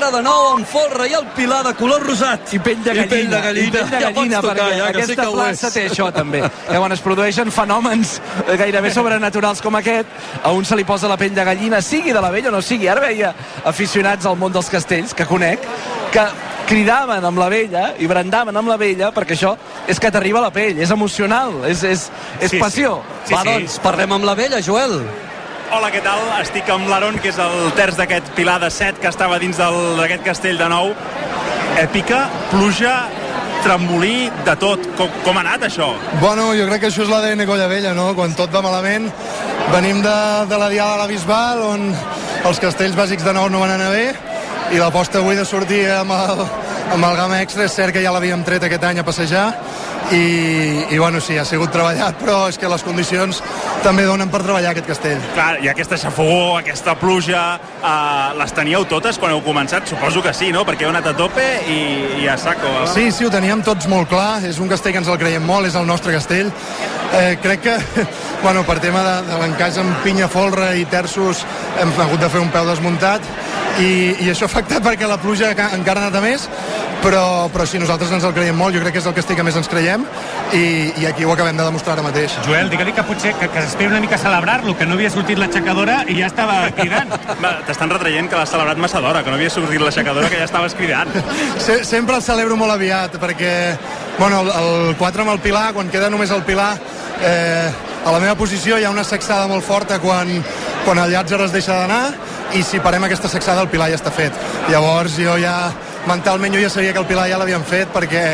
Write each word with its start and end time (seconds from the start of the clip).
Entra 0.00 0.16
de 0.16 0.22
nou 0.24 0.46
amb 0.54 0.64
folre 0.64 1.04
i 1.10 1.12
el 1.12 1.26
pilar 1.36 1.58
de 1.66 1.74
color 1.76 2.00
rosat. 2.00 2.54
I 2.56 2.58
pell 2.64 2.78
de 2.80 2.94
gallina. 2.96 3.04
I 3.04 3.10
pell 3.10 3.26
de 3.28 3.40
gallina. 3.44 3.72
Pell 3.74 3.90
de 3.90 3.98
Ja 4.00 4.12
gallina, 4.14 4.38
tocar, 4.40 4.54
perquè 4.56 4.78
ja, 4.78 4.86
que 4.86 5.02
sí 5.02 5.02
aquesta 5.02 5.16
que 5.18 5.26
ho 5.28 5.34
plaça 5.34 5.70
té 5.74 5.82
això, 5.90 6.06
també. 6.14 6.40
Que 6.70 6.78
quan 6.80 6.94
es 6.96 7.02
produeixen 7.04 7.52
fenòmens 7.52 8.14
gairebé 8.62 8.94
sobrenaturals 8.94 9.60
com 9.60 9.76
aquest, 9.76 10.08
a 10.40 10.54
un 10.56 10.64
se 10.64 10.80
li 10.80 10.88
posa 10.88 11.10
la 11.12 11.20
pell 11.20 11.36
de 11.36 11.44
gallina, 11.44 11.82
sigui 11.84 12.16
de 12.16 12.24
la 12.24 12.32
vella 12.32 12.48
o 12.48 12.56
no 12.56 12.62
sigui. 12.64 12.88
Ara 12.88 13.04
veia 13.04 13.34
aficionats 13.68 14.24
al 14.24 14.40
món 14.40 14.56
dels 14.56 14.72
castells, 14.72 15.12
que 15.12 15.28
conec, 15.28 15.68
que 16.16 16.24
cridaven 16.70 17.26
amb 17.28 17.44
la 17.44 17.50
vella 17.52 17.90
i 18.00 18.08
brandaven 18.08 18.56
amb 18.56 18.72
la 18.72 18.78
vella 18.80 19.12
perquè 19.12 19.36
això 19.36 19.52
és 19.86 20.00
que 20.00 20.08
t'arriba 20.08 20.40
a 20.40 20.48
la 20.48 20.54
pell, 20.54 20.80
és 20.80 20.96
emocional, 20.96 21.58
és, 21.68 21.84
és, 21.84 22.08
és 22.40 22.48
Sí, 22.48 22.56
sí. 22.56 22.62
passió. 22.62 23.02
Sí, 23.26 23.34
Va, 23.34 23.42
sí. 23.44 23.52
doncs, 23.52 23.76
parlem 23.84 24.16
amb 24.16 24.24
la 24.24 24.34
vella, 24.38 24.64
Joel. 24.64 25.02
Hola, 25.70 25.86
què 25.94 26.00
tal? 26.02 26.18
Estic 26.40 26.66
amb 26.74 26.88
l'Aaron, 26.90 27.14
que 27.22 27.28
és 27.30 27.36
el 27.38 27.68
terç 27.78 27.94
d'aquest 27.94 28.32
pilar 28.34 28.56
de 28.58 28.66
set 28.74 28.96
que 28.98 29.06
estava 29.06 29.36
dins 29.38 29.54
d'aquest 29.54 30.24
castell 30.26 30.56
de 30.58 30.66
nou. 30.66 30.88
Èpica, 31.78 32.24
pluja, 32.50 32.94
tremolí, 33.62 34.32
de 34.48 34.56
tot. 34.58 34.88
Com, 34.98 35.12
com 35.22 35.38
ha 35.38 35.44
anat 35.44 35.68
això? 35.68 35.92
Bueno, 36.18 36.48
jo 36.58 36.66
crec 36.66 36.82
que 36.82 36.90
això 36.90 37.04
és 37.04 37.12
l'ADN 37.12 37.46
Colla 37.46 37.68
Vella, 37.70 37.94
no? 37.94 38.08
Quan 38.18 38.34
tot 38.34 38.50
va 38.50 38.64
malament, 38.66 39.06
venim 39.70 40.02
de, 40.02 40.16
de 40.50 40.58
la 40.58 40.72
Diada 40.74 40.96
a 40.96 41.02
la 41.04 41.06
Bisbal, 41.06 41.62
on 41.68 41.86
els 42.50 42.62
castells 42.66 42.98
bàsics 42.98 43.22
de 43.22 43.36
nou 43.38 43.46
no 43.46 43.62
van 43.62 43.76
anar 43.76 43.92
bé, 43.94 44.08
i 44.74 44.82
l'aposta 44.82 45.22
avui 45.22 45.38
de 45.38 45.46
sortir 45.46 45.84
amb 45.94 46.16
el, 46.18 46.42
amb 46.96 47.12
el 47.12 47.20
Gama 47.22 47.38
Extra, 47.44 47.70
és 47.70 47.78
cert 47.78 47.94
que 47.94 48.02
ja 48.02 48.10
l'havíem 48.10 48.42
tret 48.42 48.66
aquest 48.66 48.90
any 48.90 48.98
a 48.98 49.06
passejar, 49.06 49.52
i, 50.12 50.86
i 50.90 50.98
bueno, 50.98 51.20
sí, 51.20 51.36
ha 51.38 51.44
sigut 51.44 51.70
treballat, 51.72 52.16
però 52.20 52.48
és 52.50 52.58
que 52.58 52.68
les 52.68 52.82
condicions 52.82 53.38
també 53.84 54.04
donen 54.08 54.28
per 54.32 54.40
treballar 54.42 54.72
aquest 54.74 54.88
castell. 54.90 55.20
Clar, 55.34 55.58
i 55.62 55.68
aquesta 55.70 55.96
xafogó, 56.00 56.56
aquesta 56.58 56.96
pluja, 56.98 57.42
eh, 57.78 58.38
les 58.40 58.52
teníeu 58.56 58.84
totes 58.90 59.18
quan 59.18 59.32
heu 59.34 59.42
començat? 59.46 59.86
Suposo 59.88 60.22
que 60.22 60.34
sí, 60.34 60.50
no? 60.52 60.64
Perquè 60.66 60.84
heu 60.88 60.90
anat 60.94 61.06
a 61.12 61.14
tope 61.16 61.44
i, 61.70 62.22
i 62.24 62.28
a 62.28 62.36
saco. 62.38 62.66
eh? 62.82 62.88
Sí, 62.94 63.10
sí, 63.12 63.24
ho 63.24 63.30
teníem 63.30 63.62
tots 63.66 63.86
molt 63.88 64.08
clar. 64.10 64.40
És 64.46 64.58
un 64.58 64.68
castell 64.68 64.92
que 64.96 65.02
ens 65.04 65.08
el 65.08 65.18
creiem 65.20 65.46
molt, 65.46 65.66
és 65.70 65.74
el 65.78 65.86
nostre 65.86 66.12
castell. 66.16 66.50
Eh, 67.14 67.38
crec 67.42 67.62
que, 67.64 67.76
bueno, 68.44 68.62
per 68.66 68.78
tema 68.82 69.02
de, 69.06 69.14
de 69.30 69.38
l'encaix 69.42 69.78
amb 69.82 70.02
pinya, 70.04 70.28
folre 70.30 70.72
i 70.78 70.84
terços, 70.90 71.44
hem 71.80 71.90
hagut 71.98 72.20
de 72.22 72.28
fer 72.30 72.40
un 72.42 72.50
peu 72.54 72.66
desmuntat 72.68 73.22
i, 73.80 74.16
i 74.26 74.28
això 74.30 74.46
ha 74.46 74.50
afectat 74.50 74.82
perquè 74.84 75.06
la 75.08 75.16
pluja 75.22 75.54
ca- 75.58 75.70
encara 75.74 76.02
ha 76.04 76.08
anat 76.10 76.18
a 76.18 76.22
més, 76.22 76.44
però, 77.02 77.48
però 77.50 77.64
sí, 77.66 77.78
nosaltres 77.82 78.12
ens 78.12 78.26
el 78.28 78.34
creiem 78.36 78.58
molt. 78.58 78.74
Jo 78.76 78.82
crec 78.84 78.94
que 78.98 79.02
és 79.02 79.08
el 79.10 79.14
castell 79.16 79.38
que 79.38 79.46
més 79.46 79.56
ens 79.58 79.70
creiem 79.70 79.99
i, 80.52 80.62
i 81.00 81.06
aquí 81.06 81.24
ho 81.24 81.32
acabem 81.32 81.56
de 81.56 81.66
demostrar 81.66 81.96
ara 81.96 82.04
mateix. 82.06 82.36
Joel, 82.46 82.70
digue-li 82.72 82.94
que 82.96 83.04
potser 83.06 83.34
que, 83.38 83.48
que 83.52 83.64
esperi 83.64 83.90
una 83.90 84.00
mica 84.02 84.16
a 84.18 84.22
celebrar-lo, 84.22 84.76
que 84.78 84.86
no 84.88 84.96
havia 84.98 85.10
sortit 85.12 85.38
l'aixecadora 85.40 86.00
i 86.08 86.18
ja 86.20 86.30
estava 86.30 86.62
cridant. 86.76 87.14
Va, 87.44 87.56
T'estan 87.68 87.92
retraient 87.92 88.30
que 88.30 88.38
l'has 88.38 88.50
celebrat 88.52 88.80
massa 88.82 89.02
d'hora, 89.04 89.24
que 89.26 89.32
no 89.32 89.38
havia 89.38 89.52
sortit 89.52 89.82
l'aixecadora, 89.82 90.30
que 90.32 90.40
ja 90.42 90.48
estaves 90.48 90.74
cridant. 90.78 91.12
Se, 91.66 91.82
sempre 91.88 92.18
el 92.18 92.24
celebro 92.26 92.58
molt 92.60 92.74
aviat 92.76 93.20
perquè 93.20 93.52
bueno, 94.18 94.42
el, 94.42 94.50
el 94.50 94.96
4 94.98 95.22
amb 95.24 95.34
el 95.36 95.44
Pilar, 95.44 95.70
quan 95.76 95.92
queda 95.92 96.10
només 96.12 96.32
el 96.34 96.42
Pilar 96.44 96.74
eh, 97.22 97.70
a 98.04 98.12
la 98.12 98.20
meva 98.20 98.34
posició 98.36 98.78
hi 98.78 98.84
ha 98.84 98.90
una 98.92 99.04
sexada 99.04 99.46
molt 99.48 99.64
forta 99.64 99.98
quan, 100.00 100.32
quan 100.84 100.98
el 101.00 101.12
Llàtzer 101.12 101.40
es 101.44 101.54
deixa 101.54 101.76
d'anar 101.76 102.02
i 102.56 102.62
si 102.66 102.80
parem 102.82 103.04
aquesta 103.06 103.28
sexada 103.32 103.62
el 103.64 103.70
Pilar 103.72 103.90
ja 103.92 103.98
està 104.00 104.12
fet 104.14 104.36
llavors 104.72 105.18
jo 105.20 105.36
ja 105.40 105.54
mentalment 106.08 106.54
jo 106.54 106.62
ja 106.62 106.70
sabia 106.72 106.92
que 106.92 107.02
el 107.02 107.08
Pilar 107.08 107.28
ja 107.30 107.38
l'havien 107.40 107.64
fet 107.66 107.90
perquè 107.92 108.24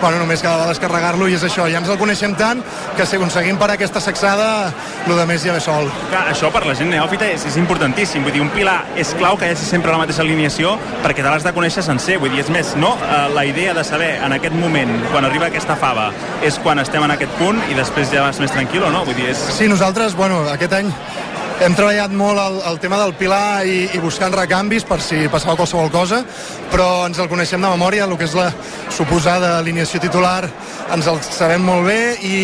bueno, 0.00 0.18
només 0.18 0.42
quedava 0.42 0.66
descarregar-lo 0.70 1.28
i 1.30 1.36
és 1.38 1.44
això, 1.46 1.68
ja 1.70 1.78
ens 1.78 1.90
el 1.92 1.98
coneixem 2.00 2.34
tant 2.38 2.62
que 2.96 3.06
si 3.06 3.16
aconseguim 3.16 3.58
parar 3.60 3.76
aquesta 3.78 4.00
sexada 4.02 4.72
el 5.06 5.16
de 5.16 5.26
més 5.26 5.44
ja 5.44 5.54
ve 5.54 5.60
sol 5.62 5.90
Clar, 6.10 6.24
això 6.32 6.50
per 6.52 6.64
la 6.66 6.74
gent 6.78 6.90
neòfita 6.92 7.26
és, 7.32 7.44
és 7.48 7.56
importantíssim. 7.60 8.24
Vull 8.24 8.34
dir, 8.34 8.42
un 8.44 8.50
pilar 8.54 8.78
és 8.98 9.12
clau 9.18 9.36
que 9.38 9.48
hi 9.48 9.54
hagi 9.54 9.66
sempre 9.68 9.92
la 9.94 10.00
mateixa 10.02 10.22
alineació 10.24 10.74
perquè 11.04 11.22
te 11.22 11.28
l'has 11.28 11.46
de 11.46 11.52
conèixer 11.56 11.84
sencer. 11.86 12.18
Vull 12.22 12.32
dir, 12.34 12.42
és 12.44 12.50
més, 12.52 12.74
no? 12.80 12.94
Eh, 13.00 13.22
la 13.34 13.44
idea 13.48 13.74
de 13.76 13.84
saber 13.86 14.12
en 14.22 14.36
aquest 14.36 14.56
moment, 14.58 14.92
quan 15.12 15.26
arriba 15.28 15.48
aquesta 15.50 15.76
fava, 15.78 16.10
és 16.44 16.58
quan 16.62 16.82
estem 16.82 17.04
en 17.06 17.14
aquest 17.16 17.32
punt 17.40 17.60
i 17.70 17.78
després 17.78 18.12
ja 18.12 18.26
vas 18.26 18.40
més 18.42 18.52
tranquil 18.54 18.88
o 18.88 18.92
no? 18.94 19.04
Vull 19.08 19.18
dir, 19.18 19.30
és... 19.32 19.46
Sí, 19.56 19.70
nosaltres, 19.72 20.16
bueno, 20.18 20.42
aquest 20.52 20.76
any 20.80 20.92
hem 21.62 21.74
treballat 21.78 22.10
molt 22.10 22.40
el, 22.42 22.56
el 22.72 22.78
tema 22.82 22.98
del 22.98 23.12
pilar 23.14 23.62
i, 23.68 23.84
i 23.94 24.00
buscant 24.02 24.34
recanvis 24.34 24.82
per 24.88 24.98
si 25.04 25.28
passava 25.30 25.54
qualsevol 25.60 25.92
cosa, 25.94 26.22
però 26.72 27.04
ens 27.06 27.20
el 27.22 27.28
coneixem 27.30 27.62
de 27.62 27.70
memòria, 27.70 28.08
el 28.08 28.16
que 28.18 28.26
és 28.26 28.34
la 28.34 28.48
suposada 28.90 29.58
alineació 29.60 30.00
titular 30.02 30.42
ens 30.92 31.06
el 31.06 31.20
sabem 31.22 31.62
molt 31.62 31.86
bé 31.86 32.00
i 32.26 32.38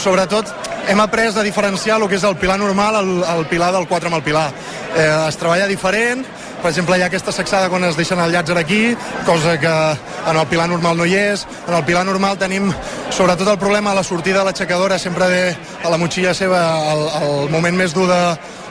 sobretot 0.00 0.50
hem 0.90 1.00
après 1.00 1.36
a 1.38 1.44
diferenciar 1.46 2.00
el 2.00 2.08
que 2.10 2.18
és 2.18 2.26
el 2.26 2.34
pilar 2.40 2.58
normal 2.58 2.98
el, 2.98 3.12
el 3.36 3.46
pilar 3.48 3.70
del 3.76 3.86
4 3.88 4.10
amb 4.10 4.18
el 4.18 4.24
pilar. 4.26 4.48
Eh, 4.94 5.06
es 5.28 5.38
treballa 5.38 5.70
diferent, 5.70 6.26
per 6.64 6.72
exemple, 6.72 6.98
hi 6.98 7.04
ha 7.04 7.08
aquesta 7.10 7.32
sacsada 7.32 7.68
quan 7.68 7.84
es 7.84 7.96
deixen 7.96 8.20
el 8.24 8.34
llàtzer 8.34 8.56
aquí, 8.56 8.96
cosa 9.26 9.54
que 9.60 9.70
en 9.70 10.36
el 10.40 10.46
pilar 10.50 10.66
normal 10.68 10.96
no 10.96 11.06
hi 11.06 11.14
és. 11.20 11.46
En 11.68 11.74
el 11.78 11.84
pilar 11.84 12.04
normal 12.08 12.38
tenim 12.40 12.70
sobretot 13.12 13.48
el 13.52 13.58
problema 13.60 13.92
a 13.92 13.98
la 14.00 14.04
sortida 14.04 14.42
de 14.42 14.50
l'aixecadora, 14.50 14.98
sempre 14.98 15.28
ve 15.28 15.42
a 15.84 15.92
la 15.92 16.00
motxilla 16.00 16.34
seva 16.34 16.62
el, 16.92 17.06
el 17.22 17.50
moment 17.52 17.76
més 17.76 17.92
dur 17.92 18.08
de, 18.08 18.22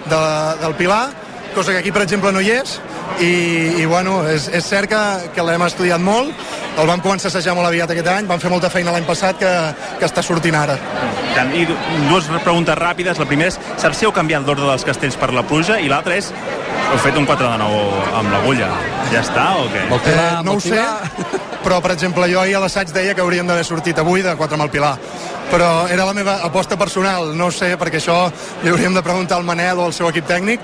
de, 0.09 0.24
del 0.62 0.75
pilar, 0.80 1.09
cosa 1.56 1.72
que 1.72 1.78
aquí, 1.84 1.91
per 1.91 2.02
exemple, 2.03 2.31
no 2.34 2.41
hi 2.41 2.50
és, 2.52 2.80
i, 3.22 3.30
i 3.81 3.86
bueno, 3.86 4.24
és, 4.28 4.47
és 4.50 4.66
cert 4.66 4.90
que, 4.90 5.02
que 5.36 5.44
l'hem 5.46 5.62
estudiat 5.68 6.02
molt, 6.02 6.34
el 6.81 6.88
vam 6.90 7.02
començar 7.06 7.28
a 7.30 7.31
assajar 7.34 7.53
molt 7.53 7.68
aviat 7.69 7.91
aquest 7.94 8.08
any, 8.09 8.25
vam 8.30 8.40
fer 8.41 8.50
molta 8.50 8.72
feina 8.74 8.91
l'any 8.96 9.06
passat 9.06 9.38
que, 9.38 9.52
que 10.00 10.08
està 10.09 10.24
sortint 10.25 10.56
ara. 10.58 10.80
Tant, 11.36 11.53
I 11.53 11.68
du- 11.69 11.78
dues 12.09 12.25
preguntes 12.44 12.78
ràpides. 12.80 13.22
La 13.22 13.28
primera 13.30 13.52
és, 13.53 13.59
saps 13.78 14.00
si 14.02 14.08
heu 14.08 14.14
canviat 14.16 14.46
l'ordre 14.47 14.66
dels 14.72 14.86
castells 14.88 15.18
per 15.22 15.30
la 15.34 15.44
pluja? 15.46 15.78
I 15.80 15.90
l'altra 15.94 16.18
és, 16.18 16.31
heu 16.90 16.97
fet 17.06 17.18
un 17.22 17.30
4 17.30 17.52
de 17.52 17.62
9 17.62 18.18
amb 18.18 18.34
l'agulla. 18.34 18.72
Ja 19.13 19.22
està 19.22 19.46
o 19.62 19.68
què? 19.69 19.84
Amb 19.85 19.94
el 19.94 20.01
Pilar, 20.07 20.24
Eh, 20.24 20.38
amb 20.40 20.46
no 20.47 20.53
ho 20.57 20.59
sé, 20.63 20.81
però 21.63 21.79
per 21.81 21.91
exemple 21.94 22.28
jo 22.31 22.41
ahir 22.41 22.56
a 22.57 22.63
l'assaig 22.66 22.90
deia 22.91 23.13
que 23.16 23.22
hauríem 23.22 23.47
d'haver 23.47 23.63
sortit 23.63 24.00
avui 24.01 24.22
de 24.25 24.35
4 24.35 24.56
amb 24.57 24.63
el 24.68 24.69
Pilar. 24.74 24.97
Però 25.51 25.85
era 25.91 26.06
la 26.07 26.13
meva 26.16 26.38
aposta 26.41 26.78
personal. 26.79 27.35
No 27.38 27.47
ho 27.47 27.52
sé, 27.52 27.75
perquè 27.78 28.00
això 28.00 28.16
li 28.63 28.72
hauríem 28.72 28.94
de 28.96 29.02
preguntar 29.03 29.38
al 29.38 29.44
Manel 29.46 29.78
o 29.78 29.85
al 29.85 29.94
seu 29.94 30.07
equip 30.09 30.25
tècnic. 30.25 30.59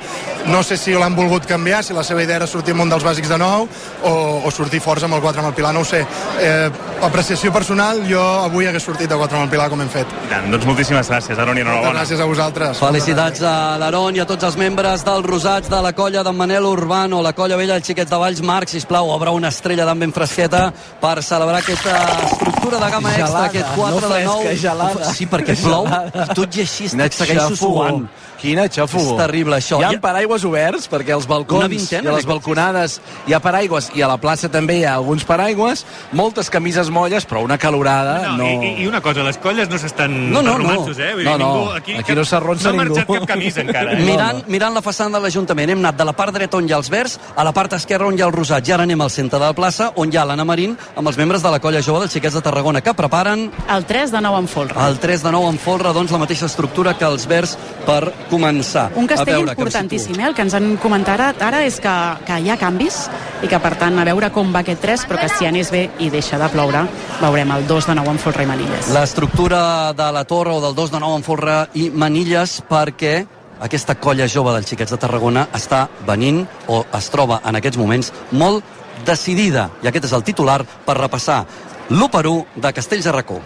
No 0.47 0.63
sé 0.63 0.77
si 0.77 0.95
l'han 0.97 1.13
volgut 1.15 1.45
canviar, 1.45 1.83
si 1.83 1.93
la 1.93 2.01
seva 2.03 2.23
idea 2.23 2.37
era 2.39 2.47
sortir 2.47 2.73
amb 2.73 2.81
un 2.87 2.89
dels 2.89 3.03
bàsics 3.05 3.29
de 3.29 3.37
nou 3.37 3.67
o, 4.03 4.13
o 4.47 4.51
sortir 4.51 4.79
forts 4.81 5.03
amb 5.03 5.13
el 5.19 5.21
4 5.21 5.43
amb 5.43 5.49
el 5.51 5.53
Pilar, 5.53 5.73
no 5.75 5.81
ho 5.81 5.85
sé. 5.85 5.99
Eh, 6.41 6.69
apreciació 7.05 7.51
personal, 7.53 8.01
jo 8.09 8.23
avui 8.47 8.65
hagués 8.67 8.83
sortit 8.83 9.11
de 9.11 9.15
4 9.19 9.37
amb 9.37 9.45
el 9.45 9.51
Pilar 9.51 9.69
com 9.69 9.83
hem 9.83 9.91
fet. 9.93 10.07
I 10.25 10.31
tant, 10.31 10.49
doncs 10.55 10.65
moltíssimes 10.65 11.11
gràcies, 11.11 11.37
Aaron, 11.37 11.57
i 11.59 11.61
moltes 11.63 11.75
enhorabona. 11.75 11.99
gràcies 11.99 12.19
a 12.23 12.25
vosaltres. 12.31 12.79
Felicitats 12.79 13.43
a 13.43 13.77
l'Aron 13.83 14.15
i 14.15 14.23
a 14.23 14.25
tots 14.25 14.43
els 14.47 14.57
membres 14.57 15.05
dels 15.05 15.25
Rosats 15.27 15.69
de 15.69 15.81
la 15.85 15.93
colla 15.93 16.23
d'en 16.23 16.35
Manel 16.39 16.65
Urbano, 16.65 17.21
la 17.21 17.33
colla 17.33 17.59
vella 17.59 17.77
dels 17.77 17.85
xiquets 17.85 18.09
de 18.09 18.17
Valls. 18.17 18.38
Marc, 18.41 18.69
sisplau, 18.69 19.09
obre 19.13 19.31
una 19.35 19.49
estrella 19.53 19.85
d'en 19.87 19.99
ben 19.99 20.13
fresqueta 20.15 20.69
per 21.01 21.23
celebrar 21.25 21.59
aquesta 21.61 21.95
estructura 22.29 22.79
de 22.79 22.89
gamma 22.91 23.13
extra, 23.13 23.27
Gelada, 23.27 23.45
aquest 23.45 23.75
4 23.75 23.99
no 23.99 24.13
de 24.13 24.23
9. 24.25 24.41
fresca, 24.41 24.61
gelada. 24.61 25.13
Sí, 25.13 25.27
perquè 25.29 25.55
plou, 25.61 25.87
Gelada. 25.87 26.27
tot 26.33 26.55
i 26.57 26.65
així 26.65 26.89
segueixo 26.89 27.55
suant. 27.55 28.07
Quina 28.39 28.67
xafogó. 28.71 29.17
És 29.17 29.17
terrible, 29.19 29.57
això. 29.57 29.79
Hi 29.81 29.83
ha 29.95 30.01
paraigües 30.01 30.43
oberts, 30.47 30.87
perquè 30.89 31.11
als 31.15 31.25
Una 31.27 31.35
balcons 31.35 31.67
vintena, 31.69 32.09
i 32.09 32.13
a 32.13 32.15
les 32.15 32.25
balconades 32.29 32.99
hi 33.27 33.33
ha 33.35 33.39
paraigües, 33.43 33.89
i 33.95 34.01
a 34.01 34.07
la 34.07 34.17
plaça 34.17 34.47
també 34.49 34.77
hi 34.79 34.85
ha 34.87 34.93
alguns 34.95 35.25
paraigües, 35.27 35.85
moltes 36.13 36.49
camises 36.49 36.89
molles, 36.89 37.25
però 37.27 37.43
una 37.43 37.57
calorada 37.57 38.35
no... 38.37 38.45
I, 38.47 38.53
i, 38.79 38.83
I 38.83 38.87
una 38.87 39.01
cosa, 39.01 39.23
les 39.23 39.37
colles 39.37 39.69
no 39.69 39.77
s'estan 39.77 40.15
No, 40.31 40.41
no, 40.41 40.53
per 40.55 40.63
no. 40.63 40.71
eh? 40.71 41.13
Vull 41.15 41.25
No, 41.25 41.35
dir, 41.35 41.39
no. 41.39 41.53
ningú, 41.53 41.71
aquí, 41.75 41.95
Aquí 41.99 42.15
no 42.15 42.23
s'arronsa 42.25 42.71
no 42.71 42.79
ha 42.79 42.83
marxat 42.85 43.07
ningú. 43.09 43.19
cap 43.19 43.27
camisa 43.33 43.61
encara. 43.65 43.93
Eh? 43.97 44.03
Mirant, 44.07 44.43
mirant 44.47 44.73
la 44.73 44.81
façana 44.81 45.17
de 45.17 45.23
l'Ajuntament, 45.25 45.69
hem 45.75 45.79
anat 45.83 45.97
de 45.99 46.05
la 46.07 46.13
part 46.15 46.33
dreta 46.33 46.57
on 46.57 46.69
hi 46.69 46.73
ha 46.73 46.77
els 46.79 46.89
verds 46.89 47.19
a 47.35 47.43
la 47.43 47.51
part 47.53 47.73
esquerra 47.75 48.07
on 48.07 48.17
hi 48.17 48.21
ha 48.23 48.29
els 48.29 48.35
rosats. 48.35 48.69
I 48.69 48.71
ara 48.77 48.83
anem 48.87 49.01
al 49.01 49.11
centre 49.11 49.39
de 49.39 49.45
la 49.45 49.53
plaça 49.57 49.91
on 49.99 50.11
hi 50.13 50.17
ha 50.17 50.25
l'Anna 50.25 50.45
Marín 50.47 50.77
amb 50.95 51.07
els 51.11 51.17
membres 51.19 51.43
de 51.43 51.51
la 51.51 51.59
colla 51.59 51.81
jove 51.83 51.99
dels 52.05 52.13
xiquets 52.15 52.35
de 52.39 52.41
Tarragona 52.45 52.81
que 52.81 52.93
preparen 52.93 53.49
El 53.69 53.85
3 53.85 54.11
de 54.15 54.21
9 54.21 54.39
en 54.39 54.47
folre. 54.47 54.75
el 54.87 54.99
3 54.99 55.23
de 55.23 55.31
9 55.31 55.49
en 55.49 55.59
folre, 55.59 55.93
doncs 55.93 56.11
la 56.11 56.17
mateixa 56.23 56.45
estructura 56.45 56.95
que 56.97 57.05
els 57.05 57.27
verds 57.27 57.57
per 57.85 58.13
començar. 58.29 58.89
Un 58.95 59.07
A 59.09 59.13
castell 59.13 59.33
veure, 59.33 59.55
que 59.55 59.61
em 59.61 59.67
importantíssim, 59.67 60.19
eh? 60.19 60.27
El 60.29 60.35
que 60.35 60.45
ens 60.45 60.55
han 60.57 60.75
comentat 60.81 61.41
ara, 61.41 61.63
és 61.65 61.79
que, 61.83 61.95
que 62.27 62.39
hi 62.39 62.49
ha 62.49 62.57
canvis 62.61 63.01
i 63.43 63.49
que, 63.49 63.59
per 63.59 63.75
tant, 63.79 63.97
a 63.99 64.05
veure 64.07 64.31
com 64.35 64.53
va 64.53 64.63
aquest 64.63 64.81
3, 64.85 65.07
però 65.09 65.19
que 65.21 65.29
si 65.33 65.49
anés 65.49 65.71
bé 65.73 65.87
i 65.99 66.11
deixa 66.13 66.39
de 66.41 66.49
ploure, 66.53 66.85
veurem 67.21 67.51
el 67.57 67.67
2 67.67 67.89
de 67.89 67.97
9 67.99 68.15
en 68.15 68.21
folre 68.21 68.45
i 68.45 68.49
manilles. 68.49 68.93
L'estructura 68.95 69.93
de 69.97 70.11
la 70.15 70.23
torre 70.29 70.55
o 70.55 70.61
del 70.63 70.75
2 70.77 70.95
de 70.95 71.03
9 71.03 71.19
en 71.21 71.27
folre 71.27 71.59
i 71.73 71.89
manilles 71.89 72.59
perquè 72.69 73.15
aquesta 73.59 73.95
colla 73.99 74.27
jove 74.27 74.53
dels 74.55 74.69
xiquets 74.71 74.93
de 74.95 74.99
Tarragona 75.01 75.49
està 75.55 75.87
venint 76.07 76.45
o 76.71 76.83
es 76.95 77.09
troba 77.11 77.41
en 77.43 77.59
aquests 77.59 77.79
moments 77.79 78.13
molt 78.31 78.63
decidida. 79.05 79.69
I 79.83 79.91
aquest 79.91 80.09
és 80.09 80.15
el 80.15 80.23
titular 80.27 80.61
per 80.85 80.97
repassar 80.99 81.43
l'1 81.89 82.11
per 82.13 82.27
1 82.27 82.61
de 82.63 82.73
Castells 82.73 83.07
de 83.07 83.15
Racó. 83.15 83.41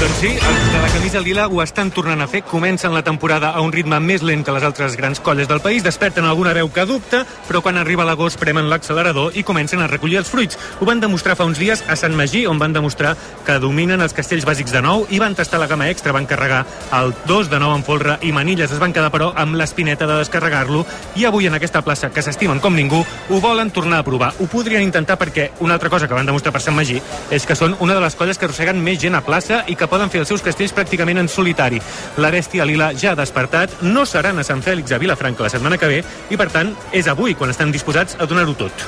Doncs 0.00 0.16
sí, 0.16 0.28
els 0.32 0.68
de 0.72 0.78
la 0.80 0.88
camisa 0.88 1.20
lila 1.20 1.42
ho 1.52 1.58
estan 1.60 1.90
tornant 1.92 2.22
a 2.24 2.26
fer. 2.26 2.40
Comencen 2.48 2.94
la 2.96 3.02
temporada 3.04 3.50
a 3.52 3.60
un 3.60 3.68
ritme 3.68 3.98
més 4.00 4.22
lent 4.24 4.40
que 4.46 4.52
les 4.56 4.64
altres 4.64 4.94
grans 4.96 5.18
colles 5.20 5.48
del 5.48 5.60
país, 5.60 5.82
desperten 5.84 6.24
alguna 6.24 6.54
veu 6.56 6.70
que 6.72 6.86
dubta, 6.88 7.20
però 7.44 7.60
quan 7.60 7.76
arriba 7.76 8.06
l'agost 8.08 8.40
premen 8.40 8.70
l'accelerador 8.70 9.36
i 9.36 9.42
comencen 9.44 9.82
a 9.84 9.88
recollir 9.90 10.16
els 10.22 10.30
fruits. 10.32 10.56
Ho 10.80 10.88
van 10.88 11.02
demostrar 11.04 11.34
fa 11.36 11.44
uns 11.44 11.60
dies 11.60 11.82
a 11.84 11.98
Sant 12.00 12.16
Magí, 12.16 12.46
on 12.48 12.56
van 12.58 12.72
demostrar 12.72 13.10
que 13.44 13.58
dominen 13.60 14.00
els 14.00 14.16
castells 14.16 14.46
bàsics 14.48 14.72
de 14.72 14.80
nou 14.80 15.04
i 15.12 15.20
van 15.20 15.36
tastar 15.36 15.60
la 15.60 15.68
gamma 15.68 15.90
extra, 15.92 16.16
van 16.16 16.24
carregar 16.24 16.62
el 16.96 17.12
2 17.28 17.52
de 17.52 17.60
nou 17.60 17.76
en 17.76 17.84
folre 17.84 18.16
i 18.24 18.32
manilles. 18.32 18.72
Es 18.72 18.80
van 18.80 18.96
quedar, 18.96 19.12
però, 19.12 19.34
amb 19.36 19.60
l'espineta 19.60 20.08
de 20.08 20.16
descarregar-lo 20.22 20.86
i 21.20 21.28
avui 21.28 21.50
en 21.50 21.60
aquesta 21.60 21.84
plaça, 21.84 22.08
que 22.08 22.24
s'estimen 22.24 22.64
com 22.64 22.72
ningú, 22.72 23.02
ho 23.04 23.42
volen 23.44 23.68
tornar 23.68 24.00
a 24.00 24.08
provar. 24.08 24.32
Ho 24.40 24.48
podrien 24.48 24.80
intentar 24.80 25.20
perquè 25.20 25.50
una 25.60 25.76
altra 25.76 25.92
cosa 25.92 26.08
que 26.08 26.16
van 26.16 26.32
demostrar 26.32 26.56
per 26.56 26.64
Sant 26.64 26.80
Magí 26.80 26.96
és 27.28 27.44
que 27.44 27.58
són 27.58 27.76
una 27.84 27.92
de 27.92 28.00
les 28.00 28.16
colles 28.16 28.40
que 28.40 28.48
arrosseguen 28.48 28.80
més 28.80 28.96
gent 29.04 29.20
a 29.20 29.24
plaça 29.28 29.60
i 29.68 29.76
que 29.76 29.89
poden 29.90 30.10
fer 30.10 30.22
els 30.22 30.30
seus 30.32 30.44
castells 30.46 30.74
pràcticament 30.76 31.20
en 31.20 31.28
solitari. 31.28 31.82
La 32.22 32.30
bèstia 32.30 32.64
lila 32.64 32.92
ja 32.94 33.12
ha 33.12 33.18
despertat, 33.18 33.82
no 33.82 34.06
seran 34.06 34.38
a 34.38 34.46
Sant 34.46 34.62
Fèlix 34.64 34.94
a 34.94 35.02
Vilafranca 35.02 35.44
la 35.44 35.52
setmana 35.52 35.78
que 35.78 35.90
ve 35.90 36.02
i, 36.30 36.38
per 36.38 36.50
tant, 36.54 36.74
és 36.92 37.10
avui 37.10 37.34
quan 37.34 37.50
estan 37.50 37.74
disposats 37.74 38.16
a 38.18 38.30
donar-ho 38.30 38.54
tot. 38.54 38.86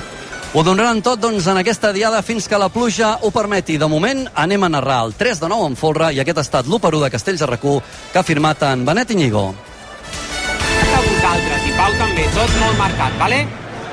Ho 0.54 0.60
donaran 0.60 0.98
tot, 1.00 1.16
doncs, 1.16 1.46
en 1.48 1.56
aquesta 1.56 1.94
diada 1.96 2.18
fins 2.20 2.44
que 2.44 2.58
la 2.60 2.68
pluja 2.68 3.14
ho 3.24 3.30
permeti. 3.32 3.78
De 3.80 3.88
moment, 3.88 4.26
anem 4.36 4.66
a 4.66 4.68
narrar 4.68 4.98
el 5.06 5.14
3 5.16 5.40
de 5.40 5.48
9 5.48 5.70
en 5.70 5.78
folre 5.80 6.10
i 6.12 6.20
aquest 6.20 6.42
ha 6.42 6.44
estat 6.44 6.68
l'1 6.68 6.80
per 6.82 6.90
1 6.92 7.00
de 7.06 7.10
Castells 7.14 7.40
a 7.40 7.48
RAC1 7.48 7.80
que 8.12 8.20
ha 8.20 8.26
firmat 8.26 8.62
en 8.68 8.84
Benet 8.84 9.10
Iñigo. 9.16 9.46
a 10.92 11.00
vosaltres 11.00 11.66
i 11.66 11.72
Pau 11.72 11.92
també, 11.96 12.28
tot 12.36 12.54
molt 12.60 12.78
marcat, 12.78 13.18
vale? 13.18 13.40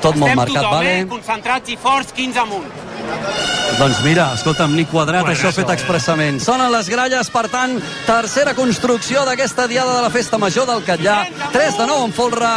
Tot 0.02 0.16
molt 0.20 0.28
Estem 0.28 0.36
marcat, 0.36 0.62
tothom, 0.62 0.76
vale? 0.76 0.94
Eh? 1.00 1.06
Concentrats 1.08 1.72
i 1.72 1.76
forts, 1.80 2.12
15 2.12 2.40
amunt. 2.44 2.89
Doncs 3.80 4.02
mira, 4.04 4.26
escolta'm, 4.36 4.74
ni 4.76 4.84
quadrat, 4.84 5.22
Quadrat, 5.24 5.38
això 5.38 5.54
fet 5.56 5.70
eh? 5.70 5.76
expressament. 5.78 6.40
Sonen 6.44 6.68
les 6.74 6.90
gralles, 6.92 7.30
per 7.32 7.46
tant, 7.48 7.78
tercera 8.04 8.52
construcció 8.58 9.22
d'aquesta 9.24 9.64
diada 9.70 9.94
de 9.96 10.02
la 10.04 10.10
Festa 10.12 10.36
Major 10.42 10.66
del 10.68 10.82
Catllà. 10.84 11.22
3 11.54 11.78
de 11.78 11.86
9 11.88 12.10
en 12.10 12.12
folre 12.12 12.50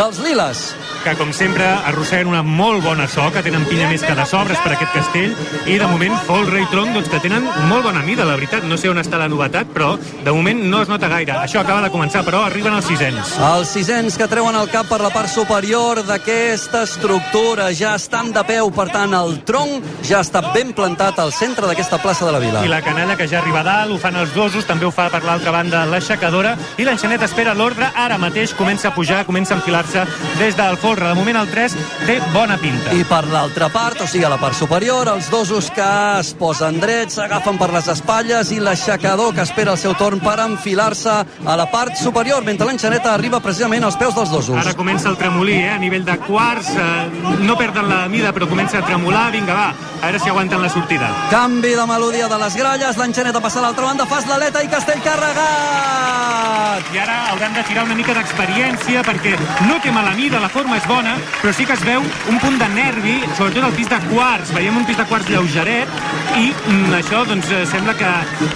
dels 0.00 0.18
Liles. 0.18 0.74
que 1.00 1.14
com 1.16 1.30
sempre 1.32 1.64
arrosseguen 1.64 2.28
una 2.28 2.42
molt 2.44 2.82
bona 2.84 3.06
so, 3.08 3.24
que 3.32 3.40
tenen 3.44 3.62
pinya 3.68 3.86
més 3.88 4.02
que 4.04 4.12
de 4.16 4.24
sobres 4.28 4.58
per 4.60 4.74
aquest 4.74 4.92
castell, 4.92 5.32
i 5.64 5.78
de 5.80 5.86
moment 5.88 6.12
Folre 6.26 6.60
i 6.60 6.66
Tronc 6.68 6.92
doncs, 6.92 7.08
que 7.08 7.20
tenen 7.24 7.46
molt 7.70 7.86
bona 7.86 8.02
mida, 8.04 8.26
la 8.28 8.36
veritat. 8.36 8.66
No 8.68 8.76
sé 8.76 8.90
on 8.90 9.00
està 9.00 9.16
la 9.16 9.28
novetat, 9.32 9.70
però 9.72 9.94
de 9.96 10.34
moment 10.34 10.60
no 10.68 10.82
es 10.84 10.90
nota 10.92 11.08
gaire. 11.08 11.38
Això 11.40 11.62
acaba 11.62 11.80
de 11.86 11.92
començar, 11.92 12.20
però 12.26 12.42
arriben 12.44 12.76
els 12.76 12.88
sisens. 12.90 13.32
Els 13.48 13.72
sisens 13.72 14.18
que 14.20 14.28
treuen 14.28 14.56
el 14.60 14.68
cap 14.72 14.90
per 14.92 15.00
la 15.00 15.12
part 15.14 15.32
superior 15.32 16.02
d'aquesta 16.04 16.82
estructura 16.84 17.70
ja 17.76 17.94
estan 17.96 18.32
de 18.36 18.44
peu, 18.44 18.68
per 18.76 18.90
tant, 18.92 19.16
el 19.16 19.40
tronc 19.48 20.04
ja 20.04 20.20
està 20.20 20.44
ben 20.52 20.74
plantat 20.76 21.18
al 21.22 21.32
centre 21.32 21.64
d'aquesta 21.64 22.00
plaça 22.02 22.28
de 22.28 22.36
la 22.36 22.42
vila. 22.44 22.64
I 22.66 22.72
la 22.72 22.82
canalla 22.84 23.16
que 23.16 23.28
ja 23.30 23.40
arriba 23.40 23.64
a 23.64 23.68
dalt, 23.70 23.96
ho 23.96 23.98
fan 24.02 24.20
els 24.20 24.36
dosos, 24.36 24.68
també 24.68 24.84
ho 24.84 24.92
fa 24.92 25.08
per 25.08 25.24
l'altra 25.24 25.54
banda 25.56 25.86
l'aixecadora, 25.88 26.56
i 26.76 26.84
l'enxanet 26.84 27.24
espera 27.24 27.56
l'ordre, 27.56 27.88
ara 27.96 28.20
mateix 28.20 28.52
comença 28.58 28.92
a 28.92 28.94
pujar, 28.94 29.24
comença 29.24 29.54
a 29.54 29.60
enfilar-se 29.90 30.38
des 30.38 30.56
del 30.56 30.76
folre. 30.76 31.08
De 31.08 31.14
moment 31.14 31.36
el 31.36 31.48
3 31.50 31.74
té 32.06 32.20
bona 32.32 32.56
pinta. 32.58 32.92
I 32.94 33.04
per 33.04 33.24
l'altra 33.28 33.68
part, 33.68 34.00
o 34.00 34.06
sigui, 34.06 34.24
a 34.24 34.30
la 34.30 34.38
part 34.38 34.54
superior, 34.54 35.08
els 35.08 35.30
dosos 35.30 35.70
que 35.74 35.88
es 36.20 36.32
posen 36.34 36.80
drets, 36.80 37.18
s'agafen 37.18 37.58
per 37.58 37.70
les 37.74 37.88
espatlles 37.88 38.50
i 38.52 38.60
l'aixecador 38.60 39.34
que 39.34 39.42
espera 39.42 39.74
el 39.74 39.78
seu 39.78 39.94
torn 39.98 40.20
per 40.20 40.38
enfilar-se 40.40 41.10
a 41.44 41.56
la 41.56 41.66
part 41.70 41.96
superior, 41.96 42.44
mentre 42.44 42.66
l'enxaneta 42.66 43.14
arriba 43.14 43.40
precisament 43.40 43.84
als 43.84 43.96
peus 43.96 44.14
dels 44.14 44.30
dosos. 44.30 44.56
Ara 44.56 44.74
comença 44.74 45.08
el 45.10 45.18
tremolí, 45.18 45.58
eh? 45.60 45.70
a 45.74 45.78
nivell 45.78 46.04
de 46.04 46.16
quarts, 46.26 46.72
eh, 46.76 47.36
no 47.40 47.56
perden 47.58 47.88
la 47.88 48.06
mida, 48.08 48.32
però 48.32 48.48
comença 48.48 48.78
a 48.78 48.86
tremolar. 48.86 49.30
Vinga, 49.30 49.54
va, 49.54 49.68
a 50.00 50.06
veure 50.06 50.18
si 50.18 50.30
aguanten 50.30 50.62
la 50.62 50.68
sortida. 50.68 51.10
Canvi 51.30 51.74
de 51.76 51.86
melodia 51.86 52.28
de 52.28 52.38
les 52.38 52.56
gralles, 52.56 52.96
l'enxaneta 52.96 53.40
passa 53.40 53.60
a 53.60 53.66
l'altra 53.66 53.90
banda, 53.90 54.06
fas 54.06 54.26
l'aleta 54.26 54.62
i 54.62 54.68
Castell 54.68 55.02
carregat! 55.04 56.88
I 56.94 56.98
ara 56.98 57.16
hauran 57.30 57.54
de 57.54 57.62
tirar 57.68 57.84
una 57.84 57.94
mica 57.94 58.14
d'experiència 58.16 59.02
perquè 59.06 59.36
no 59.70 59.78
té 59.78 59.92
mala 59.94 60.10
mida, 60.18 60.40
la 60.42 60.50
forma 60.50 60.76
és 60.80 60.86
bona, 60.90 61.14
però 61.40 61.52
sí 61.54 61.64
que 61.68 61.76
es 61.76 61.82
veu 61.86 62.02
un 62.02 62.38
punt 62.42 62.58
de 62.58 62.66
nervi, 62.74 63.16
sobretot 63.38 63.68
al 63.68 63.76
pis 63.76 63.90
de 63.90 63.98
quarts. 64.08 64.50
Veiem 64.56 64.80
un 64.80 64.86
pis 64.88 64.98
de 64.98 65.06
quarts 65.06 65.30
lleugeret 65.30 65.92
i 66.40 66.50
mm, 66.50 66.96
això 66.98 67.22
doncs 67.28 67.52
eh, 67.54 67.62
sembla 67.70 67.94
que... 67.98 68.10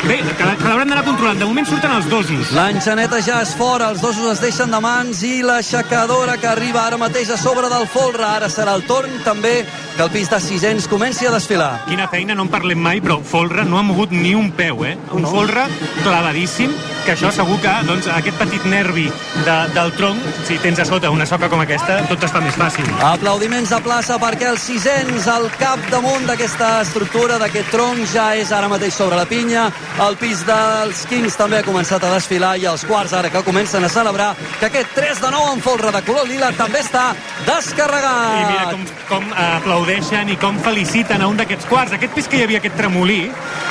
Bé, 0.08 0.18
que, 0.24 0.34
que 0.34 0.66
l'hauran 0.66 0.90
d'anar 0.90 1.06
controlant. 1.06 1.38
De 1.38 1.48
moment 1.48 1.68
surten 1.70 1.94
els 1.94 2.10
dosos. 2.10 2.50
L'enxaneta 2.56 3.22
ja 3.24 3.40
és 3.44 3.54
fora, 3.58 3.92
els 3.94 4.02
dosos 4.02 4.26
es 4.32 4.42
deixen 4.42 4.74
de 4.74 4.82
mans 4.82 5.22
i 5.26 5.36
l'aixecadora 5.46 6.36
que 6.40 6.50
arriba 6.50 6.82
ara 6.88 6.98
mateix 7.00 7.30
a 7.30 7.38
sobre 7.40 7.70
del 7.72 7.86
folre. 7.90 8.26
Ara 8.26 8.50
serà 8.50 8.74
el 8.74 8.86
torn 8.88 9.22
també 9.26 9.60
que 9.96 10.02
el 10.02 10.10
pis 10.10 10.30
de 10.30 10.40
600 10.40 10.88
comenci 10.90 11.26
a 11.26 11.30
desfilar. 11.30 11.84
Quina 11.86 12.08
feina, 12.10 12.34
no 12.34 12.48
en 12.48 12.50
parlem 12.50 12.80
mai, 12.82 13.00
però 13.04 13.20
Folre 13.22 13.64
no 13.68 13.78
ha 13.78 13.84
mogut 13.86 14.10
ni 14.10 14.34
un 14.34 14.50
peu, 14.56 14.82
eh? 14.84 14.96
Un 15.14 15.26
Folre 15.28 15.68
clavadíssim, 16.02 16.74
que 17.04 17.14
això 17.14 17.30
segur 17.34 17.60
que 17.62 17.74
doncs, 17.86 18.08
aquest 18.10 18.38
petit 18.40 18.66
nervi 18.66 19.06
de, 19.44 19.56
del 19.76 19.92
tronc, 19.98 20.30
si 20.48 20.58
tens 20.62 20.82
a 20.82 20.88
sota 20.88 21.03
una 21.10 21.26
soca 21.26 21.48
com 21.52 21.60
aquesta, 21.62 21.98
tot 22.08 22.22
es 22.24 22.32
fa 22.32 22.40
més 22.44 22.56
fàcil. 22.58 22.86
Aplaudiments 23.04 23.72
a 23.74 23.80
plaça 23.84 24.16
perquè 24.22 24.48
el 24.50 24.58
600 24.60 25.26
al 25.32 25.48
capdamunt 25.58 26.26
d'aquesta 26.28 26.70
estructura, 26.82 27.38
d'aquest 27.42 27.70
tronc, 27.74 28.04
ja 28.12 28.30
és 28.38 28.52
ara 28.54 28.68
mateix 28.72 28.94
sobre 28.96 29.18
la 29.18 29.26
pinya. 29.28 29.66
El 30.04 30.16
pis 30.20 30.44
dels 30.48 31.04
Kings 31.10 31.36
també 31.40 31.60
ha 31.60 31.66
començat 31.66 32.04
a 32.04 32.12
desfilar 32.14 32.54
i 32.60 32.66
els 32.70 32.84
quarts 32.88 33.14
ara 33.16 33.30
que 33.32 33.44
comencen 33.46 33.84
a 33.84 33.90
celebrar 33.92 34.32
que 34.60 34.68
aquest 34.70 34.94
3 34.96 35.22
de 35.24 35.30
9 35.34 35.54
en 35.56 35.62
folre 35.64 35.92
de 35.94 36.02
color 36.06 36.28
lila 36.28 36.50
també 36.58 36.80
està 36.82 37.04
descarregat. 37.46 38.40
I 38.40 38.48
mira 38.52 38.66
com, 38.72 38.84
com 39.10 39.30
aplaudeixen 39.44 40.32
i 40.32 40.38
com 40.40 40.58
feliciten 40.64 41.22
a 41.22 41.30
un 41.30 41.38
d'aquests 41.40 41.68
quarts. 41.70 41.94
Aquest 41.98 42.14
pis 42.16 42.30
que 42.30 42.40
hi 42.40 42.46
havia 42.48 42.62
aquest 42.62 42.78
tremolí, 42.80 43.22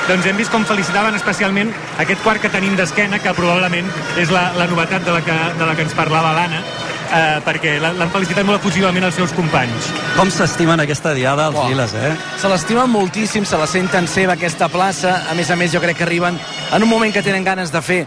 doncs 0.08 0.26
hem 0.28 0.40
vist 0.40 0.52
com 0.54 0.66
felicitaven 0.68 1.16
especialment 1.18 1.72
aquest 2.02 2.22
quart 2.24 2.42
que 2.42 2.52
tenim 2.52 2.76
d'esquena, 2.78 3.20
que 3.22 3.34
probablement 3.36 3.90
és 4.20 4.32
la, 4.34 4.50
la 4.58 4.68
novetat 4.70 5.04
de 5.04 5.14
la 5.14 5.22
que, 5.24 5.38
de 5.58 5.68
la 5.68 5.76
que 5.76 5.86
ens 5.86 5.96
parlava 5.96 6.34
l'Anna, 6.36 6.62
eh, 7.12 7.38
perquè 7.44 7.76
l'han 7.82 8.10
felicitat 8.12 8.46
molt 8.46 8.60
efusivament 8.60 9.06
els 9.08 9.16
seus 9.18 9.32
companys. 9.36 9.90
Com 10.16 10.30
s'estimen 10.32 10.80
aquesta 10.84 11.14
diada 11.16 11.48
els 11.50 11.60
Uah. 11.60 11.68
liles, 11.70 11.94
eh? 11.94 12.12
Se 12.40 12.50
l'estimen 12.50 12.90
moltíssim, 12.90 13.44
se 13.44 13.58
la 13.60 13.66
senten 13.70 14.08
seva 14.08 14.34
aquesta 14.38 14.68
plaça. 14.68 15.22
A 15.30 15.34
més 15.34 15.50
a 15.50 15.56
més, 15.56 15.72
jo 15.72 15.82
crec 15.82 15.98
que 15.98 16.06
arriben 16.08 16.38
en 16.72 16.82
un 16.82 16.88
moment 16.88 17.12
que 17.12 17.22
tenen 17.22 17.44
ganes 17.44 17.72
de 17.72 17.82
fer 17.82 18.04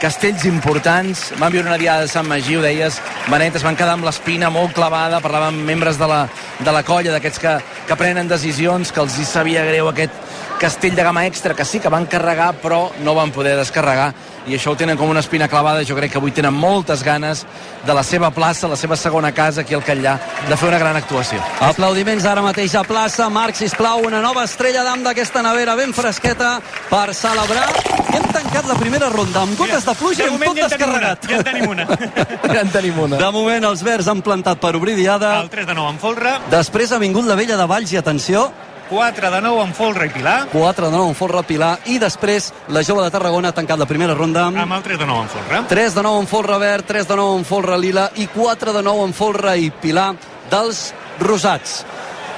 castells 0.00 0.46
importants. 0.48 1.28
Van 1.38 1.52
viure 1.52 1.68
una 1.68 1.78
diada 1.78 2.06
de 2.06 2.08
Sant 2.08 2.26
Magí, 2.26 2.56
ho 2.56 2.64
deies, 2.64 2.98
Benet, 3.28 3.56
es 3.60 3.66
van 3.66 3.76
quedar 3.76 3.98
amb 3.98 4.08
l'espina 4.08 4.50
molt 4.50 4.72
clavada, 4.74 5.20
parlaven 5.20 5.54
amb 5.54 5.68
membres 5.68 6.00
de 6.00 6.08
la, 6.08 6.24
de 6.58 6.72
la 6.72 6.82
colla, 6.82 7.12
d'aquests 7.12 7.42
que, 7.42 7.54
que 7.86 8.00
prenen 8.00 8.28
decisions, 8.28 8.92
que 8.92 9.04
els 9.04 9.18
hi 9.20 9.28
sabia 9.28 9.66
greu 9.68 9.92
aquest 9.92 10.29
castell 10.60 10.94
de 10.94 11.02
gamma 11.02 11.24
extra, 11.26 11.54
que 11.56 11.64
sí 11.64 11.80
que 11.80 11.88
van 11.88 12.04
carregar, 12.06 12.52
però 12.60 12.90
no 13.02 13.14
van 13.16 13.32
poder 13.32 13.56
descarregar, 13.56 14.12
i 14.46 14.54
això 14.56 14.72
ho 14.72 14.76
tenen 14.76 14.98
com 14.98 15.08
una 15.08 15.22
espina 15.24 15.48
clavada. 15.48 15.84
Jo 15.88 15.96
crec 15.96 16.12
que 16.12 16.20
avui 16.20 16.32
tenen 16.36 16.54
moltes 16.54 17.02
ganes 17.04 17.46
de 17.86 17.94
la 17.96 18.02
seva 18.04 18.30
plaça, 18.30 18.68
la 18.68 18.76
seva 18.76 18.96
segona 18.96 19.32
casa 19.32 19.62
aquí 19.62 19.74
al 19.74 19.84
Catllà, 19.84 20.18
de 20.48 20.56
fer 20.56 20.68
una 20.68 20.78
gran 20.80 20.96
actuació. 21.00 21.40
Aplaudiments 21.64 22.26
ara 22.28 22.44
mateix 22.44 22.74
a 22.76 22.84
plaça. 22.84 23.28
Marc, 23.32 23.56
sisplau, 23.56 24.04
una 24.06 24.20
nova 24.20 24.44
estrella 24.44 24.84
d'am 24.84 25.04
d'aquesta 25.06 25.42
nevera 25.42 25.76
ben 25.80 25.94
fresqueta 25.96 26.58
per 26.90 27.14
celebrar. 27.16 27.68
I 28.10 28.16
hem 28.18 28.26
tancat 28.34 28.68
la 28.68 28.76
primera 28.78 29.08
ronda 29.12 29.44
amb 29.46 29.56
gotes 29.58 29.84
de 29.86 29.94
pluja 29.96 30.26
i 30.26 30.32
amb 30.32 30.44
tot 30.44 30.60
descarregat. 30.60 31.28
Ja 31.30 31.40
en 31.40 31.46
tenim 31.50 31.68
una. 31.70 31.86
Ja 32.50 32.64
en 32.64 32.72
tenim 32.72 32.98
una. 32.98 33.20
De 33.20 33.28
moment 33.32 33.64
els 33.68 33.84
verds 33.86 34.08
han 34.10 34.20
plantat 34.26 34.58
per 34.60 34.74
obrir 34.76 34.96
diada. 34.98 35.36
El 35.44 35.52
3 35.52 35.68
de 35.68 35.76
9 35.78 35.94
en 35.94 36.00
folre, 36.02 36.32
Després 36.50 36.92
ha 36.92 36.98
vingut 36.98 37.28
la 37.28 37.36
vella 37.38 37.56
de 37.60 37.66
Valls 37.70 37.92
i 37.94 38.00
atenció, 38.00 38.48
4 38.90 39.30
de 39.30 39.40
9 39.40 39.62
en 39.62 39.72
folre 39.74 40.06
i 40.06 40.10
pilar, 40.10 40.48
4 40.50 40.86
de 40.86 40.96
9 40.96 41.08
en 41.12 41.14
Folre 41.14 41.44
Pilar 41.46 41.76
i 41.86 42.00
després 42.02 42.48
la 42.74 42.82
jove 42.82 43.04
de 43.04 43.12
Tarragona 43.14 43.52
ha 43.52 43.54
tancat 43.54 43.78
la 43.78 43.86
primera 43.86 44.16
ronda 44.18 44.48
amb 44.48 44.58
amb 44.58 44.74
el 44.80 44.82
3 44.82 44.98
de 44.98 45.06
9 45.06 45.22
en 45.22 45.30
folre. 45.36 45.62
3 45.70 45.94
de 45.94 46.02
9 46.02 46.24
en 46.24 46.26
Folre 46.26 46.58
Verd, 46.58 46.88
3 46.90 47.06
de 47.06 47.20
9 47.22 47.38
en 47.38 47.46
Folre 47.46 47.78
Lila 47.78 48.10
i 48.16 48.26
4 48.34 48.74
de 48.74 48.82
9 48.82 49.06
en 49.06 49.14
Folre 49.14 49.56
i 49.62 49.70
Pilar 49.70 50.10
dels 50.50 50.88
Rosats. 51.22 51.84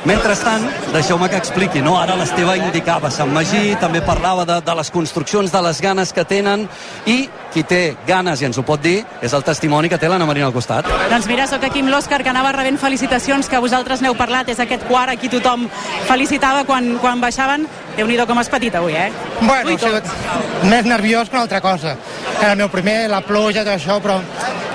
Mentrestant, 0.02 0.64
deixeu-me 0.90 1.28
que 1.30 1.38
expliqui, 1.38 1.78
no? 1.78 1.92
Ara 2.00 2.16
l'Esteve 2.18 2.56
indicava 2.58 3.06
Sant 3.14 3.30
Magí, 3.30 3.76
també 3.78 4.00
parlava 4.02 4.42
de, 4.48 4.56
de 4.66 4.74
les 4.74 4.90
construccions, 4.90 5.52
de 5.52 5.60
les 5.62 5.78
ganes 5.84 6.10
que 6.12 6.24
tenen, 6.26 6.64
i 7.06 7.28
qui 7.54 7.62
té 7.62 7.94
ganes, 8.08 8.42
i 8.42 8.48
ens 8.48 8.58
ho 8.58 8.64
pot 8.66 8.82
dir, 8.82 9.04
és 9.22 9.36
el 9.36 9.44
testimoni 9.46 9.90
que 9.92 10.00
té 10.02 10.10
l'Anna 10.10 10.26
Marina 10.26 10.48
al 10.48 10.56
costat. 10.56 10.88
Doncs 11.12 11.28
mira, 11.30 11.46
sóc 11.46 11.62
aquí 11.68 11.84
amb 11.84 11.92
l'Òscar, 11.94 12.18
que 12.26 12.32
anava 12.32 12.50
rebent 12.56 12.80
felicitacions, 12.82 13.46
que 13.46 13.62
vosaltres 13.62 14.02
n'heu 14.02 14.18
parlat, 14.18 14.50
és 14.50 14.64
aquest 14.64 14.88
quart, 14.90 15.14
aquí 15.14 15.30
tothom 15.30 15.68
felicitava 16.10 16.66
quan, 16.66 16.96
quan 16.98 17.22
baixaven. 17.22 17.68
déu 17.96 18.08
nhi 18.08 18.18
com 18.26 18.38
has 18.38 18.48
patit 18.48 18.74
avui, 18.74 18.94
eh? 18.96 19.12
Bueno, 19.40 19.70
Ui, 19.70 19.78
sigut 19.78 20.66
més 20.66 20.84
nerviós 20.84 21.28
que 21.28 21.36
una 21.36 21.42
altra 21.44 21.60
cosa. 21.60 21.96
Era 22.40 22.52
el 22.52 22.58
meu 22.58 22.68
primer, 22.72 23.08
la 23.08 23.20
pluja, 23.20 23.62
tot 23.62 23.74
això, 23.76 24.00
però 24.00 24.18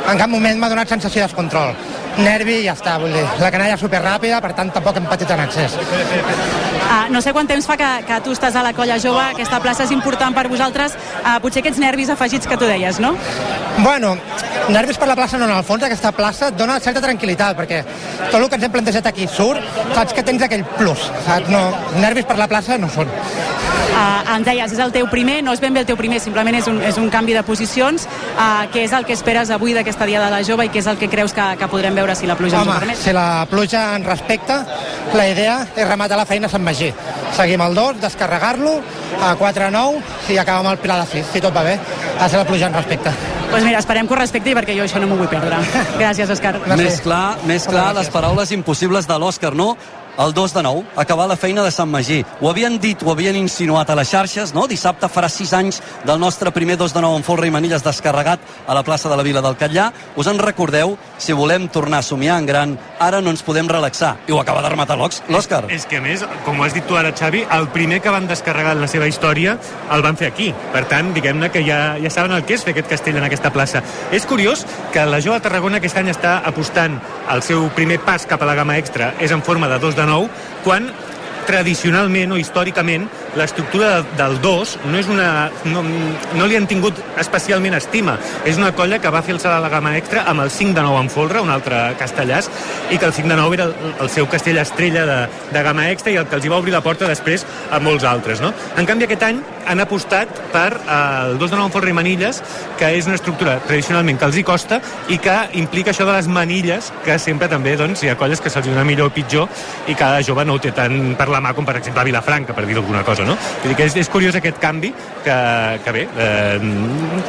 en 0.07 0.17
cap 0.17 0.29
moment 0.29 0.59
m'ha 0.59 0.69
donat 0.69 0.87
sensació 0.87 1.23
de 1.23 1.27
descontrol. 1.27 1.73
Nervi 2.17 2.61
i 2.61 2.65
ja 2.65 2.73
està, 2.73 2.97
vull 3.01 3.13
dir. 3.13 3.23
La 3.41 3.51
canalla 3.53 3.75
és 3.77 3.83
superràpida, 3.83 4.39
per 4.41 4.53
tant 4.57 4.71
tampoc 4.73 4.97
hem 4.97 5.05
patit 5.09 5.31
en 5.33 5.43
excés. 5.43 5.77
Ah, 6.87 7.05
no 7.13 7.21
sé 7.21 7.33
quant 7.35 7.49
temps 7.49 7.67
fa 7.67 7.77
que, 7.77 7.89
que 8.07 8.19
tu 8.25 8.33
estàs 8.33 8.55
a 8.55 8.63
la 8.65 8.73
colla 8.73 8.97
jove, 9.03 9.21
aquesta 9.21 9.59
plaça 9.61 9.85
és 9.85 9.93
important 9.93 10.33
per 10.33 10.47
vosaltres, 10.49 10.95
ah, 11.23 11.37
potser 11.43 11.61
aquests 11.61 11.81
nervis 11.83 12.09
afegits 12.13 12.47
que 12.47 12.57
tu 12.57 12.69
deies, 12.69 13.01
no? 13.03 13.13
Bueno, 13.83 14.15
nervis 14.73 14.97
per 14.97 15.09
la 15.09 15.17
plaça 15.19 15.37
no, 15.37 15.45
en 15.45 15.57
el 15.57 15.65
fons 15.67 15.83
aquesta 15.85 16.13
plaça 16.15 16.49
et 16.49 16.57
dona 16.57 16.79
certa 16.81 17.03
tranquil·litat, 17.03 17.57
perquè 17.59 17.83
tot 18.31 18.39
el 18.39 18.47
que 18.49 18.57
ens 18.57 18.65
hem 18.65 18.73
plantejat 18.73 19.11
aquí 19.11 19.27
surt, 19.29 19.61
saps 19.93 20.15
que 20.17 20.25
tens 20.25 20.47
aquell 20.47 20.65
plus, 20.77 21.11
saps? 21.27 21.51
No, 21.53 21.67
nervis 22.01 22.25
per 22.25 22.39
la 22.39 22.49
plaça 22.49 22.79
no 22.81 22.89
són. 22.89 23.11
Uh, 23.97 24.35
ens 24.35 24.45
deies, 24.45 24.73
és 24.75 24.79
el 24.83 24.91
teu 24.93 25.07
primer, 25.09 25.39
no 25.41 25.53
és 25.55 25.61
ben 25.63 25.73
bé 25.73 25.81
el 25.81 25.87
teu 25.89 25.97
primer, 25.97 26.19
simplement 26.21 26.53
és 26.53 26.67
un, 26.69 26.77
és 26.85 26.99
un 27.01 27.07
canvi 27.09 27.33
de 27.33 27.41
posicions. 27.47 28.05
Uh, 28.35 28.67
què 28.73 28.83
és 28.85 28.93
el 28.93 29.07
que 29.07 29.15
esperes 29.17 29.49
avui 29.53 29.73
d'aquesta 29.73 30.05
dia 30.05 30.21
de 30.21 30.29
la 30.29 30.43
jove 30.45 30.67
i 30.67 30.69
què 30.69 30.83
és 30.83 30.89
el 30.91 30.99
que 31.01 31.09
creus 31.09 31.33
que, 31.33 31.47
que 31.57 31.69
podrem 31.71 31.97
veure 31.97 32.06
si 32.15 32.27
la 32.27 32.35
pluja 32.35 32.57
ens 32.59 32.67
ho 32.67 32.71
Home, 32.71 32.79
permet? 32.79 32.97
si 32.97 33.13
la 33.13 33.45
pluja 33.49 33.95
ens 33.95 34.05
respecta, 34.05 34.65
la 35.13 35.27
idea 35.29 35.67
és 35.75 35.87
rematar 35.87 36.17
la 36.17 36.25
feina 36.25 36.47
a 36.47 36.49
Sant 36.49 36.63
Magí. 36.63 36.93
Seguim 37.35 37.61
el 37.61 37.75
2, 37.75 37.99
descarregar-lo 38.01 38.81
a 39.21 39.35
4-9 39.35 40.01
i 40.29 40.37
acabar 40.37 40.59
amb 40.63 40.71
el 40.71 40.77
Pilar 40.77 41.01
de 41.03 41.07
6, 41.11 41.25
si 41.33 41.41
tot 41.41 41.55
va 41.55 41.63
bé. 41.63 41.77
De 42.19 42.29
ser 42.29 42.37
la 42.39 42.45
pluja 42.45 42.67
en 42.67 42.73
respecte. 42.73 43.11
Doncs 43.47 43.63
pues 43.63 43.63
mira, 43.63 43.79
esperem 43.79 44.07
que 44.07 44.13
ho 44.13 44.17
respecti 44.19 44.51
perquè 44.57 44.73
jo 44.75 44.83
això 44.83 44.99
no 44.99 45.07
m'ho 45.07 45.15
vull 45.21 45.29
perdre. 45.31 45.61
Gràcies, 46.01 46.27
Òscar. 46.35 46.57
Més 46.75 46.99
clar, 46.99 47.37
més 47.47 47.63
clar 47.63 47.93
les 47.95 48.11
paraules 48.11 48.51
impossibles 48.51 49.07
de 49.07 49.15
l'Òscar, 49.23 49.53
no? 49.55 49.77
El 50.17 50.33
2 50.33 50.53
de 50.53 50.63
9, 50.63 50.83
acabar 50.95 51.27
la 51.29 51.35
feina 51.37 51.61
de 51.61 51.69
Sant 51.69 51.91
Magí. 51.93 52.23
Ho 52.41 52.49
havien 52.49 52.79
dit, 52.81 53.03
ho 53.05 53.11
havien 53.11 53.35
insinuat 53.37 53.91
a 53.93 53.95
les 53.99 54.09
xarxes, 54.09 54.49
no? 54.55 54.63
Dissabte 54.65 55.05
farà 55.13 55.29
6 55.29 55.51
anys 55.53 55.77
del 56.09 56.17
nostre 56.17 56.49
primer 56.51 56.73
2 56.81 56.95
de 56.95 57.03
9 57.05 57.19
en 57.19 57.25
folre 57.27 57.45
i 57.45 57.53
manilles 57.53 57.85
descarregat 57.85 58.41
a 58.65 58.73
la 58.73 58.81
plaça 58.81 59.11
de 59.11 59.17
la 59.17 59.21
Vila 59.21 59.43
del 59.45 59.53
Catllà. 59.59 59.91
Us 60.17 60.25
en 60.25 60.41
recordeu? 60.41 60.95
Si 61.21 61.37
volem 61.37 61.67
tornar 61.69 61.99
a 61.99 62.07
somiar 62.07 62.39
en 62.41 62.47
gran, 62.49 62.73
ara 62.99 63.21
no 63.21 63.29
ens 63.29 63.45
podem 63.45 63.69
relaxar. 63.69 64.15
I 64.25 64.33
ho 64.33 64.39
acaba 64.41 64.63
de 64.65 64.71
rematar 64.73 64.97
l'Òscar. 64.97 65.67
És 65.69 65.85
que, 65.85 66.01
a 66.01 66.01
més, 66.01 66.25
com 66.45 66.57
ho 66.57 66.65
has 66.65 66.73
dit 66.73 66.85
tu 66.89 66.97
ara, 66.97 67.13
Xavi, 67.13 67.45
el 67.53 67.69
primer 67.69 68.01
que 68.01 68.09
van 68.09 68.25
descarregar 68.25 68.73
en 68.73 68.81
la 68.81 68.89
seva 68.89 69.05
història 69.05 69.59
el 69.93 70.01
van 70.01 70.17
fer 70.17 70.31
aquí. 70.33 70.49
Per 70.73 70.83
tant, 70.89 71.13
diguem-ne 71.13 71.51
que 71.53 71.61
ja, 71.61 71.93
ja 72.01 72.09
saben 72.09 72.33
el 72.33 72.41
que 72.41 72.57
és 72.57 72.65
fer 72.65 72.73
aquest 72.73 72.89
castell 72.89 73.21
en 73.21 73.29
aquesta 73.37 73.53
plaça. 73.53 73.83
És 74.11 74.25
curiós 74.25 74.65
que 74.93 75.05
la 75.05 75.21
Jove 75.21 75.39
Tarragona 75.43 75.77
aquest 75.77 75.97
any 76.01 76.09
està 76.11 76.39
apostant 76.45 76.97
el 77.31 77.43
seu 77.45 77.69
primer 77.77 77.99
pas 78.03 78.25
cap 78.25 78.41
a 78.41 78.49
la 78.49 78.57
gamma 78.57 78.77
extra 78.81 79.13
és 79.21 79.31
en 79.31 79.43
forma 79.45 79.69
de 79.69 79.79
2 79.79 79.95
de 79.95 80.07
9, 80.09 80.29
quan 80.65 80.89
tradicionalment 81.47 82.33
o 82.35 82.41
històricament 82.41 83.07
l'estructura 83.37 84.01
de- 84.01 84.17
del 84.17 84.39
2 84.41 84.77
no 84.91 84.97
és 84.99 85.07
una 85.07 85.49
no, 85.65 85.83
no 86.35 86.45
li 86.47 86.55
han 86.57 86.67
tingut 86.67 86.97
especialment 87.21 87.75
estima 87.77 88.17
és 88.45 88.57
una 88.57 88.71
colla 88.75 88.99
que 88.99 89.09
va 89.13 89.21
fer 89.21 89.35
el 89.35 89.39
salt 89.39 89.55
a 89.55 89.59
la 89.63 89.69
gamma 89.69 89.95
extra 89.97 90.23
amb 90.27 90.41
el 90.45 90.51
5 90.51 90.73
de 90.73 90.81
9 90.83 91.01
en 91.05 91.09
folre, 91.09 91.41
un 91.41 91.49
altre 91.53 91.95
castellàs 91.99 92.49
i 92.91 92.97
que 92.97 93.05
el 93.05 93.13
5 93.13 93.29
de 93.29 93.35
9 93.35 93.55
era 93.59 93.65
el, 93.69 93.75
el 94.01 94.09
seu 94.09 94.27
castell 94.27 94.57
estrella 94.57 95.05
de, 95.05 95.19
de 95.53 95.63
gamma 95.63 95.89
extra 95.91 96.11
i 96.11 96.17
el 96.17 96.27
que 96.27 96.35
els 96.39 96.45
hi 96.45 96.49
va 96.51 96.57
obrir 96.57 96.73
la 96.73 96.81
porta 96.81 97.07
després 97.07 97.45
a 97.71 97.79
molts 97.79 98.03
altres 98.03 98.41
no? 98.41 98.53
en 98.77 98.85
canvi 98.89 99.05
aquest 99.07 99.23
any 99.29 99.41
han 99.67 99.81
apostat 99.83 100.29
per 100.53 100.69
eh, 100.79 101.31
el 101.31 101.37
2 101.37 101.49
de 101.51 101.57
9 101.57 101.65
en 101.69 101.73
folre 101.75 101.89
i 101.91 101.97
manilles 101.97 102.41
que 102.79 102.89
és 102.97 103.05
una 103.09 103.15
estructura 103.19 103.57
tradicionalment 103.67 104.17
que 104.19 104.25
els 104.29 104.37
hi 104.37 104.43
costa 104.47 104.79
i 105.13 105.17
que 105.21 105.35
implica 105.59 105.91
això 105.91 106.05
de 106.07 106.13
les 106.15 106.27
manilles 106.31 106.91
que 107.05 107.19
sempre 107.19 107.49
també 107.51 107.75
doncs, 107.77 108.03
hi 108.03 108.09
ha 108.09 108.17
colles 108.17 108.41
que 108.41 108.49
se'ls 108.49 108.67
dona 108.67 108.85
millor 108.87 109.11
o 109.11 109.13
pitjor 109.13 109.47
i 109.87 109.95
cada 109.95 110.21
jove 110.23 110.45
no 110.45 110.55
ho 110.55 110.59
té 110.63 110.71
tant 110.71 111.15
per 111.19 111.27
la 111.29 111.41
mà 111.43 111.53
com 111.53 111.65
per 111.67 111.75
exemple 111.77 112.01
a 112.01 112.07
Vilafranca, 112.07 112.53
per 112.55 112.65
dir 112.65 112.77
alguna 112.77 113.03
cosa, 113.03 113.25
no? 113.27 113.37
Vull 113.61 113.73
dir 113.73 113.77
que 113.77 113.87
és, 113.89 113.97
és 113.99 114.09
curiós 114.11 114.37
aquest 114.39 114.59
canvi 114.63 114.93
que, 115.23 115.37
que 115.83 115.93
bé, 115.95 116.05
eh, 116.07 116.57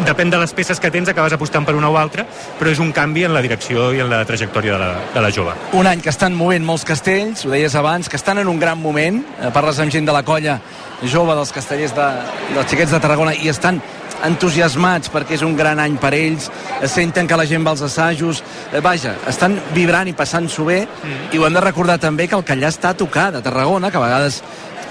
depèn 0.07 0.33
de 0.33 0.41
les 0.41 0.55
peces 0.57 0.81
que 0.81 0.93
tens, 0.95 1.11
acabes 1.11 1.35
apostant 1.37 1.67
per 1.67 1.77
una 1.79 1.91
o 1.91 1.99
altra, 2.01 2.27
però 2.59 2.73
és 2.73 2.83
un 2.83 2.93
canvi 2.97 3.27
en 3.29 3.35
la 3.35 3.43
direcció 3.45 3.91
i 3.97 4.03
en 4.05 4.11
la 4.13 4.23
trajectòria 4.29 4.77
de 4.77 4.81
la, 4.83 4.91
de 5.15 5.25
la 5.25 5.33
jove. 5.35 5.57
Un 5.79 5.91
any 5.91 6.03
que 6.05 6.13
estan 6.15 6.37
movent 6.39 6.67
molts 6.67 6.87
castells, 6.89 7.45
ho 7.45 7.53
deies 7.55 7.75
abans, 7.79 8.09
que 8.09 8.17
estan 8.17 8.39
en 8.39 8.49
un 8.49 8.61
gran 8.61 8.81
moment. 8.81 9.23
Eh, 9.43 9.53
Parles 9.55 9.81
amb 9.83 9.93
gent 9.93 10.07
de 10.09 10.15
la 10.15 10.25
colla 10.27 10.59
jove 11.03 11.35
dels 11.39 11.55
castellers 11.55 11.95
de, 11.95 12.09
dels 12.55 12.71
xiquets 12.71 12.95
de 12.95 13.01
Tarragona 13.03 13.35
i 13.39 13.51
estan 13.51 13.79
entusiasmats 14.27 15.13
perquè 15.13 15.37
és 15.37 15.45
un 15.47 15.55
gran 15.57 15.79
any 15.79 15.97
per 16.01 16.13
ells, 16.17 16.49
eh, 16.81 16.89
senten 16.91 17.29
que 17.29 17.37
la 17.39 17.47
gent 17.47 17.67
va 17.67 17.75
als 17.77 17.85
assajos, 17.87 18.43
eh, 18.73 18.81
vaja, 18.83 19.15
estan 19.31 19.59
vibrant 19.75 20.09
i 20.09 20.17
passant-s'ho 20.17 20.65
bé, 20.67 20.81
mm. 20.87 21.29
i 21.33 21.39
ho 21.39 21.47
hem 21.47 21.55
de 21.55 21.63
recordar 21.63 21.99
també 22.03 22.29
que 22.29 22.37
el 22.39 22.45
Callà 22.45 22.73
està 22.73 22.91
a 22.91 22.99
tocar 22.99 23.31
de 23.33 23.43
Tarragona, 23.43 23.91
que 23.91 23.99
a 24.01 24.07
vegades 24.07 24.43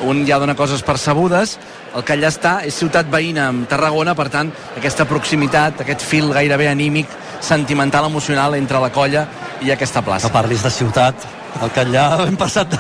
un 0.06 0.26
ja 0.28 0.38
dona 0.40 0.56
coses 0.56 0.84
percebudes, 0.86 1.58
el 1.98 2.04
Callà 2.06 2.30
està, 2.30 2.58
és 2.68 2.76
ciutat 2.78 3.10
veïna 3.10 3.48
amb 3.52 3.68
Tarragona, 3.70 4.14
per 4.16 4.28
tant, 4.34 4.52
aquesta 4.78 5.08
proximitat, 5.10 5.82
aquest 5.82 6.06
fil 6.06 6.30
gairebé 6.36 6.70
anímic, 6.70 7.10
sentimental, 7.42 8.06
emocional 8.10 8.56
entre 8.58 8.82
la 8.84 8.92
colla 8.94 9.26
i 9.62 9.72
aquesta 9.74 10.04
plaça. 10.06 10.28
Que 10.28 10.34
parlis 10.36 10.64
de 10.66 10.72
ciutat, 10.74 11.28
el 11.62 11.74
Catllà 11.74 12.06
hem 12.28 12.38
passat 12.38 12.74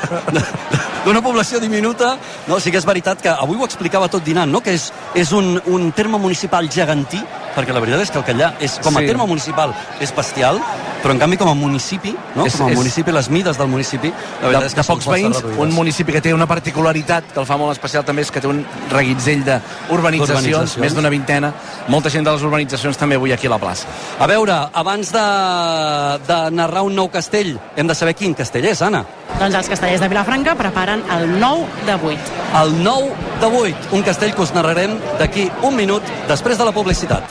d'una 1.06 1.24
població 1.26 1.62
diminuta. 1.64 2.16
No, 2.48 2.60
sí 2.60 2.72
que 2.74 2.82
és 2.82 2.88
veritat 2.88 3.22
que 3.24 3.34
avui 3.34 3.58
ho 3.58 3.66
explicava 3.66 4.10
tot 4.12 4.26
dinant, 4.26 4.52
no? 4.52 4.62
que 4.62 4.76
és, 4.78 4.92
és 5.16 5.34
un, 5.34 5.58
un 5.74 5.92
terme 5.98 6.20
municipal 6.22 6.70
gegantí, 6.70 7.22
perquè 7.58 7.74
la 7.74 7.82
veritat 7.82 8.02
és 8.06 8.12
que 8.14 8.20
el 8.22 8.26
Catllà 8.28 8.54
és, 8.62 8.78
com 8.84 8.96
a 8.96 9.00
Sí. 9.02 9.08
terme 9.08 9.26
municipal 9.26 9.74
és 10.00 10.14
bestial, 10.16 10.62
però 11.02 11.12
en 11.12 11.20
canvi 11.20 11.38
com 11.38 11.50
a 11.50 11.54
municipi, 11.56 12.16
no? 12.36 12.46
És- 12.46 12.56
com 12.56 12.68
a 12.68 12.72
és- 12.72 12.78
municipi, 12.78 13.12
les 13.12 13.30
mides 13.30 13.58
del 13.58 13.68
municipi, 13.68 14.10
la 14.10 14.14
de, 14.14 14.48
veritat 14.48 14.64
és 14.68 14.74
que 14.76 14.82
de 14.82 14.84
són 14.84 14.96
pocs 14.98 15.08
veïns, 15.08 15.36
reduïdes. 15.42 15.60
un 15.64 15.74
municipi 15.74 16.12
que 16.14 16.22
té 16.22 16.34
una 16.34 16.46
particularitat 16.48 17.32
que 17.34 17.40
el 17.40 17.46
fa 17.46 17.58
molt 17.58 17.72
especial 17.72 18.06
també 18.06 18.22
és 18.22 18.32
que 18.32 18.40
té 18.42 18.48
un 18.48 18.64
reguitzell 18.92 19.44
d'urbanitzacions, 19.44 20.30
Urbanitzacions. 20.30 20.78
més 20.78 20.94
d'una 20.96 21.10
vintena, 21.10 21.54
molta 21.88 22.10
gent 22.10 22.26
de 22.26 22.32
les 22.32 22.42
urbanitzacions 22.44 22.98
també 22.98 23.16
avui 23.16 23.32
aquí 23.32 23.48
a 23.48 23.50
la 23.50 23.58
plaça. 23.60 23.88
A 24.20 24.28
veure, 24.28 24.54
abans 24.74 25.12
de, 25.12 25.20
de 26.28 26.52
narrar 26.52 26.84
un 26.84 26.96
nou 26.96 27.10
castell, 27.10 27.58
hem 27.76 27.88
de 27.88 27.96
saber 27.96 28.14
quin 28.16 28.34
castell 28.34 28.66
és, 28.66 28.82
Anna. 28.82 29.06
Doncs 29.40 29.56
els 29.56 29.70
castellers 29.70 30.02
de 30.02 30.08
Vilafranca 30.10 30.56
preparen 30.56 31.04
el 31.12 31.40
9 31.40 31.66
de 31.86 31.94
8. 31.94 32.20
El 32.64 32.84
9 32.84 33.12
de 33.42 33.46
8, 33.46 33.78
un 33.92 34.04
castell 34.04 34.34
que 34.34 34.42
us 34.42 34.54
narrarem 34.54 34.98
d'aquí 35.20 35.50
un 35.62 35.76
minut 35.76 36.04
després 36.28 36.58
de 36.58 36.66
la 36.66 36.72
publicitat. 36.72 37.24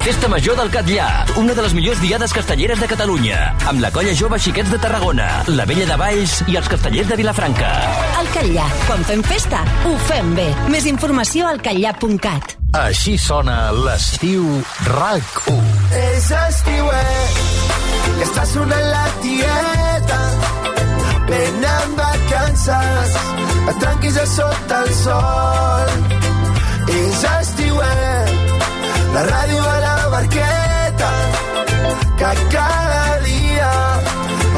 Festa 0.00 0.28
Major 0.32 0.56
del 0.56 0.70
Catllà, 0.72 1.06
una 1.36 1.52
de 1.52 1.60
les 1.60 1.74
millors 1.76 1.98
diades 2.00 2.32
castelleres 2.32 2.80
de 2.80 2.86
Catalunya, 2.88 3.36
amb 3.68 3.82
la 3.84 3.90
colla 3.92 4.14
jove 4.16 4.38
Xiquets 4.40 4.72
de 4.72 4.78
Tarragona, 4.80 5.26
la 5.52 5.66
Vella 5.68 5.84
de 5.90 5.98
Valls 6.00 6.38
i 6.48 6.56
els 6.56 6.70
castellers 6.72 7.10
de 7.10 7.18
Vilafranca. 7.20 7.68
Al 8.16 8.30
Catllà, 8.32 8.64
quan 8.86 9.04
fem 9.04 9.20
festa, 9.28 9.60
ho 9.84 9.92
fem 10.08 10.32
bé. 10.38 10.46
Més 10.72 10.88
informació 10.88 11.50
al 11.50 11.60
catllà.cat. 11.60 12.56
Així 12.80 13.18
sona 13.20 13.58
l'estiu 13.74 14.46
RAC1 14.86 15.60
És 16.00 16.30
estiuet, 16.38 17.40
que 18.06 18.24
està 18.24 18.46
sonant 18.54 18.88
la 18.94 19.04
tieta, 19.20 20.20
venen 21.28 21.96
vacances, 22.00 23.18
et 23.66 23.84
tranquis 23.84 24.16
a 24.16 24.26
sota 24.32 24.80
el 24.86 24.94
sol. 25.04 25.94
És 26.90 27.24
estiuet, 27.34 28.36
la 29.14 29.22
ràdio 29.26 29.62
a 29.66 29.78
la 29.82 29.89
barqueta, 30.10 31.10
que 32.18 32.30
cada 32.52 33.18
dia 33.24 33.72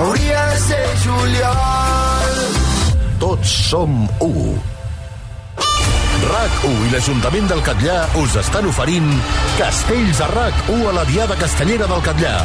hauria 0.00 0.46
de 0.50 0.58
ser 0.66 0.86
juliol. 1.04 2.36
Tots 3.22 3.56
som 3.70 4.04
u 4.20 4.32
RAC1 6.22 6.84
i 6.86 6.90
l'Ajuntament 6.92 7.48
del 7.50 7.62
Catllà 7.66 7.96
us 8.20 8.36
estan 8.40 8.68
oferint 8.70 9.08
Castells 9.58 10.22
a 10.22 10.28
RAC1 10.30 10.84
a 10.88 10.94
la 11.00 11.06
Diada 11.08 11.38
Castellera 11.40 11.88
del 11.90 12.04
Catllà 12.06 12.36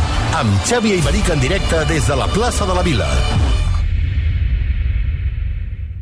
amb 0.41 0.63
Xavi 0.69 0.97
Aymeric 0.97 1.35
en 1.35 1.45
directe 1.45 1.85
des 1.93 2.09
de 2.09 2.17
la 2.17 2.29
plaça 2.33 2.65
de 2.65 2.77
la 2.77 2.85
Vila. 2.87 3.11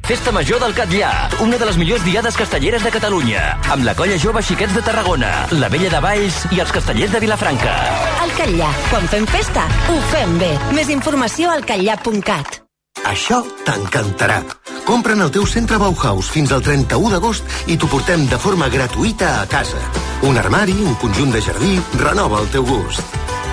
Festa 0.05 0.31
Major 0.31 0.59
del 0.61 0.75
Catllà, 0.77 1.31
una 1.41 1.57
de 1.57 1.65
les 1.65 1.77
millors 1.81 2.03
diades 2.05 2.35
castelleres 2.37 2.83
de 2.85 2.91
Catalunya, 2.93 3.39
amb 3.73 3.87
la 3.87 3.95
colla 3.97 4.19
jove 4.21 4.43
Xiquets 4.45 4.75
de 4.77 4.83
Tarragona, 4.85 5.31
la 5.57 5.69
Vella 5.73 5.89
de 5.89 6.01
Valls 6.03 6.43
i 6.53 6.61
els 6.61 6.69
castellers 6.75 7.09
de 7.15 7.21
Vilafranca. 7.23 7.73
Al 8.21 8.33
Catllà, 8.37 8.69
quan 8.91 9.09
fem 9.09 9.25
festa, 9.25 9.65
ho 9.89 9.97
fem 10.11 10.37
bé. 10.37 10.51
Més 10.77 10.93
informació 10.93 11.49
al 11.49 11.65
catllà.cat. 11.65 12.61
Això 13.09 13.41
t'encantarà. 13.65 14.43
Compra'n 14.85 15.25
el 15.25 15.33
teu 15.33 15.49
centre 15.49 15.81
Bauhaus 15.81 16.29
fins 16.29 16.53
al 16.53 16.61
31 16.61 17.09
d'agost 17.15 17.65
i 17.65 17.73
t'ho 17.73 17.89
portem 17.89 18.29
de 18.29 18.37
forma 18.37 18.69
gratuïta 18.69 19.39
a 19.41 19.47
casa. 19.49 19.81
Un 20.29 20.37
armari, 20.37 20.77
un 20.85 20.93
conjunt 21.01 21.33
de 21.33 21.41
jardí, 21.41 21.79
renova 21.97 22.43
el 22.45 22.51
teu 22.53 22.67
gust. 22.69 23.01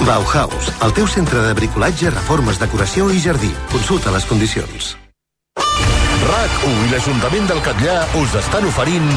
Bauhaus, 0.04 0.68
el 0.84 0.92
teu 0.92 1.08
centre 1.08 1.48
de 1.48 1.56
bricolatge, 1.56 2.12
reformes, 2.12 2.60
decoració 2.60 3.08
i 3.08 3.24
jardí. 3.24 3.54
Consulta 3.72 4.12
les 4.12 4.28
condicions. 4.28 4.98
RAC1 6.32 6.84
i 6.86 6.88
l'Ajuntament 6.88 7.48
del 7.50 7.58
Catllà 7.60 7.94
us 8.16 8.32
estan 8.38 8.64
oferint 8.64 9.08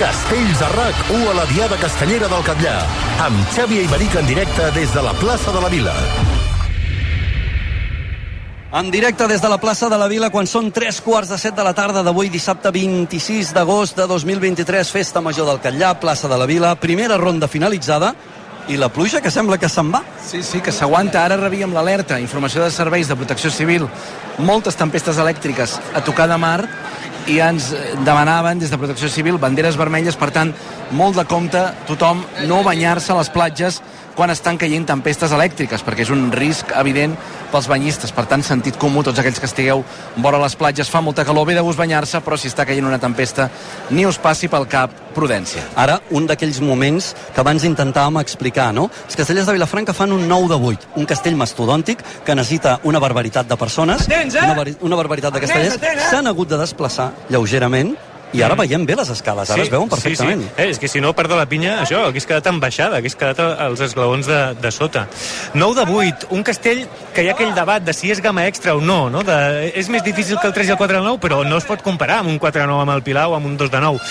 Castells 0.00 0.62
a 0.64 0.70
RAC1 0.72 1.28
a 1.30 1.34
la 1.36 1.44
Diada 1.52 1.76
Castellera 1.78 2.26
del 2.32 2.42
Catllà 2.48 2.72
amb 3.22 3.52
Xavi 3.54 3.78
Aymeric 3.84 4.16
en 4.18 4.26
directe 4.26 4.66
des 4.74 4.90
de 4.90 5.04
la 5.04 5.12
plaça 5.20 5.54
de 5.54 5.62
la 5.62 5.70
Vila. 5.70 5.94
En 8.74 8.90
directe 8.90 9.28
des 9.30 9.38
de 9.38 9.52
la 9.52 9.60
plaça 9.62 9.86
de 9.86 10.00
la 10.00 10.08
Vila, 10.10 10.32
quan 10.34 10.50
són 10.50 10.72
3 10.74 10.98
quarts 11.06 11.30
de 11.30 11.38
7 11.38 11.54
de 11.60 11.68
la 11.68 11.76
tarda 11.78 12.02
d'avui, 12.02 12.26
dissabte 12.26 12.72
26 12.74 13.52
d'agost 13.54 13.94
de 13.94 14.08
2023, 14.10 14.90
Festa 14.90 15.22
Major 15.22 15.46
del 15.46 15.62
Catllà, 15.62 15.92
plaça 16.02 16.26
de 16.26 16.40
la 16.40 16.48
Vila, 16.50 16.74
primera 16.74 17.20
ronda 17.22 17.46
finalitzada, 17.46 18.16
i 18.68 18.78
la 18.80 18.88
pluja 18.88 19.20
que 19.20 19.30
sembla 19.30 19.58
que 19.60 19.68
se'n 19.68 19.90
va. 19.92 20.02
Sí, 20.24 20.42
sí, 20.42 20.60
que 20.64 20.72
s'aguanta. 20.72 21.24
Ara 21.24 21.36
rebíem 21.40 21.72
l'alerta, 21.74 22.20
informació 22.20 22.64
de 22.64 22.70
serveis 22.72 23.08
de 23.08 23.16
protecció 23.16 23.50
civil, 23.52 23.88
moltes 24.38 24.76
tempestes 24.80 25.20
elèctriques 25.20 25.78
a 25.94 26.04
tocar 26.04 26.28
de 26.30 26.38
mar, 26.40 26.60
i 27.26 27.38
ja 27.38 27.48
ens 27.52 27.70
demanaven 28.04 28.58
des 28.60 28.70
de 28.70 28.78
Protecció 28.78 29.08
Civil 29.08 29.38
banderes 29.40 29.78
vermelles, 29.80 30.16
per 30.16 30.30
tant, 30.34 30.52
molt 30.92 31.16
de 31.16 31.24
compte. 31.28 31.62
Tothom 31.88 32.20
no 32.48 32.62
banyar-se 32.66 33.12
a 33.14 33.18
les 33.18 33.30
platges 33.32 33.80
quan 34.14 34.30
estan 34.30 34.58
caient 34.58 34.86
tempestes 34.86 35.32
elèctriques, 35.34 35.82
perquè 35.84 36.04
és 36.06 36.10
un 36.14 36.28
risc 36.32 36.70
evident 36.78 37.16
pels 37.52 37.66
banyistes. 37.70 38.12
Per 38.14 38.24
tant, 38.30 38.42
sentit 38.46 38.76
comú, 38.78 39.02
tots 39.02 39.18
aquells 39.18 39.40
que 39.42 39.46
estigueu 39.46 39.82
vora 40.22 40.38
les 40.42 40.54
platges, 40.58 40.90
fa 40.90 41.00
molta 41.02 41.24
calor, 41.24 41.46
ve 41.46 41.54
de 41.54 41.62
gust 41.66 41.78
banyar-se, 41.78 42.20
però 42.24 42.38
si 42.38 42.48
està 42.50 42.66
caient 42.66 42.86
una 42.86 42.98
tempesta, 43.02 43.48
ni 43.90 44.06
us 44.06 44.18
passi 44.18 44.48
pel 44.48 44.68
cap 44.70 44.90
prudència. 45.14 45.62
Ara, 45.76 46.00
un 46.10 46.26
d'aquells 46.26 46.60
moments 46.62 47.12
que 47.34 47.40
abans 47.42 47.64
intentàvem 47.66 48.20
explicar, 48.22 48.72
no? 48.74 48.88
Els 49.06 49.16
castellers 49.18 49.46
de 49.46 49.54
Vilafranca 49.58 49.94
fan 49.94 50.12
un 50.14 50.26
9 50.28 50.48
de 50.54 50.60
8, 50.72 50.88
un 50.96 51.06
castell 51.06 51.36
mastodòntic 51.38 52.02
que 52.24 52.34
necessita 52.34 52.78
una 52.84 52.98
barbaritat 53.02 53.46
de 53.50 53.56
persones, 53.56 54.06
Atents, 54.08 54.34
eh? 54.34 54.42
una, 54.46 54.54
bar- 54.54 54.74
una 54.80 54.96
barbaritat 54.96 55.34
de 55.34 55.40
castellers, 55.46 55.78
eh? 55.82 55.94
s'han 56.10 56.26
hagut 56.26 56.48
de 56.50 56.58
desplaçar 56.58 57.12
lleugerament 57.30 57.94
i 58.34 58.42
ara 58.42 58.56
veiem 58.58 58.84
bé 58.86 58.96
les 58.98 59.10
escales, 59.14 59.50
ara 59.50 59.62
es 59.62 59.70
veuen 59.70 59.88
perfectament. 59.90 60.42
Sí, 60.42 60.48
sí. 60.48 60.62
Eh, 60.62 60.70
és 60.74 60.80
que 60.82 60.88
si 60.90 61.00
no, 61.00 61.12
perdó 61.14 61.38
la 61.38 61.46
pinya, 61.50 61.76
això, 61.84 62.02
hagués 62.08 62.26
quedat 62.26 62.48
en 62.50 62.58
baixada, 62.62 62.98
hagués 62.98 63.14
quedat 63.18 63.40
als 63.40 63.82
esglaons 63.86 64.26
de, 64.26 64.40
de 64.60 64.72
sota. 64.74 65.06
9 65.54 65.78
de 65.78 65.98
8, 66.00 66.30
un 66.34 66.42
castell 66.46 66.84
que 67.14 67.22
hi 67.22 67.30
ha 67.30 67.36
aquell 67.36 67.54
debat 67.54 67.84
de 67.84 67.94
si 67.94 68.10
és 68.10 68.22
gamma 68.24 68.46
extra 68.50 68.74
o 68.74 68.82
no, 68.82 69.06
no? 69.12 69.22
De, 69.26 69.38
és 69.74 69.90
més 69.92 70.02
difícil 70.06 70.40
que 70.42 70.50
el 70.50 70.56
3 70.56 70.72
i 70.72 70.74
el 70.74 70.80
4 70.80 70.98
de 70.98 71.04
9, 71.06 71.20
però 71.22 71.42
no 71.46 71.60
es 71.62 71.68
pot 71.68 71.82
comparar 71.86 72.20
amb 72.24 72.32
un 72.34 72.40
4 72.42 72.64
de 72.64 72.68
9 72.72 72.86
amb 72.86 72.96
el 72.96 73.04
Pilar 73.06 73.28
o 73.30 73.36
amb 73.38 73.46
un 73.46 73.56
2 73.60 73.70
de 73.70 73.84
9. 73.86 74.02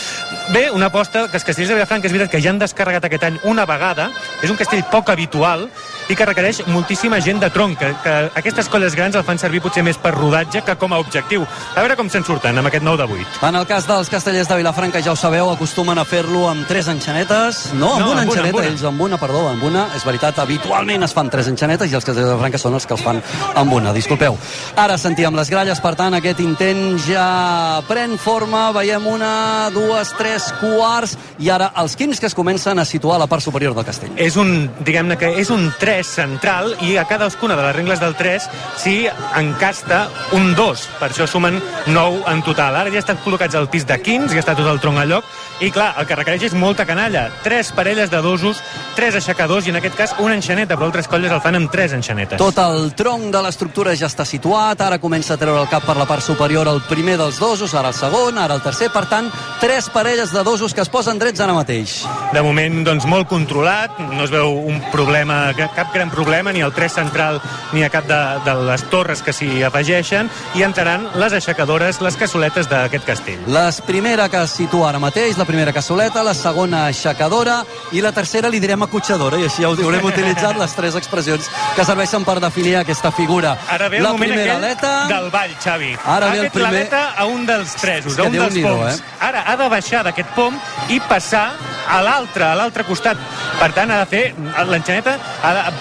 Bé, 0.55 0.69
una 0.71 0.87
aposta 0.91 1.27
que 1.27 1.39
els 1.39 1.47
castells 1.47 1.73
de 1.73 1.79
Vilafranca 1.79 2.07
és 2.07 2.15
veritat 2.15 2.31
que 2.31 2.43
ja 2.43 2.53
han 2.53 2.61
descarregat 2.63 3.09
aquest 3.09 3.27
any 3.27 3.41
una 3.49 3.67
vegada, 3.67 4.09
és 4.41 4.51
un 4.51 4.59
castell 4.59 4.85
poc 4.91 5.11
habitual, 5.11 5.67
i 6.09 6.15
que 6.15 6.25
requereix 6.25 6.61
moltíssima 6.67 7.19
gent 7.23 7.39
de 7.41 7.49
tronc, 7.53 7.77
que, 7.79 7.93
que 8.03 8.13
aquestes 8.39 8.69
colles 8.69 8.95
grans 8.95 9.15
el 9.15 9.23
fan 9.23 9.39
servir 9.39 9.61
potser 9.63 9.83
més 9.85 9.97
per 9.97 10.11
rodatge 10.15 10.63
que 10.65 10.75
com 10.79 10.93
a 10.93 10.99
objectiu. 10.99 11.45
A 11.75 11.81
veure 11.83 11.95
com 11.99 12.09
se'n 12.11 12.25
surten 12.27 12.57
amb 12.59 12.67
aquest 12.69 12.83
9 12.83 12.97
de 13.03 13.21
8. 13.21 13.45
En 13.47 13.55
el 13.59 13.67
cas 13.69 13.87
dels 13.87 14.09
castellers 14.11 14.47
de 14.49 14.57
Vilafranca, 14.59 15.01
ja 15.03 15.13
ho 15.13 15.19
sabeu, 15.19 15.49
acostumen 15.53 15.97
a 15.99 16.05
fer-lo 16.05 16.47
amb 16.49 16.67
tres 16.67 16.87
enxanetes. 16.91 17.73
No, 17.73 17.93
amb 17.95 18.03
No, 18.03 18.11
una 18.11 18.21
amb 18.21 18.21
una, 18.21 18.23
enxaneta, 18.23 18.49
amb 18.49 18.59
una. 18.59 18.67
ells 18.67 18.83
amb 18.89 19.01
una, 19.07 19.17
perdó, 19.21 19.45
amb 19.49 19.63
una. 19.63 19.85
És 19.95 20.03
veritat, 20.05 20.39
habitualment 20.43 21.03
es 21.07 21.13
fan 21.15 21.29
tres 21.29 21.47
enxanetes 21.47 21.91
i 21.91 21.95
els 21.95 22.03
castellers 22.05 22.29
de 22.29 22.33
Vilafranca 22.35 22.57
són 22.61 22.73
els 22.79 22.85
que 22.89 22.93
els 22.97 23.03
fan 23.05 23.21
amb 23.55 23.73
una. 23.73 23.93
Disculpeu. 23.93 24.37
Ara 24.75 24.97
sentíem 24.97 25.35
les 25.35 25.49
gralles, 25.49 25.79
per 25.83 25.93
tant, 25.99 26.13
aquest 26.17 26.39
intent 26.43 26.97
ja 27.07 27.81
pren 27.87 28.17
forma. 28.17 28.71
Veiem 28.75 29.05
una, 29.07 29.69
dues, 29.73 30.11
tres 30.17 30.49
quarts 30.59 31.17
i 31.39 31.49
ara 31.53 31.71
els 31.81 31.95
quins 31.99 32.19
que 32.19 32.27
es 32.27 32.35
comencen 32.35 32.79
a 32.79 32.85
situar 32.85 33.15
a 33.15 33.23
la 33.23 33.27
part 33.27 33.43
superior 33.43 33.73
del 33.75 33.85
castell. 33.85 34.11
és 34.17 34.35
un, 34.39 34.69
diguem-ne 34.83 35.17
que 35.17 35.29
és 35.39 35.49
un 35.53 35.71
3 35.79 35.92
central 36.01 36.73
i 36.81 36.97
a 36.97 37.05
cadascuna 37.05 37.55
de 37.55 37.67
les 37.67 37.75
regles 37.75 38.01
del 38.01 38.15
3 38.17 38.49
s'hi 38.81 38.97
encasta 39.37 40.07
un 40.33 40.55
2. 40.57 40.89
Per 40.99 41.09
això 41.11 41.27
sumen 41.29 41.61
9 41.93 42.23
en 42.33 42.41
total. 42.41 42.81
Ara 42.81 42.93
ja 42.93 43.03
estan 43.03 43.21
col·locats 43.21 43.55
al 43.59 43.69
pis 43.69 43.85
de 43.85 43.99
15, 44.01 44.33
ja 44.33 44.41
està 44.41 44.57
tot 44.57 44.69
el 44.69 44.81
tronc 44.81 44.97
a 44.97 45.05
lloc 45.05 45.27
i 45.61 45.69
clar, 45.71 45.93
el 46.01 46.07
que 46.09 46.15
requereix 46.17 46.47
és 46.49 46.55
molta 46.57 46.85
canalla. 46.85 47.27
Tres 47.43 47.69
parelles 47.75 48.09
de 48.11 48.19
dosos, 48.25 48.59
tres 48.97 49.15
aixecadors 49.15 49.67
i 49.67 49.71
en 49.71 49.77
aquest 49.79 49.95
cas 49.95 50.15
una 50.19 50.35
enxaneta, 50.35 50.75
però 50.75 50.89
altres 50.89 51.07
colles 51.11 51.31
el 51.31 51.41
fan 51.43 51.59
amb 51.59 51.71
tres 51.71 51.93
enxanetes. 51.95 52.39
Tot 52.41 52.57
el 52.63 52.91
tronc 52.97 53.29
de 53.33 53.43
l'estructura 53.45 53.93
ja 53.99 54.09
està 54.09 54.25
situat, 54.27 54.81
ara 54.81 54.99
comença 55.03 55.35
a 55.35 55.39
treure 55.39 55.61
el 55.61 55.69
cap 55.71 55.85
per 55.87 55.95
la 55.99 56.07
part 56.09 56.25
superior 56.25 56.67
el 56.71 56.81
primer 56.89 57.17
dels 57.21 57.39
dosos, 57.39 57.75
ara 57.77 57.93
el 57.93 57.97
segon, 57.97 58.39
ara 58.41 58.57
el 58.57 58.63
tercer, 58.65 58.89
per 58.93 59.05
tant, 59.11 59.29
tres 59.61 59.89
parelles 59.93 60.33
de 60.33 60.43
dosos 60.43 60.73
que 60.73 60.81
es 60.81 60.91
posen 60.91 61.21
drets 61.21 61.43
ara 61.43 61.55
mateix. 61.55 62.01
De 62.33 62.41
moment, 62.43 62.81
doncs, 62.87 63.05
molt 63.09 63.29
controlat, 63.29 63.99
no 64.11 64.23
es 64.25 64.33
veu 64.33 64.57
un 64.67 64.81
problema, 64.91 65.45
cap 65.75 65.82
gran 65.93 66.09
problema, 66.11 66.51
ni 66.53 66.61
al 66.61 66.71
3 66.73 66.91
central 66.93 67.41
ni 67.73 67.83
a 67.83 67.89
cap 67.89 68.05
de, 68.07 68.19
de 68.45 68.53
les 68.69 68.83
torres 68.89 69.21
que 69.21 69.33
s'hi 69.33 69.63
afegeixen, 69.63 70.29
i 70.55 70.63
entraran 70.63 71.09
les 71.19 71.33
aixecadores, 71.33 71.99
les 72.01 72.15
cassoletes 72.15 72.69
d'aquest 72.69 73.05
castell. 73.05 73.39
La 73.47 73.69
primera 73.85 74.29
que 74.29 74.41
es 74.43 74.51
situa 74.51 74.89
ara 74.89 74.99
mateix, 74.99 75.37
la 75.37 75.45
primera 75.45 75.73
cassoleta, 75.73 76.23
la 76.23 76.33
segona 76.33 76.85
aixecadora 76.87 77.63
i 77.91 78.01
la 78.01 78.11
tercera 78.11 78.49
li 78.49 78.59
direm 78.63 78.83
acotxadora 78.85 79.37
i 79.41 79.47
així 79.49 79.63
ja 79.63 79.69
ho 79.69 79.75
haurem 79.75 80.05
utilitzat 80.05 80.57
les 80.57 80.73
tres 80.77 80.95
expressions 80.95 81.49
que 81.75 81.85
serveixen 81.85 82.23
per 82.23 82.39
definir 82.39 82.77
aquesta 82.77 83.11
figura. 83.11 83.57
Ara 83.69 83.89
ve 83.89 83.97
el 83.97 84.03
la 84.03 84.11
moment 84.13 84.31
primera 84.31 84.53
aquell 84.53 84.65
aleta... 84.65 84.93
del 85.09 85.29
ball, 85.31 85.55
Xavi. 85.63 85.91
Ara 86.05 86.29
ve 86.31 86.39
el 86.45 86.51
primer- 86.51 86.87
a 86.93 87.25
un 87.25 87.45
dels 87.45 87.75
tresos, 87.75 88.17
a 88.19 88.23
un 88.23 88.31
dels 88.31 88.57
poms. 88.61 88.99
eh? 88.99 89.03
Ara 89.19 89.43
ha 89.47 89.55
de 89.57 89.67
baixar 89.69 90.03
d'aquest 90.03 90.29
pom 90.35 90.57
i 90.89 90.99
passar 91.09 91.51
a 91.89 92.01
l'altre, 92.01 92.43
a 92.45 92.55
l'altre 92.55 92.83
costat. 92.87 93.17
Per 93.63 93.69
tant, 93.71 93.91
ha 93.95 94.01
de 94.01 94.07
fer 94.11 94.23
l'enxaneta, 94.67 95.13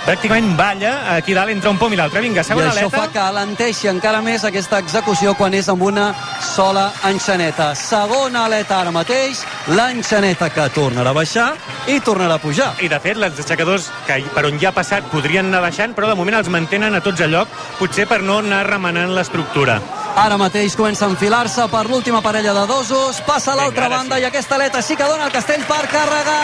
pràcticament 0.04 0.52
balla 0.54 0.92
aquí 1.16 1.34
dalt 1.34 1.50
entre 1.50 1.72
un 1.72 1.80
pom 1.80 1.90
i 1.90 1.96
l'altre. 1.98 2.20
Vinga, 2.22 2.44
I 2.44 2.46
segona 2.46 2.68
això 2.70 2.84
aleta. 2.86 3.00
fa 3.00 3.08
que 3.10 3.18
alenteixi 3.18 3.90
encara 3.90 4.20
més 4.22 4.44
aquesta 4.46 4.78
execució 4.78 5.32
quan 5.34 5.56
és 5.58 5.66
amb 5.72 5.82
una 5.88 6.04
sola 6.42 6.90
enxaneta. 7.08 7.72
Segona 7.78 8.44
aleta 8.46 8.80
ara 8.82 8.92
mateix, 8.94 9.44
l'enxaneta 9.70 10.50
que 10.52 10.68
tornarà 10.74 11.14
a 11.14 11.16
baixar 11.16 11.48
i 11.86 12.00
tornarà 12.04 12.36
a 12.36 12.42
pujar. 12.42 12.72
I 12.82 12.90
de 12.90 13.00
fet, 13.00 13.16
els 13.16 13.40
aixecadors 13.40 13.88
que 14.06 14.20
per 14.34 14.46
on 14.50 14.60
ja 14.60 14.70
ha 14.72 14.76
passat 14.76 15.06
podrien 15.14 15.48
anar 15.48 15.62
baixant, 15.64 15.94
però 15.96 16.10
de 16.10 16.18
moment 16.18 16.40
els 16.42 16.50
mantenen 16.52 16.94
a 16.94 17.02
tots 17.04 17.22
a 17.22 17.30
lloc, 17.30 17.48
potser 17.78 18.08
per 18.10 18.22
no 18.22 18.40
anar 18.42 18.64
remenant 18.68 19.14
l'estructura. 19.14 19.80
Ara 20.12 20.36
mateix 20.36 20.74
comença 20.76 21.06
a 21.06 21.08
enfilar-se 21.08 21.64
per 21.72 21.86
l'última 21.88 22.20
parella 22.20 22.52
de 22.52 22.66
dosos, 22.68 23.22
passa 23.24 23.54
a 23.54 23.56
l'altra 23.56 23.88
banda 23.88 24.18
i 24.20 24.26
aquesta 24.28 24.58
aleta 24.58 24.82
sí 24.84 24.96
que 24.96 25.06
dona 25.08 25.24
el 25.24 25.32
castell 25.32 25.64
per 25.64 25.86
carregar. 25.88 26.40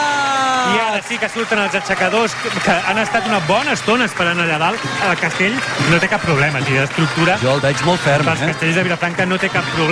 I 0.72 0.80
ara 0.87 1.02
sí 1.04 1.18
que 1.20 1.28
surten 1.28 1.61
els 1.61 1.76
aixecadors 1.76 2.32
que, 2.64 2.76
han 2.88 2.98
estat 3.02 3.28
una 3.28 3.42
bona 3.48 3.74
estona 3.76 4.08
esperant 4.08 4.40
allà 4.40 4.56
dalt. 4.62 4.88
El 5.11 5.20
castell 5.20 5.58
no 5.90 6.00
té 6.00 6.08
cap 6.08 6.24
problema, 6.24 6.62
si 6.64 6.78
d'estructura... 6.78 7.37
Jo 7.42 7.58
el 7.58 7.62
veig 7.64 7.84
molt 7.84 8.00
ferm, 8.06 8.32
Els 8.32 8.46
eh? 8.46 8.50
castells 8.54 8.80
de 8.80 8.87
Vilafranca 8.88 9.28
no 9.28 9.38
té 9.38 9.52
cap 9.52 9.68
problema. 9.74 9.88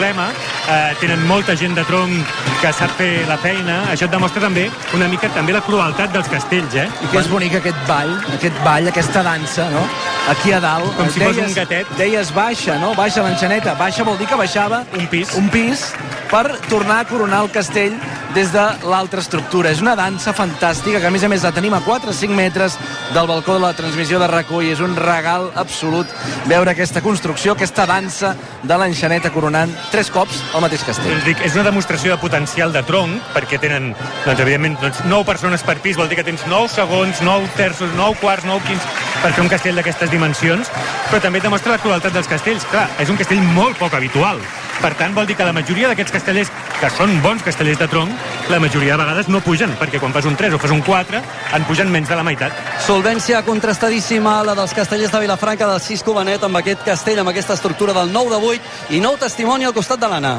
Eh, 0.67 0.97
tenen 1.01 1.23
molta 1.29 1.55
gent 1.57 1.77
de 1.79 1.85
tronc 1.87 2.35
que 2.61 2.73
sap 2.75 2.91
fer 2.99 3.25
la 3.29 3.37
feina. 3.39 3.79
Això 3.93 4.09
et 4.09 4.15
demostra 4.15 4.43
també 4.43 4.67
una 4.97 5.09
mica 5.09 5.31
també 5.35 5.55
la 5.55 5.63
crueltat 5.63 6.13
dels 6.15 6.29
castells, 6.33 6.75
eh? 6.75 6.89
I 7.07 7.13
que 7.13 7.21
és 7.23 7.31
bonic 7.31 7.55
aquest 7.61 7.79
ball, 7.89 8.13
aquest 8.35 8.59
ball, 8.65 8.91
aquesta 8.91 9.23
dansa, 9.27 9.71
no? 9.71 9.87
Aquí 10.33 10.53
a 10.53 10.61
dalt. 10.61 10.91
Com 10.99 11.09
si 11.15 11.23
fos 11.23 11.39
un 11.39 11.55
gatet. 11.55 11.95
Deies 12.01 12.33
baixa, 12.35 12.81
no? 12.83 12.93
Baixa 12.99 13.23
l'enxaneta. 13.23 13.77
Baixa 13.79 14.05
vol 14.05 14.19
dir 14.19 14.27
que 14.27 14.39
baixava... 14.39 14.83
Un 14.99 15.07
pis. 15.13 15.35
Un 15.39 15.49
pis 15.55 15.89
per 16.31 16.49
tornar 16.67 17.01
a 17.01 17.07
coronar 17.07 17.45
el 17.45 17.51
castell 17.55 17.95
des 18.35 18.51
de 18.53 18.65
l'altra 18.91 19.23
estructura. 19.23 19.71
És 19.71 19.81
una 19.81 19.95
dansa 19.97 20.35
fantàstica 20.37 20.99
que, 21.01 21.07
a 21.07 21.15
més 21.15 21.25
a 21.25 21.31
més, 21.31 21.45
la 21.47 21.55
tenim 21.57 21.75
a 21.77 21.81
4 21.85 22.11
o 22.11 22.17
5 22.17 22.37
metres 22.37 22.77
del 23.15 23.29
balcó 23.31 23.55
de 23.55 23.63
la 23.63 23.73
transmissió 23.79 24.19
de 24.21 24.29
RAC1 24.29 24.67
i 24.67 24.73
és 24.75 24.83
un 24.85 24.97
regal 24.99 25.49
absolut 25.55 26.11
veure 26.51 26.75
aquesta 26.75 27.01
construcció, 27.01 27.55
aquesta 27.55 27.87
dansa 27.89 28.35
de 28.67 28.77
l'enxaneta 28.77 29.31
coronant 29.33 29.73
tres 29.93 30.11
cops 30.13 30.43
el 30.55 30.65
mateix 30.65 30.85
castell. 30.87 31.13
Doncs 31.15 31.27
dic, 31.29 31.43
és 31.47 31.57
una 31.57 31.65
demostració 31.67 32.15
de 32.15 32.21
potencial 32.23 32.75
de 32.75 32.83
tronc, 32.87 33.23
perquè 33.35 33.61
tenen, 33.63 33.93
doncs, 34.25 34.43
evidentment, 34.43 34.79
doncs, 34.83 35.03
9 35.07 35.29
persones 35.29 35.65
per 35.67 35.79
pis, 35.85 35.99
vol 35.99 36.11
dir 36.11 36.21
que 36.21 36.27
tens 36.27 36.47
9 36.51 36.69
segons, 36.73 37.23
9 37.27 37.51
terços, 37.57 37.93
9 37.97 38.21
quarts, 38.23 38.47
9 38.49 38.63
quins, 38.69 38.87
per 39.23 39.33
fer 39.33 39.45
un 39.45 39.53
castell 39.53 39.81
d'aquestes 39.81 40.13
dimensions, 40.13 40.71
però 41.11 41.23
també 41.23 41.43
demostra 41.45 41.77
la 41.77 41.83
crueltat 41.83 42.17
dels 42.17 42.31
castells. 42.31 42.69
Clar, 42.71 42.89
és 43.03 43.13
un 43.13 43.21
castell 43.21 43.43
molt 43.57 43.79
poc 43.81 43.95
habitual. 43.95 44.43
Per 44.81 44.93
tant, 44.95 45.15
vol 45.17 45.27
dir 45.27 45.37
que 45.39 45.45
la 45.47 45.55
majoria 45.57 45.89
d'aquests 45.91 46.13
castellers, 46.13 46.51
que 46.81 46.91
són 46.93 47.15
bons 47.25 47.43
castellers 47.45 47.79
de 47.81 47.89
tronc, 47.89 48.13
la 48.53 48.61
majoria 48.61 48.95
de 48.95 49.03
vegades 49.03 49.31
no 49.33 49.41
pugen, 49.45 49.73
perquè 49.81 50.01
quan 50.03 50.13
fas 50.13 50.29
un 50.29 50.37
3 50.37 50.55
o 50.55 50.61
fas 50.63 50.75
un 50.75 50.83
4, 50.85 51.23
en 51.57 51.65
pugen 51.69 51.91
menys 51.93 52.13
de 52.13 52.19
la 52.19 52.25
meitat. 52.27 52.53
Solvència 52.87 53.41
contrastadíssima, 53.47 54.43
la 54.47 54.55
dels 54.59 54.75
castellers 54.77 55.15
de 55.15 55.23
Vilafranca 55.25 55.71
del 55.71 55.81
Cisco 55.81 56.15
Benet, 56.15 56.45
amb 56.45 56.61
aquest 56.61 56.85
castell, 56.85 57.23
amb 57.23 57.33
aquesta 57.33 57.57
estructura 57.57 57.97
del 57.97 58.13
9 58.13 58.37
de 58.37 58.43
8 58.53 58.95
i 58.99 59.01
nou 59.01 59.17
testimoni 59.17 59.65
al 59.65 59.75
costat 59.75 60.03
de 60.03 60.13
l'Anna. 60.13 60.37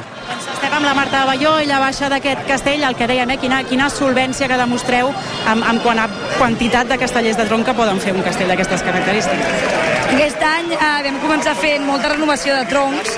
Estem 0.58 0.74
amb 0.74 0.86
la 0.86 0.94
Marta 0.98 1.26
Balló, 1.26 1.58
ella 1.62 1.82
baixa 1.82 2.10
d'aquest 2.10 2.46
castell, 2.48 2.86
el 2.88 2.96
que 2.98 3.10
dèiem, 3.10 3.34
eh? 3.34 3.40
quina, 3.42 3.64
quina 3.68 3.90
solvència 3.94 4.48
que 4.50 4.58
demostreu 4.60 5.12
amb, 5.48 5.64
amb 5.64 5.84
quant 5.84 6.02
a 6.02 6.08
quantitat 6.38 6.90
de 6.90 6.98
castellers 7.02 7.38
de 7.38 7.46
tronc 7.50 7.66
que 7.68 7.76
poden 7.78 8.02
fer 8.04 8.16
un 8.16 8.26
castell 8.26 8.54
d'aquestes 8.54 8.86
característiques. 8.86 9.86
Aquest 10.08 10.44
any 10.48 10.72
eh, 10.74 10.90
vam 11.06 11.18
començar 11.20 11.54
fent 11.60 11.84
molta 11.86 12.14
renovació 12.14 12.56
de 12.56 12.64
troncs 12.72 13.18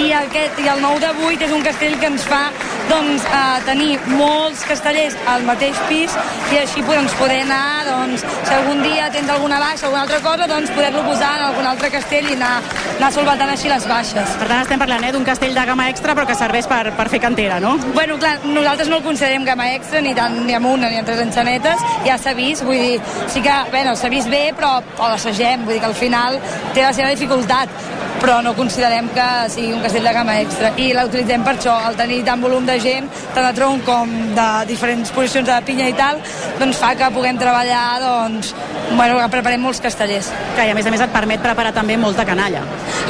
i, 0.00 0.08
aquest, 0.18 0.53
i 0.62 0.68
el 0.68 0.80
9 0.82 1.00
de 1.00 1.10
8 1.26 1.44
és 1.46 1.52
un 1.52 1.62
castell 1.64 1.96
que 1.98 2.08
ens 2.10 2.24
fa 2.28 2.42
doncs, 2.88 3.24
eh, 3.24 3.60
tenir 3.66 3.98
molts 4.12 4.64
castellers 4.68 5.16
al 5.30 5.44
mateix 5.48 5.78
pis 5.88 6.14
i 6.52 6.58
així 6.60 6.82
doncs, 6.84 7.14
poder 7.18 7.40
anar, 7.42 7.84
doncs, 7.88 8.24
si 8.44 8.54
algun 8.54 8.82
dia 8.84 9.08
tens 9.10 9.30
alguna 9.30 9.58
baixa 9.62 9.86
o 9.86 9.88
alguna 9.88 10.02
altra 10.04 10.20
cosa, 10.20 10.46
doncs 10.50 10.70
poder-lo 10.70 11.02
posar 11.08 11.32
en 11.38 11.44
algun 11.48 11.66
altre 11.66 11.90
castell 11.90 12.28
i 12.30 12.36
anar, 12.36 12.52
anar 12.98 13.10
solventant 13.16 13.50
així 13.54 13.72
les 13.72 13.88
baixes. 13.88 14.36
Per 14.40 14.48
tant, 14.48 14.62
estem 14.62 14.84
parlant 14.84 15.04
eh, 15.08 15.12
d'un 15.16 15.26
castell 15.26 15.54
de 15.56 15.66
gamma 15.72 15.88
extra 15.92 16.14
però 16.14 16.26
que 16.28 16.38
serveix 16.38 16.68
per, 16.70 16.82
per 16.98 17.08
fer 17.12 17.20
cantera, 17.24 17.58
no? 17.64 17.76
Bueno, 17.96 18.18
clar, 18.22 18.36
nosaltres 18.44 18.92
no 18.92 19.00
el 19.00 19.06
considerem 19.08 19.46
gamma 19.48 19.70
extra, 19.74 20.02
ni, 20.04 20.14
tant, 20.14 20.38
ni 20.46 20.56
amb 20.56 20.70
una 20.70 20.92
ni 20.92 21.00
amb 21.00 21.08
tres 21.08 21.24
enxanetes, 21.24 21.82
ja 22.06 22.18
s'ha 22.20 22.36
vist, 22.38 22.64
vull 22.68 22.78
dir, 22.78 23.00
sí 23.32 23.42
que, 23.44 23.58
bueno, 23.74 23.96
s'ha 23.96 24.12
vist 24.12 24.30
bé, 24.30 24.46
però 24.56 24.76
ho 24.78 25.10
l'assagem, 25.10 25.64
vull 25.64 25.78
dir 25.78 25.82
que 25.82 25.92
al 25.92 25.98
final 25.98 26.40
té 26.74 26.84
la 26.84 26.92
seva 26.96 27.10
dificultat, 27.16 28.03
però 28.24 28.38
no 28.40 28.54
considerem 28.56 29.10
que 29.12 29.24
sigui 29.52 29.74
un 29.76 29.82
castell 29.84 30.06
de 30.08 30.12
gamma 30.16 30.38
extra 30.40 30.70
i 30.80 30.86
l'utilitzem 30.96 31.42
per 31.44 31.52
això, 31.58 31.74
al 31.90 31.96
tenir 31.98 32.22
tant 32.24 32.40
volum 32.40 32.64
de 32.64 32.78
gent 32.80 33.10
tant 33.34 33.44
de 33.44 33.50
tronc 33.58 33.84
com 33.84 34.14
de 34.32 34.46
diferents 34.70 35.10
posicions 35.12 35.50
de 35.50 35.58
pinya 35.66 35.90
i 35.90 35.96
tal, 35.98 36.22
doncs 36.56 36.80
fa 36.80 36.94
que 36.96 37.10
puguem 37.12 37.36
treballar, 37.36 37.98
doncs, 38.00 38.54
bueno, 38.94 39.18
que 39.18 39.28
preparem 39.34 39.60
molts 39.60 39.82
castellers. 39.84 40.30
Que 40.56 40.64
i 40.64 40.72
a 40.72 40.76
més 40.78 40.88
a 40.88 40.92
més 40.94 41.04
et 41.04 41.12
permet 41.12 41.42
preparar 41.44 41.74
també 41.76 41.98
molta 42.00 42.24
canalla. 42.24 42.62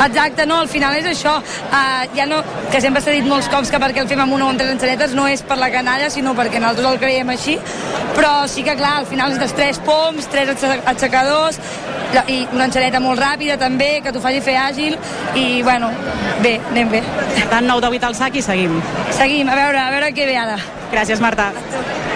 Exacte, 0.04 0.48
no, 0.50 0.58
al 0.64 0.70
final 0.72 0.96
és 0.98 1.06
això. 1.12 1.36
Uh, 1.68 2.02
ja 2.16 2.26
no, 2.30 2.40
que 2.72 2.82
sempre 2.82 3.02
s'ha 3.04 3.14
dit 3.14 3.26
molts 3.28 3.50
cops 3.52 3.70
que 3.70 3.80
perquè 3.82 4.02
el 4.02 4.10
fem 4.10 4.24
amb 4.24 4.34
una 4.34 4.48
o 4.48 4.52
amb 4.52 4.60
tres 4.60 4.74
enxanetes 4.74 5.14
no 5.14 5.28
és 5.30 5.44
per 5.46 5.60
la 5.60 5.70
canalla, 5.74 6.10
sinó 6.10 6.34
perquè 6.34 6.58
nosaltres 6.58 6.90
el 6.90 7.02
creiem 7.02 7.30
així, 7.34 7.58
però 8.16 8.32
sí 8.50 8.66
que 8.66 8.74
clar, 8.78 8.96
al 9.02 9.10
final 9.10 9.34
és 9.34 9.42
dels 9.42 9.54
tres 9.54 9.78
poms, 9.86 10.26
tres 10.32 10.66
aixecadors, 10.90 11.60
i 12.28 12.38
una 12.52 12.68
enxaneta 12.68 13.00
molt 13.02 13.20
ràpida 13.20 13.58
també, 13.60 13.98
que 14.04 14.12
t'ho 14.14 14.22
faci 14.22 14.40
fer 14.44 14.56
àgil, 14.60 14.96
i 15.34 15.62
bueno, 15.66 15.90
bé, 16.44 16.58
anem 16.70 16.94
bé. 16.94 17.02
Per 17.34 17.48
tant, 17.50 17.66
9 17.66 17.84
de 17.84 17.92
8 17.98 18.10
al 18.10 18.16
sac 18.18 18.38
i 18.38 18.44
seguim. 18.44 18.80
Seguim, 19.16 19.50
a 19.50 19.58
veure, 19.58 19.80
a 19.80 19.90
veure 19.94 20.14
què 20.14 20.28
ve 20.28 20.38
ara. 20.38 20.58
Gràcies, 20.94 21.20
Marta. 21.20 21.50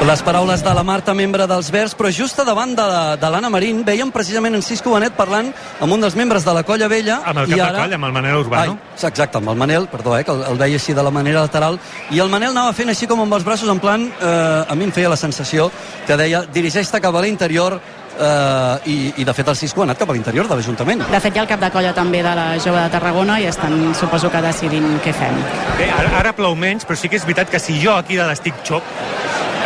Les 0.06 0.20
paraules 0.22 0.62
de 0.62 0.72
la 0.76 0.84
Marta, 0.86 1.10
membre 1.18 1.48
dels 1.50 1.72
Verds, 1.74 1.96
però 1.98 2.12
just 2.14 2.38
a 2.38 2.44
davant 2.46 2.76
de, 2.78 2.84
de 3.18 3.30
l'Anna 3.32 3.48
Marín 3.50 3.80
veiem 3.82 4.12
precisament 4.14 4.54
en 4.54 4.62
Cisco 4.62 4.92
Benet 4.94 5.16
parlant 5.18 5.48
amb 5.82 5.96
un 5.96 6.04
dels 6.04 6.14
membres 6.14 6.46
de 6.46 6.54
la 6.54 6.62
Colla 6.62 6.86
Vella. 6.86 7.18
Amb 7.26 7.42
el 7.42 7.50
i 7.50 7.56
cap 7.56 7.58
de 7.58 7.64
ara... 7.64 7.80
colla, 7.82 7.98
amb 7.98 8.06
el 8.06 8.14
Manel 8.14 8.38
Urbano. 8.38 8.76
Ai, 8.78 9.08
exacte, 9.08 9.40
amb 9.40 9.50
el 9.50 9.58
Manel, 9.58 9.88
perdó, 9.90 10.14
eh, 10.14 10.22
que 10.22 10.30
el, 10.30 10.44
el 10.52 10.60
veia 10.62 10.78
així 10.78 10.94
de 10.94 11.02
la 11.02 11.10
manera 11.10 11.42
lateral. 11.42 11.80
I 12.14 12.22
el 12.22 12.30
Manel 12.30 12.54
anava 12.54 12.76
fent 12.78 12.94
així 12.94 13.10
com 13.10 13.24
amb 13.24 13.34
els 13.34 13.46
braços, 13.48 13.68
en 13.74 13.82
plan, 13.82 14.06
eh, 14.06 14.70
a 14.70 14.78
mi 14.78 14.86
em 14.86 14.94
feia 14.94 15.10
la 15.10 15.18
sensació 15.18 15.66
que 16.06 16.16
deia 16.20 16.44
dirigeix-te 16.46 17.02
cap 17.02 17.18
a 17.18 17.24
l'interior 17.26 17.80
eh, 18.18 18.90
i, 18.90 18.96
i 19.22 19.24
de 19.24 19.34
fet 19.34 19.48
el 19.48 19.56
Cisco 19.56 19.82
ha 19.82 19.86
anat 19.88 19.98
cap 19.98 20.10
a 20.10 20.16
l'interior 20.16 20.48
de 20.48 20.56
l'Ajuntament. 20.58 21.04
De 21.10 21.20
fet, 21.20 21.34
hi 21.36 21.38
ha 21.38 21.44
el 21.46 21.48
cap 21.50 21.60
de 21.62 21.70
colla 21.74 21.92
també 21.96 22.22
de 22.22 22.34
la 22.34 22.48
jove 22.58 22.80
de 22.82 22.90
Tarragona 22.94 23.38
i 23.40 23.46
estan, 23.50 23.94
suposo 23.98 24.30
que 24.30 24.42
decidint 24.44 24.98
què 25.04 25.12
fem. 25.14 25.36
Bé, 25.78 25.90
ara, 25.90 26.12
ara 26.20 26.32
plou 26.36 26.54
menys, 26.56 26.84
però 26.88 26.96
sí 26.98 27.08
que 27.08 27.16
és 27.20 27.24
veritat 27.28 27.50
que 27.50 27.58
si 27.62 27.78
jo 27.82 27.94
aquí 27.96 28.16
de 28.18 28.26
l'estic 28.28 28.54
xop, 28.64 28.82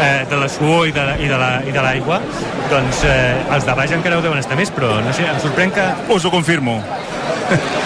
eh, 0.02 0.26
de 0.30 0.36
la 0.36 0.48
suor 0.48 0.86
i 0.88 0.92
de, 0.92 1.04
la- 1.04 1.16
i 1.18 1.28
de 1.28 1.38
la- 1.38 1.62
i 1.68 1.72
de 1.72 1.82
l'aigua, 1.82 2.20
doncs 2.70 3.02
eh, 3.04 3.36
els 3.54 3.66
de 3.66 3.74
baix 3.74 3.92
encara 3.92 4.18
ho 4.18 4.22
deuen 4.24 4.38
estar 4.38 4.56
més, 4.56 4.70
però 4.72 5.00
no 5.04 5.12
sé, 5.12 5.26
em 5.28 5.40
sorprèn 5.40 5.72
que... 5.72 5.84
Us 6.12 6.24
ho 6.24 6.30
confirmo. 6.30 6.80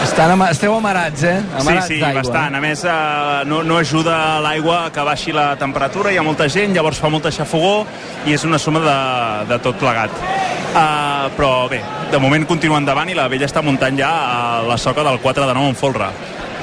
Estan 0.05 0.31
ama 0.31 0.51
esteu 0.53 0.75
amarats, 0.77 1.23
eh? 1.27 1.37
Sí, 1.41 1.61
Amarats 1.61 1.87
sí, 1.91 1.99
d'aigua. 2.01 2.23
bastant. 2.23 2.55
A 2.57 2.61
més, 2.63 2.85
eh, 2.85 3.45
no, 3.51 3.63
no 3.67 3.79
ajuda 3.79 4.41
l'aigua 4.45 4.87
a 4.87 4.91
que 4.95 5.05
baixi 5.07 5.35
la 5.35 5.49
temperatura, 5.61 6.13
hi 6.13 6.19
ha 6.21 6.25
molta 6.27 6.49
gent, 6.53 6.75
llavors 6.77 7.01
fa 7.03 7.11
molta 7.13 7.33
xafogó 7.35 7.85
i 8.27 8.35
és 8.37 8.45
una 8.45 8.59
suma 8.59 8.81
de, 8.85 8.99
de 9.53 9.59
tot 9.65 9.79
plegat. 9.81 10.11
Uh, 10.77 11.31
però 11.33 11.69
bé, 11.73 11.79
de 12.13 12.19
moment 12.21 12.43
continua 12.45 12.77
endavant 12.83 13.09
i 13.09 13.15
la 13.17 13.29
vella 13.33 13.47
està 13.49 13.63
muntant 13.65 13.97
ja 13.97 14.11
a 14.13 14.63
la 14.67 14.77
soca 14.77 15.03
del 15.07 15.19
4 15.23 15.47
de 15.49 15.55
9 15.57 15.71
en 15.73 15.79
folre. 15.79 16.11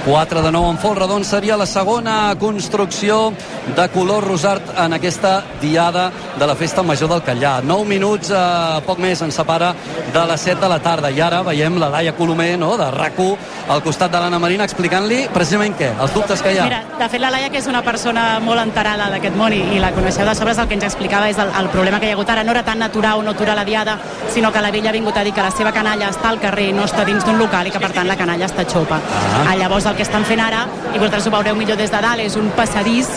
4 0.05 0.41
de 0.41 0.51
9 0.51 0.69
en 0.69 0.77
folre, 0.77 1.07
doncs 1.07 1.29
seria 1.31 1.55
la 1.55 1.65
segona 1.65 2.35
construcció 2.39 3.31
de 3.75 3.85
color 3.89 4.25
rosart 4.27 4.73
en 4.83 4.93
aquesta 4.97 5.37
diada 5.61 6.09
de 6.37 6.47
la 6.47 6.55
Festa 6.55 6.83
Major 6.83 7.07
del 7.09 7.23
Callà. 7.23 7.61
9 7.63 7.85
minuts, 7.87 8.29
eh, 8.29 8.81
poc 8.85 8.99
més, 8.99 9.21
ens 9.21 9.33
separa 9.33 9.73
de 10.13 10.25
les 10.27 10.41
7 10.41 10.59
de 10.59 10.69
la 10.69 10.79
tarda. 10.79 11.09
I 11.09 11.21
ara 11.21 11.41
veiem 11.41 11.79
la 11.79 11.89
Laia 11.89 12.15
Colomer, 12.17 12.57
no?, 12.59 12.75
de 12.77 12.89
rac 12.91 13.13
al 13.69 13.81
costat 13.83 14.11
de 14.11 14.19
l'Anna 14.19 14.39
Marina, 14.39 14.65
explicant-li 14.65 15.29
precisament 15.31 15.75
què? 15.77 15.93
Els 16.01 16.13
dubtes 16.13 16.41
que 16.41 16.51
hi 16.51 16.57
ha. 16.57 16.63
Mira, 16.65 16.83
de 16.99 17.07
fet, 17.07 17.21
la 17.21 17.29
Laia, 17.31 17.49
que 17.49 17.59
és 17.59 17.67
una 17.67 17.83
persona 17.85 18.39
molt 18.43 18.59
enterada 18.59 19.07
d'aquest 19.13 19.37
món 19.39 19.53
i, 19.53 19.61
i 19.75 19.79
la 19.79 19.93
coneixeu 19.95 20.25
de 20.25 20.33
sobres, 20.35 20.57
el 20.57 20.67
que 20.67 20.73
ens 20.73 20.83
explicava 20.83 21.29
és 21.29 21.39
el, 21.39 21.47
el 21.61 21.69
problema 21.69 22.01
que 22.01 22.09
hi 22.09 22.11
ha 22.11 22.17
hagut 22.17 22.29
ara. 22.33 22.43
No 22.43 22.51
era 22.51 22.65
tant 22.67 22.81
aturar 22.83 23.15
o 23.19 23.23
no 23.23 23.31
aturar 23.31 23.55
la 23.55 23.63
diada, 23.63 23.97
sinó 24.33 24.51
que 24.51 24.61
la 24.61 24.71
vella 24.71 24.89
ha 24.89 24.97
vingut 24.97 25.15
a 25.15 25.23
dir 25.23 25.31
que 25.31 25.45
la 25.45 25.51
seva 25.51 25.71
canalla 25.71 26.09
està 26.09 26.33
al 26.33 26.41
carrer, 26.41 26.73
no 26.73 26.83
està 26.89 27.05
dins 27.05 27.23
d'un 27.23 27.39
local 27.39 27.69
i 27.69 27.71
que, 27.71 27.79
per 27.79 27.93
tant, 27.93 28.09
la 28.09 28.17
canalla 28.19 28.49
està 28.49 28.65
xopa. 28.67 28.99
Ah. 29.45 29.55
Llavors, 29.55 29.85
el 29.93 29.97
que 29.97 30.03
estan 30.07 30.25
fent 30.25 30.41
ara, 30.41 30.65
i 30.93 30.97
vosaltres 30.97 31.27
ho 31.29 31.31
veureu 31.33 31.55
millor 31.55 31.77
des 31.77 31.91
de 31.93 31.99
dalt, 32.01 32.21
és 32.25 32.35
un 32.39 32.49
passadís 32.57 33.07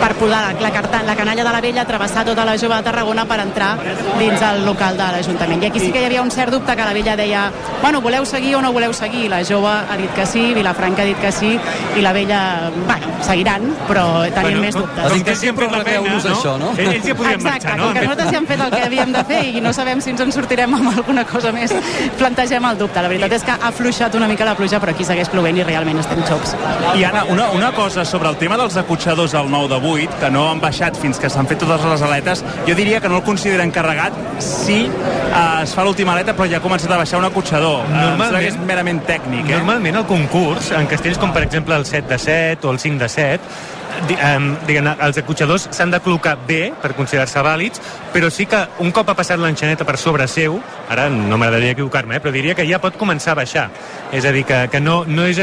per 0.00 0.14
posar 0.18 0.40
la, 0.48 0.52
la, 0.60 0.70
carta- 0.74 1.02
la 1.06 1.14
canalla 1.14 1.44
de 1.44 1.52
la 1.52 1.60
vella, 1.60 1.84
travessar 1.86 2.24
tota 2.26 2.44
la 2.48 2.56
jove 2.58 2.74
de 2.80 2.82
Tarragona 2.88 3.24
per 3.28 3.38
entrar 3.44 3.76
dins 4.18 4.40
el 4.42 4.64
local 4.66 4.96
de 4.98 5.10
l'Ajuntament. 5.14 5.62
I 5.62 5.66
aquí 5.68 5.78
sí 5.80 5.92
que 5.92 6.00
hi 6.02 6.06
havia 6.08 6.22
un 6.24 6.30
cert 6.32 6.50
dubte 6.50 6.74
que 6.74 6.82
la 6.88 6.92
vella 6.96 7.14
deia 7.16 7.44
bueno, 7.82 8.00
voleu 8.00 8.24
seguir 8.26 8.56
o 8.56 8.62
no 8.62 8.72
voleu 8.72 8.92
seguir? 8.96 9.28
La 9.30 9.42
jove 9.44 9.68
ha 9.70 9.96
dit 10.00 10.10
que 10.16 10.24
sí, 10.26 10.52
Vilafranca 10.54 11.02
ha 11.02 11.04
dit 11.06 11.20
que 11.20 11.30
sí, 11.32 11.52
i 11.96 12.00
la 12.02 12.12
vella, 12.12 12.70
bueno, 12.86 13.06
seguiran, 13.22 13.68
però 13.86 14.22
tenien 14.24 14.42
Bueno, 14.42 14.60
més 14.62 14.74
dubtes. 14.74 15.12
com 15.12 15.22
que 15.22 15.36
fet 15.36 15.60
la 15.72 15.84
feina, 15.84 16.14
no? 16.16 16.34
això, 16.34 16.56
no? 16.58 16.72
Ells- 16.76 17.04
ja 17.06 17.14
podien 17.14 17.34
Exacte, 17.38 17.68
marxar, 17.68 17.76
no? 17.78 17.84
com 17.84 17.92
que 17.94 18.00
nosaltres 18.02 18.30
ja 18.32 18.38
hem 18.38 18.46
fet 18.46 18.60
el 18.66 18.70
que 18.72 18.82
havíem 18.88 19.12
de 19.12 19.24
fer 19.24 19.42
i 19.52 19.60
no 19.60 19.72
sabem 19.72 20.00
si 20.00 20.10
ens 20.10 20.20
en 20.20 20.32
sortirem 20.32 20.74
amb 20.74 20.88
alguna 20.96 21.24
cosa 21.24 21.52
més, 21.52 21.72
plantegem 22.18 22.64
el 22.64 22.78
dubte. 22.78 23.02
La 23.02 23.08
veritat 23.12 23.32
és 23.38 23.44
que 23.46 23.50
ha 23.52 23.68
afluixat 23.68 24.14
una 24.18 24.26
mica 24.28 24.44
la 24.44 24.54
pluja, 24.56 24.80
però 24.80 24.90
aquí 24.94 25.04
segueix 25.04 25.28
plovent 25.28 25.58
i 25.58 25.62
realment 25.66 25.98
estem 26.02 26.21
xops. 26.28 26.54
I 26.96 27.04
Anna, 27.04 27.24
una, 27.30 27.50
una 27.50 27.72
cosa 27.72 28.04
sobre 28.04 28.30
el 28.30 28.36
tema 28.40 28.58
dels 28.60 28.76
acotxadors 28.80 29.34
al 29.38 29.50
9 29.50 29.68
de 29.74 29.80
8, 29.92 30.20
que 30.20 30.30
no 30.30 30.48
han 30.50 30.62
baixat 30.62 30.98
fins 31.00 31.20
que 31.22 31.30
s'han 31.32 31.48
fet 31.50 31.60
totes 31.62 31.84
les 31.88 32.04
aletes, 32.06 32.44
jo 32.68 32.76
diria 32.78 33.00
que 33.00 33.10
no 33.10 33.20
el 33.20 33.26
consideren 33.26 33.70
carregat 33.74 34.16
si 34.42 34.84
eh, 34.86 35.62
es 35.62 35.74
fa 35.76 35.84
l'última 35.86 36.16
aleta 36.16 36.34
però 36.38 36.48
ja 36.50 36.60
ha 36.60 36.64
començat 36.64 36.90
a 36.92 37.00
baixar 37.00 37.20
un 37.20 37.28
acotxador. 37.28 37.84
Eh, 37.86 38.06
sembla 38.08 38.40
que 38.40 38.50
és 38.52 38.58
merament 38.66 39.02
tècnic, 39.08 39.46
eh? 39.48 39.60
Normalment 39.60 40.02
el 40.02 40.08
concurs, 40.08 40.72
en 40.76 40.90
castells 40.90 41.20
com 41.22 41.34
per 41.34 41.46
exemple 41.46 41.76
el 41.78 41.86
7 41.88 42.08
de 42.08 42.18
7 42.18 42.66
o 42.66 42.74
el 42.74 42.82
5 42.82 43.02
de 43.02 43.08
7, 43.08 43.40
di, 43.42 43.50
um, 43.50 43.81
diguem 44.08 44.88
els 44.92 45.18
acotxadors 45.20 45.68
s'han 45.74 45.92
de 45.92 46.00
col·locar 46.02 46.34
bé 46.48 46.60
per 46.82 46.92
considerar-se 46.96 47.42
vàlids, 47.44 47.82
però 48.12 48.30
sí 48.30 48.46
que 48.46 48.62
un 48.84 48.92
cop 48.94 49.10
ha 49.10 49.16
passat 49.18 49.40
l'enxaneta 49.40 49.86
per 49.88 49.96
sobre 50.00 50.28
seu, 50.28 50.58
ara 50.90 51.08
no 51.12 51.38
m'agradaria 51.38 51.76
equivocar-me, 51.76 52.16
eh, 52.16 52.22
però 52.22 52.32
diria 52.34 52.56
que 52.58 52.66
ja 52.68 52.80
pot 52.82 52.96
començar 53.00 53.32
a 53.32 53.40
baixar. 53.42 53.68
És 54.12 54.24
a 54.24 54.32
dir, 54.32 54.44
que, 54.48 54.66
que 54.72 54.80
no, 54.80 55.02
no, 55.06 55.26
és, 55.26 55.40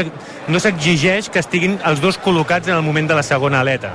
no 0.48 0.60
s'exigeix 0.60 1.30
que 1.30 1.42
estiguin 1.42 1.78
els 1.86 2.02
dos 2.02 2.20
col·locats 2.20 2.68
en 2.68 2.76
el 2.78 2.86
moment 2.86 3.08
de 3.10 3.18
la 3.18 3.26
segona 3.26 3.60
aleta. 3.60 3.94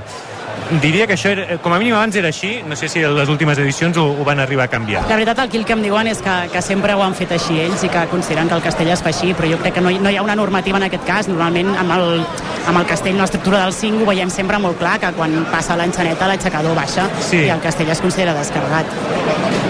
Diria 0.82 1.06
que 1.06 1.14
això, 1.14 1.30
era, 1.30 1.58
com 1.62 1.72
a 1.72 1.78
mínim 1.78 1.94
abans 1.94 2.16
era 2.18 2.28
així, 2.32 2.56
no 2.66 2.74
sé 2.74 2.88
si 2.90 2.98
les 3.00 3.28
últimes 3.30 3.58
edicions 3.62 3.96
ho, 4.02 4.06
ho 4.18 4.24
van 4.26 4.40
arribar 4.42 4.64
a 4.66 4.68
canviar. 4.72 5.04
La 5.06 5.14
veritat, 5.14 5.38
aquí 5.44 5.60
el 5.60 5.64
que 5.64 5.76
em 5.76 5.82
diuen 5.84 6.08
és 6.10 6.18
que, 6.24 6.34
que 6.52 6.62
sempre 6.64 6.94
ho 6.96 7.04
han 7.04 7.14
fet 7.14 7.36
així 7.36 7.60
ells 7.62 7.84
i 7.86 7.90
que 7.92 8.02
consideren 8.10 8.48
que 8.50 8.58
el 8.58 8.64
castell 8.64 8.90
es 8.90 9.02
fa 9.04 9.12
així, 9.12 9.30
però 9.38 9.50
jo 9.52 9.60
crec 9.62 9.76
que 9.78 9.84
no 9.84 9.92
hi, 9.94 10.00
no 10.02 10.10
hi 10.10 10.18
ha 10.18 10.24
una 10.26 10.34
normativa 10.34 10.80
en 10.80 10.88
aquest 10.88 11.06
cas. 11.06 11.28
Normalment, 11.30 11.70
amb 11.78 11.94
el, 11.98 12.24
amb 12.66 12.80
el 12.82 12.86
castell, 12.90 13.18
l'estructura 13.20 13.62
del 13.62 13.72
5, 13.76 14.02
ho 14.02 14.10
veiem 14.10 14.30
sempre 14.30 14.58
molt 14.58 14.78
clar, 14.82 14.96
que 15.02 15.12
quan 15.14 15.38
passa 15.52 15.76
l'enxaneta 15.78 16.26
l'aixecador 16.32 16.74
baixa 16.74 17.06
Sí. 17.20 17.44
i 17.46 17.50
el 17.54 17.60
castell 17.62 17.90
es 17.94 18.00
considera 18.02 18.34
descarregat. 18.34 18.90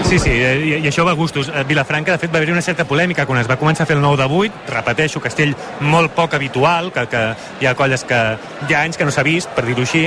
Sí, 0.07 0.17
sí, 0.19 0.29
eh, 0.31 0.55
i, 0.63 0.69
i 0.79 0.87
això 0.87 1.03
va 1.03 1.11
a 1.11 1.17
gustos. 1.19 1.49
A 1.51 1.65
Vilafranca, 1.67 2.13
de 2.13 2.21
fet, 2.21 2.31
va 2.31 2.39
haver-hi 2.39 2.53
una 2.53 2.61
certa 2.63 2.85
polèmica 2.87 3.25
quan 3.27 3.41
es 3.41 3.47
va 3.49 3.57
començar 3.59 3.83
a 3.83 3.89
fer 3.89 3.97
el 3.97 4.01
9 4.01 4.15
de 4.21 4.27
8, 4.37 4.61
repeteixo, 4.71 5.19
castell 5.19 5.51
molt 5.83 6.13
poc 6.15 6.37
habitual, 6.37 6.93
que, 6.95 7.03
que 7.11 7.23
hi 7.59 7.67
ha 7.67 7.73
colles 7.75 8.05
que 8.07 8.19
hi 8.69 8.71
ha 8.73 8.85
anys 8.87 8.95
que 8.95 9.03
no 9.03 9.11
s'ha 9.11 9.25
vist, 9.27 9.51
per 9.51 9.65
dir-ho 9.67 9.83
així, 9.83 10.05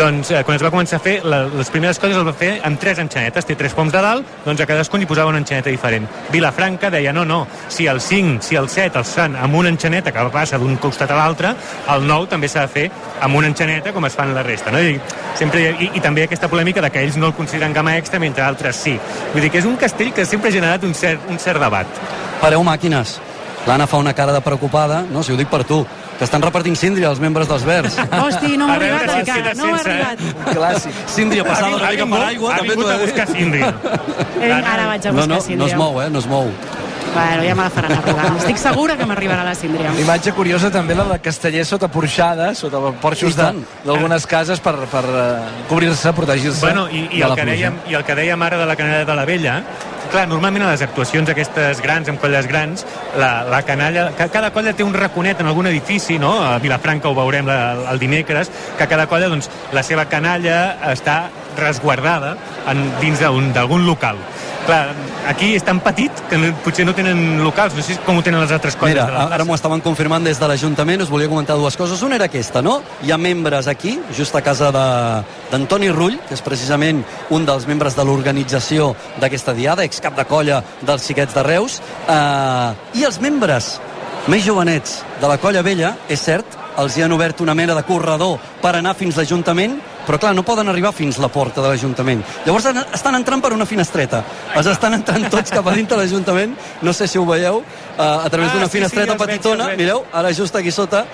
doncs 0.00 0.32
eh, 0.34 0.40
quan 0.42 0.58
es 0.58 0.64
va 0.66 0.72
començar 0.74 0.98
a 0.98 1.04
fer, 1.04 1.20
la, 1.22 1.44
les 1.46 1.70
primeres 1.70 2.02
coses 2.02 2.18
el 2.18 2.26
va 2.26 2.34
fer 2.34 2.56
amb 2.66 2.80
tres 2.82 2.98
enxanetes, 2.98 3.46
té 3.46 3.54
tres 3.60 3.76
poms 3.78 3.94
de 3.94 4.02
dalt, 4.02 4.32
doncs 4.48 4.64
a 4.64 4.66
cadascun 4.66 5.04
hi 5.04 5.06
posava 5.06 5.30
una 5.30 5.38
enxaneta 5.38 5.70
diferent. 5.70 6.10
Vilafranca 6.34 6.90
deia, 6.90 7.14
no, 7.14 7.22
no, 7.22 7.44
si 7.70 7.86
el 7.86 8.02
5, 8.02 8.42
si 8.42 8.58
el 8.58 8.66
7 8.66 8.98
els 8.98 9.14
fan 9.14 9.38
amb 9.38 9.60
una 9.62 9.70
enxaneta 9.70 10.10
que 10.10 10.26
passa 10.34 10.58
d'un 10.58 10.74
costat 10.82 11.14
a 11.14 11.20
l'altre, 11.20 11.54
el 11.94 12.10
9 12.10 12.32
també 12.34 12.50
s'ha 12.50 12.66
de 12.66 12.74
fer 12.80 12.88
amb 13.22 13.38
una 13.38 13.54
enxaneta 13.54 13.94
com 13.94 14.10
es 14.10 14.18
fan 14.18 14.34
la 14.34 14.42
resta, 14.42 14.74
no? 14.74 14.82
I, 14.82 14.98
sempre, 15.38 15.62
i, 15.70 15.92
i 15.94 16.02
també 16.02 16.26
aquesta 16.26 16.50
polèmica 16.50 16.82
de 16.82 16.90
que 16.90 17.06
ells 17.06 17.14
no 17.22 17.30
el 17.30 17.38
consideren 17.38 17.78
gamma 17.78 17.94
extra 18.02 18.18
mentre 18.18 18.42
altres 18.42 18.82
sí. 18.82 18.98
Vull 19.36 19.44
dir 19.44 19.50
que 19.52 19.60
és 19.60 19.66
un 19.68 19.76
castell 19.76 20.14
que 20.16 20.24
sempre 20.24 20.48
ha 20.48 20.54
generat 20.54 20.84
un 20.88 20.94
cert, 20.96 21.20
un 21.28 21.36
cert 21.38 21.60
debat. 21.60 21.84
Pareu 22.40 22.62
màquines. 22.64 23.18
L'Anna 23.66 23.84
fa 23.90 23.98
una 24.00 24.14
cara 24.14 24.32
de 24.32 24.40
preocupada, 24.40 25.02
no, 25.10 25.24
si 25.26 25.32
ho 25.34 25.36
dic 25.36 25.48
per 25.50 25.64
tu, 25.66 25.80
que 26.16 26.24
estan 26.24 26.40
repartint 26.40 26.76
síndria 26.78 27.10
els 27.10 27.18
membres 27.20 27.48
dels 27.50 27.64
Verds. 27.66 27.96
Hosti, 27.98 28.54
no 28.56 28.68
m'ha 28.70 28.76
A 28.76 28.78
veure 28.78 29.00
arribat 29.00 29.26
si 29.26 29.32
encara, 29.34 29.54
no 29.58 29.66
m'ha 29.66 29.80
eh? 29.80 29.82
arribat. 29.82 30.54
Clàssic. 30.56 31.00
Síndria 31.10 31.44
passada 31.44 31.74
una 31.76 31.90
mica 31.90 32.06
per 32.14 32.20
aigua, 32.30 32.54
ha 32.54 32.60
també 32.62 32.76
vingut 32.76 32.86
a 32.88 32.94
he 32.94 32.96
de 32.96 33.02
dir. 33.02 33.10
buscar 33.10 33.26
síndria. 33.34 33.74
Eh, 34.40 34.52
Ara 34.52 34.86
vaig 34.92 35.06
a 35.06 35.12
No, 35.12 35.16
buscar 35.18 35.28
no, 35.28 35.34
no 35.34 35.40
síndria. 35.50 35.66
es 35.74 35.76
mou, 35.82 36.00
eh, 36.00 36.08
no 36.14 36.18
es 36.22 36.26
mou. 36.30 36.48
Bueno, 37.16 37.42
ja 37.48 37.54
me 37.56 37.62
la 37.64 37.70
faran 37.72 37.92
arribar. 37.96 38.26
Estic 38.36 38.58
segura 38.60 38.96
que 39.00 39.06
m'arribarà 39.08 39.42
la 39.46 39.54
síndria. 39.56 39.88
Imatge 40.02 40.34
curiosa 40.36 40.68
també 40.74 40.94
la 40.98 41.06
de 41.08 41.18
castellers 41.24 41.70
sota 41.72 41.88
porxada, 41.88 42.50
sota 42.54 42.80
porxos 43.00 43.36
d'algunes 43.38 44.26
cases 44.28 44.60
per, 44.60 44.74
per 44.92 45.04
uh, 45.08 45.20
cobrir-se, 45.70 46.12
protegir-se 46.12 46.60
Bueno, 46.66 46.86
i, 46.92 47.06
i, 47.08 47.18
de 47.18 47.24
el 47.24 47.30
la 47.32 47.36
que 47.38 47.46
pluja. 47.46 47.56
dèiem, 47.56 47.78
I 47.88 47.96
el 47.96 48.04
que 48.04 48.16
dèiem 48.18 48.42
ara 48.44 48.58
de 48.60 48.66
la 48.68 48.76
canalla 48.76 49.04
de 49.08 49.16
la 49.16 49.24
vella, 49.24 49.54
clar, 50.12 50.26
normalment 50.28 50.66
a 50.68 50.74
les 50.74 50.82
actuacions 50.84 51.32
aquestes 51.32 51.80
grans, 51.82 52.08
amb 52.12 52.20
colles 52.20 52.46
grans, 52.46 52.84
la, 53.18 53.30
la 53.48 53.62
canalla, 53.66 54.10
ca- 54.18 54.28
cada 54.30 54.52
colla 54.54 54.74
té 54.76 54.84
un 54.84 54.92
raconet 54.94 55.40
en 55.40 55.48
algun 55.50 55.66
edifici, 55.72 56.18
no? 56.20 56.34
A 56.44 56.58
Vilafranca 56.62 57.08
ho 57.08 57.16
veurem 57.16 57.48
la, 57.48 57.56
el 57.90 57.98
dimecres, 57.98 58.52
que 58.78 58.86
cada 58.86 59.08
colla, 59.10 59.32
doncs, 59.32 59.48
la 59.72 59.82
seva 59.82 60.04
canalla 60.12 60.76
està 60.92 61.24
resguardada 61.56 62.36
en, 62.70 62.84
dins 63.00 63.24
d'un- 63.24 63.52
d'algun 63.56 63.86
local. 63.88 64.20
Clar, 64.66 64.88
aquí 65.30 65.52
és 65.54 65.62
tan 65.62 65.78
petit 65.78 66.10
que 66.28 66.36
no, 66.40 66.48
potser 66.64 66.82
no 66.88 66.92
tenen 66.96 67.38
locals, 67.44 67.76
no 67.78 67.82
sé 67.86 67.94
com 68.02 68.18
ho 68.18 68.22
tenen 68.26 68.40
les 68.42 68.50
altres 68.50 68.74
colles 68.74 68.96
Mira, 68.96 69.04
de 69.06 69.14
la 69.14 69.26
ara 69.36 69.44
m'ho 69.46 69.54
estaven 69.54 69.80
confirmant 69.84 70.24
des 70.26 70.40
de 70.42 70.48
l'Ajuntament, 70.50 71.04
us 71.04 71.10
volia 71.12 71.28
comentar 71.30 71.54
dues 71.56 71.76
coses. 71.78 72.02
Una 72.02 72.16
era 72.18 72.26
aquesta, 72.26 72.62
no? 72.66 72.80
Hi 73.06 73.12
ha 73.14 73.18
membres 73.18 73.68
aquí, 73.70 74.00
just 74.16 74.34
a 74.34 74.42
casa 74.42 74.72
de- 74.74 75.22
d'Antoni 75.52 75.90
Rull, 75.94 76.18
que 76.26 76.34
és 76.34 76.42
precisament 76.42 77.04
un 77.30 77.46
dels 77.46 77.66
membres 77.70 77.94
de 77.94 78.04
l'organització 78.04 78.94
d'aquesta 79.20 79.54
diada, 79.54 79.84
excap 79.84 80.16
de 80.16 80.24
colla 80.26 80.62
dels 80.82 81.06
xiquets 81.06 81.34
de 81.34 81.42
Reus, 81.46 81.80
eh, 82.08 82.98
i 82.98 83.04
els 83.04 83.20
membres 83.20 83.76
més 84.26 84.42
jovenets 84.44 85.04
de 85.20 85.28
la 85.28 85.38
Colla 85.38 85.62
Vella, 85.62 85.94
és 86.08 86.18
cert, 86.20 86.44
els 86.78 86.96
hi 86.98 87.02
han 87.02 87.12
obert 87.12 87.40
una 87.40 87.54
mena 87.54 87.74
de 87.74 87.82
corredor 87.84 88.38
per 88.62 88.74
anar 88.76 88.94
fins 88.94 89.16
l'Ajuntament, 89.16 89.78
però 90.06 90.18
clar, 90.22 90.34
no 90.34 90.42
poden 90.46 90.68
arribar 90.68 90.92
fins 90.94 91.18
la 91.18 91.28
porta 91.28 91.60
de 91.62 91.68
l'Ajuntament. 91.68 92.22
Llavors 92.44 92.66
an- 92.66 92.84
estan 92.94 93.14
entrant 93.18 93.42
per 93.42 93.52
una 93.52 93.66
finestreta. 93.66 94.22
Els 94.54 94.66
estan 94.66 94.94
entrant 94.94 95.28
tots 95.30 95.50
cap 95.50 95.66
a 95.66 95.72
dintre 95.74 95.96
l'Ajuntament, 95.96 96.54
no 96.82 96.92
sé 96.92 97.08
si 97.08 97.18
ho 97.18 97.24
veieu, 97.26 97.62
eh, 97.62 98.02
a 98.02 98.28
través 98.30 98.50
Ah, 98.50 98.54
d'una 98.54 98.66
sí, 98.66 98.72
sí, 98.72 98.76
finestreta 98.78 99.14
veig, 99.14 99.26
petitona, 99.28 99.66
veig. 99.66 99.78
mireu, 99.78 100.04
ara 100.12 100.32
just 100.32 100.54
aquí 100.56 100.70
sota, 100.70 101.04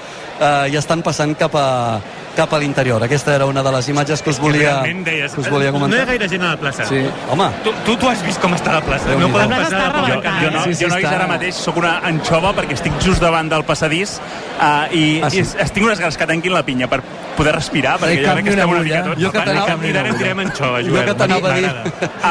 eh, 0.40 0.68
i 0.72 0.76
estan 0.76 1.02
passant 1.02 1.34
cap 1.38 1.54
a, 1.54 2.00
cap 2.36 2.52
a 2.52 2.58
l'interior. 2.58 3.02
Aquesta 3.02 3.34
era 3.34 3.46
una 3.46 3.62
de 3.62 3.72
les 3.72 3.88
imatges 3.88 4.22
que 4.22 4.30
us 4.30 4.38
volia, 4.40 4.80
deies, 4.82 5.32
que 5.32 5.40
us 5.40 5.50
volia 5.50 5.70
no 5.70 5.76
hi 5.76 5.80
ha 5.80 5.80
comentar. 5.80 6.06
gaire 6.06 6.28
gent 6.28 6.42
a 6.42 6.50
la 6.54 6.56
plaça. 6.56 6.86
Sí. 6.86 7.02
Home, 7.30 7.48
Tu, 7.64 7.72
tu, 7.84 7.96
tu 7.96 8.08
has 8.08 8.22
vist 8.24 8.40
com 8.40 8.54
està 8.54 8.72
la 8.72 8.80
plaça. 8.82 9.06
Déu-n'hi-do. 9.08 9.28
No 9.28 9.32
podem 9.34 9.50
La 9.50 9.56
passar 9.56 9.70
plaça 9.70 9.76
de 9.76 9.88
està 9.88 10.00
por 10.00 10.08
Jo, 10.08 10.44
jo, 10.44 10.50
no, 10.50 10.62
Sí, 10.64 10.74
sí, 10.74 10.84
jo 10.84 10.88
nois, 10.90 11.04
està. 11.04 11.14
ara 11.16 11.26
mateix 11.26 11.54
sóc 11.54 11.76
una 11.76 11.98
anxova 12.08 12.54
perquè 12.56 12.72
estic 12.78 12.92
just 13.04 13.20
davant 13.22 13.48
del 13.52 13.64
passadís 13.64 14.18
uh, 14.60 14.86
i, 14.94 15.20
Ah, 15.22 15.30
sí? 15.30 15.36
i 15.38 15.40
es- 15.40 15.54
estic 15.58 15.82
unes 15.84 15.98
ganes 15.98 16.16
que 16.16 16.26
tanquin 16.26 16.52
la 16.54 16.62
pinya 16.64 16.88
per 16.88 17.02
poder 17.36 17.54
respirar, 17.54 17.98
perquè 18.00 18.20
jo 18.24 18.32
crec 18.32 18.44
que 18.44 18.50
estem 18.50 18.70
una 18.70 18.80
mica 18.80 19.02
tots. 19.04 19.20
Jo 19.22 19.32
que 19.32 19.38
t'anava- 19.38 19.76
d'ara 19.92 20.08
en 20.08 20.52
Jo 20.86 21.04
que 21.04 21.14
t'anava 21.14 21.52
a 21.52 21.56
dir. 21.56 21.70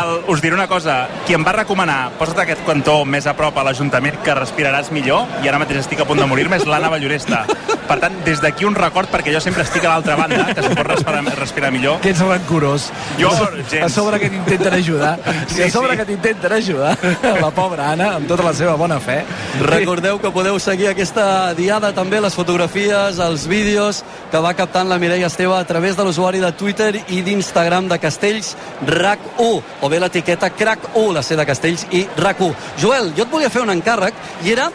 El, 0.02 0.12
us 0.28 0.42
diré 0.42 0.56
una 0.56 0.68
cosa, 0.68 1.08
qui 1.26 1.34
em 1.34 1.44
va 1.46 1.52
recomanar 1.52 2.12
posa't 2.20 2.40
aquest 2.44 2.64
cantó 2.66 3.04
més 3.06 3.26
a 3.28 3.34
prop 3.36 3.58
a 3.58 3.64
l'Ajuntament 3.64 4.22
que 4.24 4.36
respiraràs 4.36 4.92
millor, 4.92 5.26
i 5.44 5.48
ara 5.48 5.60
mateix 5.60 5.80
estic 5.80 6.00
a 6.02 6.06
punt 6.06 6.20
de 6.20 6.26
morir-me, 6.28 6.58
és 6.58 6.66
l'Anna 6.66 6.90
Balloresta. 6.90 7.46
Per 7.92 8.00
tant, 8.00 8.14
des 8.24 8.40
d'aquí 8.40 8.64
un 8.64 8.76
record, 8.76 9.10
perquè 9.12 9.34
jo 9.34 9.42
sempre 9.44 9.64
estic 9.64 9.84
a 9.84 9.90
l'altra 9.90 10.16
banda, 10.16 10.46
que 10.54 10.62
s'ho 10.64 10.70
pot 10.76 10.88
respirar, 10.88 11.24
respirar 11.38 11.72
millor. 11.72 12.00
Que 12.00 12.12
ets 12.14 12.22
rancorós. 12.24 12.90
Jo, 13.20 13.30
gens. 13.70 13.84
a 13.84 13.90
sobre 13.90 14.20
que 14.20 14.30
t'intenten 14.30 14.74
ajudar. 14.74 15.18
Sí, 15.48 15.56
Sí, 15.56 15.64
a 15.64 15.70
sobre 15.72 15.92
sí. 15.92 15.98
que 15.98 16.06
t'intenten 16.06 16.54
ajudar. 16.54 16.98
La 17.42 17.50
pobra 17.52 17.92
Anna, 17.92 18.14
amb 18.16 18.28
tota 18.30 18.44
la 18.44 18.54
seva 18.54 18.76
bona 18.80 19.00
fe. 19.00 19.24
Recordeu 19.60 20.20
que 20.22 20.32
podeu 20.32 20.58
seguir 20.60 20.88
aquesta 20.92 21.54
diada 21.58 21.92
també, 21.94 22.22
les 22.22 22.34
fotografies, 22.34 23.20
els 23.20 23.48
vídeos 23.48 24.04
que 24.32 24.38
va 24.40 24.54
captant 24.54 24.88
la 24.92 25.00
Mireia 25.00 25.28
Esteve 25.28 25.56
a 25.56 25.64
través 25.64 25.96
de 25.96 26.04
l'usuari 26.04 26.42
de 26.44 26.50
Twitter 26.52 26.90
i 27.16 27.22
d'Instagram 27.24 27.88
de 27.88 27.98
Castells 27.98 28.50
RAC1 28.84 29.62
o 29.80 29.90
bé 29.90 30.02
l'etiqueta 30.04 30.50
CRAC1, 30.52 31.14
la 31.16 31.24
C 31.24 31.38
de 31.40 31.46
Castells 31.48 31.86
i 31.96 32.02
RAC1. 32.18 32.52
Joel, 32.82 33.14
jo 33.16 33.24
et 33.24 33.32
volia 33.32 33.52
fer 33.54 33.64
un 33.64 33.72
encàrrec 33.72 34.18
i 34.44 34.52
era 34.52 34.68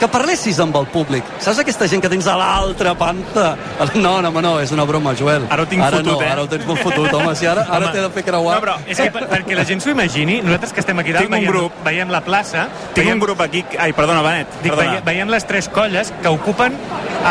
que 0.00 0.08
parlessis 0.10 0.58
amb 0.64 0.76
el 0.80 0.86
públic. 0.92 1.26
Saps 1.44 1.60
aquesta 1.62 1.86
gent 1.90 2.02
que 2.02 2.08
tens 2.12 2.26
a 2.30 2.36
l'altra 2.40 2.94
panta? 2.98 3.52
No, 4.00 4.20
no, 4.24 4.30
no, 4.40 4.52
és 4.62 4.72
una 4.72 4.84
broma, 4.88 5.12
Joel. 5.18 5.44
Ara 5.50 5.64
ho 5.64 5.68
tinc 5.68 5.82
ara 5.84 5.98
fotut, 6.00 6.12
no, 6.12 6.22
eh? 6.24 6.30
Ara 6.32 6.42
ho 6.44 6.48
tens 6.50 6.66
molt 6.68 6.80
fotut, 6.84 7.12
home. 7.16 7.34
Si 7.36 7.46
ara, 7.48 7.64
ara 7.68 7.90
t'he 7.92 8.00
de 8.04 8.10
fer 8.14 8.24
creuar. 8.24 8.56
No, 8.58 8.64
però 8.64 8.76
És 8.90 8.98
que 9.00 9.10
per, 9.14 9.26
perquè 9.30 9.56
la 9.58 9.64
gent 9.68 9.82
s'ho 9.84 9.92
imagini, 9.92 10.40
nosaltres 10.44 10.72
que 10.76 10.80
estem 10.84 10.98
aquí 11.02 11.12
dalt 11.12 11.26
Tinc 11.26 11.34
un 11.34 11.38
veiem, 11.40 11.52
grup. 11.52 11.80
veiem 11.84 12.10
la 12.12 12.20
plaça, 12.24 12.66
Tinc 12.94 13.04
veiem, 13.04 13.18
un 13.18 13.24
grup 13.24 13.40
aquí... 13.44 13.64
Ai, 13.78 13.92
perdona, 13.96 14.22
Benet. 14.26 14.48
dic, 14.62 14.72
Perdona. 14.72 14.90
veiem, 15.00 15.04
veiem 15.10 15.32
les 15.36 15.46
tres 15.48 15.68
colles 15.68 16.12
que 16.22 16.28
ocupen 16.32 16.76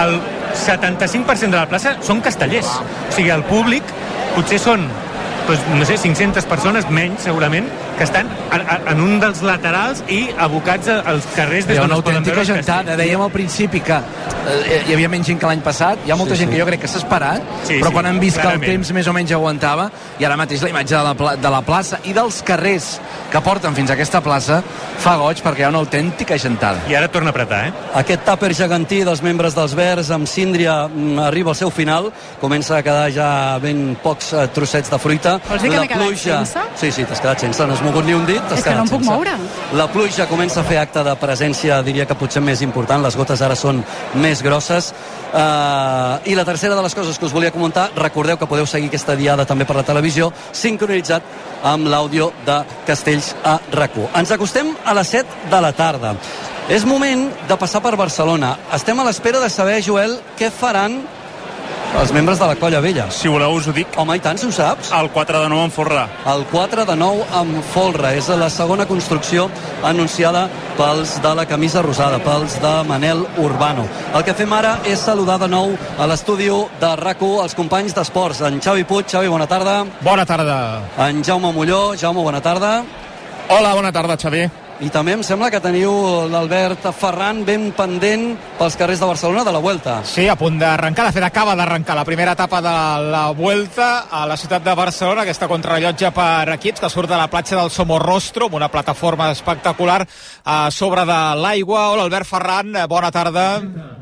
el 0.04 0.20
75% 0.54 1.50
de 1.50 1.58
la 1.58 1.68
plaça 1.70 1.96
són 2.06 2.22
castellers. 2.26 2.70
O 3.10 3.14
sigui, 3.16 3.32
el 3.34 3.44
públic 3.50 3.84
potser 4.36 4.60
són 4.62 4.86
doncs, 5.48 5.64
no 5.80 5.86
sé, 5.88 5.96
500 5.98 6.46
persones, 6.46 6.86
menys 6.94 7.24
segurament, 7.26 7.66
que 8.00 8.06
estan 8.08 8.28
en, 8.56 8.64
en 8.94 9.02
un 9.04 9.18
dels 9.20 9.42
laterals 9.44 10.02
i 10.08 10.22
abocats 10.40 10.88
a- 10.88 11.02
als 11.12 11.28
carrers 11.36 11.68
des 11.68 11.76
d'on 11.78 11.86
una 11.92 11.98
es 12.00 12.02
poden 12.02 12.18
autèntica 12.18 12.36
veure 12.38 12.48
els 12.48 12.56
gentada. 12.56 12.84
castells. 12.86 12.98
Dèiem 13.04 13.22
al 13.28 13.32
principi 13.36 13.82
que 13.84 13.98
eh, 14.00 14.84
hi 14.88 14.94
havia 14.96 15.10
menys 15.12 15.28
gent 15.28 15.40
que 15.42 15.46
l'any 15.52 15.62
passat. 15.66 16.00
Hi 16.08 16.12
ha 16.12 16.16
molta 16.16 16.34
Sí, 16.36 16.40
gent 16.46 16.50
sí. 16.52 16.56
que 16.56 16.62
jo 16.64 16.68
crec 16.70 16.82
que 16.82 16.88
s'ha 16.88 16.98
esperat, 17.04 17.44
Sí, 17.68 17.76
però 17.82 17.92
sí, 17.92 17.94
quan 17.94 18.06
han 18.08 18.20
vist 18.20 18.38
que 18.38 18.42
clarament. 18.48 18.64
el 18.70 18.76
temps 18.78 18.92
més 18.96 19.08
o 19.08 19.14
menys 19.14 19.32
aguantava, 19.36 19.90
i 20.20 20.26
ara 20.26 20.38
mateix 20.40 20.62
la 20.64 20.70
imatge 20.72 20.96
de 20.96 21.04
la, 21.04 21.14
pla 21.14 21.36
de 21.36 21.50
la 21.50 21.62
plaça 21.62 22.00
i 22.06 22.14
dels 22.16 22.42
carrers 22.48 23.00
que 23.32 23.42
porten 23.42 23.76
fins 23.76 23.90
a 23.92 23.94
aquesta 23.94 24.22
plaça 24.26 24.62
fa 25.00 25.16
goig 25.18 25.44
perquè 25.44 25.60
hi 25.60 25.64
ha 25.68 25.70
una 25.70 25.80
autèntica 25.84 26.38
gentada. 26.40 26.80
I 26.90 26.96
ara 26.96 27.08
torna 27.12 27.30
a 27.30 27.36
apretar, 27.36 27.68
eh? 27.68 27.74
Aquest 28.00 28.24
tàper 28.26 28.54
gegantí 28.56 29.04
dels 29.04 29.22
membres 29.22 29.54
dels 29.56 29.76
Verds 29.76 30.10
amb 30.16 30.26
síndria 30.28 30.88
mm, 30.88 31.20
arriba 31.28 31.52
al 31.52 31.56
seu 31.56 31.70
final. 31.70 32.12
Comença 32.40 32.78
a 32.78 32.84
quedar 32.84 33.12
ja 33.12 33.60
ben 33.60 33.98
pocs 34.02 34.34
eh, 34.34 34.48
trossets 34.54 34.90
de 34.90 34.98
fruita. 35.00 35.38
Vols 35.50 35.62
dir 35.62 35.70
que 35.70 35.76
La 35.76 35.82
m'he 35.82 35.88
quedat 35.88 36.04
pluja- 36.08 36.46
sense? 36.46 36.60
Sí, 36.80 36.92
sí, 36.92 37.04
t'has 37.06 37.20
quedat 37.22 37.40
sense. 37.40 37.66
No 37.68 37.74
has 37.74 37.82
mogut 37.89 38.06
ni 38.06 38.15
un 38.15 38.25
dit. 38.28 38.54
És 38.56 38.63
que 38.63 38.73
no 38.78 38.86
em 38.86 38.91
puc 38.91 39.04
sense. 39.04 39.12
moure. 39.12 39.36
La 39.78 39.88
pluja 39.91 40.28
comença 40.30 40.62
a 40.62 40.67
fer 40.67 40.78
acte 40.82 41.04
de 41.04 41.15
presència, 41.19 41.82
diria 41.86 42.06
que 42.06 42.17
potser 42.17 42.41
més 42.45 42.62
important. 42.65 43.04
Les 43.04 43.17
gotes 43.17 43.41
ara 43.41 43.58
són 43.58 43.84
més 44.21 44.43
grosses. 44.45 44.93
Uh, 45.30 46.17
I 46.30 46.36
la 46.38 46.45
tercera 46.45 46.78
de 46.78 46.86
les 46.86 46.95
coses 46.95 47.17
que 47.19 47.25
us 47.25 47.34
volia 47.34 47.52
comentar, 47.52 47.89
recordeu 47.95 48.38
que 48.38 48.47
podeu 48.49 48.65
seguir 48.69 48.89
aquesta 48.89 49.15
diada 49.15 49.45
també 49.45 49.65
per 49.65 49.75
la 49.78 49.86
televisió, 49.86 50.32
sincronitzat 50.52 51.23
amb 51.69 51.89
l'àudio 51.89 52.32
de 52.45 52.63
Castells 52.88 53.36
a 53.43 53.60
rac 53.73 53.97
Ens 54.15 54.32
acostem 54.32 54.73
a 54.86 54.93
les 54.93 55.08
7 55.08 55.49
de 55.52 55.62
la 55.62 55.71
tarda. 55.73 56.15
És 56.69 56.86
moment 56.86 57.30
de 57.49 57.56
passar 57.58 57.82
per 57.82 57.95
Barcelona. 57.97 58.56
Estem 58.73 58.99
a 58.99 59.06
l'espera 59.08 59.39
de 59.41 59.49
saber, 59.49 59.82
Joel, 59.82 60.19
què 60.38 60.52
faran 60.54 60.99
els 61.97 62.12
membres 62.13 62.39
de 62.39 62.47
la 62.47 62.56
Colla 62.56 62.80
Vella. 62.80 63.08
Si 63.12 63.28
voleu 63.28 63.56
us 63.58 63.67
ho 63.67 63.73
dic. 63.73 63.88
Home, 63.97 64.15
i 64.17 64.21
tant, 64.23 64.38
si 64.38 64.47
ho 64.47 64.52
saps. 64.54 64.91
El 64.95 65.10
4 65.10 65.41
de 65.43 65.49
9 65.49 65.63
en 65.65 65.71
Forra. 65.71 66.06
El 66.30 66.45
4 66.52 66.86
de 66.86 66.95
9 66.95 67.25
amb 67.39 67.63
folre. 67.73 68.13
És 68.17 68.30
la 68.30 68.49
segona 68.49 68.86
construcció 68.86 69.49
anunciada 69.84 70.47
pels 70.78 71.17
de 71.23 71.34
la 71.36 71.45
camisa 71.45 71.82
rosada, 71.82 72.21
pels 72.23 72.60
de 72.62 72.73
Manel 72.88 73.25
Urbano. 73.38 73.88
El 74.13 74.23
que 74.23 74.38
fem 74.38 74.54
ara 74.54 74.78
és 74.86 75.02
saludar 75.02 75.39
de 75.41 75.49
nou 75.52 75.75
a 75.97 76.08
l'estudi 76.08 76.47
de 76.80 76.95
rac 76.95 77.19
els 77.19 77.56
companys 77.56 77.93
d'esports. 77.93 78.41
En 78.41 78.62
Xavi 78.62 78.86
Puig. 78.86 79.10
Xavi, 79.10 79.28
bona 79.28 79.47
tarda. 79.47 79.84
Bona 80.02 80.25
tarda. 80.25 80.82
En 80.97 81.23
Jaume 81.23 81.52
Molló. 81.52 81.95
Jaume, 81.97 82.23
bona 82.23 82.41
tarda. 82.41 82.84
Hola, 83.49 83.73
bona 83.73 83.91
tarda, 83.91 84.15
Xavi. 84.15 84.69
I 84.80 84.88
també 84.88 85.12
em 85.12 85.24
sembla 85.28 85.50
que 85.52 85.60
teniu 85.60 85.92
l'Albert 86.32 86.86
Ferran 86.96 87.42
ben 87.44 87.65
pendent 87.76 88.30
pels 88.56 88.78
carrers 88.80 89.02
de 89.02 89.10
Barcelona 89.10 89.44
de 89.44 89.52
la 89.52 89.60
Vuelta. 89.60 89.98
Sí, 90.08 90.24
a 90.32 90.38
punt 90.39 90.56
d'arrencar. 90.62 91.10
De 91.10 91.18
fet, 91.18 91.26
acaba 91.28 91.56
d'arrencar 91.60 91.98
la 92.00 92.06
primera 92.08 92.32
etapa 92.32 92.62
de 92.63 92.76
la 93.12 93.26
Vuelta 93.36 94.06
a 94.08 94.24
la 94.26 94.38
ciutat 94.39 94.63
de 94.63 94.76
Barcelona, 94.80 95.26
aquesta 95.28 95.50
contrarrellotge 95.52 96.13
per 96.15 96.56
equips 96.56 96.80
que 96.80 96.92
surt 96.94 97.12
de 97.12 97.20
la 97.20 97.28
platja 97.28 97.60
del 97.60 97.74
Somorrostro, 97.76 98.48
amb 98.48 98.56
una 98.56 98.72
plataforma 98.72 99.28
espectacular 99.36 100.06
a 100.46 100.72
sobre 100.72 101.04
de 101.04 101.20
l'aigua. 101.44 101.89
Hola, 101.89 102.08
Albert 102.08 102.32
Ferran, 102.32 102.72
bona 102.88 103.12
tarda. 103.12 103.50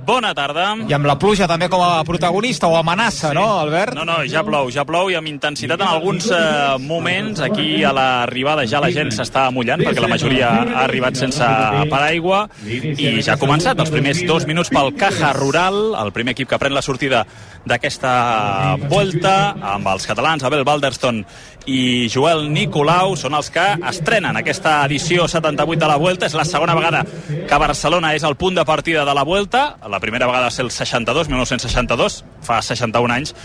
Bona 0.07 0.35
tarda. 0.37 0.69
I 0.87 0.93
amb 0.95 1.09
la 1.09 1.17
pluja 1.19 1.49
també 1.49 1.67
com 1.67 1.81
a 1.83 2.03
protagonista 2.07 2.69
o 2.69 2.77
amenaça, 2.77 3.33
no, 3.35 3.47
Albert? 3.65 3.97
No, 3.97 4.05
no, 4.07 4.21
ja 4.29 4.45
plou, 4.45 4.69
ja 4.71 4.85
plou 4.87 5.09
i 5.11 5.17
amb 5.17 5.27
intensitat 5.27 5.81
en 5.81 5.89
alguns 5.89 6.29
eh, 6.31 6.77
moments. 6.79 7.41
Aquí 7.43 7.81
a 7.83 7.91
l'arribada 7.91 8.63
ja 8.69 8.79
la 8.79 8.93
gent 8.93 9.11
s'està 9.11 9.49
mullant 9.51 9.81
perquè 9.83 10.05
la 10.05 10.13
majoria 10.13 10.53
ha 10.73 10.85
arribat 10.85 11.17
sense 11.19 11.49
paraigua 11.91 12.45
i 12.67 13.21
ja 13.21 13.35
ha 13.35 13.41
començat 13.41 13.79
els 13.79 13.91
primers 13.93 14.23
dos 14.27 14.47
minuts 14.49 14.71
pel 14.73 14.93
Caja 14.97 15.33
Rural, 15.37 15.93
el 15.99 16.13
primer 16.15 16.35
equip 16.35 16.51
que 16.51 16.61
pren 16.61 16.75
la 16.75 16.85
sortida 16.85 17.25
d'aquesta 17.67 18.13
volta 18.87 19.35
amb 19.75 19.87
els 19.91 20.07
catalans 20.07 20.45
Abel 20.47 20.65
Balderston 20.67 21.23
i 21.67 22.07
Joel 22.07 22.47
Nicolau 22.51 23.15
són 23.19 23.35
els 23.35 23.49
que 23.51 23.65
estrenen 23.89 24.39
aquesta 24.39 24.79
edició 24.87 25.27
78 25.27 25.81
de 25.83 25.89
la 25.91 25.97
Vuelta. 25.99 26.25
És 26.25 26.35
la 26.37 26.47
segona 26.47 26.75
vegada 26.77 27.03
que 27.27 27.59
Barcelona 27.59 28.13
és 28.15 28.23
el 28.23 28.37
punt 28.39 28.55
de 28.55 28.65
partida 28.65 29.03
de 29.05 29.15
la 29.15 29.25
Vuelta. 29.27 29.75
La 29.91 29.99
primera 29.99 30.27
vegada 30.27 30.47
va 30.47 30.53
ser 30.53 30.65
el 30.65 30.71
62, 30.71 31.27
1962, 31.27 32.23
fa 32.47 32.61
61 32.63 33.13
anys. 33.13 33.35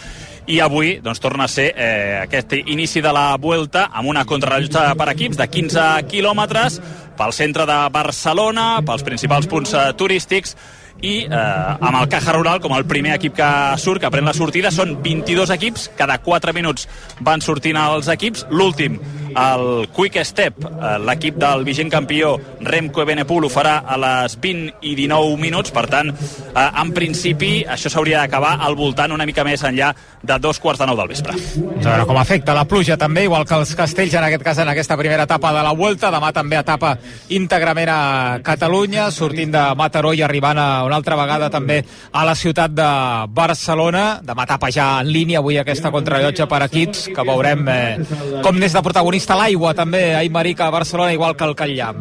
I 0.47 0.59
avui 0.59 0.97
doncs, 1.03 1.21
torna 1.23 1.47
a 1.47 1.51
ser 1.51 1.69
eh, 1.77 2.23
aquest 2.25 2.55
inici 2.63 3.03
de 3.03 3.13
la 3.15 3.37
Vuelta 3.39 3.89
amb 3.93 4.11
una 4.11 4.25
contrarrellotge 4.27 4.97
per 4.99 5.09
equips 5.13 5.39
de 5.39 5.47
15 5.47 5.85
quilòmetres 6.11 6.81
pel 7.23 7.35
centre 7.37 7.67
de 7.69 7.79
Barcelona, 7.95 8.81
pels 8.87 9.05
principals 9.07 9.47
punts 9.51 9.75
eh, 9.79 9.91
turístics 9.99 10.57
i 11.03 11.13
eh, 11.25 11.37
amb 11.83 11.99
el 12.01 12.09
Caja 12.11 12.35
Rural 12.35 12.61
com 12.63 12.75
el 12.75 12.87
primer 12.89 13.15
equip 13.15 13.37
que 13.39 13.51
surt, 13.79 14.03
que 14.03 14.11
pren 14.11 14.27
la 14.27 14.35
sortida. 14.35 14.73
Són 14.75 14.97
22 15.05 15.53
equips, 15.55 15.89
cada 15.99 16.19
4 16.23 16.55
minuts 16.57 16.89
van 17.23 17.43
sortint 17.45 17.79
els 17.79 18.11
equips, 18.11 18.47
l'últim 18.51 18.99
el 19.37 19.89
Quick 19.95 20.23
Step, 20.25 20.65
eh, 20.65 20.97
l'equip 21.03 21.37
del 21.41 21.65
vigent 21.65 21.91
campió 21.93 22.35
Remco 22.61 23.03
Evenepoel 23.03 23.49
ho 23.49 23.53
farà 23.53 23.79
a 23.87 23.99
les 24.01 24.37
20 24.41 24.83
i 24.89 24.95
19 24.99 25.37
minuts, 25.41 25.73
per 25.75 25.87
tant 25.91 26.13
eh, 26.13 26.69
en 26.69 26.93
principi 26.95 27.53
això 27.69 27.91
s'hauria 27.93 28.23
d'acabar 28.23 28.59
al 28.61 28.77
voltant 28.79 29.13
una 29.13 29.27
mica 29.29 29.45
més 29.45 29.63
enllà 29.67 29.93
de 30.23 30.39
dos 30.39 30.59
quarts 30.63 30.81
de 30.81 30.87
nou 30.87 30.97
del 30.97 31.11
vespre. 31.11 31.35
Doncs 31.35 31.87
a 31.87 31.95
veure 31.95 32.07
com 32.07 32.19
afecta 32.21 32.55
la 32.55 32.65
pluja 32.69 32.97
també, 32.99 33.25
igual 33.27 33.47
que 33.49 33.59
els 33.59 33.75
castells 33.79 34.15
en 34.15 34.27
aquest 34.27 34.45
cas 34.47 34.61
en 34.63 34.71
aquesta 34.71 34.97
primera 34.97 35.27
etapa 35.27 35.53
de 35.55 35.63
la 35.67 35.73
Vuelta. 35.75 36.13
Demà 36.15 36.31
també 36.35 36.59
etapa 36.61 36.95
íntegrament 37.35 37.91
a 37.91 38.39
Catalunya, 38.45 39.11
sortint 39.11 39.53
de 39.55 39.63
Mataró 39.79 40.13
i 40.15 40.23
arribant 40.23 40.59
a 40.59 40.69
una 40.87 40.99
altra 41.01 41.19
vegada 41.19 41.51
també 41.51 41.81
a 42.13 42.25
la 42.29 42.37
ciutat 42.39 42.75
de 42.75 42.91
Barcelona. 43.35 44.21
Demà 44.23 44.47
etapa 44.47 44.71
ja 44.71 44.89
en 45.01 45.11
línia, 45.11 45.41
avui 45.43 45.59
aquesta 45.59 45.91
contrarrellotge 45.95 46.47
per 46.51 46.63
equips, 46.69 47.09
que 47.15 47.27
veurem 47.27 47.67
eh, 47.73 47.99
com 48.45 48.59
n'és 48.59 48.75
de 48.77 48.83
protagonista 48.83 49.22
l'aigua 49.31 49.75
també 49.75 50.15
a 50.15 50.25
Imarica, 50.25 50.67
a 50.67 50.75
Barcelona, 50.75 51.13
igual 51.13 51.37
que 51.37 51.45
el 51.45 51.55
Catllà. 51.57 51.93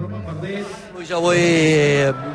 Pluja 0.91 1.15
avui 1.17 1.41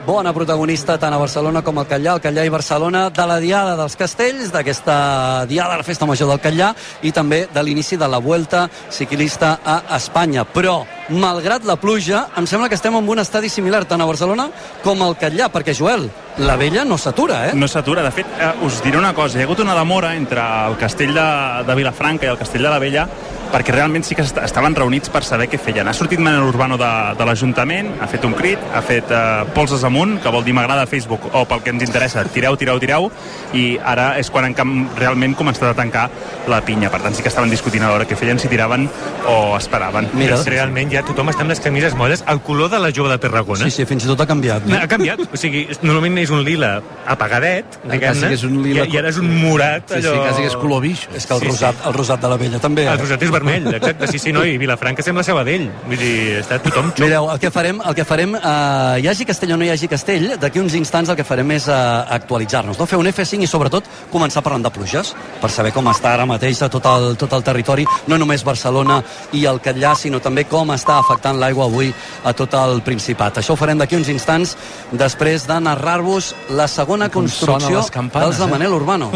bona 0.07 0.33
protagonista 0.35 0.96
tant 0.99 1.14
a 1.14 1.18
Barcelona 1.18 1.62
com 1.62 1.79
al 1.79 1.87
Catllà, 1.87 2.16
al 2.16 2.22
Catllà 2.22 2.44
i 2.46 2.51
Barcelona, 2.51 3.05
de 3.14 3.27
la 3.27 3.38
Diada 3.42 3.77
dels 3.79 3.94
Castells, 3.99 4.51
d'aquesta 4.55 5.46
Diada 5.46 5.75
de 5.75 5.83
la 5.83 5.87
Festa 5.87 6.07
Major 6.07 6.31
del 6.31 6.42
Catllà 6.42 6.72
i 7.03 7.12
també 7.14 7.44
de 7.53 7.62
l'inici 7.62 7.99
de 7.99 8.09
la 8.11 8.18
Vuelta 8.18 8.66
ciclista 8.90 9.59
a 9.64 9.81
Espanya. 9.99 10.46
Però, 10.51 10.81
malgrat 11.11 11.66
la 11.66 11.79
pluja, 11.79 12.27
em 12.38 12.46
sembla 12.46 12.68
que 12.68 12.79
estem 12.79 12.94
en 12.94 13.09
un 13.09 13.22
estadi 13.22 13.51
similar 13.51 13.85
tant 13.85 14.03
a 14.03 14.09
Barcelona 14.09 14.49
com 14.83 15.03
al 15.03 15.18
Catllà, 15.20 15.51
perquè, 15.55 15.75
Joel, 15.75 16.09
la 16.38 16.57
vella 16.57 16.85
no 16.85 16.99
s'atura, 16.99 17.46
eh? 17.49 17.55
No 17.55 17.68
s'atura. 17.68 18.03
De 18.03 18.11
fet, 18.11 18.27
eh, 18.38 18.53
us 18.66 18.83
diré 18.85 18.99
una 18.99 19.14
cosa. 19.14 19.38
Hi 19.38 19.42
ha 19.42 19.46
hagut 19.46 19.62
una 19.62 19.79
demora 19.79 20.14
entre 20.14 20.42
el 20.42 20.77
castell 20.77 21.14
de, 21.14 21.31
de 21.66 21.79
Vilafranca 21.79 22.27
i 22.27 22.35
el 22.35 22.38
castell 22.38 22.66
de 22.66 22.70
la 22.70 22.83
Vella 22.83 23.09
perquè 23.52 23.72
realment 23.74 24.04
sí 24.04 24.14
que 24.18 24.22
est 24.26 24.37
estaven 24.42 24.74
reunits 24.76 25.09
per 25.12 25.22
saber 25.24 25.46
què 25.48 25.59
feien. 25.61 25.88
Ha 25.88 25.94
sortit 25.96 26.18
Manel 26.20 26.42
Urbano 26.48 26.76
de, 26.80 26.88
de 27.18 27.24
l'Ajuntament, 27.28 27.92
ha 28.02 28.09
fet 28.11 28.24
un 28.26 28.35
crit, 28.37 28.59
ha 28.74 28.82
fet 28.85 29.11
eh, 29.14 29.44
polses 29.54 29.85
amunt, 29.87 30.18
que 30.22 30.32
vol 30.35 30.44
dir 30.44 30.52
m'agrada 30.56 30.82
a 30.85 30.90
Facebook, 30.90 31.28
o 31.32 31.44
pel 31.48 31.62
que 31.64 31.70
ens 31.74 31.85
interessa, 31.87 32.24
tireu, 32.32 32.56
tireu, 32.59 32.80
tireu, 32.82 33.09
i 33.54 33.78
ara 33.82 34.12
és 34.20 34.30
quan 34.30 34.44
han 34.48 34.54
cam- 34.59 34.88
realment 34.98 35.37
començat 35.38 35.70
a 35.70 35.74
tancar 35.78 36.09
la 36.50 36.61
pinya. 36.66 36.90
Per 36.92 37.00
tant, 37.04 37.14
sí 37.16 37.22
que 37.22 37.30
estaven 37.32 37.50
discutint 37.50 37.85
a 37.87 37.90
l'hora 37.92 38.06
què 38.09 38.16
feien, 38.18 38.38
si 38.42 38.48
tiraven 38.52 38.88
o 39.30 39.56
esperaven. 39.56 40.11
Mira, 40.14 40.37
realment 40.46 40.90
ja 40.92 41.04
tothom 41.06 41.30
està 41.32 41.42
amb 41.46 41.54
les 41.54 41.61
camises 41.62 41.94
molles. 41.98 42.24
El 42.28 42.40
color 42.46 42.70
de 42.72 42.78
la 42.82 42.92
jove 42.94 43.11
de 43.14 43.18
Tarragona... 43.22 43.64
Sí, 43.66 43.70
sí, 43.70 43.87
fins 43.88 44.04
i 44.04 44.11
tot 44.11 44.20
ha 44.20 44.26
canviat. 44.28 44.66
Ha 44.76 44.87
canviat. 44.90 45.22
O 45.32 45.38
sigui, 45.40 45.66
normalment 45.82 46.18
és 46.24 46.30
un 46.35 46.42
lila 46.46 46.76
apagadet, 47.06 47.78
diguem-ne, 47.85 48.00
quasi 48.06 48.26
que 48.28 48.35
és 48.38 48.44
un 48.46 48.59
lila- 48.62 48.87
i, 48.87 48.94
i 48.94 48.98
ara 49.00 49.11
és 49.12 49.18
un 49.22 49.28
morat, 49.40 49.87
Sí, 49.90 50.00
sí, 50.02 50.09
allò... 50.09 50.22
quasi 50.26 50.44
que 50.44 50.50
és 50.52 50.56
color 50.61 50.82
bix. 50.85 51.06
És 51.16 51.26
que 51.26 51.35
el, 51.37 51.44
rosat, 51.46 51.82
el 51.88 51.94
rosat 51.96 52.22
de 52.22 52.30
la 52.32 52.38
vella 52.40 52.61
també. 52.62 52.85
eh? 52.87 52.92
El 52.92 53.00
rosat 53.02 53.22
és 53.22 53.32
vermell, 53.37 53.68
exacte. 53.75 54.11
Sí, 54.11 54.20
sí, 54.22 54.33
no, 54.35 54.44
i 54.44 54.57
Vilafranca 54.61 55.05
sembla 55.05 55.25
Sabadell. 55.27 55.68
Vull 55.87 56.01
dir, 56.01 56.16
està 56.40 56.59
tothom... 56.62 56.90
Xop. 56.92 57.05
Mireu, 57.05 57.29
el 57.33 57.40
que 57.42 57.51
farem, 57.55 57.81
el 57.87 57.96
que 57.99 58.07
farem 58.09 58.37
eh, 58.38 59.03
hi 59.03 59.09
hagi 59.11 59.27
castell 59.29 59.55
o 59.55 59.61
no 59.61 59.66
hi 59.66 59.72
hagi 59.75 59.90
castell, 59.92 60.29
d'aquí 60.40 60.62
uns 60.62 60.77
instants 60.79 61.12
el 61.12 61.18
que 61.18 61.27
farem 61.27 61.55
és 61.57 61.68
eh, 61.70 61.79
actualitzar-nos, 62.16 62.79
no? 62.81 62.88
fer 62.88 62.99
un 63.01 63.09
F5 63.11 63.46
i 63.46 63.51
sobretot 63.51 63.88
començar 64.12 64.42
parlant 64.44 64.64
de 64.66 64.72
pluges, 64.72 65.12
per 65.42 65.51
saber 65.53 65.72
com 65.77 65.90
està 65.92 66.14
ara 66.14 66.27
mateix 66.29 66.62
a 66.64 66.70
tot 66.72 66.87
el, 66.90 67.12
tot 67.20 67.33
el 67.37 67.44
territori, 67.46 67.87
no 68.11 68.18
només 68.20 68.44
Barcelona 68.46 69.01
i 69.37 69.44
el 69.51 69.61
Catllà, 69.64 69.94
sinó 69.99 70.20
també 70.25 70.46
com 70.49 70.72
està 70.75 71.01
afectant 71.03 71.40
l'aigua 71.40 71.66
avui 71.66 71.92
a 72.25 72.35
tot 72.37 72.55
el 72.59 72.81
Principat. 72.87 73.40
Això 73.40 73.55
ho 73.55 73.61
farem 73.61 73.81
d'aquí 73.81 73.99
uns 73.99 74.11
instants, 74.12 74.57
després 74.92 75.46
de 75.49 75.59
narrar-vos 75.61 76.33
la 76.57 76.68
segona 76.70 77.11
Com 77.11 77.27
construcció 77.27 77.83
dels 77.83 78.38
de 78.38 78.44
eh? 78.44 78.51
Manel 78.51 78.75
Urbano. 78.77 79.11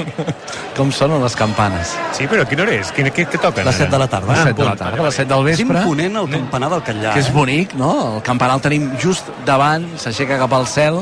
Com 0.77 0.93
sonen 0.93 1.23
les 1.23 1.37
campanes? 1.39 1.95
Sí, 2.17 2.27
però 2.31 2.45
a 2.45 2.49
quina 2.51 2.67
hora 2.67 2.77
és? 2.81 2.91
Quina, 2.97 3.13
què, 3.15 3.27
què 3.31 3.41
toquen? 3.41 3.67
Les 3.69 3.81
7 3.83 3.91
de 3.93 4.01
la 4.03 4.10
tarda. 4.11 4.33
Les 4.35 4.43
7 4.51 4.55
de 4.63 4.69
la 4.69 4.77
tarda, 4.77 5.03
les 5.07 5.15
7 5.15 5.29
del 5.33 5.49
És 5.49 5.59
vespre. 5.63 5.79
imponent 5.81 6.17
el 6.25 6.29
campanar 6.31 6.71
del 6.75 6.83
Catllà. 6.83 7.13
que 7.15 7.21
és 7.21 7.29
eh? 7.29 7.33
bonic, 7.33 7.75
no? 7.75 8.17
El 8.17 8.23
campanar 8.27 8.57
el 8.59 8.61
tenim 8.67 8.91
just 9.01 9.31
davant, 9.47 9.87
s'aixeca 9.97 10.37
cap 10.39 10.53
al 10.53 10.67
cel, 10.67 11.01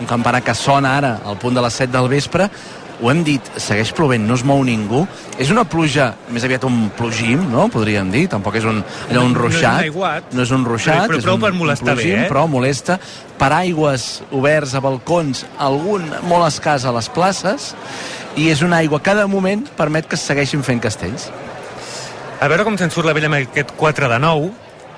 un 0.00 0.06
campanar 0.06 0.40
que 0.42 0.54
sona 0.54 0.96
ara 0.96 1.18
al 1.26 1.36
punt 1.38 1.54
de 1.54 1.62
les 1.62 1.72
7 1.74 1.92
del 1.92 2.08
vespre, 2.08 2.48
ho 3.02 3.10
hem 3.10 3.24
dit, 3.26 3.42
segueix 3.58 3.90
plovent, 3.92 4.22
no 4.24 4.34
es 4.38 4.44
mou 4.46 4.62
ningú. 4.64 5.00
És 5.36 5.50
una 5.50 5.64
pluja, 5.66 6.12
més 6.30 6.44
aviat 6.46 6.62
un 6.64 6.90
plogim, 6.96 7.42
no? 7.50 7.66
Podríem 7.68 8.08
dir, 8.10 8.28
tampoc 8.30 8.54
és 8.54 8.64
un, 8.64 8.78
allò, 9.10 9.10
un 9.10 9.14
No- 9.14 9.20
no 9.20 9.26
és 9.26 9.26
un 9.26 9.34
ruixat. 9.42 9.80
aiguat. 9.82 10.32
no 10.32 10.42
és 10.42 10.50
un 10.54 10.64
ruixat, 10.64 11.02
Però- 11.02 11.08
però 11.10 11.18
és 11.18 11.24
prou 11.24 11.34
un, 11.34 11.40
per 11.42 11.52
molestar 11.52 11.88
un 11.88 11.94
plogim, 11.96 12.14
bé, 12.14 12.24
eh? 12.24 12.28
però 12.30 12.46
molesta. 12.48 12.98
Paraigües 13.36 14.22
oberts 14.32 14.74
a 14.74 14.80
balcons, 14.80 15.44
algun 15.58 16.06
molt 16.30 16.46
escàs 16.46 16.86
a 16.86 16.92
les 16.92 17.08
places, 17.10 17.74
i 18.36 18.48
és 18.48 18.62
una 18.62 18.76
aigua 18.80 19.00
que 19.02 19.10
cada 19.10 19.26
moment 19.26 19.66
permet 19.76 20.06
que 20.08 20.14
es 20.16 20.22
segueixin 20.22 20.62
fent 20.62 20.80
castells. 20.80 21.28
A 22.40 22.48
veure 22.50 22.64
com 22.66 22.76
se'n 22.78 22.90
surt 22.90 23.06
la 23.06 23.14
vella 23.14 23.30
amb 23.30 23.38
aquest 23.38 23.74
4 23.78 24.08
de 24.10 24.18
9. 24.18 24.52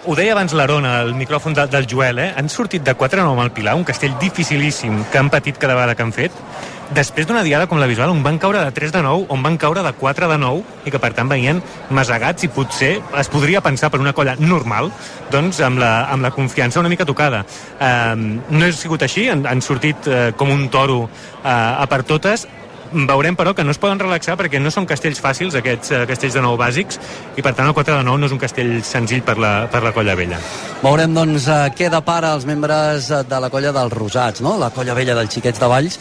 Ho 0.06 0.14
deia 0.14 0.32
abans 0.36 0.54
l'Arona, 0.54 1.00
el 1.02 1.12
micròfon 1.18 1.54
de, 1.54 1.66
del 1.68 1.86
Joel, 1.90 2.20
eh? 2.22 2.30
Han 2.38 2.48
sortit 2.48 2.84
de 2.86 2.94
4 2.94 3.20
de 3.20 3.26
9 3.26 3.34
amb 3.34 3.44
el 3.44 3.52
Pilar, 3.52 3.74
un 3.76 3.84
castell 3.84 4.14
dificilíssim 4.22 5.02
que 5.12 5.18
han 5.18 5.30
patit 5.30 5.58
cada 5.58 5.74
vegada 5.74 5.96
que 5.98 6.04
han 6.06 6.14
fet, 6.14 6.34
després 6.94 7.26
d'una 7.26 7.42
diada 7.42 7.66
com 7.66 7.80
la 7.80 7.88
visual 7.90 8.12
on 8.12 8.22
van 8.22 8.38
caure 8.38 8.60
de 8.62 8.70
3 8.74 8.92
de 8.94 9.02
9, 9.02 9.26
on 9.34 9.42
van 9.42 9.56
caure 9.58 9.82
de 9.82 9.92
4 9.98 10.28
de 10.30 10.38
9 10.38 10.86
i 10.86 10.92
que 10.94 11.00
per 11.02 11.12
tant 11.16 11.28
venien 11.28 11.62
masegats 11.90 12.46
i 12.46 12.50
potser 12.52 12.92
es 13.18 13.30
podria 13.32 13.62
pensar 13.64 13.90
per 13.90 14.00
una 14.00 14.14
colla 14.14 14.36
normal 14.38 14.92
doncs 15.32 15.60
amb 15.66 15.82
la, 15.82 16.06
amb 16.12 16.22
la 16.22 16.30
confiança 16.30 16.80
una 16.80 16.92
mica 16.92 17.04
tocada. 17.04 17.42
Um, 17.80 18.38
no 18.50 18.66
ha 18.66 18.72
sigut 18.72 19.02
així, 19.02 19.26
han, 19.32 19.42
han 19.46 19.62
sortit 19.62 20.06
uh, 20.06 20.30
com 20.38 20.52
un 20.54 20.68
toro 20.70 21.02
uh, 21.06 21.10
a 21.42 21.86
per 21.90 22.04
totes, 22.06 22.46
Veurem, 23.04 23.36
però, 23.36 23.52
que 23.52 23.64
no 23.64 23.74
es 23.74 23.80
poden 23.80 24.00
relaxar 24.00 24.38
perquè 24.40 24.60
no 24.62 24.70
són 24.72 24.86
castells 24.88 25.20
fàcils, 25.20 25.56
aquests 25.58 25.92
eh, 25.92 26.04
castells 26.08 26.38
de 26.38 26.44
nou 26.44 26.56
bàsics, 26.56 26.96
i 27.36 27.44
per 27.44 27.52
tant 27.52 27.68
el 27.68 27.74
4 27.76 27.98
de 27.98 28.06
9 28.06 28.22
no 28.22 28.30
és 28.30 28.32
un 28.32 28.40
castell 28.40 28.78
senzill 28.88 29.20
per 29.26 29.36
la, 29.42 29.52
per 29.72 29.82
la 29.84 29.92
colla 29.92 30.14
vella. 30.16 30.40
Veurem, 30.80 31.12
doncs, 31.16 31.50
eh, 31.52 31.58
què 31.76 31.90
depara 31.92 32.32
els 32.38 32.48
membres 32.48 33.10
eh, 33.10 33.20
de 33.28 33.42
la 33.42 33.52
colla 33.52 33.74
dels 33.76 33.92
Rosats, 33.92 34.40
no? 34.40 34.56
la 34.56 34.72
colla 34.72 34.96
vella 34.96 35.18
dels 35.18 35.36
Xiquets 35.36 35.60
de 35.60 35.68
Valls, 35.68 36.00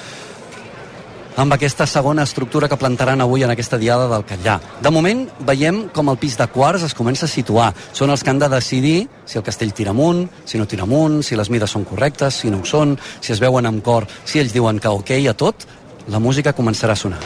amb 1.35 1.51
aquesta 1.51 1.83
segona 1.83 2.23
estructura 2.23 2.69
que 2.71 2.79
plantaran 2.79 3.19
avui 3.19 3.43
en 3.43 3.51
aquesta 3.51 3.77
diada 3.77 4.07
del 4.07 4.23
Catllà. 4.27 4.55
De 4.79 4.91
moment, 4.91 5.25
veiem 5.43 5.89
com 5.91 6.07
el 6.07 6.19
pis 6.21 6.37
de 6.39 6.47
quarts 6.47 6.85
es 6.87 6.95
comença 6.95 7.27
a 7.27 7.31
situar. 7.31 7.73
Són 7.91 8.13
els 8.13 8.23
que 8.23 8.31
han 8.31 8.39
de 8.39 8.47
decidir 8.55 9.09
si 9.27 9.35
el 9.39 9.43
castell 9.43 9.73
tira 9.75 9.91
amunt, 9.91 10.29
si 10.47 10.61
no 10.61 10.67
tira 10.67 10.87
amunt, 10.87 11.21
si 11.27 11.35
les 11.35 11.51
mides 11.51 11.75
són 11.75 11.83
correctes, 11.83 12.39
si 12.39 12.53
no 12.53 12.63
ho 12.63 12.69
són, 12.69 12.95
si 13.19 13.35
es 13.35 13.43
veuen 13.43 13.67
amb 13.67 13.83
cor, 13.83 14.07
si 14.23 14.39
ells 14.39 14.55
diuen 14.55 14.79
que 14.79 14.95
ok 14.95 15.11
a 15.27 15.35
tot, 15.35 15.67
la 16.07 16.19
música 16.19 16.53
començarà 16.53 16.93
a 16.93 16.99
sonar. 16.99 17.19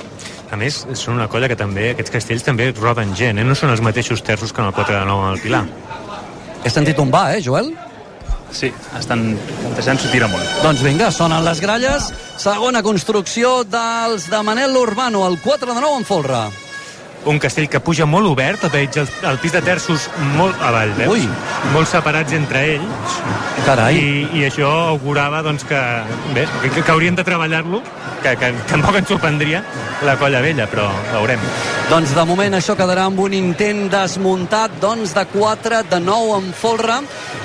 A 0.50 0.58
més, 0.58 0.82
són 0.98 1.20
una 1.20 1.28
colla 1.30 1.50
que 1.50 1.58
també, 1.60 1.92
aquests 1.94 2.14
castells 2.16 2.46
també 2.46 2.72
roden 2.74 3.14
gent, 3.18 3.38
eh? 3.38 3.46
no 3.46 3.56
són 3.58 3.74
els 3.74 3.84
mateixos 3.86 4.24
terços 4.26 4.54
que 4.54 4.64
en 4.64 4.72
el 4.72 4.74
4 4.74 4.96
de 4.96 5.06
9 5.06 5.28
al 5.30 5.44
Pilar. 5.44 5.66
He 6.64 6.72
sentit 6.74 6.98
un 7.00 7.12
va, 7.14 7.28
eh, 7.36 7.44
Joel? 7.44 7.70
Sí, 8.52 8.72
estan 8.98 9.36
plantejant 9.60 10.00
sortir 10.02 10.24
amunt. 10.26 10.48
Doncs 10.64 10.82
vinga, 10.82 11.12
sonen 11.14 11.46
les 11.46 11.62
gralles. 11.62 12.10
Segona 12.42 12.82
construcció 12.82 13.60
dels 13.64 14.26
de 14.32 14.42
Manel 14.44 14.74
Urbano, 14.78 15.28
el 15.28 15.38
4 15.44 15.76
de 15.76 15.82
9 15.86 16.02
en 16.02 16.10
folre. 16.10 16.42
Un 17.28 17.40
castell 17.40 17.68
que 17.68 17.82
puja 17.84 18.06
molt 18.08 18.30
obert, 18.30 18.64
veig 18.72 18.96
el, 19.02 19.10
el 19.28 19.40
pis 19.44 19.52
de 19.52 19.62
terços 19.66 20.08
molt 20.38 20.62
avall, 20.64 20.94
veus? 20.96 21.18
Ui. 21.18 21.26
Molt 21.74 21.92
separats 21.92 22.36
entre 22.38 22.64
ells. 22.78 23.18
Carai. 23.68 24.00
I, 24.00 24.24
i 24.40 24.46
això 24.48 24.70
augurava 24.94 25.44
doncs, 25.44 25.68
que, 25.68 25.82
bé, 26.38 26.48
que, 26.64 26.80
que 26.80 26.96
haurien 26.96 27.20
de 27.20 27.28
treballar-lo, 27.28 27.84
que, 28.24 28.38
que 28.40 28.54
tampoc 28.72 29.02
ens 29.02 29.12
sorprendria 29.12 29.64
la 30.08 30.16
colla 30.22 30.42
vella, 30.46 30.70
però 30.72 30.88
veurem. 31.12 31.44
Doncs 31.90 32.12
de 32.14 32.22
moment 32.22 32.54
això 32.54 32.76
quedarà 32.78 33.08
amb 33.10 33.18
un 33.24 33.34
intent 33.34 33.88
desmuntat 33.90 34.76
doncs 34.78 35.16
de 35.18 35.24
4 35.32 35.80
de 35.90 35.98
9 36.04 36.36
en 36.38 36.52
folre 36.54 37.00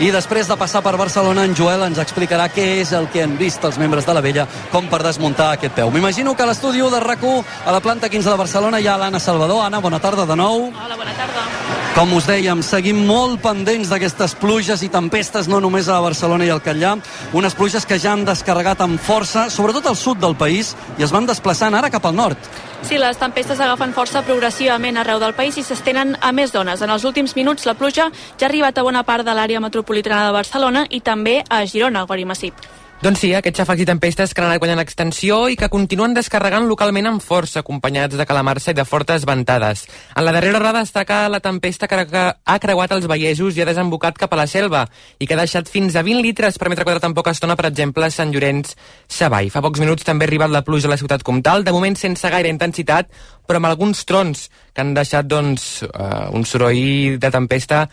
i 0.04 0.10
després 0.12 0.50
de 0.50 0.56
passar 0.60 0.82
per 0.84 0.92
Barcelona 1.00 1.46
en 1.48 1.54
Joel 1.56 1.86
ens 1.86 2.00
explicarà 2.02 2.50
què 2.52 2.66
és 2.82 2.92
el 2.92 3.08
que 3.08 3.22
han 3.24 3.38
vist 3.40 3.64
els 3.64 3.78
membres 3.80 4.04
de 4.04 4.12
la 4.12 4.20
vella 4.20 4.44
com 4.68 4.90
per 4.92 5.00
desmuntar 5.06 5.54
aquest 5.54 5.72
peu. 5.78 5.88
M'imagino 5.88 6.34
que 6.36 6.44
a 6.44 6.50
l'estudi 6.50 6.84
de 6.84 7.00
rac 7.00 7.24
a 7.24 7.72
la 7.72 7.80
planta 7.80 8.10
15 8.12 8.34
de 8.34 8.36
Barcelona 8.36 8.80
hi 8.80 8.86
ha 8.86 8.98
l'Anna 9.00 9.18
Salvador. 9.18 9.64
Anna, 9.64 9.80
bona 9.80 9.98
tarda 9.98 10.26
de 10.26 10.36
nou. 10.36 10.68
Hola, 10.68 10.96
bona 10.96 11.16
tarda. 11.16 11.46
Com 11.94 12.12
us 12.12 12.28
dèiem, 12.28 12.60
seguim 12.60 13.00
molt 13.06 13.40
pendents 13.40 13.88
d'aquestes 13.88 14.34
pluges 14.34 14.82
i 14.82 14.90
tempestes, 14.92 15.48
no 15.48 15.62
només 15.62 15.88
a 15.88 16.02
Barcelona 16.04 16.44
i 16.44 16.52
al 16.52 16.60
Catllà, 16.60 16.98
unes 17.32 17.54
pluges 17.56 17.86
que 17.86 17.96
ja 18.02 18.12
han 18.12 18.26
descarregat 18.28 18.84
amb 18.84 19.00
força, 19.00 19.48
sobretot 19.48 19.86
al 19.86 19.96
sud 19.96 20.20
del 20.20 20.36
país, 20.36 20.74
i 20.98 21.06
es 21.06 21.14
van 21.14 21.24
desplaçant 21.24 21.72
ara 21.72 21.88
cap 21.88 22.04
al 22.04 22.18
nord. 22.18 22.73
Sí, 22.84 22.98
les 22.98 23.16
tempestes 23.16 23.60
agafen 23.64 23.94
força 23.96 24.20
progressivament 24.26 24.98
arreu 25.00 25.16
del 25.22 25.32
país 25.32 25.56
i 25.56 25.64
s'estenen 25.64 26.18
a 26.20 26.34
més 26.36 26.52
zones. 26.52 26.82
En 26.84 26.92
els 26.92 27.08
últims 27.08 27.32
minuts, 27.32 27.64
la 27.64 27.74
pluja 27.80 28.10
ja 28.12 28.44
ha 28.44 28.50
arribat 28.50 28.76
a 28.76 28.84
bona 28.84 29.06
part 29.08 29.24
de 29.24 29.32
l'àrea 29.32 29.64
metropolitana 29.64 30.26
de 30.28 30.36
Barcelona 30.36 30.86
i 30.90 31.00
també 31.00 31.38
a 31.48 31.64
Girona, 31.64 32.04
Gori 32.04 32.28
Massip. 32.28 32.83
Doncs 33.04 33.20
sí, 33.20 33.28
aquests 33.36 33.60
xàfecs 33.60 33.82
i 33.82 33.84
tempestes 33.84 34.30
que 34.32 34.40
han 34.40 34.46
anat 34.48 34.62
guanyant 34.62 34.80
extensió 34.80 35.42
i 35.52 35.58
que 35.60 35.66
continuen 35.68 36.14
descarregant 36.16 36.64
localment 36.64 37.04
amb 37.10 37.20
força, 37.20 37.60
acompanyats 37.60 38.16
de 38.16 38.24
calamarsa 38.24 38.72
i 38.72 38.76
de 38.78 38.86
fortes 38.88 39.26
ventades. 39.28 39.82
En 40.16 40.24
la 40.24 40.32
darrera 40.32 40.56
hora 40.56 40.70
destaca 40.72 41.18
la 41.28 41.42
tempesta 41.44 41.84
que 41.84 41.98
ha 42.00 42.56
creuat 42.62 42.94
els 42.96 43.04
Vallesos 43.04 43.58
i 43.58 43.60
ha 43.60 43.66
desembocat 43.68 44.16
cap 44.16 44.32
a 44.32 44.38
la 44.40 44.46
selva 44.48 44.86
i 45.18 45.28
que 45.28 45.36
ha 45.36 45.42
deixat 45.42 45.68
fins 45.68 45.98
a 46.00 46.02
20 46.06 46.24
litres 46.24 46.56
per 46.56 46.70
metre 46.72 46.88
quadrat 46.88 47.04
en 47.04 47.12
poca 47.12 47.36
estona, 47.36 47.58
per 47.60 47.66
exemple, 47.68 48.08
a 48.08 48.14
Sant 48.14 48.32
Llorenç 48.32 48.72
Savall. 49.04 49.52
Fa 49.52 49.60
pocs 49.60 49.84
minuts 49.84 50.08
també 50.08 50.24
ha 50.24 50.30
arribat 50.30 50.56
la 50.56 50.64
pluja 50.64 50.88
a 50.88 50.94
la 50.94 51.00
ciutat 51.02 51.28
comtal, 51.28 51.60
de 51.60 51.76
moment 51.76 52.00
sense 52.00 52.32
gaire 52.32 52.48
intensitat, 52.48 53.12
però 53.44 53.60
amb 53.60 53.68
alguns 53.68 54.00
trons 54.08 54.48
que 54.72 54.80
han 54.80 54.96
deixat 54.96 55.28
doncs, 55.28 55.84
uh, 55.92 56.32
un 56.32 56.48
soroll 56.48 57.20
de 57.20 57.30
tempesta 57.36 57.84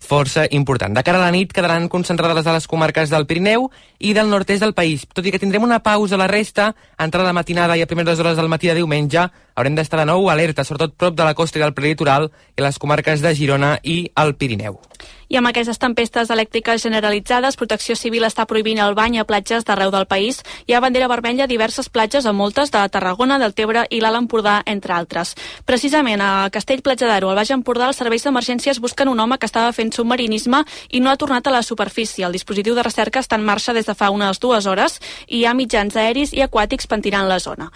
força 0.00 0.46
important. 0.50 0.94
De 0.94 1.02
cara 1.02 1.18
a 1.20 1.26
la 1.26 1.32
nit 1.34 1.52
quedaran 1.52 1.88
concentrades 1.88 2.46
a 2.46 2.54
les 2.54 2.66
comarques 2.66 3.10
del 3.10 3.26
Pirineu 3.26 3.68
i 3.98 4.14
del 4.14 4.30
nord-est 4.30 4.62
del 4.64 4.74
país. 4.74 5.06
Tot 5.12 5.26
i 5.26 5.32
que 5.34 5.40
tindrem 5.42 5.66
una 5.66 5.82
pausa 5.82 6.16
a 6.16 6.22
la 6.22 6.30
resta, 6.30 6.72
a 6.96 7.04
entrada 7.04 7.28
de 7.28 7.36
matinada 7.36 7.76
i 7.76 7.82
a 7.82 7.90
primeres 7.90 8.18
hores 8.18 8.36
del 8.36 8.48
matí 8.48 8.70
de 8.70 8.78
diumenge, 8.78 9.28
haurem 9.54 9.76
d'estar 9.76 10.00
de 10.02 10.08
nou 10.10 10.30
alerta, 10.30 10.64
sobretot 10.64 10.96
prop 10.96 11.16
de 11.18 11.26
la 11.26 11.34
costa 11.34 11.58
i 11.58 11.62
del 11.62 11.74
prelitoral 11.74 12.30
i 12.56 12.64
les 12.64 12.78
comarques 12.78 13.22
de 13.24 13.34
Girona 13.34 13.78
i 13.82 14.04
el 14.16 14.36
Pirineu. 14.36 14.80
I 15.28 15.36
amb 15.36 15.50
aquestes 15.50 15.76
tempestes 15.76 16.30
elèctriques 16.32 16.80
generalitzades, 16.80 17.58
Protecció 17.60 17.92
Civil 18.00 18.24
està 18.24 18.46
prohibint 18.48 18.78
el 18.80 18.94
bany 18.96 19.18
a 19.20 19.26
platges 19.28 19.66
d'arreu 19.68 19.90
del 19.92 20.06
país. 20.08 20.38
Hi 20.64 20.72
ha 20.72 20.80
bandera 20.80 21.08
vermella 21.12 21.44
a 21.44 21.50
diverses 21.50 21.90
platges, 21.92 22.24
a 22.24 22.32
moltes 22.32 22.72
de 22.72 22.80
Tarragona, 22.88 23.36
del 23.42 23.52
Tebre 23.52 23.84
i 23.90 24.00
l'Alt 24.00 24.22
Empordà, 24.22 24.62
entre 24.64 24.96
altres. 24.96 25.34
Precisament 25.68 26.24
a 26.24 26.48
Castell 26.48 26.80
Platja 26.80 27.12
d'Aro, 27.12 27.28
al 27.28 27.36
Baix 27.36 27.52
Empordà, 27.52 27.90
els 27.92 28.00
serveis 28.00 28.24
d'emergències 28.24 28.80
busquen 28.80 29.12
un 29.12 29.20
home 29.20 29.36
que 29.36 29.50
estava 29.52 29.76
fent 29.76 29.92
submarinisme 29.92 30.64
i 30.88 31.04
no 31.04 31.12
ha 31.12 31.20
tornat 31.20 31.46
a 31.46 31.56
la 31.58 31.62
superfície. 31.62 32.24
El 32.24 32.32
dispositiu 32.32 32.74
de 32.74 32.88
recerca 32.88 33.20
està 33.20 33.36
en 33.36 33.44
marxa 33.44 33.76
des 33.76 33.84
de 33.84 33.94
fa 33.94 34.08
unes 34.08 34.40
dues 34.40 34.64
hores 34.64 34.96
i 35.26 35.42
hi 35.42 35.46
ha 35.46 35.52
mitjans 35.52 35.96
aeris 35.96 36.32
i 36.32 36.40
aquàtics 36.40 36.88
pentinant 36.88 37.28
la 37.28 37.38
zona. 37.38 37.68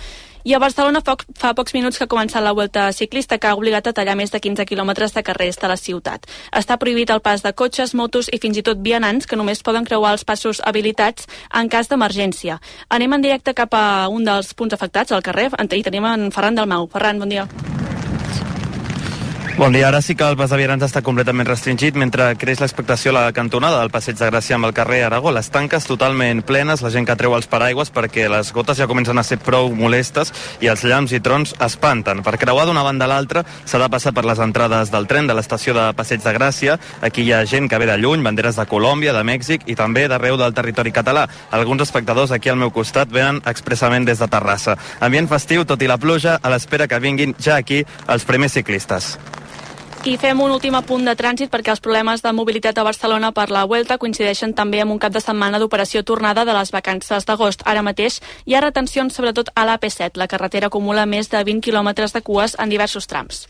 I 0.45 0.55
a 0.55 0.59
Barcelona 0.59 1.03
fa, 1.07 1.14
fa 1.38 1.53
pocs 1.55 1.74
minuts 1.76 1.99
que 1.99 2.09
ha 2.09 2.11
començat 2.11 2.43
la 2.43 2.55
Vuelta 2.57 2.88
Ciclista 2.93 3.38
que 3.38 3.47
ha 3.47 3.55
obligat 3.55 3.86
a 3.86 3.93
tallar 3.95 4.16
més 4.18 4.32
de 4.34 4.40
15 4.43 4.66
quilòmetres 4.66 5.14
de 5.14 5.22
carrers 5.22 5.61
de 5.62 5.70
la 5.70 5.78
ciutat. 5.78 6.26
Està 6.51 6.78
prohibit 6.82 7.12
el 7.14 7.22
pas 7.22 7.45
de 7.47 7.53
cotxes, 7.55 7.95
motos 7.95 8.30
i 8.32 8.40
fins 8.43 8.59
i 8.59 8.66
tot 8.66 8.82
vianants 8.82 9.30
que 9.30 9.38
només 9.38 9.62
poden 9.62 9.86
creuar 9.86 10.16
els 10.16 10.26
passos 10.26 10.59
habilitats 10.66 11.30
en 11.55 11.70
cas 11.70 11.93
d'emergència. 11.93 12.59
Anem 12.90 13.14
en 13.14 13.28
directe 13.28 13.55
cap 13.55 13.74
a 13.78 14.09
un 14.11 14.26
dels 14.26 14.51
punts 14.55 14.74
afectats, 14.74 15.12
al 15.12 15.22
carrer, 15.22 15.51
i 15.72 15.82
tenim 15.86 16.05
en 16.11 16.30
Ferran 16.34 16.59
Dalmau. 16.59 16.90
Ferran, 16.90 17.22
bon 17.22 17.30
dia. 17.30 17.47
Bon 19.59 19.70
dia, 19.70 19.88
ara 19.88 20.00
sí 20.00 20.14
que 20.16 20.24
el 20.24 20.36
pas 20.40 20.48
de 20.48 20.57
vianants 20.57 20.86
està 20.86 21.03
completament 21.05 21.44
restringit 21.44 21.96
mentre 22.00 22.30
creix 22.40 22.62
l'expectació 22.62 23.11
a 23.12 23.14
la 23.18 23.32
cantonada 23.36 23.82
del 23.82 23.90
Passeig 23.92 24.16
de 24.16 24.30
Gràcia 24.30 24.57
amb 24.57 24.64
el 24.64 24.72
carrer 24.72 25.03
Aragó. 25.05 25.28
Les 25.30 25.50
tanques 25.53 25.84
totalment 25.84 26.40
plenes, 26.48 26.80
la 26.80 26.88
gent 26.90 27.05
que 27.05 27.16
treu 27.20 27.36
els 27.36 27.50
paraigües 27.53 27.92
perquè 27.92 28.30
les 28.32 28.48
gotes 28.57 28.80
ja 28.80 28.86
comencen 28.88 29.20
a 29.20 29.22
ser 29.22 29.36
prou 29.44 29.68
molestes 29.76 30.32
i 30.64 30.70
els 30.72 30.86
llamps 30.88 31.12
i 31.12 31.20
trons 31.20 31.53
espanten. 31.61 32.22
Per 32.24 32.34
creuar 32.40 32.64
d'una 32.64 32.82
banda 32.86 33.05
a 33.05 33.11
l'altra 33.12 33.42
s'ha 33.44 33.82
de 33.82 33.90
passar 33.92 34.14
per 34.16 34.24
les 34.24 34.40
entrades 34.40 34.90
del 34.94 35.07
tren 35.11 35.28
de 35.28 35.36
l'estació 35.36 35.76
de 35.76 35.84
Passeig 36.00 36.24
de 36.24 36.32
Gràcia. 36.38 36.78
Aquí 37.03 37.26
hi 37.28 37.34
ha 37.36 37.44
gent 37.44 37.68
que 37.68 37.78
ve 37.78 37.90
de 37.92 37.98
lluny, 38.00 38.24
banderes 38.24 38.57
de 38.57 38.66
Colòmbia, 38.66 39.12
de 39.12 39.22
Mèxic 39.22 39.68
i 39.68 39.76
també 39.76 40.07
d'arreu 40.09 40.40
del 40.40 40.57
territori 40.57 40.94
català. 40.96 41.26
Alguns 41.50 41.84
espectadors 41.84 42.32
aquí 42.32 42.48
al 42.48 42.57
meu 42.57 42.72
costat 42.72 43.12
venen 43.12 43.44
expressament 43.44 44.09
des 44.09 44.24
de 44.24 44.32
Terrassa. 44.32 44.78
Ambient 45.05 45.28
festiu, 45.28 45.68
tot 45.68 45.84
i 45.84 45.92
la 45.92 46.00
pluja, 46.00 46.40
a 46.40 46.57
l'espera 46.57 46.88
que 46.88 47.05
vinguin 47.05 47.36
ja 47.38 47.61
aquí 47.61 47.84
els 48.09 48.24
primers 48.24 48.57
ciclistes. 48.57 49.12
I 50.03 50.16
fem 50.18 50.40
un 50.42 50.50
últim 50.50 50.74
apunt 50.74 51.05
de 51.07 51.12
trànsit 51.14 51.50
perquè 51.53 51.70
els 51.70 51.80
problemes 51.82 52.24
de 52.24 52.32
mobilitat 52.34 52.80
a 52.80 52.82
Barcelona 52.82 53.30
per 53.30 53.44
la 53.55 53.62
Vuelta 53.70 54.00
coincideixen 54.03 54.50
també 54.59 54.80
amb 54.82 54.90
un 54.90 54.98
cap 54.98 55.14
de 55.14 55.22
setmana 55.22 55.61
d'operació 55.62 56.03
tornada 56.03 56.42
de 56.44 56.57
les 56.59 56.74
vacances 56.74 57.28
d'agost. 57.28 57.62
Ara 57.64 57.86
mateix 57.86 58.18
hi 58.42 58.59
ha 58.59 58.66
retencions 58.66 59.14
sobretot 59.14 59.55
a 59.55 59.62
l'AP7. 59.62 60.18
La 60.18 60.26
carretera 60.26 60.66
acumula 60.66 61.07
més 61.07 61.30
de 61.30 61.38
20 61.38 61.62
quilòmetres 61.62 62.18
de 62.18 62.26
cues 62.26 62.59
en 62.59 62.74
diversos 62.74 63.07
trams. 63.07 63.46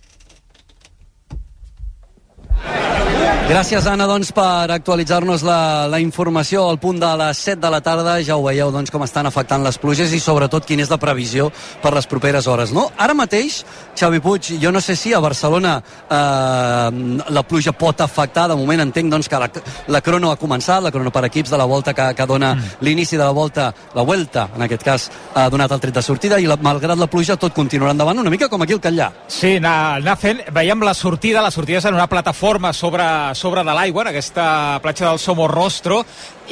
Gràcies, 3.43 3.85
Anna, 3.91 4.07
doncs, 4.09 4.31
per 4.33 4.71
actualitzar-nos 4.73 5.43
la, 5.45 5.87
la 5.91 5.99
informació 6.01 6.63
al 6.71 6.79
punt 6.81 7.01
de 7.03 7.09
les 7.19 7.41
7 7.43 7.59
de 7.61 7.71
la 7.75 7.81
tarda. 7.85 8.15
Ja 8.25 8.37
ho 8.39 8.45
veieu, 8.47 8.71
doncs, 8.73 8.91
com 8.91 9.03
estan 9.05 9.27
afectant 9.29 9.65
les 9.67 9.77
pluges 9.83 10.13
i, 10.15 10.21
sobretot, 10.23 10.65
quina 10.65 10.85
és 10.87 10.91
la 10.93 10.97
previsió 11.03 11.51
per 11.83 11.93
les 11.93 12.07
properes 12.09 12.47
hores, 12.49 12.73
no? 12.73 12.87
Ara 12.97 13.17
mateix, 13.19 13.59
Xavi 13.99 14.23
Puig, 14.25 14.53
jo 14.63 14.73
no 14.73 14.81
sé 14.81 14.97
si 14.97 15.13
a 15.13 15.21
Barcelona 15.21 15.75
eh, 15.83 17.27
la 17.35 17.43
pluja 17.45 17.75
pot 17.77 18.01
afectar. 18.01 18.47
De 18.49 18.57
moment 18.57 18.87
entenc, 18.87 19.11
doncs, 19.13 19.29
que 19.29 19.43
la, 19.43 19.51
la 19.91 20.03
crono 20.07 20.31
ha 20.31 20.39
començat, 20.41 20.81
la 20.81 20.95
crono 20.95 21.13
per 21.13 21.27
equips 21.29 21.53
de 21.53 21.61
la 21.61 21.67
volta 21.69 21.93
que, 21.99 22.09
que 22.17 22.29
dona 22.31 22.55
mm. 22.55 22.79
l'inici 22.87 23.19
de 23.19 23.25
la 23.27 23.35
volta, 23.37 23.73
la 23.93 24.07
Vuelta, 24.07 24.47
en 24.57 24.65
aquest 24.69 24.87
cas, 24.87 25.09
ha 25.35 25.49
donat 25.53 25.75
el 25.75 25.83
tret 25.83 25.99
de 25.99 26.07
sortida 26.07 26.41
i, 26.41 26.49
la, 26.49 26.57
malgrat 26.63 26.97
la 26.99 27.11
pluja, 27.11 27.37
tot 27.37 27.53
continuarà 27.59 27.93
endavant, 27.93 28.23
una 28.23 28.33
mica 28.33 28.49
com 28.49 28.65
aquí 28.65 28.79
al 28.79 28.83
Catllà. 28.87 29.13
Sí, 29.29 29.59
anar, 29.59 29.99
anar 30.01 30.17
fent... 30.17 30.47
Veiem 30.53 30.87
la 30.87 30.95
sortida, 30.95 31.43
la 31.43 31.53
sortida 31.53 31.83
és 31.83 31.91
en 31.91 31.99
una 31.99 32.09
plataforma 32.09 32.52
sobre, 32.73 33.05
sobre 33.35 33.63
de 33.65 33.73
l'aigua, 33.73 34.03
en 34.03 34.11
aquesta 34.11 34.79
platja 34.83 35.09
del 35.09 35.19
Somorrostro, 35.19 36.03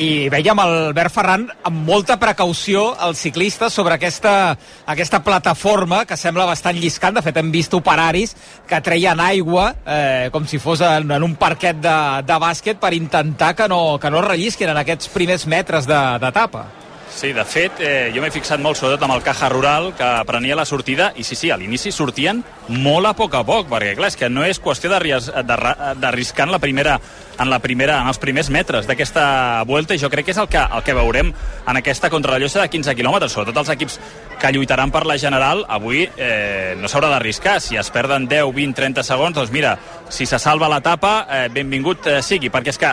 i 0.01 0.29
veiem 0.33 0.59
el 0.63 0.75
Bert 0.97 1.13
Ferran 1.13 1.45
amb 1.67 1.85
molta 1.85 2.17
precaució 2.17 2.95
els 3.05 3.19
ciclistes 3.19 3.73
sobre 3.73 3.99
aquesta, 3.99 4.57
aquesta 4.87 5.21
plataforma 5.23 6.05
que 6.07 6.17
sembla 6.17 6.47
bastant 6.49 6.79
lliscant. 6.79 7.19
De 7.19 7.23
fet, 7.23 7.37
hem 7.37 7.51
vist 7.53 7.75
operaris 7.75 8.37
que 8.67 8.81
treien 8.81 9.21
aigua 9.21 9.75
eh, 9.85 10.29
com 10.33 10.47
si 10.47 10.59
fos 10.59 10.81
en, 10.81 11.11
en 11.11 11.23
un 11.27 11.37
parquet 11.37 11.77
de, 11.83 11.97
de 12.25 12.41
bàsquet 12.41 12.81
per 12.81 12.95
intentar 12.95 13.55
que 13.55 13.69
no, 13.69 13.99
que 14.01 14.11
no 14.11 14.23
rellisquin 14.25 14.73
en 14.73 14.81
aquests 14.81 15.11
primers 15.13 15.47
metres 15.51 15.91
d'etapa. 15.91 16.69
De, 16.69 16.80
Sí, 17.11 17.33
de 17.35 17.45
fet, 17.45 17.81
eh, 17.83 18.11
jo 18.15 18.23
m'he 18.23 18.31
fixat 18.33 18.61
molt 18.63 18.79
sobretot 18.79 19.03
amb 19.05 19.17
el 19.17 19.25
caja 19.27 19.49
rural 19.51 19.91
que 19.99 20.09
prenia 20.29 20.57
la 20.57 20.65
sortida 20.65 21.11
i 21.19 21.25
sí, 21.27 21.37
sí, 21.37 21.51
a 21.51 21.59
l'inici 21.59 21.91
sortien 21.93 22.41
molt 22.71 23.11
a 23.11 23.13
poc 23.19 23.35
a 23.35 23.43
poc, 23.45 23.67
perquè 23.69 23.97
clar, 23.99 24.09
és 24.09 24.17
que 24.17 24.31
no 24.31 24.45
és 24.47 24.61
qüestió 24.63 24.89
d'arriscar 24.93 26.47
en 26.47 26.55
la 26.55 26.63
primera 26.63 26.97
en 27.41 27.49
la 27.49 27.59
primera, 27.59 28.01
en 28.03 28.09
els 28.09 28.19
primers 28.21 28.51
metres 28.53 28.87
d'aquesta 28.87 29.65
vuelta 29.69 29.97
i 29.97 30.01
jo 30.01 30.11
crec 30.13 30.29
que 30.29 30.35
és 30.35 30.41
el 30.41 30.49
que, 30.53 30.61
el 30.61 30.83
que 30.85 30.97
veurem 30.97 31.33
en 31.33 31.81
aquesta 31.81 32.11
contrarrellosa 32.13 32.61
de 32.61 32.69
15 32.69 32.95
quilòmetres, 32.99 33.33
sobretot 33.33 33.63
els 33.63 33.73
equips 33.75 33.97
que 34.41 34.53
lluitaran 34.53 34.93
per 34.93 35.07
la 35.09 35.17
general, 35.19 35.65
avui 35.69 36.05
eh, 36.05 36.77
no 36.77 36.89
s'haurà 36.89 37.09
d'arriscar, 37.15 37.59
si 37.61 37.81
es 37.81 37.91
perden 37.91 38.29
10, 38.29 38.53
20, 38.57 38.77
30 38.77 39.07
segons, 39.09 39.37
doncs 39.37 39.53
mira, 39.53 39.77
si 40.09 40.29
se 40.29 40.39
salva 40.39 40.69
l'etapa, 40.69 41.15
eh, 41.29 41.49
benvingut 41.53 42.07
eh, 42.13 42.21
sigui, 42.25 42.53
perquè 42.53 42.75
és 42.75 42.81
que 42.81 42.93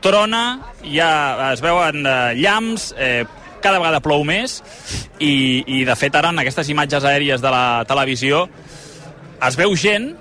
trona, 0.00 0.44
ja 0.86 1.50
es 1.50 1.62
veuen 1.64 2.06
eh, 2.06 2.16
llamps, 2.38 2.92
eh, 2.96 3.26
cada 3.62 3.78
vegada 3.78 4.00
plou 4.04 4.24
més 4.24 4.60
i, 5.18 5.62
i 5.66 5.84
de 5.88 5.96
fet 5.98 6.16
ara 6.16 6.32
en 6.34 6.42
aquestes 6.42 6.68
imatges 6.72 7.04
aèries 7.04 7.42
de 7.44 7.52
la 7.52 7.84
televisió 7.88 8.46
es 9.46 9.56
veu 9.56 9.76
gent 9.78 10.12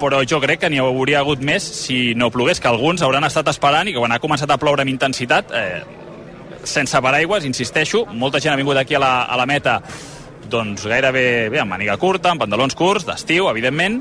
però 0.00 0.22
jo 0.26 0.40
crec 0.42 0.64
que 0.64 0.70
n'hi 0.70 0.80
hauria 0.82 1.20
hagut 1.20 1.42
més 1.44 1.62
si 1.62 2.14
no 2.18 2.30
plogués, 2.34 2.60
que 2.60 2.68
alguns 2.68 3.04
hauran 3.06 3.26
estat 3.28 3.48
esperant 3.52 3.88
i 3.88 3.94
que 3.94 4.02
quan 4.02 4.14
ha 4.14 4.22
començat 4.22 4.50
a 4.50 4.58
ploure 4.58 4.82
amb 4.82 4.90
intensitat 4.90 5.52
eh, 5.54 5.82
sense 6.66 7.00
paraigües, 7.02 7.46
insisteixo, 7.46 8.04
molta 8.10 8.40
gent 8.42 8.54
ha 8.54 8.58
vingut 8.58 8.78
aquí 8.80 8.96
a 8.98 9.02
la, 9.02 9.12
a 9.24 9.36
la 9.38 9.46
meta. 9.46 9.78
Doncs 10.50 10.86
gairebé 10.86 11.48
bé, 11.50 11.60
amb 11.62 11.72
màniga 11.74 11.96
curta, 11.98 12.32
amb 12.32 12.42
pantalons 12.42 12.74
curts, 12.78 13.06
d'estiu, 13.06 13.48
evidentment, 13.50 14.00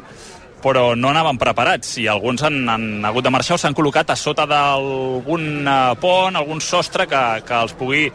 però 0.66 0.96
no 0.98 1.12
anaven 1.12 1.38
preparats 1.38 2.00
i 2.02 2.08
alguns 2.10 2.42
han, 2.46 2.64
han 2.70 3.06
hagut 3.06 3.28
de 3.28 3.34
marxar 3.34 3.60
o 3.60 3.62
s'han 3.62 3.76
col·locat 3.78 4.10
a 4.10 4.18
sota 4.18 4.48
d'algun 4.50 5.46
eh, 5.62 5.94
pont, 6.02 6.40
algun 6.40 6.64
sostre 6.64 7.06
que, 7.12 7.22
que 7.46 7.60
els 7.62 7.76
pugui 7.78 8.08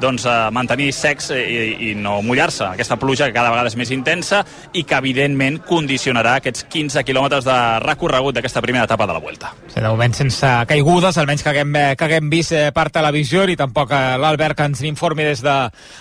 doncs, 0.00 0.26
eh, 0.26 0.34
mantenir 0.52 0.90
secs 0.94 1.30
i, 1.34 1.90
i 1.90 1.94
no 1.98 2.18
mullar-se. 2.22 2.64
Aquesta 2.72 2.98
pluja 3.00 3.28
que 3.28 3.36
cada 3.36 3.50
vegada 3.52 3.70
és 3.70 3.76
més 3.78 3.90
intensa 3.94 4.42
i 4.72 4.84
que, 4.84 4.98
evidentment, 4.98 5.60
condicionarà 5.66 6.36
aquests 6.40 6.66
15 6.72 7.04
quilòmetres 7.06 7.46
de 7.46 7.56
recorregut 7.84 8.36
d'aquesta 8.36 8.62
primera 8.64 8.84
etapa 8.88 9.06
de 9.06 9.16
la 9.16 9.22
Vuelta. 9.22 9.52
Sí, 9.68 9.80
de 9.80 9.88
moment 9.88 10.16
sense 10.16 10.52
caigudes, 10.68 11.18
almenys 11.18 11.44
que 11.44 11.52
haguem, 11.52 11.72
que 11.96 12.08
haguem 12.08 12.30
vist 12.32 12.54
eh, 12.56 12.68
per 12.76 12.88
televisió 12.94 13.46
i 13.48 13.56
tampoc 13.58 13.92
eh, 13.94 14.02
l'Albert 14.20 14.58
que 14.58 14.68
ens 14.70 14.82
informi 14.88 15.26
des 15.26 15.42
de 15.44 15.56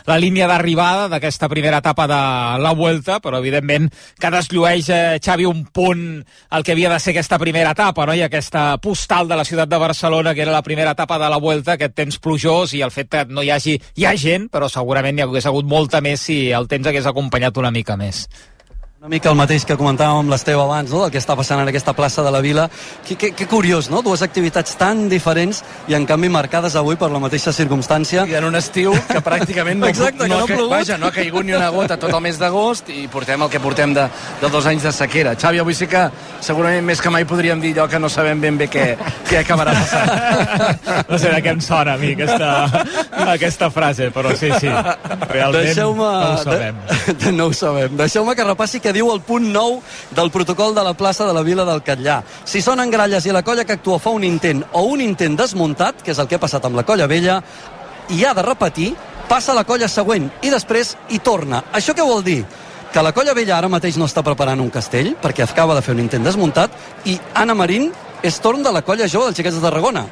la 0.08 0.20
línia 0.22 0.50
d'arribada 0.52 1.08
d'aquesta 1.12 1.50
primera 1.52 1.82
etapa 1.84 2.08
de 2.12 2.22
la 2.64 2.74
Vuelta, 2.76 3.20
però, 3.24 3.40
evidentment, 3.40 3.90
que 4.20 4.32
desllueix, 4.34 4.90
eh, 4.90 5.20
Xavi, 5.24 5.48
un 5.48 5.66
punt 5.66 6.06
el 6.52 6.64
que 6.64 6.76
havia 6.76 6.92
de 6.92 7.00
ser 7.00 7.16
aquesta 7.16 7.40
primera 7.40 7.72
etapa, 7.76 8.06
no? 8.06 8.16
i 8.16 8.24
aquesta 8.26 8.76
postal 8.84 9.28
de 9.28 9.40
la 9.40 9.46
ciutat 9.46 9.70
de 9.70 9.80
Barcelona, 9.82 10.34
que 10.34 10.44
era 10.44 10.52
la 10.52 10.64
primera 10.64 10.92
etapa 10.92 11.20
de 11.20 11.30
la 11.30 11.40
Vuelta, 11.42 11.76
aquest 11.76 11.96
temps 11.96 12.20
plujós 12.20 12.74
i 12.76 12.82
el 12.86 12.92
fet 12.92 13.10
que 13.12 13.26
no 13.30 13.44
hi 13.44 13.52
hagi 13.54 13.80
hi 13.94 14.06
ha 14.06 14.16
gent, 14.18 14.50
però 14.52 14.70
segurament 14.72 15.20
hi 15.20 15.26
hagués 15.26 15.46
hagut 15.46 15.70
molta 15.70 16.02
més 16.02 16.26
si 16.26 16.52
el 16.52 16.68
temps 16.72 16.88
hagués 16.88 17.06
acompanyat 17.12 17.58
una 17.62 17.72
mica 17.72 17.98
més. 18.00 18.26
Una 19.06 19.12
mica 19.14 19.30
el 19.30 19.36
mateix 19.38 19.62
que 19.70 19.76
comentàvem 19.78 20.24
amb 20.24 20.32
l'Esteu 20.34 20.58
abans, 20.64 20.90
no? 20.90 21.04
del 21.04 21.12
que 21.14 21.20
està 21.22 21.36
passant 21.38 21.60
en 21.62 21.70
aquesta 21.70 21.94
plaça 21.94 22.24
de 22.26 22.32
la 22.34 22.40
Vila. 22.42 22.64
Que, 23.06 23.14
que, 23.22 23.28
que 23.38 23.46
curiós, 23.46 23.86
no? 23.94 24.00
Dues 24.02 24.24
activitats 24.26 24.74
tan 24.80 25.04
diferents 25.12 25.60
i 25.86 25.94
en 25.94 26.08
canvi 26.10 26.32
marcades 26.34 26.74
avui 26.74 26.98
per 26.98 27.12
la 27.14 27.22
mateixa 27.22 27.54
circumstància. 27.54 28.24
I 28.26 28.34
en 28.40 28.48
un 28.48 28.58
estiu 28.58 28.96
que 29.06 29.22
pràcticament 29.22 29.78
no, 29.78 29.92
Exacte, 29.94 30.26
no, 30.26 30.40
no, 30.42 30.58
no, 30.58 30.66
vaja, 30.72 30.98
no 30.98 31.12
ha 31.12 31.14
caigut 31.14 31.46
ni 31.46 31.54
una 31.54 31.68
gota 31.70 32.00
tot 32.02 32.16
el 32.18 32.24
mes 32.26 32.40
d'agost 32.42 32.90
i 32.90 33.06
portem 33.14 33.46
el 33.46 33.52
que 33.54 33.62
portem 33.62 33.94
de, 33.94 34.08
de 34.42 34.50
dos 34.50 34.66
anys 34.72 34.90
de 34.90 34.96
sequera. 34.98 35.36
Xavi, 35.38 35.62
avui 35.62 35.78
sí 35.78 35.86
que 35.92 36.08
segurament 36.42 36.90
més 36.90 36.98
que 36.98 37.14
mai 37.14 37.30
podríem 37.30 37.62
dir 37.62 37.76
allò 37.76 37.86
que 37.94 38.02
no 38.02 38.10
sabem 38.10 38.42
ben 38.42 38.58
bé 38.58 38.70
què, 38.74 38.88
què 39.30 39.44
acabarà 39.44 39.78
passant. 39.84 40.10
No 41.06 41.18
sé 41.22 41.30
de 41.30 41.38
què 41.44 41.52
em 41.54 41.60
sona 41.62 41.94
a 41.94 42.00
mi 42.02 42.14
aquesta, 42.16 42.50
aquesta 43.36 43.70
frase, 43.70 44.10
però 44.16 44.32
sí, 44.38 44.50
sí. 44.58 44.70
Realment 45.30 45.78
no 45.78 45.92
ho 45.94 46.38
sabem. 46.42 46.82
De, 47.22 47.32
no 47.36 47.50
ho 47.52 47.54
sabem. 47.54 47.94
Deixeu-me 48.00 48.34
que 48.38 48.46
repassi 48.48 48.82
que 48.82 48.95
diu 48.96 49.12
el 49.14 49.22
punt 49.26 49.52
9 49.54 50.16
del 50.16 50.32
protocol 50.32 50.76
de 50.76 50.84
la 50.84 50.96
plaça 50.98 51.28
de 51.28 51.36
la 51.36 51.44
Vila 51.44 51.66
del 51.68 51.84
Catllà. 51.84 52.22
Si 52.46 52.64
sonen 52.64 52.92
gralles 52.92 53.26
i 53.28 53.36
la 53.36 53.44
colla 53.44 53.66
que 53.68 53.76
actua 53.78 54.00
fa 54.00 54.14
un 54.16 54.24
intent 54.24 54.64
o 54.74 54.86
un 54.92 55.04
intent 55.04 55.38
desmuntat, 55.38 56.02
que 56.04 56.16
és 56.16 56.22
el 56.22 56.30
que 56.32 56.40
ha 56.40 56.44
passat 56.46 56.66
amb 56.66 56.80
la 56.80 56.86
colla 56.88 57.10
vella, 57.12 57.42
i 58.10 58.24
ha 58.24 58.34
de 58.38 58.46
repetir, 58.46 58.94
passa 59.28 59.52
a 59.52 59.58
la 59.58 59.66
colla 59.66 59.90
següent 59.90 60.30
i 60.46 60.54
després 60.54 60.96
hi 61.10 61.20
torna. 61.20 61.66
Això 61.74 61.98
què 61.98 62.06
vol 62.06 62.24
dir? 62.24 62.44
que 62.96 63.02
la 63.04 63.12
colla 63.12 63.34
vella 63.36 63.58
ara 63.58 63.68
mateix 63.68 63.98
no 64.00 64.06
està 64.08 64.22
preparant 64.24 64.62
un 64.64 64.70
castell 64.72 65.10
perquè 65.20 65.44
acaba 65.44 65.76
de 65.76 65.82
fer 65.84 65.92
un 65.92 66.00
intent 66.00 66.24
desmuntat 66.24 66.72
i 67.12 67.18
Anna 67.36 67.52
Marín 67.52 67.90
és 68.24 68.40
torn 68.44 68.64
de 68.64 68.72
la 68.72 68.82
colla 68.86 69.08
jove 69.12 69.30
dels 69.30 69.40
xiquets 69.40 69.58
de 69.58 69.64
Tarragona. 69.64 70.06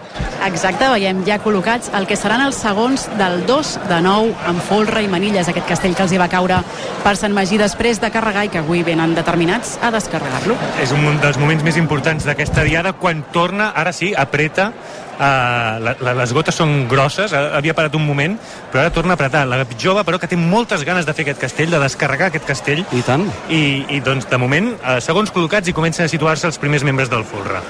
Exacte, 0.43 0.89
veiem 0.91 1.21
ja 1.27 1.37
col·locats 1.39 1.91
el 1.95 2.07
que 2.09 2.17
seran 2.19 2.43
els 2.43 2.59
segons 2.59 3.05
del 3.19 3.45
2 3.47 3.73
de 3.89 3.99
9 4.03 4.33
amb 4.49 4.63
Folra 4.67 5.03
i 5.03 5.07
Manilles, 5.11 5.47
aquest 5.47 5.69
castell 5.69 5.95
que 5.95 6.03
els 6.03 6.15
hi 6.15 6.19
va 6.19 6.27
caure 6.31 6.59
per 7.03 7.15
Sant 7.19 7.35
Magí 7.35 7.59
després 7.61 8.01
de 8.03 8.11
carregar 8.11 8.43
i 8.47 8.51
que 8.51 8.63
avui 8.63 8.83
venen 8.83 9.15
determinats 9.15 9.77
a 9.81 9.91
descarregar-lo. 9.95 10.57
És 10.83 10.91
un 10.91 11.21
dels 11.23 11.39
moments 11.39 11.63
més 11.63 11.79
importants 11.79 12.27
d'aquesta 12.27 12.67
diada 12.67 12.93
quan 12.99 13.23
torna, 13.31 13.71
ara 13.75 13.95
sí, 13.95 14.13
apreta 14.17 14.71
Uh, 15.13 15.77
la, 15.77 15.91
la, 16.01 16.13
les 16.17 16.31
gotes 16.33 16.57
són 16.57 16.87
grosses, 16.89 17.35
uh, 17.37 17.53
havia 17.59 17.75
parat 17.77 17.93
un 17.93 18.01
moment, 18.01 18.33
però 18.71 18.81
ara 18.81 18.93
torna 18.93 19.13
a 19.13 19.19
apretar. 19.19 19.43
La 19.45 19.61
jove, 19.77 20.01
però, 20.07 20.17
que 20.17 20.29
té 20.31 20.39
moltes 20.39 20.81
ganes 20.87 21.05
de 21.05 21.13
fer 21.13 21.27
aquest 21.27 21.41
castell, 21.45 21.69
de 21.69 21.81
descarregar 21.85 22.31
aquest 22.31 22.49
castell. 22.49 22.81
I 22.91 23.05
tant. 23.05 23.29
I, 23.47 23.85
i 23.93 24.01
doncs, 24.01 24.25
de 24.31 24.41
moment, 24.41 24.73
uh, 24.81 24.97
segons 25.05 25.29
col·locats, 25.29 25.69
i 25.69 25.77
comencen 25.77 26.09
a 26.09 26.11
situar-se 26.11 26.49
els 26.49 26.57
primers 26.57 26.85
membres 26.87 27.13
del 27.13 27.27
Folra. 27.29 27.61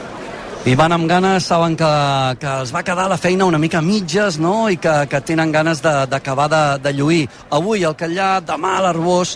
I 0.64 0.78
van 0.80 0.94
amb 0.96 1.10
ganes, 1.12 1.44
saben 1.44 1.74
que, 1.76 1.88
que 2.40 2.52
els 2.62 2.70
va 2.72 2.86
quedar 2.88 3.10
la 3.12 3.18
feina 3.20 3.44
una 3.44 3.60
mica 3.60 3.82
mitges, 3.84 4.38
no?, 4.40 4.70
i 4.72 4.78
que, 4.80 4.94
que 5.12 5.20
tenen 5.20 5.52
ganes 5.52 5.82
d'acabar 5.84 6.46
de, 6.48 6.62
de, 6.80 6.86
de 6.86 6.94
lluir. 6.96 7.26
Avui 7.52 7.84
al 7.84 7.98
Catllà, 8.00 8.38
demà 8.48 8.78
a 8.78 8.86
l'Arbós, 8.86 9.34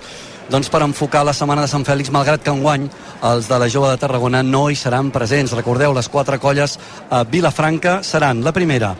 doncs 0.48 0.72
per 0.72 0.86
enfocar 0.86 1.26
la 1.28 1.34
setmana 1.36 1.66
de 1.66 1.72
Sant 1.74 1.84
Fèlix, 1.84 2.14
malgrat 2.16 2.46
que 2.46 2.54
enguany 2.56 2.88
els 3.28 3.52
de 3.52 3.60
la 3.60 3.68
Jove 3.68 3.92
de 3.92 4.00
Tarragona 4.00 4.40
no 4.40 4.70
hi 4.72 4.80
seran 4.80 5.12
presents. 5.12 5.52
Recordeu, 5.60 5.92
les 5.92 6.08
quatre 6.08 6.40
colles 6.40 6.80
a 7.12 7.26
Vilafranca 7.28 8.00
seran 8.08 8.40
la 8.48 8.56
primera, 8.56 8.96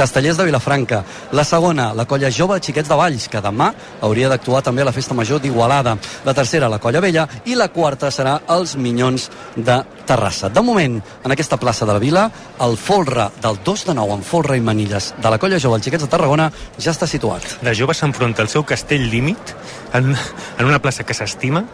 Castellers 0.00 0.38
de 0.38 0.46
Vilafranca. 0.46 1.02
La 1.36 1.42
segona, 1.44 1.90
la 1.92 2.06
colla 2.08 2.30
jove 2.32 2.56
Xiquets 2.56 2.88
de 2.88 2.96
Valls, 2.96 3.26
que 3.28 3.42
demà 3.44 3.66
hauria 4.00 4.30
d'actuar 4.32 4.62
també 4.64 4.80
a 4.80 4.86
la 4.88 4.94
Festa 4.96 5.12
Major 5.12 5.42
d'Igualada. 5.44 5.92
La 6.24 6.32
tercera, 6.32 6.70
la 6.72 6.78
colla 6.80 7.02
vella. 7.04 7.26
I 7.44 7.58
la 7.60 7.68
quarta 7.68 8.08
serà 8.08 8.38
els 8.56 8.78
Minyons 8.80 9.28
de 9.56 9.76
Terrassa. 10.08 10.48
De 10.48 10.64
moment, 10.64 10.96
en 10.96 11.36
aquesta 11.36 11.60
plaça 11.60 11.84
de 11.84 11.92
la 11.92 12.00
Vila, 12.00 12.24
el 12.64 12.78
folre 12.80 13.28
del 13.44 13.60
2 13.66 13.86
de 13.90 13.98
9 14.00 14.16
amb 14.16 14.24
folre 14.24 14.56
i 14.56 14.64
manilles 14.64 15.12
de 15.20 15.36
la 15.36 15.36
colla 15.36 15.60
jove 15.60 15.76
els 15.76 15.84
Xiquets 15.84 16.08
de 16.08 16.12
Tarragona 16.16 16.48
ja 16.78 16.96
està 16.96 17.04
situat. 17.04 17.58
La 17.60 17.76
jove 17.76 17.92
s'enfronta 17.92 18.40
al 18.40 18.48
seu 18.48 18.64
castell 18.64 19.04
límit 19.12 19.52
en, 19.92 20.14
en 20.16 20.64
una 20.64 20.80
plaça 20.80 21.04
que 21.04 21.12
s'estima 21.12 21.66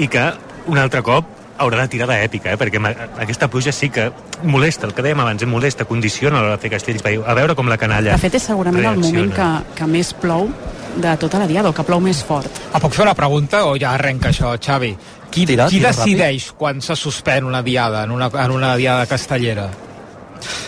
i 0.00 0.08
que 0.08 0.30
un 0.72 0.80
altre 0.80 1.04
cop 1.04 1.43
haurà 1.58 1.82
de 1.84 1.88
tirar 1.92 2.08
d'èpica, 2.10 2.52
eh? 2.52 2.58
perquè 2.58 2.80
aquesta 3.22 3.48
pluja 3.48 3.72
sí 3.72 3.90
que 3.90 4.08
molesta, 4.42 4.86
el 4.88 4.94
que 4.94 5.02
dèiem 5.06 5.20
abans, 5.22 5.42
eh? 5.42 5.46
molesta, 5.46 5.84
condiciona 5.88 6.38
a 6.38 6.42
l'hora 6.42 6.56
de 6.56 6.62
fer 6.62 6.70
castells. 6.72 7.04
A 7.04 7.34
veure 7.34 7.54
com 7.54 7.68
la 7.70 7.78
canalla 7.78 8.16
De 8.16 8.22
fet, 8.22 8.34
és 8.40 8.48
segurament 8.50 8.84
el 8.84 8.98
moment 8.98 9.30
reacciona. 9.34 9.62
que, 9.70 9.74
que 9.82 9.86
més 9.90 10.12
plou 10.14 10.48
de 10.94 11.16
tota 11.18 11.38
la 11.42 11.46
diada, 11.50 11.70
o 11.70 11.74
que 11.74 11.82
plou 11.86 12.00
més 12.02 12.22
fort. 12.26 12.50
Ah, 12.72 12.80
puc 12.82 12.94
fer 12.94 13.02
una 13.06 13.14
pregunta 13.18 13.64
o 13.66 13.74
ja 13.78 13.94
arrenca 13.94 14.30
això, 14.30 14.54
Xavi? 14.58 14.92
Qui, 15.30 15.46
Tira, 15.46 15.66
qui 15.66 15.80
tira 15.80 15.90
decideix 15.90 16.52
quan 16.54 16.78
se 16.80 16.94
suspèn 16.94 17.42
una 17.46 17.62
diada 17.66 18.04
en 18.06 18.12
una, 18.14 18.28
en 18.30 18.50
una 18.54 18.76
diada 18.78 19.06
castellera? 19.10 19.68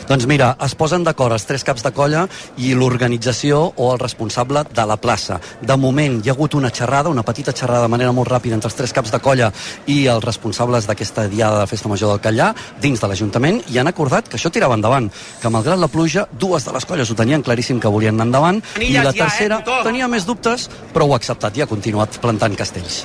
Doncs 0.09 0.27
mira, 0.31 0.53
es 0.65 0.75
posen 0.79 1.05
d'acord 1.07 1.35
els 1.35 1.47
tres 1.49 1.65
caps 1.67 1.85
de 1.85 1.93
colla 1.95 2.27
i 2.63 2.73
l'organització 2.75 3.63
o 3.77 3.91
el 3.93 4.01
responsable 4.01 4.65
de 4.75 4.87
la 4.87 4.97
plaça. 5.01 5.41
De 5.61 5.77
moment 5.77 6.21
hi 6.23 6.31
ha 6.31 6.37
hagut 6.37 6.55
una 6.55 6.71
xerrada, 6.71 7.11
una 7.11 7.25
petita 7.27 7.55
xerrada 7.57 7.87
de 7.87 7.93
manera 7.93 8.13
molt 8.17 8.31
ràpida 8.31 8.57
entre 8.59 8.71
els 8.71 8.79
tres 8.79 8.95
caps 8.97 9.13
de 9.15 9.21
colla 9.23 9.51
i 9.87 10.05
els 10.13 10.25
responsables 10.25 10.87
d'aquesta 10.87 11.27
diada 11.33 11.61
de 11.63 11.71
Festa 11.71 11.91
Major 11.91 12.15
del 12.15 12.23
Callà 12.23 12.53
dins 12.83 13.01
de 13.01 13.11
l'Ajuntament 13.11 13.63
i 13.73 13.81
han 13.81 13.91
acordat 13.91 14.29
que 14.29 14.39
això 14.39 14.53
tirava 14.53 14.79
endavant, 14.79 15.11
que 15.43 15.53
malgrat 15.53 15.81
la 15.81 15.91
pluja, 15.93 16.27
dues 16.33 16.65
de 16.67 16.75
les 16.77 16.87
colles 16.87 17.11
ho 17.11 17.19
tenien 17.19 17.43
claríssim 17.43 17.81
que 17.81 17.93
volien 17.93 18.15
anar 18.15 18.29
endavant 18.31 18.63
i 18.81 18.95
la 18.95 19.11
ja, 19.11 19.15
eh, 19.15 19.19
tercera 19.25 19.61
tenia 19.85 20.09
més 20.09 20.27
dubtes, 20.29 20.69
però 20.95 21.09
ho 21.09 21.15
ha 21.15 21.21
acceptat 21.21 21.57
i 21.57 21.65
ha 21.65 21.71
continuat 21.71 22.21
plantant 22.23 22.57
castells. 22.57 23.05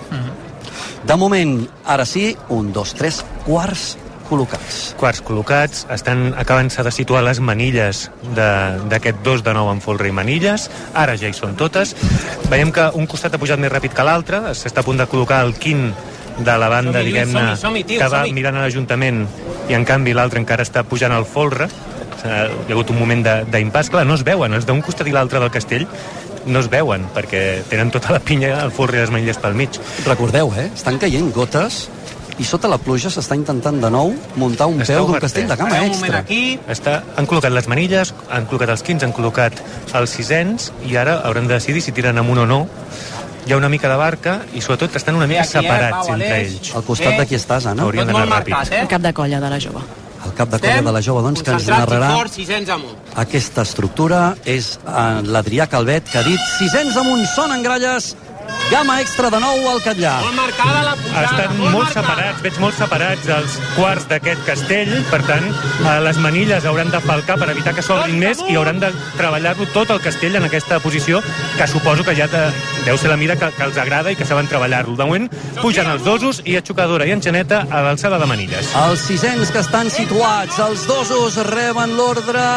De 1.01 1.17
moment, 1.17 1.57
ara 1.89 2.05
sí, 2.05 2.29
un, 2.53 2.71
dos, 2.73 2.93
tres, 2.93 3.23
quarts 3.45 3.95
col·locats. 4.31 4.79
Quarts 4.99 5.21
col·locats, 5.27 5.83
estan 5.93 6.31
acabant-se 6.39 6.83
de 6.87 6.91
situar 6.95 7.21
les 7.27 7.41
manilles 7.43 8.07
de- 8.35 8.79
d'aquest 8.89 9.19
2 9.25 9.43
de 9.43 9.53
9 9.57 9.75
amb 9.75 9.83
folre 9.83 10.07
i 10.07 10.15
manilles, 10.15 10.69
ara 10.93 11.17
ja 11.19 11.27
hi 11.27 11.35
són 11.37 11.57
totes. 11.59 11.93
Veiem 12.49 12.71
que 12.71 12.87
un 12.95 13.05
costat 13.11 13.35
ha 13.35 13.41
pujat 13.41 13.59
més 13.59 13.71
ràpid 13.71 13.93
que 13.93 14.03
l'altre, 14.07 14.39
s'està 14.55 14.79
a 14.81 14.87
punt 14.87 14.97
de 15.03 15.07
col·locar 15.11 15.43
el 15.45 15.53
quin 15.59 15.91
de 16.39 16.57
la 16.57 16.69
banda, 16.71 16.99
diguem-ne, 17.11 17.55
que 17.99 18.07
va 18.07 18.23
mirant 18.33 18.55
a 18.57 18.61
l'Ajuntament 18.63 19.27
i 19.69 19.73
en 19.75 19.83
canvi 19.85 20.13
l'altre 20.15 20.39
encara 20.39 20.63
està 20.63 20.83
pujant 20.87 21.11
al 21.11 21.25
folre. 21.25 21.67
S'ha- 22.21 22.47
Hi 22.47 22.69
ha 22.69 22.73
hagut 22.73 22.89
un 22.93 22.99
moment 22.99 23.23
de- 23.25 23.45
d'impàs. 23.51 23.89
Clar, 23.89 24.05
no 24.05 24.13
es 24.15 24.23
veuen, 24.23 24.53
els 24.53 24.65
d'un 24.65 24.81
costat 24.81 25.07
i 25.07 25.11
l'altre 25.11 25.39
del 25.39 25.51
castell 25.51 25.87
no 26.45 26.59
es 26.59 26.69
veuen 26.69 27.03
perquè 27.13 27.61
tenen 27.69 27.91
tota 27.91 28.13
la 28.13 28.19
pinya, 28.19 28.63
el 28.63 28.71
folre 28.71 28.97
i 28.97 29.01
les 29.01 29.11
manilles 29.11 29.37
pel 29.37 29.53
mig. 29.53 29.69
Recordeu, 30.05 30.51
eh? 30.57 30.69
Estan 30.73 30.97
caient 30.97 31.31
gotes 31.33 31.89
i 32.41 32.45
sota 32.47 32.69
la 32.71 32.79
pluja 32.81 33.11
s'està 33.13 33.35
intentant 33.37 33.77
de 33.83 33.89
nou 33.93 34.15
muntar 34.41 34.65
un 34.71 34.81
peu 34.81 35.05
d'un 35.11 35.21
castell 35.21 35.47
de 35.49 35.57
gamma 35.59 35.81
extra. 35.85 36.21
aquí. 36.23 36.57
Està, 36.73 37.01
han 37.17 37.27
col·locat 37.29 37.53
les 37.53 37.67
manilles, 37.69 38.13
han 38.33 38.47
col·locat 38.49 38.73
els 38.73 38.85
quins, 38.87 39.05
han 39.05 39.13
col·locat 39.13 39.61
els 39.99 40.15
sisens 40.17 40.71
i 40.89 40.97
ara 40.97 41.19
hauran 41.27 41.49
de 41.49 41.59
decidir 41.59 41.85
si 41.85 41.93
tiren 41.93 42.17
amunt 42.17 42.41
o 42.41 42.47
no. 42.49 42.61
Hi 43.45 43.53
ha 43.53 43.57
una 43.57 43.69
mica 43.73 43.89
de 43.89 43.97
barca 43.97 44.39
i 44.53 44.61
sobretot 44.61 44.97
estan 44.97 45.17
una 45.17 45.27
mica 45.29 45.43
aquí, 45.45 45.57
eh, 45.57 45.61
separats 45.61 46.07
Pau, 46.07 46.15
entre 46.15 46.35
ells. 46.41 46.73
Al 46.77 46.85
costat 46.85 47.17
de 47.21 47.27
qui 47.29 47.37
estàs, 47.37 47.67
Anna? 47.69 47.85
Haurien 47.85 48.09
d'anar 48.09 48.27
ràpid. 48.29 48.73
El 48.81 48.89
cap 48.89 49.01
de 49.05 49.13
colla 49.13 49.41
de 49.41 49.49
la 49.53 49.59
jove. 49.59 49.85
El 50.25 50.33
cap 50.37 50.49
de 50.49 50.59
colla 50.61 50.81
de 50.85 50.91
la 50.97 51.01
jove, 51.01 51.23
doncs, 51.25 51.41
que 51.41 51.53
ens 51.57 51.67
narrarà 51.69 52.11
Fort, 52.13 52.35
aquesta 53.21 53.65
estructura 53.65 54.35
és 54.45 54.75
eh, 54.85 55.21
l'Adrià 55.25 55.69
Calvet, 55.69 56.09
que 56.09 56.21
ha 56.21 56.25
dit 56.25 56.41
sisens 56.57 56.97
amunt 57.01 57.25
són 57.35 57.53
en 57.57 57.65
gralles, 57.65 58.13
gamma 58.71 59.01
extra 59.01 59.29
de 59.29 59.39
nou 59.43 59.65
al 59.69 59.81
Catllà. 59.83 60.13
Molt 60.23 60.37
marcada 60.37 60.83
la 60.85 60.93
pujada. 60.95 61.23
Estan 61.27 61.57
molt 61.59 61.91
separats, 61.91 62.41
veig 62.45 62.59
molt 62.63 62.77
separats 62.79 63.31
els 63.37 63.57
quarts 63.75 64.07
d'aquest 64.07 64.45
castell, 64.47 64.93
per 65.11 65.19
tant, 65.27 65.47
eh, 65.51 65.97
les 66.05 66.19
manilles 66.23 66.65
hauran 66.65 66.91
de 66.93 67.01
falcar 67.03 67.37
per 67.41 67.49
evitar 67.51 67.75
que 67.75 67.83
s'obrin 67.85 68.19
més 68.21 68.43
i 68.47 68.55
hauran 68.55 68.79
de 68.79 68.91
treballar-lo 69.17 69.67
tot 69.75 69.91
el 69.91 69.99
castell 70.01 70.39
en 70.39 70.47
aquesta 70.47 70.79
posició, 70.79 71.19
que 71.57 71.67
suposo 71.67 72.07
que 72.07 72.15
ja 72.15 72.29
te, 72.31 72.45
deu 72.85 72.97
ser 72.97 73.11
la 73.11 73.19
mida 73.19 73.35
que, 73.35 73.51
que 73.57 73.67
els 73.67 73.77
agrada 73.77 74.11
i 74.11 74.15
que 74.15 74.25
saben 74.25 74.47
treballar-lo. 74.47 74.95
De 74.95 75.05
moment, 75.09 75.27
pugen 75.61 75.91
els 75.91 76.05
dosos 76.07 76.41
i 76.45 76.55
a 76.55 76.63
Xucadora 76.65 77.05
i 77.05 77.11
en 77.11 77.21
Xaneta 77.21 77.65
a 77.69 77.83
l'alçada 77.85 78.21
de 78.21 78.29
manilles. 78.29 78.71
Els 78.85 79.03
sisens 79.11 79.51
que 79.51 79.61
estan 79.61 79.91
situats, 79.91 80.57
els 80.63 80.87
dosos 80.87 81.37
reben 81.51 81.97
l'ordre, 81.99 82.47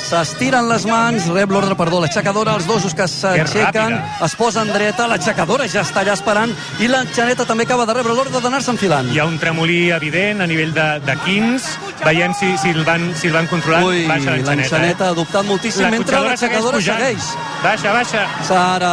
s'estiren 0.00 0.68
les 0.68 0.84
mans, 0.86 1.28
rep 1.34 1.50
l'ordre, 1.50 1.76
perdó, 1.78 2.00
l'aixecadora, 2.02 2.54
els 2.58 2.66
dosos 2.68 2.94
que 2.94 3.06
s'aixequen, 3.10 3.96
es 4.26 4.36
posen 4.38 4.70
dreta, 4.74 5.08
l'aixecadora 5.10 5.66
ja 5.70 5.82
està 5.86 6.02
allà 6.04 6.14
esperant 6.16 6.52
i 6.82 6.90
la 6.90 7.02
Xaneta 7.08 7.46
també 7.48 7.66
acaba 7.66 7.86
de 7.88 7.96
rebre 7.96 8.14
l'ordre 8.14 8.42
d'anar-se 8.42 8.72
enfilant. 8.74 9.10
Hi 9.14 9.20
ha 9.22 9.26
un 9.28 9.38
tremolí 9.42 9.90
evident 9.96 10.44
a 10.44 10.48
nivell 10.50 10.74
de, 10.76 10.86
de 11.06 11.16
quins. 11.24 11.66
Veiem 12.04 12.34
si, 12.38 12.52
si, 12.60 12.74
el 12.76 12.84
van, 12.86 13.08
si 13.16 13.30
el 13.30 13.36
van 13.36 13.48
controlant. 13.50 13.86
Ui, 13.88 14.04
baixa 14.10 14.36
l'enxaneta 14.36 15.10
ha 15.10 15.16
dubtat 15.16 15.46
moltíssim, 15.48 15.86
La 15.86 15.92
mentre 15.94 16.22
l'aixecadora 16.26 16.82
segueix. 16.82 17.32
Baixa, 17.62 17.90
baixa. 17.92 18.26
Ara, 18.54 18.90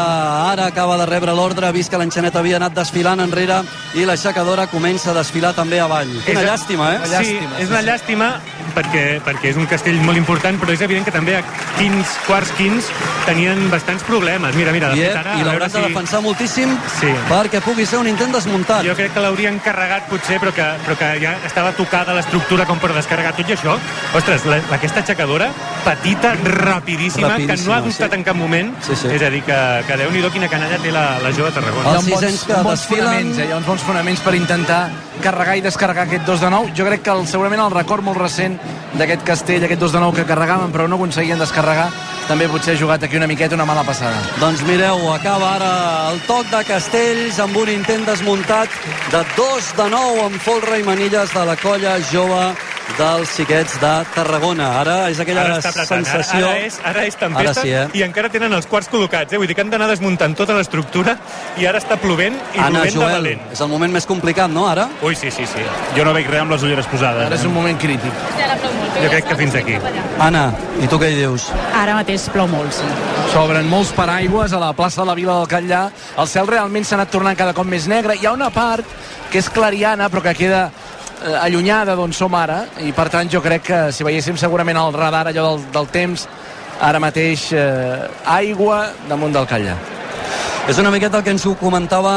ara 0.51 0.65
acaba 0.67 0.97
de 0.97 1.05
rebre 1.05 1.33
l'ordre, 1.35 1.67
ha 1.67 1.71
vist 1.75 1.91
que 1.91 1.97
l'enxaneta 1.99 2.39
havia 2.39 2.55
anat 2.57 2.73
desfilant 2.73 3.19
enrere 3.21 3.59
i 3.93 4.05
l'aixecadora 4.07 4.65
comença 4.71 5.11
a 5.11 5.13
desfilar 5.19 5.53
també 5.53 5.79
avall. 5.83 6.09
Quina 6.25 6.41
És- 6.41 6.47
llàstima, 6.49 6.87
eh? 6.95 6.99
Sí, 7.23 7.37
és 7.59 7.69
una 7.69 7.81
llàstima 7.83 8.31
perquè, 8.73 9.21
perquè 9.21 9.51
és 9.51 9.57
un 9.57 9.67
castell 9.67 9.99
molt 10.01 10.17
important, 10.17 10.57
però 10.59 10.71
és 10.73 10.81
evident 10.81 11.05
que 11.05 11.11
també 11.11 11.35
a 11.37 11.43
quins, 11.77 12.07
quarts 12.25 12.49
quins 12.57 12.85
tenien 13.27 13.69
bastants 13.69 14.01
problemes. 14.03 14.55
Mira, 14.55 14.71
mira, 14.71 14.89
de 14.89 14.97
I, 14.97 15.01
fet, 15.05 15.15
ara, 15.17 15.35
i 15.37 15.43
l'hauran 15.43 15.69
de 15.71 15.77
si- 15.79 15.85
defensar 15.85 16.21
moltíssim 16.21 16.73
Sí. 16.99 17.11
perquè 17.29 17.61
pugui 17.61 17.85
ser 17.85 17.99
un 17.99 18.07
intent 18.07 18.33
desmuntat. 18.33 18.83
Jo 18.87 18.95
crec 18.95 19.13
que 19.13 19.19
l'haurien 19.19 19.59
carregat 19.59 20.07
potser, 20.09 20.39
però 20.39 20.51
que, 20.51 20.65
però 20.87 20.97
que 20.97 21.11
ja 21.21 21.35
estava 21.45 21.71
tocada 21.73 22.13
l'estructura 22.15 22.65
com 22.65 22.79
per 22.79 22.93
descarregar 22.95 23.35
tot 23.35 23.47
i 23.49 23.53
això. 23.53 23.77
Ostres, 24.15 24.45
la, 24.45 24.57
aquesta 24.71 25.01
aixecadora, 25.01 25.51
petita, 25.85 26.33
rapidíssima, 26.43 27.27
Rapidíssima, 27.27 27.55
que 27.55 27.61
no 27.69 27.73
ha 27.75 27.81
dubtat 27.81 28.09
sí. 28.09 28.15
en 28.17 28.23
cap 28.23 28.35
moment. 28.35 28.62
Sí, 28.85 28.95
sí. 28.95 29.09
És 29.13 29.23
a 29.23 29.29
dir, 29.33 29.41
que, 29.47 29.57
que 29.87 29.97
Déu-n'hi-do 30.03 30.31
quina 30.33 30.49
canalla 30.51 30.79
té 30.83 30.91
la, 30.93 31.05
la 31.23 31.31
jove 31.35 31.49
de 31.51 31.57
Tarragona. 31.59 31.93
Ha 31.93 31.99
uns 31.99 32.09
bons, 32.11 32.45
bons 32.67 32.85
fonaments, 32.91 33.39
eh? 33.39 33.47
Hi 33.47 33.53
ha 33.53 33.59
uns 33.59 33.67
bons 33.67 33.85
fonaments 33.87 34.23
per 34.23 34.35
intentar 34.37 34.81
carregar 35.23 35.57
i 35.57 35.63
descarregar 35.65 36.07
aquest 36.07 36.25
2 36.27 36.41
de 36.43 36.49
9. 36.53 36.73
Jo 36.77 36.87
crec 36.87 37.03
que 37.05 37.13
el, 37.13 37.27
segurament 37.29 37.63
el 37.63 37.73
record 37.73 38.05
molt 38.05 38.19
recent 38.21 38.57
d'aquest 38.97 39.23
castell, 39.25 39.63
aquest 39.65 39.81
2 39.81 39.95
de 39.95 40.01
9 40.03 40.19
que 40.19 40.27
carregaven 40.29 40.73
però 40.73 40.87
no 40.89 40.99
aconseguien 40.99 41.39
descarregar, 41.41 41.87
també 42.27 42.47
potser 42.51 42.75
ha 42.75 42.79
jugat 42.79 43.03
aquí 43.03 43.17
una 43.17 43.27
miqueta 43.27 43.55
una 43.57 43.65
mala 43.65 43.83
passada. 43.87 44.19
Doncs 44.41 44.61
mireu, 44.67 45.01
acaba 45.13 45.55
ara 45.55 45.71
el 46.11 46.21
toc 46.27 46.49
de 46.51 46.61
Castells 46.67 47.39
amb 47.43 47.57
un 47.57 47.71
intent 47.73 48.05
desmuntat 48.09 48.69
de 49.11 49.23
2 49.37 49.73
de 49.79 49.89
9 49.95 50.27
amb 50.27 50.39
folre 50.43 50.79
i 50.79 50.85
manilles 50.87 51.33
de 51.33 51.45
la 51.49 51.57
colla 51.59 51.97
jove 52.11 52.45
dels 52.97 53.29
xiquets 53.33 53.79
de 53.81 53.91
Tarragona. 54.13 54.67
Ara 54.81 54.95
és 55.09 55.19
aquella 55.19 55.45
Ara 55.47 55.57
està 55.57 55.71
apretant. 55.71 56.03
sensació... 56.05 56.45
Ara, 56.47 56.57
ara, 56.57 56.67
és, 56.67 56.77
ara 56.83 57.05
és 57.07 57.15
tempesta 57.17 57.61
Ara 57.61 57.65
sí, 57.65 57.71
eh? 57.73 57.85
i 57.97 58.03
encara 58.05 58.29
tenen 58.33 58.53
els 58.53 58.67
quarts 58.69 58.89
col·locats. 58.91 59.33
Eh? 59.33 59.39
Vull 59.41 59.49
dir 59.49 59.55
que 59.57 59.63
han 59.65 59.71
d'anar 59.73 59.87
desmuntant 59.89 60.35
tota 60.37 60.53
l'estructura 60.57 61.15
i 61.57 61.65
ara 61.69 61.81
està 61.81 61.97
plovent 62.01 62.35
i 62.53 62.59
Anna, 62.59 62.83
plovent 62.83 62.93
de 62.93 62.99
Joel, 62.99 63.15
valent. 63.17 63.41
és 63.55 63.63
el 63.65 63.71
moment 63.71 63.93
més 63.95 64.05
complicat, 64.09 64.51
no, 64.53 64.67
ara? 64.69 64.87
Ui, 65.01 65.15
sí, 65.15 65.31
sí, 65.31 65.47
sí. 65.49 65.65
Jo 65.97 66.05
no 66.05 66.13
veig 66.13 66.29
res 66.29 66.43
amb 66.45 66.53
les 66.53 66.63
ulleres 66.67 66.89
posades. 66.91 67.25
Ara 67.25 67.39
és 67.39 67.45
un 67.49 67.53
moment 67.55 67.79
crític. 67.81 68.13
Jo 69.01 69.09
crec 69.09 69.27
que 69.31 69.35
fins 69.39 69.55
aquí. 69.57 69.79
Anna, 70.21 70.45
i 70.83 70.87
tu 70.87 70.99
què 71.01 71.09
hi 71.13 71.17
dius? 71.23 71.49
Ara 71.73 71.95
mateix 71.97 72.27
plou 72.33 72.47
molt, 72.51 72.71
sí. 72.77 72.85
S'obren 73.33 73.65
molts 73.69 73.91
paraigües 73.97 74.53
a 74.53 74.59
la 74.61 74.73
plaça 74.77 75.01
de 75.01 75.07
la 75.09 75.15
Vila 75.17 75.39
del 75.41 75.49
Catllà. 75.49 75.83
El 76.21 76.27
cel 76.29 76.47
realment 76.47 76.85
s'ha 76.85 76.99
anat 76.99 77.09
tornant 77.11 77.37
cada 77.39 77.55
cop 77.57 77.65
més 77.65 77.87
negre. 77.89 78.15
Hi 78.19 78.27
ha 78.29 78.33
una 78.35 78.51
part 78.53 78.85
que 79.31 79.41
és 79.41 79.49
clariana, 79.49 80.09
però 80.13 80.21
que 80.21 80.35
queda 80.37 80.67
eh, 80.69 81.02
allunyada 81.39 81.95
d'on 81.95 82.13
som 82.13 82.33
ara 82.35 82.63
i 82.83 82.91
per 82.91 83.09
tant 83.09 83.29
jo 83.31 83.41
crec 83.41 83.63
que 83.63 83.79
si 83.91 84.03
veiéssim 84.03 84.37
segurament 84.37 84.77
el 84.77 84.93
radar 84.93 85.27
allò 85.27 85.49
del, 85.51 85.65
del 85.73 85.87
temps 85.87 86.27
ara 86.81 86.99
mateix 86.99 87.51
eh, 87.53 88.07
aigua 88.25 88.85
damunt 89.09 89.33
del 89.33 89.47
Catllà 89.47 89.77
És 90.63 90.77
una 90.79 90.91
miqueta 90.93 91.19
el 91.19 91.23
que 91.25 91.31
ens 91.33 91.43
ho 91.43 91.57
comentava 91.59 92.11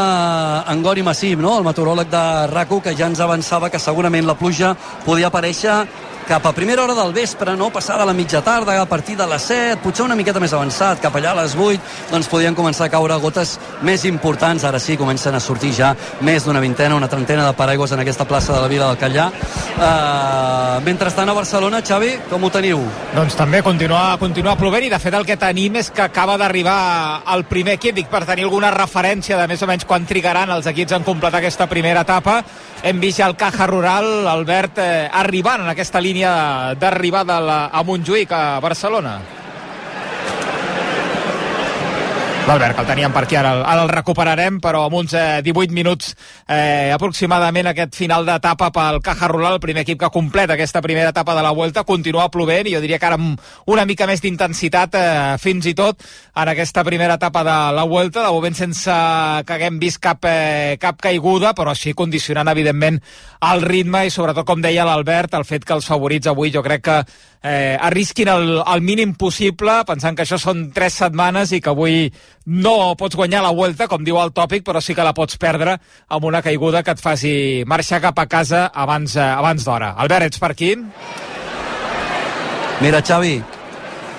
en 0.71 0.83
Gori 0.83 1.03
Massip, 1.03 1.41
no? 1.43 1.57
el 1.59 1.65
meteoròleg 1.67 2.07
de 2.13 2.21
RACU, 2.53 2.79
que 2.79 2.93
ja 2.95 3.09
ens 3.11 3.19
avançava 3.19 3.67
que 3.73 3.81
segurament 3.83 4.23
la 4.29 4.37
pluja 4.39 4.71
podia 5.03 5.27
aparèixer 5.33 5.81
cap 6.27 6.45
a 6.45 6.53
primera 6.53 6.83
hora 6.83 6.95
del 6.95 7.13
vespre, 7.13 7.57
no? 7.57 7.71
passada 7.71 8.05
la 8.05 8.13
mitja 8.13 8.43
tarda, 8.43 8.81
a 8.81 8.87
partir 8.87 9.17
de 9.17 9.27
les 9.27 9.43
7, 9.43 9.79
potser 9.83 10.05
una 10.05 10.17
miqueta 10.19 10.41
més 10.43 10.53
avançat, 10.53 10.99
cap 11.01 11.15
allà 11.15 11.31
a 11.31 11.39
les 11.39 11.55
8, 11.55 11.79
doncs 12.11 12.27
podien 12.27 12.55
començar 12.55 12.89
a 12.89 12.91
caure 12.91 13.15
gotes 13.23 13.55
més 13.87 14.05
importants. 14.05 14.65
Ara 14.67 14.81
sí, 14.83 14.97
comencen 14.99 15.35
a 15.39 15.41
sortir 15.41 15.71
ja 15.77 15.93
més 16.27 16.45
d'una 16.45 16.61
vintena, 16.61 16.97
una 16.99 17.09
trentena 17.09 17.47
de 17.47 17.55
paraigües 17.55 17.95
en 17.95 18.03
aquesta 18.03 18.27
plaça 18.27 18.57
de 18.57 18.61
la 18.61 18.71
Vila 18.73 18.89
del 18.91 18.99
Callà. 18.99 19.29
Uh, 19.77 20.83
mentrestant 20.83 21.31
a 21.31 21.37
Barcelona, 21.37 21.83
Xavi, 21.87 22.17
com 22.31 22.43
ho 22.43 22.51
teniu? 22.51 22.83
Doncs 23.15 23.39
també 23.39 23.63
continua, 23.63 24.17
continua 24.19 24.57
plovent 24.59 24.89
i 24.89 24.91
de 24.91 24.99
fet 24.99 25.15
el 25.15 25.27
que 25.29 25.39
tenim 25.39 25.79
és 25.79 25.93
que 25.95 26.09
acaba 26.09 26.35
d'arribar 26.41 27.23
el 27.37 27.47
primer 27.47 27.79
equip, 27.79 27.95
dic 28.01 28.11
per 28.11 28.25
tenir 28.27 28.49
alguna 28.49 28.73
referència 28.75 29.39
de 29.39 29.47
més 29.47 29.63
o 29.63 29.71
menys 29.71 29.87
quan 29.87 30.09
trigaran 30.09 30.51
els 30.51 30.67
equips 30.67 30.99
en 30.99 31.07
completar 31.07 31.39
aquesta 31.39 31.71
primera 31.71 32.03
etapa. 32.03 32.41
Hem 32.87 32.99
vist 33.01 33.23
ja 33.23 33.31
el 33.31 33.39
Caja 33.39 33.67
Rural, 33.67 34.27
Albert, 34.29 34.83
eh, 34.83 35.09
arribant 35.13 35.63
en 35.63 35.71
aquesta 35.71 36.03
línia 36.03 36.16
d'arribada 36.23 37.71
a 37.71 37.83
Montjuïc, 37.83 38.33
a 38.33 38.61
Barcelona. 38.61 39.36
L'Albert, 42.47 42.77
que 42.77 42.83
el 42.85 42.87
teníem 42.87 43.11
per 43.11 43.25
aquí, 43.25 43.35
ara, 43.35 43.57
ara 43.67 43.83
el 43.83 43.89
recuperarem, 43.91 44.61
però 44.63 44.85
amb 44.87 44.95
uns 45.01 45.17
eh, 45.19 45.41
18 45.43 45.75
minuts 45.75 46.13
eh, 46.47 46.93
aproximadament 46.95 47.67
aquest 47.73 47.97
final 47.99 48.23
d'etapa 48.23 48.69
pel 48.71 49.01
Caja 49.03 49.27
Rural, 49.33 49.57
el 49.57 49.65
primer 49.65 49.83
equip 49.83 49.99
que 50.05 50.11
completa 50.15 50.55
aquesta 50.55 50.79
primera 50.85 51.11
etapa 51.11 51.35
de 51.35 51.43
la 51.43 51.51
Vuelta, 51.51 51.83
continua 51.83 52.29
plovent 52.31 52.71
i 52.71 52.77
jo 52.77 52.85
diria 52.85 53.01
que 53.03 53.09
ara 53.11 53.19
amb 53.19 53.43
una 53.75 53.83
mica 53.83 54.07
més 54.07 54.23
d'intensitat 54.23 54.95
eh, 54.95 55.11
fins 55.43 55.67
i 55.67 55.75
tot 55.75 56.07
en 56.07 56.53
aquesta 56.55 56.87
primera 56.87 57.19
etapa 57.19 57.43
de 57.43 57.59
la 57.81 57.89
Vuelta, 57.91 58.23
de 58.23 58.31
moment 58.31 58.55
sense 58.55 58.95
que 59.43 59.59
haguem 59.59 59.83
vist 59.83 59.99
cap, 59.99 60.23
eh, 60.31 60.79
cap 60.79 61.03
caiguda, 61.03 61.51
però 61.51 61.75
sí 61.75 61.99
condicionant 61.99 62.55
evidentment 62.55 63.03
el 63.51 63.67
ritme 63.67 64.07
i 64.07 64.15
sobretot, 64.15 64.47
com 64.47 64.63
deia 64.63 64.87
l'Albert, 64.87 65.35
el 65.35 65.51
fet 65.51 65.67
que 65.67 65.75
els 65.75 65.91
favorits 65.91 66.31
avui 66.31 66.55
jo 66.55 66.63
crec 66.63 66.87
que 66.87 67.01
eh, 67.43 67.77
arrisquin 67.81 68.29
el, 68.29 68.63
el 68.63 68.85
mínim 68.85 69.15
possible, 69.19 69.81
pensant 69.89 70.17
que 70.17 70.25
això 70.27 70.39
són 70.41 70.71
tres 70.75 70.99
setmanes 71.03 71.53
i 71.53 71.61
que 71.61 71.73
avui 71.73 72.07
no 72.47 72.95
pots 72.99 73.17
guanyar 73.19 73.43
la 73.45 73.55
Vuelta, 73.57 73.89
com 73.89 74.05
diu 74.05 74.21
el 74.23 74.35
tòpic, 74.37 74.65
però 74.67 74.83
sí 74.83 74.95
que 74.95 75.07
la 75.07 75.15
pots 75.17 75.39
perdre 75.41 75.79
amb 76.09 76.25
una 76.29 76.43
caiguda 76.43 76.83
que 76.83 76.95
et 76.97 77.03
faci 77.03 77.35
marxar 77.67 78.03
cap 78.05 78.19
a 78.19 78.29
casa 78.31 78.67
abans, 78.73 79.17
eh, 79.17 79.27
abans 79.27 79.65
d'hora. 79.65 79.95
Albert, 79.97 80.31
ets 80.31 80.43
per 80.43 80.53
aquí? 80.55 80.75
Mira, 82.81 83.01
Xavi, 83.01 83.39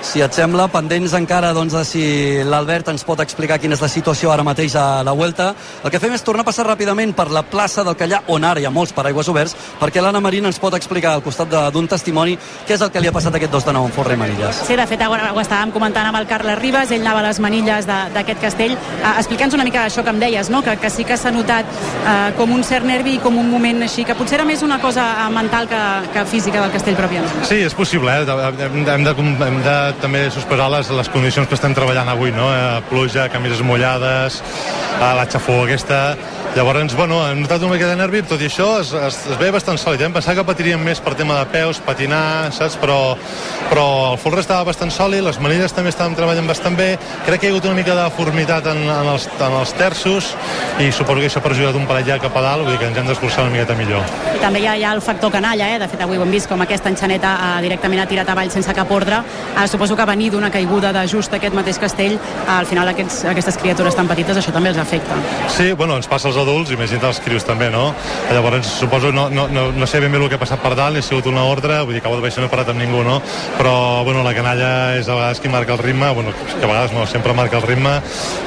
si 0.02 0.22
et 0.22 0.34
sembla, 0.34 0.68
pendents 0.72 1.14
encara 1.18 1.52
doncs, 1.56 1.74
de 1.74 1.84
si 1.86 2.04
l'Albert 2.46 2.92
ens 2.94 3.04
pot 3.08 3.20
explicar 3.24 3.58
quina 3.62 3.76
és 3.76 3.82
la 3.84 3.90
situació 3.92 4.32
ara 4.32 4.46
mateix 4.46 4.76
a 4.78 5.04
la 5.06 5.14
Vuelta. 5.18 5.50
El 5.84 5.92
que 5.92 6.00
fem 6.00 6.14
és 6.14 6.24
tornar 6.26 6.46
a 6.46 6.48
passar 6.48 6.68
ràpidament 6.68 7.14
per 7.18 7.28
la 7.34 7.44
plaça 7.44 7.84
del 7.84 7.98
Callà, 8.00 8.22
on 8.34 8.46
ara 8.46 8.62
hi 8.62 8.68
ha 8.68 8.74
molts 8.74 8.94
paraigües 8.96 9.30
oberts, 9.32 9.56
perquè 9.82 10.02
l'Anna 10.04 10.22
Marina 10.24 10.52
ens 10.52 10.60
pot 10.62 10.76
explicar 10.78 11.16
al 11.16 11.24
costat 11.26 11.52
d'un 11.74 11.88
testimoni 11.90 12.38
què 12.68 12.76
és 12.78 12.84
el 12.86 12.92
que 12.94 13.02
li 13.02 13.10
ha 13.10 13.16
passat 13.16 13.36
aquest 13.36 13.52
2 13.54 13.68
de 13.68 13.76
9 13.78 13.90
en 13.90 13.96
Forre 13.96 14.18
Manilles. 14.20 14.62
Sí, 14.68 14.78
de 14.78 14.88
fet, 14.88 15.02
ho, 15.02 15.18
ho 15.18 15.42
estàvem 15.42 15.74
comentant 15.76 16.10
amb 16.10 16.22
el 16.22 16.28
Carles 16.30 16.60
Ribas, 16.62 16.92
ell 16.92 17.04
anava 17.06 17.24
a 17.24 17.28
les 17.30 17.42
manilles 17.44 17.88
d'aquest 17.88 18.42
castell. 18.44 18.78
Uh, 19.02 19.16
Explica'ns 19.18 19.58
una 19.58 19.66
mica 19.68 19.86
això 19.88 20.04
que 20.06 20.14
em 20.14 20.22
deies, 20.22 20.52
no? 20.54 20.62
que, 20.64 20.78
que 20.82 20.92
sí 20.94 21.06
que 21.08 21.18
s'ha 21.18 21.34
notat 21.34 21.68
uh, 21.68 22.32
com 22.38 22.54
un 22.54 22.64
cert 22.68 22.86
nervi 22.88 23.18
i 23.18 23.22
com 23.24 23.38
un 23.38 23.50
moment 23.50 23.84
així, 23.86 24.06
que 24.08 24.16
potser 24.18 24.40
era 24.40 24.48
més 24.48 24.62
una 24.66 24.78
cosa 24.82 25.04
eh, 25.24 25.30
mental 25.34 25.68
que, 25.72 25.80
que 26.14 26.24
física 26.30 26.62
del 26.62 26.72
castell 26.74 26.98
pròpiament. 27.00 27.46
Sí, 27.50 27.60
és 27.66 27.74
possible, 27.78 28.14
eh? 28.14 28.26
hem, 28.28 28.58
de, 28.58 28.94
hem, 28.94 29.06
de, 29.08 29.16
hem 29.48 29.60
de 29.66 29.78
també 30.02 30.28
sospesar 30.34 30.70
les, 30.74 30.90
les 31.00 31.12
condicions 31.14 31.48
que 31.48 31.58
estem 31.58 31.76
treballant 31.78 32.10
avui, 32.12 32.34
no? 32.36 32.50
Eh, 32.54 32.82
pluja, 32.90 33.28
camises 33.34 33.62
mullades, 33.66 34.42
eh, 34.98 35.14
la 35.20 35.28
xafó 35.30 35.64
aquesta, 35.66 36.02
Llavors, 36.58 36.96
bueno, 36.96 37.20
hem 37.30 37.44
notat 37.44 37.62
una 37.62 37.76
mica 37.76 37.86
de 37.86 37.96
nervi, 38.00 38.24
tot 38.26 38.42
i 38.42 38.48
això 38.48 38.80
es, 38.80 38.90
es, 38.90 39.18
es 39.30 39.38
veia 39.38 39.54
bastant 39.54 39.78
sòlid. 39.78 40.02
Em 40.08 40.14
pensava 40.16 40.40
que 40.40 40.46
patiríem 40.48 40.82
més 40.82 40.98
per 41.06 41.12
tema 41.14 41.36
de 41.38 41.46
peus, 41.54 41.78
patinar, 41.86 42.50
saps? 42.56 42.74
Però, 42.82 42.96
però 43.70 43.84
el 44.14 44.18
folre 44.18 44.42
estava 44.42 44.66
bastant 44.66 44.90
sòlid, 44.90 45.22
les 45.28 45.38
manilles 45.44 45.76
també 45.78 45.92
estaven 45.94 46.16
treballant 46.18 46.50
bastant 46.50 46.74
bé. 46.80 46.88
Crec 47.28 47.44
que 47.44 47.46
hi 47.46 47.52
ha 47.52 47.54
hagut 47.54 47.68
una 47.70 47.78
mica 47.78 47.94
de 48.00 48.08
formitat 48.16 48.72
en, 48.72 48.82
en, 48.88 49.10
els, 49.12 49.28
en 49.38 49.58
els 49.60 49.74
terços 49.78 50.32
i 50.82 50.90
suposo 50.90 51.22
que 51.22 51.30
això 51.30 51.44
ha 51.44 51.46
perjudicat 51.46 51.78
un 51.78 51.86
parell 51.92 52.10
ja 52.10 52.18
cap 52.24 52.40
a 52.42 52.46
dalt, 52.48 52.66
vull 52.66 52.74
dir 52.74 52.82
que 52.82 52.90
ens 52.90 52.98
hem 53.04 53.12
d'esforçar 53.12 53.46
una 53.46 53.54
miqueta 53.54 53.78
millor. 53.78 54.18
I 54.34 54.42
també 54.42 54.64
hi 54.64 54.68
ha, 54.72 54.74
hi 54.82 54.88
ha 54.88 54.96
el 54.98 55.04
factor 55.06 55.36
canalla, 55.38 55.70
eh? 55.76 55.78
de 55.84 55.92
fet 55.94 56.02
avui 56.08 56.18
ho 56.18 56.26
hem 56.26 56.34
vist 56.34 56.50
com 56.50 56.66
aquesta 56.66 56.90
enxaneta 56.90 57.36
eh, 57.36 57.54
directament 57.68 58.02
ha 58.02 58.10
tirat 58.10 58.34
avall 58.34 58.50
sense 58.56 58.74
cap 58.74 58.96
ordre. 58.98 59.22
Eh, 59.54 59.68
suposo 59.78 59.96
que 59.96 60.06
venir 60.10 60.32
d'una 60.34 60.50
caiguda 60.50 60.90
de 60.90 61.04
just 61.06 61.34
aquest 61.38 61.54
mateix 61.54 61.78
castell, 61.78 62.16
al 62.50 62.66
final 62.66 62.90
aquests, 62.90 63.20
aquestes 63.30 63.60
criatures 63.62 63.94
tan 63.94 64.08
petites 64.10 64.40
això 64.40 64.50
també 64.56 64.72
els 64.72 64.80
afecta. 64.82 65.14
Sí, 65.54 65.70
bueno, 65.78 66.00
ens 66.02 66.08
passa 66.10 66.32
als 66.32 66.40
adults, 66.42 66.72
imagina't 66.74 67.06
els 67.12 67.20
crios 67.22 67.46
també, 67.46 67.70
no? 67.70 67.92
Llavors, 68.34 68.66
suposo, 68.80 69.12
no, 69.14 69.28
no, 69.30 69.46
no, 69.54 69.68
no 69.72 69.88
sé 69.88 70.02
ben 70.02 70.12
bé 70.12 70.18
el 70.18 70.26
que 70.32 70.40
ha 70.40 70.42
passat 70.42 70.64
per 70.64 70.74
dalt, 70.74 70.98
ni 70.98 71.04
ha 71.04 71.06
sigut 71.06 71.30
una 71.30 71.44
ordre, 71.46 71.78
vull 71.86 71.94
dir 71.94 72.02
que 72.02 72.10
a 72.10 72.22
baix 72.24 72.40
no 72.42 72.48
he 72.48 72.50
parat 72.50 72.72
amb 72.74 72.82
ningú, 72.82 73.04
no? 73.06 73.20
Però, 73.60 73.76
bueno, 74.08 74.24
la 74.26 74.34
canalla 74.34 74.72
és 74.98 75.06
a 75.06 75.20
vegades 75.20 75.44
qui 75.44 75.54
marca 75.54 75.78
el 75.78 75.84
ritme, 75.84 76.10
bueno, 76.18 76.34
que 76.34 76.66
a 76.66 76.72
vegades 76.72 76.98
no, 76.98 77.06
sempre 77.06 77.38
marca 77.38 77.62
el 77.62 77.68
ritme, 77.68 78.00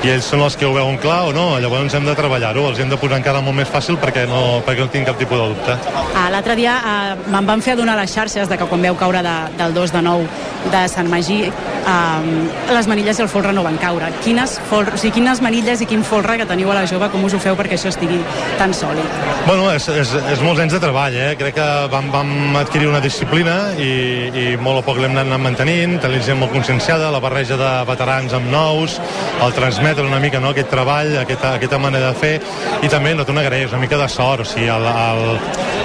i 0.03 0.11
ells 0.11 0.33
són 0.35 0.43
els 0.43 0.59
que 0.59 0.66
ho 0.66 0.74
veuen 0.74 0.99
clar 0.99 1.28
o 1.28 1.33
no, 1.37 1.47
llavors 1.62 1.95
hem 1.95 2.11
de 2.11 2.16
treballar-ho, 2.18 2.66
els 2.72 2.83
hem 2.83 2.91
de 2.91 2.99
posar 2.99 3.22
encara 3.22 3.45
molt 3.45 3.61
més 3.62 3.70
fàcil 3.70 4.01
perquè 4.03 4.26
no, 4.26 4.64
perquè 4.66 4.83
no 4.83 4.91
tinc 4.91 5.07
cap 5.12 5.22
tipus 5.22 5.39
de 5.39 5.49
dubte. 5.55 5.78
Ah, 6.11 6.26
L'altre 6.35 6.59
dia 6.59 6.74
eh, 6.81 7.31
me'n 7.31 7.47
van 7.47 7.62
fer 7.62 7.78
adonar 7.78 7.95
les 8.03 8.11
xarxes 8.11 8.51
de 8.51 8.59
que 8.59 8.66
quan 8.66 8.83
veu 8.83 8.99
caure 8.99 9.22
de, 9.22 9.39
del 9.62 9.78
2 9.78 9.95
de 9.95 10.03
9 10.11 10.49
de 10.74 10.85
Sant 10.91 11.09
Magí, 11.21 11.43
eh, 11.45 12.73
les 12.73 12.87
manilles 12.89 13.18
i 13.18 13.23
el 13.23 13.29
folre 13.29 13.53
no 13.53 13.64
van 13.66 13.77
caure. 13.77 14.09
Quines, 14.25 14.55
folre, 14.71 14.95
o 14.97 15.01
sigui, 15.01 15.18
quines 15.18 15.43
manilles 15.45 15.83
i 15.85 15.89
quin 15.91 16.01
folre 16.07 16.39
que 16.41 16.47
teniu 16.49 16.71
a 16.73 16.79
la 16.79 16.87
jove, 16.89 17.11
com 17.12 17.27
us 17.29 17.35
ho 17.37 17.41
feu 17.43 17.59
perquè 17.59 17.77
això 17.77 17.91
estigui 17.93 18.23
tan 18.57 18.73
sòlid? 18.73 19.18
Bueno, 19.45 19.68
és, 19.75 19.85
és, 19.93 20.14
és 20.33 20.41
molts 20.45 20.62
anys 20.64 20.73
de 20.77 20.81
treball, 20.81 21.16
eh? 21.21 21.35
Crec 21.41 21.59
que 21.59 21.68
vam, 21.93 22.09
vam 22.14 22.57
adquirir 22.62 22.89
una 22.89 23.03
disciplina 23.05 23.75
i, 23.77 23.91
i 24.33 24.47
molt 24.57 24.81
a 24.81 24.87
poc 24.87 25.01
l'hem 25.03 25.18
anat 25.18 25.45
mantenint, 25.45 25.99
tenim 26.01 26.25
gent 26.25 26.41
molt 26.41 26.55
conscienciada, 26.57 27.11
la 27.12 27.21
barreja 27.21 27.59
de 27.61 27.71
veterans 27.91 28.33
amb 28.39 28.49
nous, 28.53 28.97
el 29.45 29.53
transmetre 29.59 30.07
una 30.07 30.23
mica 30.25 30.41
no, 30.41 30.55
aquest 30.55 30.73
treball, 30.73 31.18
aquesta, 31.21 31.57
aquesta 31.61 31.83
manera 31.83 32.14
de 32.14 32.21
fer, 32.23 32.33
i 32.81 32.89
també 32.89 33.12
no 33.12 33.29
una 33.31 33.45
greix, 33.45 33.71
una 33.75 33.83
mica 33.85 34.01
de 34.01 34.09
sort, 34.09 34.47
o 34.47 34.49
sigui, 34.49 34.71
el, 34.73 34.89
el, 34.89 35.37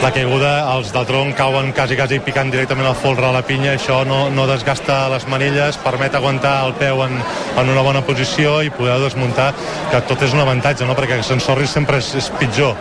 la 0.01 0.13
caiguda, 0.15 0.53
els 0.77 0.95
del 0.95 1.05
tronc 1.09 1.35
cauen 1.37 1.73
quasi, 1.75 1.99
quasi 1.99 2.21
picant 2.23 2.49
directament 2.53 2.87
al 2.87 2.97
folre 2.97 3.27
a 3.27 3.33
la 3.35 3.43
pinya, 3.45 3.75
això 3.75 4.01
no, 4.07 4.29
no 4.33 4.47
desgasta 4.49 5.05
les 5.11 5.24
manilles, 5.31 5.77
permet 5.83 6.15
aguantar 6.15 6.55
el 6.67 6.75
peu 6.79 7.03
en, 7.05 7.17
en 7.57 7.71
una 7.71 7.83
bona 7.85 8.01
posició 8.05 8.57
i 8.63 8.71
poder 8.73 8.97
desmuntar, 9.03 9.51
que 9.91 10.01
tot 10.09 10.25
és 10.25 10.35
un 10.35 10.43
avantatge, 10.43 10.87
no? 10.87 10.95
perquè 10.97 11.19
que 11.19 11.27
s'ensorri 11.27 11.67
sempre 11.69 11.99
és, 12.03 12.11
és 12.19 12.29
pitjor. 12.39 12.75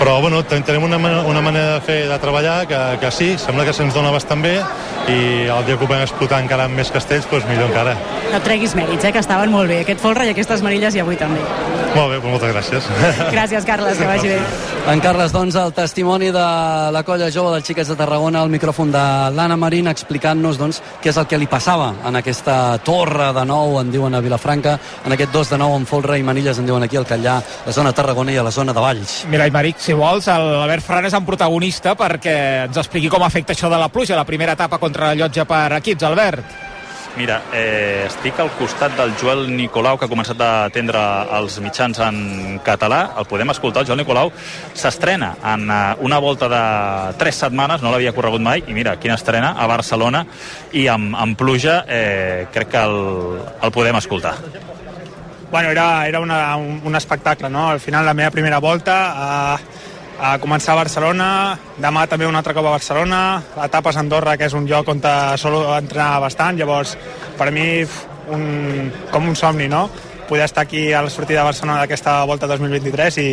Però 0.00 0.18
bueno, 0.22 0.42
tenim 0.48 0.88
una, 0.88 0.98
una 0.98 1.44
manera 1.44 1.76
de 1.76 1.84
fer 1.86 2.00
de 2.10 2.18
treballar 2.22 2.62
que, 2.70 2.80
que 3.02 3.12
sí, 3.14 3.32
sembla 3.38 3.66
que 3.68 3.76
se'ns 3.76 3.94
dona 3.94 4.12
bastant 4.14 4.42
bé 4.42 4.56
i 5.10 5.48
el 5.50 5.64
dia 5.66 5.76
que 5.76 5.84
ho 5.84 5.90
vam 5.90 6.02
explotar 6.04 6.42
encara 6.42 6.68
amb 6.68 6.78
més 6.78 6.90
castells, 6.94 7.26
doncs 7.30 7.48
millor 7.50 7.70
encara. 7.70 7.96
No 8.32 8.40
treguis 8.44 8.76
mèrits, 8.78 9.04
eh, 9.04 9.12
que 9.12 9.22
estaven 9.22 9.50
molt 9.52 9.70
bé. 9.70 9.82
Aquest 9.82 10.02
folre 10.02 10.26
i 10.26 10.34
aquestes 10.34 10.62
manilles 10.62 10.94
i 10.94 11.02
avui 11.02 11.18
també. 11.20 11.42
Molt 11.92 12.14
bé, 12.14 12.20
moltes 12.24 12.54
gràcies. 12.54 12.86
Gràcies, 13.34 13.66
Carles, 13.68 13.98
que 13.98 14.06
vagi 14.08 14.30
bé. 14.30 14.38
En 14.92 15.02
Carles, 15.04 15.32
doncs, 15.34 15.58
el 15.60 15.74
testimoni 15.76 16.30
de 16.34 16.46
la 16.94 17.02
colla 17.06 17.28
jove 17.34 17.52
dels 17.54 17.66
Xiquets 17.68 17.92
de 17.92 17.96
Tarragona 17.98 18.40
al 18.40 18.52
micròfon 18.52 18.94
de 18.94 19.02
l'Anna 19.36 19.58
Marín 19.60 19.90
explicant-nos 19.90 20.60
doncs, 20.60 20.80
què 21.02 21.12
és 21.12 21.20
el 21.20 21.28
que 21.28 21.38
li 21.38 21.50
passava 21.50 21.81
en 21.90 22.18
aquesta 22.18 22.56
torre 22.84 23.30
de 23.36 23.44
nou, 23.48 23.78
en 23.80 23.92
diuen 23.92 24.14
a 24.14 24.22
Vilafranca, 24.24 24.78
en 25.04 25.16
aquest 25.16 25.32
dos 25.34 25.52
de 25.52 25.60
nou 25.60 25.76
en 25.76 25.86
folre 25.88 26.18
i 26.18 26.26
manilles, 26.26 26.58
en 26.58 26.68
diuen 26.68 26.86
aquí 26.86 27.00
al 27.00 27.08
Catllà, 27.08 27.38
la 27.66 27.76
zona 27.76 27.94
Tarragona 27.96 28.34
i 28.34 28.40
a 28.40 28.46
la 28.46 28.54
zona 28.54 28.74
de 28.74 28.84
Valls. 28.84 29.16
Mira, 29.32 29.46
Imaric, 29.50 29.80
si 29.82 29.96
vols, 29.98 30.26
l'Albert 30.26 30.86
Ferran 30.86 31.08
és 31.10 31.16
un 31.18 31.28
protagonista 31.28 31.96
perquè 31.98 32.36
ens 32.66 32.82
expliqui 32.82 33.12
com 33.12 33.24
afecta 33.26 33.56
això 33.56 33.70
de 33.72 33.80
la 33.80 33.90
pluja, 33.92 34.18
la 34.18 34.28
primera 34.28 34.58
etapa 34.58 34.80
contra 34.82 35.10
la 35.10 35.18
llotja 35.18 35.48
per 35.48 35.66
equips, 35.82 36.08
Albert. 36.08 36.71
Mira, 37.12 37.42
eh, 37.52 38.06
estic 38.06 38.38
al 38.40 38.48
costat 38.56 38.94
del 38.96 39.12
Joel 39.20 39.44
Nicolau, 39.52 39.98
que 40.00 40.06
ha 40.06 40.10
començat 40.10 40.40
a 40.40 40.50
atendre 40.70 41.00
els 41.36 41.58
mitjans 41.60 42.00
en 42.00 42.16
català. 42.64 43.02
El 43.20 43.28
podem 43.28 43.52
escoltar. 43.52 43.82
El 43.82 43.90
Joel 43.90 44.00
Nicolau 44.00 44.32
s'estrena 44.72 45.34
en 45.52 45.68
eh, 45.68 45.80
una 46.00 46.18
volta 46.24 46.48
de 46.48 46.62
tres 47.20 47.42
setmanes, 47.44 47.84
no 47.84 47.92
l'havia 47.92 48.14
corregut 48.16 48.40
mai, 48.40 48.64
i 48.66 48.72
mira, 48.72 48.96
quina 48.96 49.18
estrena, 49.20 49.52
a 49.60 49.68
Barcelona, 49.68 50.24
i 50.72 50.86
amb, 50.88 51.12
amb 51.12 51.36
pluja 51.36 51.82
eh, 51.86 52.46
crec 52.52 52.72
que 52.72 52.86
el, 52.88 52.98
el 53.60 53.74
podem 53.76 54.00
escoltar. 54.00 54.38
Bueno, 55.52 55.68
era, 55.68 56.06
era 56.08 56.20
una, 56.20 56.56
un, 56.56 56.80
un 56.82 56.96
espectacle, 56.96 57.50
no? 57.52 57.68
Al 57.68 57.80
final, 57.80 58.06
la 58.06 58.14
meva 58.14 58.30
primera 58.30 58.58
volta, 58.58 59.58
eh, 59.60 59.81
a 60.22 60.36
començar 60.38 60.76
a 60.76 60.78
Barcelona, 60.84 61.28
demà 61.82 62.04
també 62.06 62.28
un 62.28 62.36
altre 62.38 62.54
cop 62.54 62.66
a 62.68 62.76
Barcelona, 62.76 63.42
etapes 63.64 63.96
a 63.96 64.04
Andorra, 64.04 64.36
que 64.38 64.46
és 64.46 64.54
un 64.54 64.68
lloc 64.70 64.92
on 64.92 65.02
solo 65.36 65.64
entrenar 65.74 66.20
bastant, 66.22 66.58
llavors 66.58 66.94
per 67.38 67.50
mi 67.50 67.82
un, 68.30 68.92
com 69.10 69.26
un 69.28 69.34
somni, 69.36 69.66
no? 69.68 69.88
Poder 70.28 70.44
estar 70.44 70.62
aquí 70.62 70.92
a 70.92 71.02
la 71.02 71.10
sortida 71.10 71.40
de 71.40 71.50
Barcelona 71.50 71.80
d'aquesta 71.80 72.22
volta 72.24 72.46
2023 72.46 73.18
i, 73.18 73.30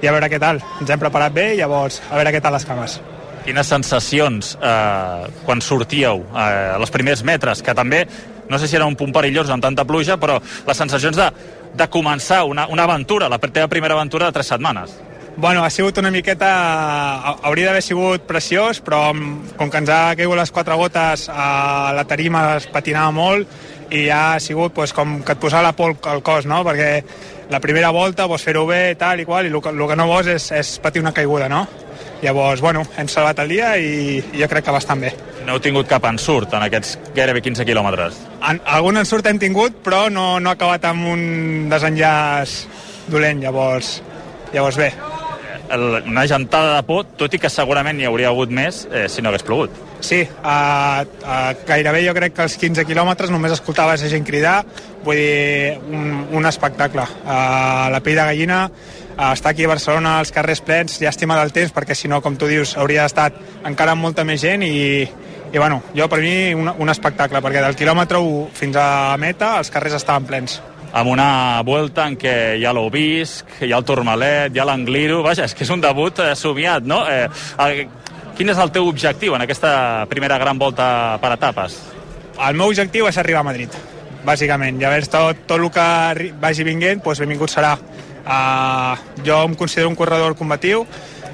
i 0.00 0.06
a 0.06 0.14
veure 0.14 0.30
què 0.30 0.38
tal. 0.38 0.62
Ens 0.80 0.94
hem 0.94 1.02
preparat 1.02 1.34
bé 1.34 1.48
llavors 1.58 1.98
a 2.08 2.14
veure 2.14 2.32
què 2.32 2.40
tal 2.40 2.54
les 2.54 2.68
cames. 2.68 3.00
quines 3.40 3.66
sensacions 3.66 4.52
eh, 4.60 5.26
quan 5.46 5.62
sortíeu 5.64 6.20
eh, 6.28 6.76
als 6.76 6.92
primers 6.92 7.24
metres, 7.24 7.62
que 7.64 7.74
també 7.74 8.04
no 8.50 8.58
sé 8.58 8.68
si 8.68 8.76
era 8.76 8.86
un 8.86 8.94
punt 9.00 9.14
perillós 9.16 9.50
amb 9.50 9.64
tanta 9.64 9.86
pluja, 9.88 10.18
però 10.20 10.38
les 10.66 10.76
sensacions 10.76 11.16
de, 11.16 11.30
de 11.74 11.86
començar 11.88 12.44
una, 12.44 12.68
una 12.68 12.84
aventura, 12.84 13.28
la 13.32 13.38
teva 13.38 13.66
primera 13.66 13.96
aventura 13.96 14.26
de 14.26 14.36
tres 14.36 14.52
setmanes. 14.52 15.09
Bueno, 15.36 15.64
ha 15.64 15.70
sigut 15.70 15.98
una 15.98 16.10
miqueta... 16.10 16.50
Hauria 17.42 17.70
d'haver 17.70 17.82
sigut 17.84 18.26
preciós, 18.28 18.80
però 18.84 19.10
com 19.56 19.70
que 19.70 19.80
ens 19.80 19.90
ha 19.92 20.14
caigut 20.18 20.38
les 20.38 20.52
quatre 20.52 20.76
gotes, 20.76 21.28
a 21.32 21.92
la 21.96 22.04
tarima 22.04 22.56
es 22.58 22.66
patinava 22.70 23.14
molt 23.14 23.60
i 23.90 24.04
ja 24.06 24.34
ha 24.34 24.40
sigut 24.40 24.74
pues, 24.74 24.92
com 24.94 25.20
que 25.26 25.34
et 25.34 25.42
posava 25.42 25.70
la 25.70 25.76
por 25.76 25.96
al 26.08 26.22
cos, 26.22 26.46
no? 26.46 26.62
Perquè 26.66 26.90
la 27.50 27.60
primera 27.60 27.90
volta 27.90 28.28
vols 28.30 28.44
fer-ho 28.46 28.66
bé, 28.68 28.94
tal 28.98 29.20
i 29.20 29.26
qual, 29.26 29.48
i 29.48 29.52
el 29.52 29.62
que, 29.62 29.72
el 29.74 29.86
que 29.90 29.98
no 29.98 30.06
vols 30.10 30.30
és, 30.30 30.50
és 30.54 30.74
patir 30.82 31.02
una 31.02 31.14
caiguda, 31.16 31.48
no? 31.50 31.64
Llavors, 32.22 32.60
bueno, 32.60 32.84
hem 33.00 33.08
salvat 33.08 33.40
el 33.42 33.54
dia 33.54 33.72
i 33.80 34.20
jo 34.36 34.48
crec 34.48 34.66
que 34.66 34.74
bastant 34.76 35.06
bé. 35.06 35.14
No 35.46 35.56
heu 35.56 35.62
tingut 35.64 35.88
cap 35.88 36.04
ensurt 36.04 36.52
en 36.54 36.66
aquests 36.66 36.98
gairebé 37.16 37.40
15 37.42 37.64
quilòmetres? 37.66 38.18
En, 38.46 38.60
algun 38.68 39.00
ensurt 39.00 39.26
hem 39.26 39.40
tingut, 39.40 39.80
però 39.84 40.04
no, 40.12 40.34
no 40.38 40.52
ha 40.52 40.58
acabat 40.58 40.84
amb 40.90 41.08
un 41.14 41.24
desenllaç 41.72 42.60
dolent, 43.10 43.40
llavors, 43.42 43.96
llavors 44.52 44.78
bé. 44.78 44.92
Una 45.70 46.26
gentada 46.26 46.76
de 46.76 46.82
por, 46.86 47.04
tot 47.18 47.34
i 47.34 47.38
que 47.38 47.50
segurament 47.52 47.96
n'hi 47.98 48.08
hauria 48.08 48.30
hagut 48.32 48.50
més 48.50 48.82
eh, 48.90 49.06
si 49.08 49.22
no 49.22 49.30
hagués 49.30 49.44
plogut. 49.46 49.74
Sí, 50.02 50.22
a, 50.42 51.04
a, 51.04 51.36
gairebé 51.68 52.00
jo 52.06 52.14
crec 52.16 52.34
que 52.34 52.42
als 52.46 52.56
15 52.58 52.86
quilòmetres 52.88 53.30
només 53.30 53.54
escoltaves 53.54 54.02
gent 54.10 54.26
cridar, 54.26 54.64
vull 55.04 55.20
dir, 55.20 55.76
un, 55.92 56.24
un 56.40 56.48
espectacle. 56.50 57.04
A 57.26 57.90
la 57.92 58.00
pell 58.02 58.18
de 58.18 58.26
gallina, 58.32 58.62
a 59.20 59.34
aquí 59.44 59.64
a 59.64 59.68
Barcelona 59.68 60.18
als 60.18 60.32
carrers 60.32 60.62
plens, 60.64 60.98
llàstima 61.02 61.36
del 61.38 61.52
temps, 61.52 61.74
perquè 61.76 61.94
si 61.94 62.08
no, 62.08 62.22
com 62.24 62.36
tu 62.40 62.48
dius, 62.48 62.76
hauria 62.76 63.04
estat 63.04 63.36
encara 63.68 63.94
molta 63.94 64.24
més 64.24 64.40
gent 64.40 64.64
i, 64.64 65.04
i 65.52 65.58
bueno, 65.58 65.82
jo 65.94 66.08
per 66.08 66.22
mi 66.24 66.54
un, 66.56 66.72
un 66.72 66.88
espectacle, 66.88 67.42
perquè 67.44 67.62
del 67.62 67.76
quilòmetre 67.76 68.18
1 68.18 68.50
fins 68.56 68.80
a 68.80 69.16
meta 69.20 69.58
els 69.60 69.70
carrers 69.70 70.00
estaven 70.00 70.26
plens 70.26 70.60
amb 70.92 71.10
una 71.10 71.62
volta 71.66 72.06
en 72.08 72.16
què 72.18 72.34
hi 72.58 72.66
ha 72.66 72.72
l'Obisc, 72.74 73.60
hi 73.62 73.70
ha 73.72 73.78
el 73.78 73.86
Tourmalet, 73.86 74.54
hi 74.54 74.60
ha 74.60 74.66
l'Angliru, 74.66 75.20
vaja, 75.26 75.46
és 75.46 75.54
que 75.54 75.64
és 75.66 75.70
un 75.70 75.82
debut 75.82 76.18
eh, 76.24 76.32
somiat, 76.38 76.86
no? 76.86 77.02
Eh, 77.06 77.86
quin 78.36 78.50
és 78.50 78.58
el 78.58 78.72
teu 78.74 78.88
objectiu 78.88 79.36
en 79.36 79.44
aquesta 79.44 80.06
primera 80.10 80.38
gran 80.40 80.58
volta 80.58 81.18
per 81.22 81.34
etapes? 81.36 81.76
El 82.40 82.56
meu 82.56 82.72
objectiu 82.72 83.06
és 83.10 83.18
arribar 83.20 83.42
a 83.44 83.48
Madrid, 83.50 83.74
bàsicament. 84.24 84.80
Llavors, 84.80 85.10
tot, 85.12 85.44
tot 85.46 85.60
el 85.60 85.68
que 85.74 86.30
vagi 86.40 86.64
vinguent, 86.66 87.02
doncs 87.04 87.20
benvingut 87.20 87.52
serà. 87.52 87.74
Uh, 88.20 88.96
jo 89.26 89.36
em 89.46 89.54
considero 89.58 89.90
un 89.90 89.96
corredor 89.98 90.36
combatiu, 90.38 90.86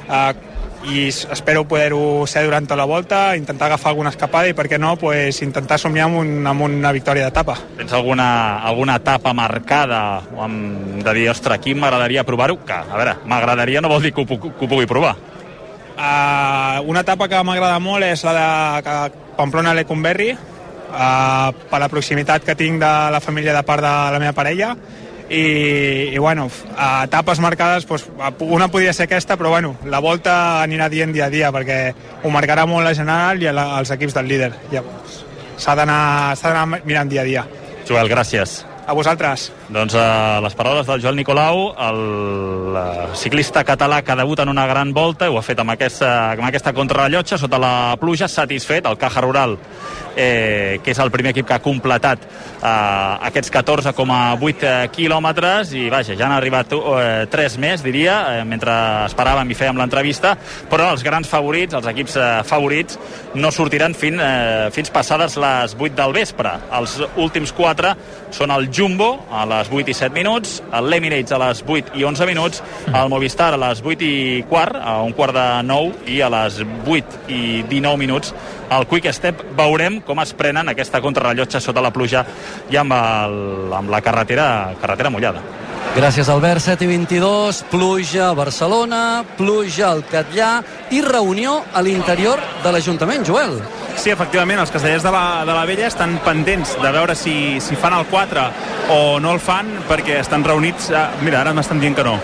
uh, 0.07 0.56
i 0.87 1.07
espero 1.09 1.65
poder-ho 1.67 2.27
ser 2.31 2.45
durant 2.47 2.67
tota 2.67 2.79
la 2.79 2.87
volta, 2.87 3.37
intentar 3.37 3.67
agafar 3.67 3.91
alguna 3.91 4.13
escapada 4.13 4.49
i, 4.49 4.55
per 4.55 4.69
què 4.71 4.79
no, 4.79 4.95
pues, 5.01 5.41
intentar 5.43 5.79
somiar 5.83 6.07
amb, 6.07 6.21
un, 6.23 6.47
amb 6.47 6.67
una 6.67 6.93
victòria 6.95 7.27
d'etapa. 7.27 7.57
Tens 7.79 7.95
alguna, 7.97 8.29
alguna 8.67 8.99
etapa 9.03 9.33
marcada 9.35 10.01
amb, 10.43 11.03
de 11.03 11.15
dir, 11.17 11.29
ostres, 11.33 11.59
aquí 11.59 11.75
m'agradaria 11.75 12.25
provar-ho? 12.29 12.61
Que, 12.67 12.79
a 12.79 12.99
veure, 12.99 13.17
m'agradaria 13.27 13.83
no 13.83 13.91
vol 13.91 14.07
dir 14.07 14.13
que 14.15 14.23
ho, 14.23 14.39
que 14.39 14.53
ho 14.53 14.69
pugui 14.69 14.87
provar. 14.87 15.17
Uh, 15.97 16.85
una 16.87 17.01
etapa 17.01 17.27
que 17.29 17.41
m'agrada 17.41 17.81
molt 17.81 18.05
és 18.05 18.23
la 18.27 18.37
de 18.37 18.97
Pamplona-Lecumberri, 19.39 20.31
uh, 20.37 21.51
per 21.71 21.81
la 21.83 21.91
proximitat 21.91 22.45
que 22.45 22.55
tinc 22.55 22.79
de 22.83 22.95
la 23.11 23.23
família 23.25 23.57
de 23.57 23.65
part 23.67 23.83
de 23.83 23.97
la 24.15 24.23
meva 24.23 24.37
parella, 24.37 24.75
i, 25.31 26.15
i 26.15 26.19
bueno, 26.19 26.49
a 26.77 27.05
etapes 27.09 27.41
marcades 27.43 27.87
doncs, 27.89 28.07
una 28.41 28.69
podria 28.69 28.93
ser 28.93 29.09
aquesta 29.09 29.37
però 29.37 29.51
bueno, 29.57 29.75
la 29.85 30.01
volta 30.01 30.63
anirà 30.63 30.89
dient 30.93 31.15
dia 31.15 31.27
a 31.27 31.33
dia 31.33 31.51
perquè 31.55 31.81
ho 32.23 32.31
marcarà 32.31 32.67
molt 32.67 32.87
la 32.87 32.95
general 32.95 33.43
i 33.43 33.51
la, 33.51 33.69
els 33.81 33.91
equips 33.97 34.15
del 34.17 34.31
líder. 34.31 34.53
Llavors 34.71 35.23
s'ha 35.57 35.75
d'anar 35.75 36.81
mirant 36.85 37.11
dia 37.11 37.25
a 37.25 37.29
dia. 37.29 37.47
Joel, 37.89 38.11
gràcies 38.13 38.63
a 38.87 38.95
vosaltres. 38.95 39.51
Doncs 39.69 39.97
uh, 39.99 40.39
les 40.45 40.55
paraules 40.55 40.87
del 40.87 41.03
Joel 41.03 41.19
Nicolau, 41.19 41.73
el 41.89 42.01
uh, 42.79 43.15
ciclista 43.19 43.65
català 43.67 44.03
que 44.07 44.15
debuta 44.17 44.47
en 44.47 44.53
una 44.55 44.67
gran 44.71 44.95
volta, 44.95 45.29
ho 45.31 45.41
ha 45.41 45.45
fet 45.45 45.59
amb 45.61 45.75
aquesta, 45.75 46.13
amb 46.37 46.47
aquesta 46.47 46.73
contrarrellotge, 46.77 47.39
sota 47.43 47.59
la 47.59 47.75
pluja, 48.01 48.31
satisfet, 48.31 48.87
el 48.87 48.99
Caja 48.99 49.25
Rural 49.27 49.59
eh, 50.17 50.81
que 50.83 50.91
és 50.91 50.99
el 50.99 51.13
primer 51.13 51.31
equip 51.35 51.47
que 51.47 51.55
ha 51.55 51.63
completat 51.63 52.25
eh, 52.25 53.29
aquests 53.29 53.53
14,8 53.53 54.73
quilòmetres 54.95 55.75
i 55.77 55.87
vaja, 55.93 56.17
ja 56.17 56.27
han 56.27 56.35
arribat 56.39 56.73
eh, 56.75 57.27
3 57.31 57.59
més, 57.63 57.85
diria, 57.85 58.17
eh, 58.39 58.45
mentre 58.49 58.75
esperàvem 59.07 59.53
i 59.53 59.59
fèiem 59.59 59.79
l'entrevista, 59.79 60.35
però 60.73 60.91
els 60.95 61.05
grans 61.07 61.29
favorits, 61.29 61.77
els 61.77 61.91
equips 61.93 62.17
eh, 62.17 62.29
favorits, 62.49 62.99
no 63.37 63.53
sortiran 63.53 63.95
fin, 63.95 64.19
eh, 64.19 64.73
fins 64.75 64.91
passades 64.95 65.37
les 65.41 65.77
8 65.77 65.95
del 66.01 66.17
vespre. 66.17 66.57
Els 66.81 66.97
últims 67.21 67.53
4 67.57 67.93
són 68.35 68.55
el 68.57 68.71
Jumbo 68.77 69.25
a 69.33 69.47
les 69.49 69.71
8 69.73 69.89
i 69.89 69.95
7 69.97 70.13
minuts, 70.13 70.59
l'Emirates 70.85 71.33
a 71.33 71.39
les 71.41 71.63
8 71.65 71.97
i 71.97 72.05
11 72.05 72.27
minuts, 72.29 72.63
el 72.93 73.09
Movistar 73.09 73.55
a 73.55 73.61
les 73.63 73.81
8 73.81 74.05
i 74.05 74.45
quart, 74.51 74.77
a 74.77 74.99
un 75.01 75.15
quart 75.17 75.33
de 75.33 75.47
9 75.65 76.11
i 76.13 76.21
a 76.21 76.29
les 76.35 76.61
8 76.85 77.25
i 77.33 77.41
19 77.71 77.97
minuts 77.97 78.35
el 78.71 78.87
Quick 78.91 79.13
Step 79.15 79.43
veurem 79.57 80.01
com 80.05 80.21
es 80.23 80.33
prenen 80.37 80.69
aquesta 80.73 81.01
contrarrellotge 81.05 81.61
sota 81.63 81.85
la 81.85 81.93
pluja 81.95 82.25
i 82.73 82.79
amb, 82.81 82.93
el, 82.97 83.39
amb 83.79 83.93
la 83.93 84.03
carretera, 84.03 84.49
carretera 84.81 85.13
mullada. 85.15 85.43
Gràcies, 85.95 86.29
Albert. 86.29 86.61
7 86.61 86.85
i 86.85 86.89
22, 86.91 87.63
pluja 87.71 88.31
a 88.31 88.35
Barcelona, 88.37 89.25
pluja 89.39 89.91
al 89.93 90.03
Catllà 90.11 90.51
i 90.93 91.01
reunió 91.05 91.63
a 91.73 91.83
l'interior 91.83 92.43
de 92.65 92.73
l'Ajuntament. 92.73 93.25
Joel. 93.25 93.61
Sí, 93.97 94.11
efectivament, 94.13 94.61
els 94.61 94.71
castellers 94.71 95.07
de 95.07 95.13
la, 95.15 95.45
de 95.49 95.55
la 95.57 95.65
Vella 95.69 95.87
estan 95.89 96.19
pendents 96.25 96.75
de 96.83 96.91
veure 96.93 97.17
si, 97.17 97.57
si 97.65 97.79
fan 97.81 97.97
el 97.97 98.05
4 98.11 98.49
o 98.93 98.99
no 99.21 99.33
el 99.33 99.41
fan 99.41 99.73
perquè 99.89 100.21
estan 100.21 100.45
reunits... 100.45 100.91
Ah, 100.93 101.09
mira, 101.23 101.41
ara 101.41 101.55
m'estan 101.57 101.81
dient 101.81 101.97
que 101.97 102.05
no. 102.05 102.19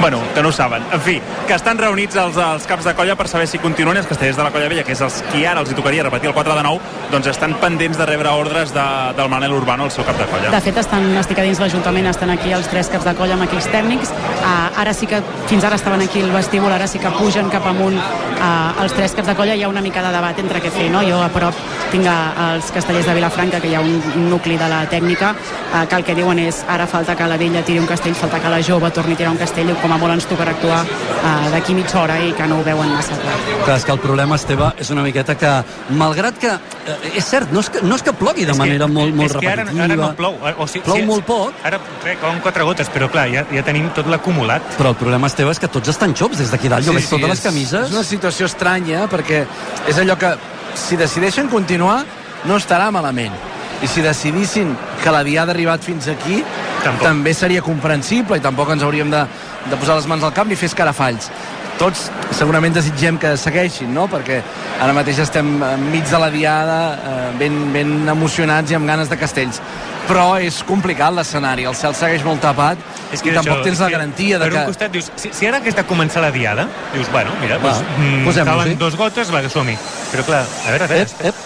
Bueno, 0.00 0.18
que 0.34 0.42
no 0.42 0.48
ho 0.48 0.52
saben. 0.52 0.82
En 0.92 1.00
fi, 1.00 1.20
que 1.46 1.54
estan 1.54 1.78
reunits 1.78 2.16
els, 2.18 2.36
els 2.36 2.66
caps 2.66 2.84
de 2.84 2.92
colla 2.98 3.14
per 3.16 3.28
saber 3.30 3.46
si 3.48 3.60
continuen 3.62 3.96
els 3.96 4.08
castellers 4.10 4.36
de 4.36 4.42
la 4.44 4.50
colla 4.52 4.68
vella, 4.68 4.82
que 4.84 4.92
és 4.92 5.00
els 5.06 5.20
qui 5.30 5.44
ara 5.46 5.62
els 5.62 5.70
hi 5.70 5.76
tocaria 5.78 6.02
repetir 6.04 6.28
el 6.28 6.34
4 6.34 6.56
de 6.58 6.64
9, 6.66 6.90
doncs 7.12 7.30
estan 7.30 7.54
pendents 7.62 7.96
de 7.96 8.08
rebre 8.10 8.32
ordres 8.34 8.74
de, 8.74 8.84
del 9.16 9.30
Manel 9.32 9.54
Urbano, 9.54 9.86
el 9.86 9.94
seu 9.94 10.04
cap 10.04 10.18
de 10.18 10.26
colla. 10.28 10.50
De 10.50 10.60
fet, 10.66 10.82
estan, 10.82 11.06
estic 11.22 11.38
a 11.40 11.46
dins 11.46 11.62
l'Ajuntament, 11.62 12.10
estan 12.10 12.34
aquí 12.34 12.52
els 12.52 12.68
tres 12.68 12.90
caps 12.94 13.08
de 13.08 13.14
colla 13.18 13.36
amb 13.38 13.46
equips 13.48 13.68
tècnics. 13.72 14.12
Uh, 14.44 14.80
ara 14.82 14.94
sí 14.96 15.08
que, 15.10 15.20
fins 15.50 15.66
ara 15.66 15.78
estaven 15.80 16.04
aquí 16.04 16.22
al 16.22 16.32
vestíbul, 16.34 16.72
ara 16.72 16.86
sí 16.90 17.02
que 17.02 17.10
pugen 17.18 17.50
cap 17.52 17.66
amunt 17.70 17.98
uh, 17.98 18.82
els 18.82 18.94
tres 18.94 19.16
caps 19.18 19.32
de 19.32 19.36
colla. 19.38 19.56
Hi 19.58 19.66
ha 19.66 19.70
una 19.72 19.82
mica 19.84 20.02
de 20.04 20.12
debat 20.14 20.38
entre 20.42 20.62
què 20.62 20.72
fer, 20.74 20.90
no? 20.92 21.02
Jo 21.06 21.20
a 21.22 21.30
prop 21.34 21.58
tinc 21.92 22.06
els 22.08 22.70
castellers 22.74 23.06
de 23.06 23.14
Vilafranca, 23.18 23.60
que 23.62 23.70
hi 23.70 23.76
ha 23.76 23.82
un, 23.84 23.98
un 24.14 24.28
nucli 24.30 24.56
de 24.60 24.68
la 24.70 24.84
tècnica, 24.90 25.34
uh, 25.34 25.84
que 25.90 26.00
el 26.00 26.06
que 26.06 26.16
diuen 26.18 26.40
és 26.46 26.62
ara 26.70 26.86
falta 26.90 27.16
que 27.18 27.28
la 27.30 27.38
vella 27.40 27.64
tiri 27.66 27.82
un 27.82 27.90
castell, 27.90 28.14
falta 28.18 28.40
que 28.42 28.52
la 28.52 28.62
jove 28.62 28.90
torni 28.94 29.18
a 29.18 29.22
tirar 29.22 29.32
un 29.34 29.40
castell, 29.40 29.74
com 29.82 29.92
a 29.92 29.98
molt 30.00 30.16
ens 30.16 30.28
tocarà 30.30 30.54
actuar 30.54 30.82
uh, 30.84 31.50
d'aquí 31.54 31.74
mitja 31.74 32.00
hora 32.02 32.18
i 32.22 32.32
que 32.36 32.46
no 32.50 32.60
ho 32.60 32.66
veuen 32.66 32.90
massa 32.94 33.18
clar. 33.20 33.36
Clar, 33.64 33.78
és 33.78 33.84
que 33.86 33.94
el 33.94 34.00
problema, 34.02 34.38
Esteve, 34.38 34.70
és 34.80 34.90
una 34.94 35.04
miqueta 35.06 35.36
que, 35.38 35.52
malgrat 35.98 36.38
que, 36.40 36.52
eh, 36.84 37.12
és 37.16 37.24
cert, 37.24 37.52
no 37.54 37.62
és 37.64 37.70
que, 37.72 37.82
no 37.84 37.96
és 37.96 38.04
que 38.04 38.12
plogui 38.16 38.44
de 38.44 38.52
és 38.52 38.58
manera 38.58 38.88
que, 38.88 38.92
molt, 38.92 39.14
molt 39.16 39.30
és 39.30 39.36
que 39.40 39.48
ara, 39.48 39.64
repetitiva. 39.64 39.84
ara 39.84 39.96
no 40.00 40.10
plou. 40.18 40.36
O 40.58 40.66
sigui, 40.68 40.84
plou 40.86 41.00
sí, 41.00 41.06
molt 41.08 41.26
poc. 41.28 41.62
Ara 41.64 41.80
crec 42.02 42.20
que 42.20 42.34
quatre 42.44 42.66
gotes, 42.68 42.83
però 42.92 43.08
clar, 43.12 43.26
ja, 43.32 43.44
ja 43.52 43.62
tenim 43.66 43.88
tot 43.96 44.08
l'acumulat. 44.10 44.74
Però 44.78 44.92
el 44.94 44.98
problema, 44.98 45.30
Esteve, 45.30 45.54
és 45.54 45.60
que 45.62 45.70
tots 45.70 45.92
estan 45.92 46.14
xops 46.16 46.40
des 46.42 46.52
d'aquí 46.52 46.70
dalt. 46.72 46.86
Jo 46.86 46.94
veig 46.96 47.08
totes 47.08 47.26
és, 47.26 47.32
les 47.36 47.44
camises. 47.44 47.88
És 47.88 47.96
una 47.96 48.04
situació 48.06 48.48
estranya, 48.50 49.06
perquè 49.12 49.44
és 49.90 49.98
allò 50.02 50.18
que, 50.20 50.34
si 50.78 50.98
decideixen 51.00 51.50
continuar, 51.52 52.02
no 52.48 52.58
estarà 52.60 52.90
malament. 52.94 53.34
I 53.82 53.88
si 53.90 54.02
decidissin 54.04 54.72
que 55.02 55.12
la 55.12 55.24
diada 55.26 55.52
ha 55.52 55.54
arribat 55.54 55.84
fins 55.84 56.08
aquí, 56.08 56.42
tampoc. 56.84 57.04
també 57.04 57.34
seria 57.34 57.62
comprensible 57.64 58.38
i 58.38 58.44
tampoc 58.44 58.70
ens 58.74 58.84
hauríem 58.86 59.10
de, 59.12 59.24
de 59.70 59.80
posar 59.80 59.98
les 59.98 60.08
mans 60.10 60.24
al 60.24 60.32
camp 60.36 60.52
i 60.52 60.58
fer 60.58 60.70
escarafalls. 60.70 61.30
Tots 61.78 62.06
segurament 62.36 62.74
desitgem 62.74 63.16
que 63.18 63.34
segueixin, 63.40 63.90
no? 63.94 64.06
Perquè 64.10 64.38
ara 64.82 64.94
mateix 64.94 65.18
estem 65.24 65.56
enmig 65.66 66.06
de 66.10 66.20
la 66.22 66.30
diada, 66.30 66.78
eh, 66.94 67.30
ben, 67.40 67.58
ben 67.74 67.96
emocionats 68.12 68.70
i 68.70 68.78
amb 68.78 68.86
ganes 68.86 69.10
de 69.10 69.18
castells. 69.18 69.60
Però 70.08 70.34
és 70.36 70.60
complicat 70.68 71.14
l'escenari, 71.16 71.64
el 71.64 71.74
cel 71.78 71.96
segueix 71.96 72.22
molt 72.26 72.42
tapat 72.44 72.78
és 73.14 73.22
i 73.24 73.32
tampoc 73.32 73.62
tens 73.64 73.80
la 73.80 73.88
garantia 73.92 74.38
de 74.38 74.46
per 74.46 74.52
que... 74.52 74.60
un 74.60 74.72
costat 74.72 74.92
dius, 74.92 75.10
si, 75.16 75.30
si 75.32 75.48
ara 75.48 75.62
hagués 75.62 75.76
de 75.78 75.84
començar 75.88 76.22
la 76.22 76.30
diada, 76.34 76.66
dius, 76.92 77.08
bueno, 77.12 77.32
mira, 77.40 77.58
Va, 77.62 77.72
doncs, 77.78 77.86
mm, 77.96 78.44
calen 78.50 78.78
dos 78.78 78.98
gotes, 79.00 79.32
va, 79.32 79.42
som-hi. 79.48 79.76
Però 80.12 80.26
clar, 80.28 80.44
a 80.44 80.74
veure, 80.74 80.88
a 80.88 80.92
veure... 80.92 81.08
Ep, 81.08 81.32
ep. 81.32 81.42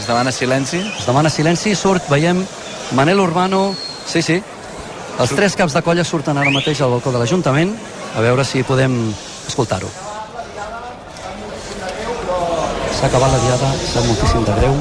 Es 0.00 0.08
demana 0.08 0.32
silenci. 0.32 0.80
Es 0.80 1.06
demana 1.06 1.30
silenci, 1.30 1.76
surt, 1.76 2.08
veiem 2.10 2.40
Manel 2.96 3.20
Urbano, 3.20 3.74
sí, 4.08 4.22
sí, 4.24 4.38
els 5.20 5.34
tres 5.36 5.54
caps 5.56 5.76
de 5.76 5.82
colla 5.84 6.04
surten 6.04 6.38
ara 6.40 6.50
mateix 6.50 6.80
al 6.80 6.94
balcó 6.94 7.12
de 7.12 7.20
l'Ajuntament, 7.20 7.74
a 8.16 8.24
veure 8.24 8.44
si 8.48 8.64
podem 8.66 8.96
escoltar-ho. 9.48 9.90
S'ha 12.96 13.06
acabat 13.08 13.32
la 13.34 13.40
diada, 13.44 13.68
sap 13.92 14.04
moltíssim 14.08 14.44
de 14.48 14.54
greu. 14.58 14.74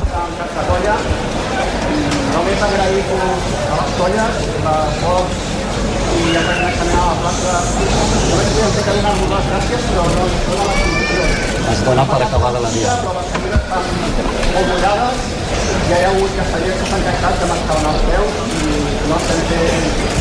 Només 2.33 2.63
agraïm 2.67 3.13
a 3.17 3.79
les 3.79 3.91
colles 3.99 4.35
la 4.65 4.75
poc 5.01 5.25
i 6.19 6.37
examinar 6.41 7.05
la 7.09 7.15
plaça. 7.21 7.55
Vaig 8.31 8.49
dir 8.55 8.85
que 8.85 8.95
donar-vos 8.97 9.29
les 9.33 9.45
gràcies, 9.51 9.81
però 9.89 10.03
no. 10.15 10.25
Es 11.73 11.83
dona 11.87 12.07
per 12.13 12.21
acabada 12.27 12.63
la 12.65 12.71
diada. 12.75 13.15
Molt 14.53 14.67
mullades, 14.71 15.17
ja 15.89 15.97
hi 15.97 16.03
ha 16.03 16.09
hagut 16.11 16.31
castellers 16.39 16.81
que 16.81 16.89
s'han 16.91 17.05
queixat 17.07 17.39
que 17.41 17.51
m'estaven 17.51 17.87
als 17.91 18.01
peus 18.09 18.33
i 18.45 18.81
no 19.09 19.21
estem 19.21 19.39
fent 19.51 20.19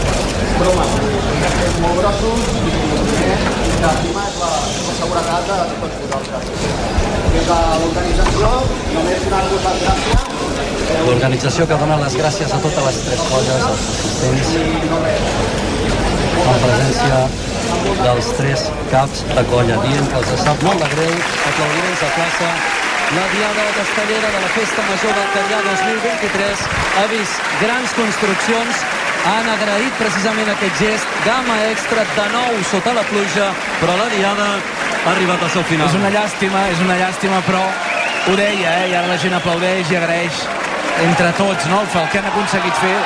de 0.61 1.49
ser 1.57 1.69
molt 1.83 1.97
grossos 2.01 2.43
i 2.61 3.70
que 3.81 3.91
prima 4.03 4.23
és 4.29 4.35
la, 4.41 4.51
la 4.87 4.95
seguretat 4.99 5.47
de 5.51 5.59
tots 5.81 6.01
vosaltres. 6.03 6.43
Des 7.31 7.47
de 7.51 7.59
l'organització, 7.83 8.51
només 8.97 9.25
donar-vos 9.25 9.69
les 9.69 9.79
gràcies 9.87 10.31
L'organització 11.07 11.67
que 11.71 11.77
dona 11.81 11.97
les 12.01 12.17
gràcies 12.19 12.53
a 12.53 12.59
totes 12.65 12.87
les 12.89 12.99
tres 13.07 13.23
colles, 13.31 13.63
als 13.71 13.85
assistents, 13.93 14.51
en 16.41 16.61
presència 16.65 17.21
dels 18.03 18.31
tres 18.41 18.67
caps 18.93 19.25
de 19.31 19.45
colla, 19.53 19.79
dient 19.87 20.13
que 20.13 20.21
els 20.21 20.45
sap 20.45 20.65
molt 20.67 20.85
de 20.85 20.91
greu, 20.97 21.15
aplaudiments 21.53 22.05
a 22.05 22.13
plaça, 22.19 22.51
la 23.11 23.27
Diada 23.33 23.67
Castellera 23.79 24.29
de 24.35 24.41
la 24.45 24.51
Festa 24.55 24.83
Major 24.91 25.15
del 25.21 25.31
Catllà 25.37 25.61
2023 25.69 26.67
ha 27.01 27.07
vist 27.15 27.49
grans 27.63 27.97
construccions, 27.97 28.85
han 29.29 29.49
agraït 29.53 29.97
precisament 30.01 30.49
aquest 30.53 30.81
gest, 30.81 31.17
gamma 31.27 31.57
extra 31.69 32.05
de 32.17 32.27
nou 32.33 32.61
sota 32.71 32.95
la 32.97 33.05
pluja, 33.11 33.51
però 33.81 33.97
la 33.99 34.09
Diada 34.15 34.49
ha 34.55 35.11
arribat 35.13 35.43
al 35.45 35.53
seu 35.57 35.65
final. 35.69 35.89
És 35.89 35.99
una 35.99 36.13
llàstima, 36.15 36.67
és 36.73 36.81
una 36.85 36.97
llàstima, 37.01 37.41
però 37.49 37.63
ho 38.31 38.37
deia, 38.37 38.77
eh? 38.83 38.91
i 38.93 38.97
ara 38.97 39.09
la 39.11 39.19
gent 39.21 39.37
aplaudeix 39.37 39.93
i 39.93 39.99
agraeix 40.01 40.45
entre 41.07 41.33
tots 41.39 41.69
no? 41.73 41.83
el 41.85 42.09
que 42.13 42.21
han 42.21 42.31
aconseguit 42.33 42.81
fer 42.81 42.97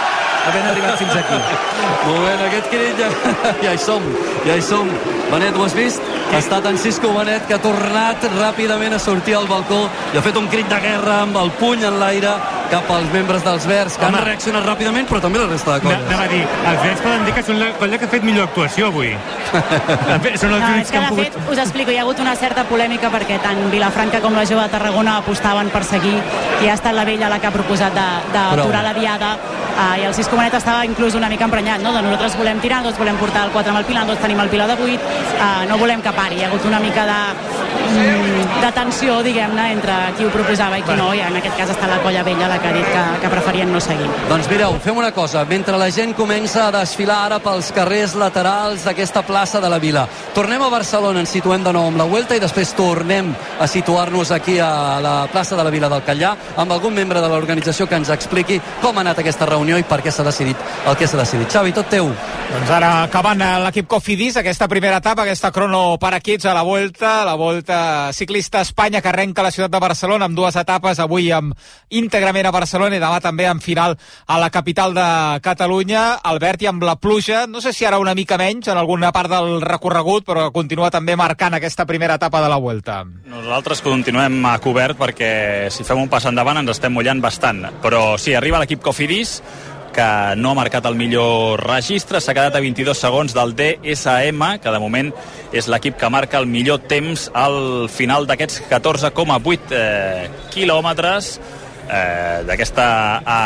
havent 0.45 0.67
arribat 0.71 0.99
fins 1.01 1.15
aquí. 1.19 1.39
Moment, 2.07 2.43
aquest 2.49 2.71
crit 2.73 3.01
ja, 3.01 3.11
ja 3.65 3.75
hi 3.75 3.81
som, 3.81 4.09
ja 4.47 4.59
hi 4.59 4.65
som. 4.65 4.91
Benet, 5.31 5.57
ho 5.57 5.65
has 5.65 5.77
vist? 5.77 6.03
Ha 6.31 6.41
estat 6.41 6.67
en 6.69 6.79
Cisco 6.79 7.11
Benet 7.15 7.47
que 7.49 7.57
ha 7.57 7.63
tornat 7.63 8.27
ràpidament 8.35 8.95
a 8.95 9.01
sortir 9.03 9.39
al 9.39 9.49
balcó 9.51 9.85
i 10.13 10.19
ha 10.19 10.25
fet 10.25 10.37
un 10.39 10.51
crit 10.53 10.69
de 10.71 10.81
guerra 10.85 11.23
amb 11.25 11.39
el 11.41 11.53
puny 11.61 11.87
en 11.89 11.99
l'aire 12.03 12.35
cap 12.75 12.91
als 12.91 13.11
membres 13.13 13.45
dels 13.47 13.67
Verds, 13.71 13.97
que 13.99 14.07
Home. 14.07 14.19
han 14.19 14.25
reaccionat 14.27 14.65
ràpidament, 14.67 15.07
però 15.07 15.21
també 15.23 15.39
la 15.39 15.47
resta 15.51 15.77
de 15.77 15.85
colles. 15.85 16.01
Anava 16.09 16.25
a 16.25 16.31
dir, 16.33 16.43
els 16.43 16.81
Verds 16.83 17.03
poden 17.05 17.25
dir 17.27 17.35
que 17.37 17.43
són 17.47 17.61
la 17.61 17.69
colla 17.79 17.99
que 18.01 18.09
ha 18.09 18.13
fet 18.15 18.25
millor 18.27 18.49
actuació 18.49 18.89
avui. 18.91 19.13
són 20.41 20.55
els 20.57 20.65
No, 20.65 20.71
únics 20.73 20.89
és 20.89 20.91
que 20.91 20.99
que 20.99 20.99
han 20.99 21.15
de 21.15 21.23
fet, 21.23 21.37
pogut... 21.37 21.53
us 21.55 21.61
explico, 21.65 21.93
hi 21.95 21.99
ha 21.99 22.03
hagut 22.07 22.23
una 22.25 22.35
certa 22.41 22.65
polèmica 22.67 23.11
perquè 23.15 23.39
tant 23.45 23.61
Vilafranca 23.71 24.21
com 24.25 24.35
la 24.35 24.45
Jove 24.49 24.65
de 24.67 24.73
Tarragona 24.75 25.19
apostaven 25.23 25.71
per 25.75 25.85
seguir 25.87 26.17
i 26.65 26.69
ha 26.69 26.75
estat 26.75 26.97
la 26.97 27.05
vella 27.07 27.29
la 27.31 27.39
que 27.39 27.47
ha 27.51 27.55
proposat 27.55 27.95
d'aturar 28.33 28.83
la 28.89 28.95
diada 28.97 29.35
uh, 29.37 29.95
i 30.01 30.07
el 30.09 30.15
Cisco 30.15 30.37
Benet 30.37 30.57
estava 30.59 30.85
inclús 30.89 31.15
una 31.15 31.29
mica 31.31 31.47
emprenyat, 31.47 31.83
no? 31.85 31.93
De 31.95 32.03
nosaltres 32.03 32.37
volem 32.41 32.59
tirar, 32.65 32.83
nosaltres 32.83 33.05
volem 33.05 33.21
portar 33.23 33.47
el 33.47 33.55
4 33.55 33.71
amb 33.75 33.83
el 33.83 33.87
Pilar, 33.91 34.03
nosaltres 34.03 34.27
tenim 34.27 34.43
el 34.43 34.51
Pilar 34.51 34.69
de 34.73 34.79
8, 34.81 35.15
uh, 35.39 35.53
no 35.71 35.79
volem 35.79 36.03
que 36.03 36.13
pari. 36.17 36.41
Hi 36.41 36.47
ha 36.47 36.51
hagut 36.51 36.67
una 36.67 36.81
mica 36.83 37.07
de, 37.07 37.21
de 38.65 38.71
tensió, 38.73 39.19
diguem-ne, 39.25 39.65
entre 39.75 39.95
qui 40.17 40.25
ho 40.25 40.31
proposava 40.33 40.79
i 40.79 40.85
qui 40.87 40.95
no, 40.97 41.11
i 41.13 41.21
en 41.21 41.37
aquest 41.37 41.57
cas 41.59 41.73
està 41.75 41.89
la 41.91 41.99
colla 42.05 42.23
vella 42.25 42.49
la 42.49 42.57
que 42.63 42.71
ha 42.71 42.73
dit 42.73 42.87
que, 42.89 43.03
que 43.21 43.31
preferien 43.33 43.73
no 43.73 43.81
seguir. 43.83 44.09
Doncs 44.31 44.49
mireu, 44.49 44.79
fem 44.85 44.97
una 44.97 45.11
cosa. 45.13 45.45
Mentre 45.49 45.77
la 45.81 45.91
gent 45.93 46.15
comença 46.17 46.67
a 46.67 46.73
desfilar 46.73 47.19
ara 47.27 47.41
pels 47.45 47.71
carrers 47.77 48.15
laterals 48.17 48.87
d'aquesta 48.89 49.25
plaça 49.27 49.61
de 49.61 49.69
la 49.69 49.81
Vila, 49.83 50.07
tornem 50.37 50.63
a 50.65 50.71
Barcelona, 50.73 51.21
ens 51.21 51.35
situem 51.37 51.65
de 51.65 51.75
nou 51.77 51.91
amb 51.91 52.01
la 52.01 52.09
Vuelta 52.09 52.37
i 52.37 52.43
després 52.43 52.73
tornem 52.79 53.33
a 53.61 53.69
situar-nos 53.69 54.33
aquí 54.33 54.57
a 54.59 55.01
la 55.05 55.15
plaça 55.33 55.59
de 55.59 55.65
la 55.67 55.73
Vila 55.75 55.91
del 55.93 56.05
Catllà 56.07 56.35
amb 56.61 56.73
algun 56.73 56.97
membre 56.97 57.21
de 57.21 57.29
l'organització 57.29 57.89
que 57.91 58.01
ens 58.01 58.13
expliqui 58.15 58.61
com 58.81 58.97
ha 58.97 59.05
anat 59.05 59.21
aquesta 59.21 59.49
reunió 59.51 59.79
i 59.81 59.85
per 59.89 60.01
què 60.05 60.13
s'ha 60.13 60.25
decidit 60.25 60.57
el 60.87 60.97
que 60.97 61.09
s'ha 61.09 61.21
decidit. 61.21 61.53
Xavi, 61.53 61.75
tot 61.77 61.91
teu. 61.93 62.09
Doncs 62.55 62.71
ara 62.71 62.91
acabant 63.05 63.41
eh, 63.43 63.53
l'equip 63.65 63.89
Cofidis, 63.91 64.37
aquesta 64.41 64.69
primera 64.71 65.01
etapa, 65.03 65.25
aquesta 65.25 65.53
crono 65.53 65.99
per 66.01 66.15
equips 66.21 66.47
a 66.49 66.55
la 66.57 66.63
Volta, 66.63 67.17
la 67.27 67.35
Volta 67.41 67.64
ciclista 68.13 68.59
a 68.59 68.63
Espanya 68.67 69.01
que 69.01 69.09
arrenca 69.09 69.43
a 69.43 69.47
la 69.47 69.51
ciutat 69.55 69.73
de 69.73 69.81
Barcelona 69.81 70.27
amb 70.29 70.37
dues 70.37 70.57
etapes, 70.57 71.01
avui 71.01 71.31
amb 71.33 71.55
íntegrament 71.91 72.47
a 72.47 72.53
Barcelona 72.55 72.97
i 72.97 73.03
demà 73.03 73.21
també 73.25 73.47
en 73.49 73.61
final 73.61 73.97
a 74.27 74.39
la 74.39 74.51
capital 74.51 74.95
de 74.95 75.07
Catalunya. 75.45 76.21
Albert, 76.23 76.63
i 76.63 76.71
amb 76.71 76.83
la 76.85 76.97
pluja, 76.97 77.47
no 77.47 77.61
sé 77.61 77.73
si 77.73 77.85
ara 77.85 77.99
una 78.03 78.15
mica 78.15 78.39
menys 78.41 78.69
en 78.69 78.79
alguna 78.79 79.13
part 79.13 79.31
del 79.33 79.61
recorregut, 79.65 80.27
però 80.27 80.51
continua 80.53 80.91
també 80.91 81.17
marcant 81.17 81.55
aquesta 81.55 81.87
primera 81.87 82.17
etapa 82.21 82.43
de 82.43 82.49
la 82.53 82.61
Volta. 82.61 83.03
Nosaltres 83.05 83.83
continuem 83.85 84.41
a 84.47 84.59
cobert 84.63 84.99
perquè 85.01 85.71
si 85.71 85.85
fem 85.85 86.03
un 86.03 86.11
pas 86.13 86.25
endavant 86.31 86.63
ens 86.63 86.75
estem 86.77 86.93
mullant 86.95 87.23
bastant. 87.23 87.65
Però 87.83 88.15
sí, 88.19 88.35
arriba 88.35 88.61
l'equip 88.63 88.83
Cofidis, 88.85 89.41
que 89.95 90.09
no 90.37 90.51
ha 90.51 90.59
marcat 90.59 90.87
el 90.91 90.97
millor 90.99 91.63
registre, 91.63 92.21
s'ha 92.21 92.35
quedat 92.37 92.57
a 92.59 92.63
22 92.63 92.99
segons 92.99 93.35
del 93.37 93.55
DSM, 93.57 94.59
que 94.61 94.73
de 94.75 94.81
moment 94.83 95.13
és 95.55 95.69
l'equip 95.71 95.97
que 96.01 96.11
marca 96.11 96.41
el 96.43 96.49
millor 96.51 96.83
temps 96.91 97.29
al 97.33 97.87
final 97.93 98.27
d'aquests 98.29 98.65
14,8 98.71 99.77
eh, 99.79 100.31
quilòmetres 100.55 101.37
eh, 101.89 102.43
d'aquesta 102.49 102.87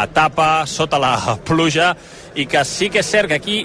etapa 0.09 0.51
sota 0.67 1.01
la 1.03 1.37
pluja 1.45 1.93
i 2.35 2.47
que 2.47 2.65
sí 2.65 2.89
que 2.91 3.03
és 3.05 3.11
cert 3.11 3.31
que 3.31 3.39
aquí 3.39 3.59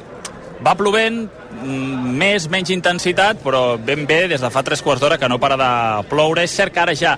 va 0.64 0.76
plovent, 0.80 1.26
mm, 1.62 2.16
més, 2.20 2.48
menys 2.50 2.72
intensitat, 2.72 3.42
però 3.44 3.78
ben 3.78 4.06
bé 4.08 4.28
des 4.32 4.42
de 4.42 4.50
fa 4.50 4.64
tres 4.64 4.82
quarts 4.82 5.02
d'hora 5.02 5.18
que 5.18 5.30
no 5.30 5.40
para 5.40 5.58
de 5.58 6.08
ploure. 6.10 6.44
És 6.44 6.52
cert 6.52 6.74
que 6.74 6.80
ara 6.80 6.96
ja 6.96 7.18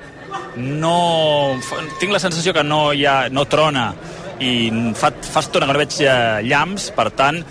no... 0.58 1.58
Tinc 2.00 2.12
la 2.12 2.20
sensació 2.20 2.54
que 2.54 2.64
no 2.64 2.92
hi 2.94 3.06
ha, 3.06 3.30
no 3.30 3.46
trona 3.46 3.94
i 4.40 4.70
fa, 4.98 5.12
fa 5.12 5.46
estona 5.46 5.68
que 5.68 5.74
no 5.74 5.82
veig 5.82 6.02
eh, 6.04 6.44
llamps, 6.50 6.92
per 6.96 7.10
tant, 7.16 7.44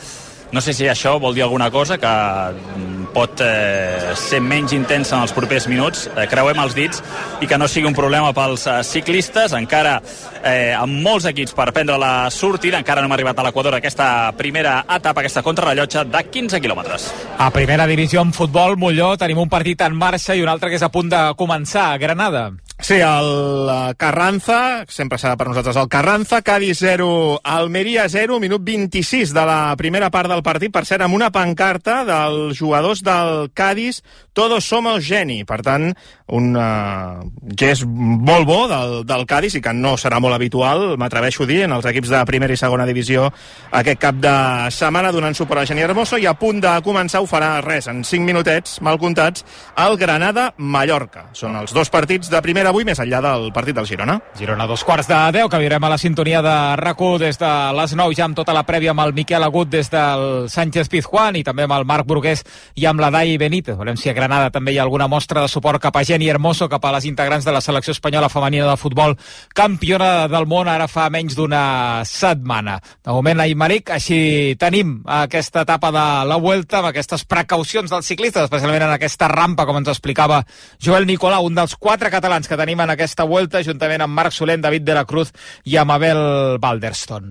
no 0.55 0.61
sé 0.63 0.71
si 0.71 0.87
això 0.87 1.17
vol 1.19 1.35
dir 1.35 1.43
alguna 1.43 1.67
cosa 1.75 1.97
que 1.99 2.07
mm, 2.07 3.09
pot 3.15 3.41
eh, 3.43 4.13
ser 4.19 4.39
menys 4.43 4.75
intensa 4.77 5.17
en 5.17 5.25
els 5.25 5.35
propers 5.35 5.67
minuts, 5.67 6.05
eh, 6.13 6.29
creuem 6.31 6.61
els 6.63 6.77
dits, 6.77 7.03
i 7.43 7.49
que 7.51 7.59
no 7.59 7.67
sigui 7.71 7.89
un 7.91 7.97
problema 7.97 8.31
pels 8.37 8.69
eh, 8.71 8.77
ciclistes, 8.87 9.55
encara 9.59 9.97
eh, 9.99 10.71
amb 10.79 11.03
molts 11.03 11.27
equips 11.31 11.57
per 11.59 11.73
prendre 11.75 11.99
la 11.99 12.31
sortida, 12.31 12.79
encara 12.79 13.03
no 13.03 13.11
hem 13.11 13.17
arribat 13.17 13.43
a 13.43 13.49
l'Equador 13.49 13.81
aquesta 13.81 14.09
primera 14.39 14.81
etapa, 14.85 15.25
aquesta 15.25 15.43
contrarrellotge 15.43 16.07
de 16.13 16.23
15 16.39 16.63
quilòmetres. 16.63 17.09
A 17.39 17.51
primera 17.55 17.89
divisió 17.91 18.23
en 18.23 18.31
futbol, 18.37 18.79
Molló, 18.79 19.15
tenim 19.19 19.43
un 19.43 19.51
partit 19.51 19.83
en 19.83 19.99
marxa 19.99 20.39
i 20.39 20.47
un 20.47 20.55
altre 20.55 20.71
que 20.71 20.79
és 20.79 20.87
a 20.87 20.93
punt 20.95 21.11
de 21.11 21.25
començar, 21.39 21.91
Granada. 21.99 22.53
Sí, 22.79 22.95
el 22.95 23.69
eh, 23.71 23.95
Carranza, 23.97 24.85
sempre 24.91 25.17
serà 25.17 25.39
per 25.39 25.47
nosaltres 25.47 25.79
el 25.79 25.89
Carranza, 25.89 26.43
Cádiz 26.43 26.81
0, 26.83 27.39
Almeria 27.47 28.09
0, 28.11 28.41
minut 28.43 28.65
26 28.67 29.33
de 29.33 29.45
la 29.47 29.77
primera 29.79 30.11
part 30.11 30.29
del 30.29 30.43
partit, 30.45 30.73
per 30.75 30.83
cert, 30.85 31.07
amb 31.07 31.15
una 31.15 31.31
pancarta 31.33 32.03
dels 32.05 32.59
jugadors 32.59 33.01
del 33.07 33.49
Cádiz, 33.55 34.03
todos 34.35 34.67
somos 34.67 35.07
geni. 35.07 35.45
Per 35.47 35.61
tant, 35.63 35.95
un 36.35 36.59
uh, 36.59 37.23
gest 37.57 37.87
molt 37.87 38.45
bo 38.49 38.65
del, 38.69 38.95
del 39.07 39.25
Cádiz 39.31 39.55
i 39.57 39.63
que 39.65 39.73
no 39.73 39.95
serà 40.01 40.19
molt 40.21 40.35
habitual, 40.37 40.99
m'atreveixo 41.01 41.47
a 41.47 41.49
dir, 41.49 41.63
en 41.65 41.73
els 41.79 41.87
equips 41.89 42.11
de 42.13 42.25
primera 42.29 42.53
i 42.53 42.61
segona 42.61 42.89
divisió 42.91 43.31
aquest 43.71 44.03
cap 44.03 44.19
de 44.21 44.35
setmana 44.75 45.15
donant 45.15 45.39
suport 45.39 45.63
a 45.63 45.67
Geni 45.71 45.87
Hermoso 45.87 46.19
i 46.19 46.27
a 46.27 46.35
punt 46.37 46.61
de 46.65 46.75
començar 46.85 47.23
ho 47.23 47.31
farà 47.31 47.55
res, 47.65 47.89
en 47.89 48.03
5 48.05 48.27
minutets, 48.27 48.81
mal 48.85 48.99
comptats, 49.01 49.47
el 49.87 49.97
Granada-Mallorca. 50.01 51.31
Són 51.39 51.57
els 51.61 51.73
dos 51.73 51.93
partits 51.93 52.33
de 52.33 52.43
primera 52.45 52.64
avui, 52.69 52.85
més 52.87 52.99
enllà 53.01 53.21
del 53.25 53.51
partit 53.55 53.77
del 53.77 53.87
Girona. 53.89 54.19
Girona, 54.39 54.67
dos 54.71 54.85
quarts 54.87 55.09
de 55.11 55.19
10, 55.37 55.49
que 55.53 55.61
viurem 55.63 55.85
a 55.85 55.91
la 55.93 55.99
sintonia 55.99 56.43
de 56.45 56.55
rac 56.81 57.01
des 57.21 57.39
de 57.39 57.53
les 57.77 57.95
9, 57.95 58.15
ja 58.15 58.25
amb 58.25 58.37
tota 58.37 58.55
la 58.55 58.65
prèvia 58.65 58.93
amb 58.93 59.03
el 59.03 59.13
Miquel 59.13 59.43
Agut 59.43 59.69
des 59.69 59.91
del 59.91 60.49
Sánchez 60.49 60.89
Pizjuán 60.89 61.37
i 61.37 61.43
també 61.45 61.65
amb 61.67 61.75
el 61.77 61.85
Marc 61.85 62.07
Brugués 62.07 62.45
i 62.77 62.87
amb 62.87 63.01
la 63.01 63.11
Dai 63.11 63.37
Benítez. 63.39 63.77
Veurem 63.77 63.97
si 63.97 64.11
a 64.11 64.15
Granada 64.15 64.51
també 64.55 64.73
hi 64.73 64.79
ha 64.79 64.85
alguna 64.87 65.09
mostra 65.09 65.43
de 65.43 65.49
suport 65.49 65.83
cap 65.83 65.97
a 65.97 66.05
Geni 66.05 66.29
Hermoso, 66.29 66.69
cap 66.69 66.85
a 66.85 66.93
les 66.95 67.05
integrants 67.11 67.45
de 67.45 67.53
la 67.53 67.61
selecció 67.61 67.93
espanyola 67.93 68.29
femenina 68.29 68.71
de 68.71 68.77
futbol, 68.77 69.17
campiona 69.55 70.29
del 70.29 70.47
món 70.47 70.71
ara 70.71 70.89
fa 70.89 71.09
menys 71.11 71.37
d'una 71.37 72.05
setmana. 72.09 72.79
De 73.05 73.13
moment, 73.13 73.43
Aymeric, 73.45 73.91
així 73.95 74.55
tenim 74.61 75.01
aquesta 75.05 75.65
etapa 75.67 75.91
de 75.95 76.07
la 76.31 76.39
Vuelta 76.41 76.81
amb 76.81 76.91
aquestes 76.93 77.25
precaucions 77.29 77.91
dels 77.91 78.07
ciclistes, 78.07 78.47
especialment 78.47 78.87
en 78.87 78.95
aquesta 78.95 79.29
rampa, 79.29 79.67
com 79.67 79.81
ens 79.81 79.91
explicava 79.93 80.43
Joel 80.83 81.07
Nicolau, 81.07 81.47
un 81.47 81.59
dels 81.59 81.77
quatre 81.77 82.11
catalans 82.13 82.49
que 82.49 82.54
tenim 82.61 82.81
en 82.85 82.95
aquesta 82.95 83.27
Vuelta, 83.29 83.63
juntament 83.63 84.05
amb 84.05 84.15
Marc 84.15 84.33
Solent, 84.33 84.63
David 84.65 84.87
de 84.87 84.97
la 84.97 85.05
Cruz 85.05 85.33
i 85.65 85.77
amb 85.81 85.95
Abel 85.97 86.59
Balderston. 86.63 87.29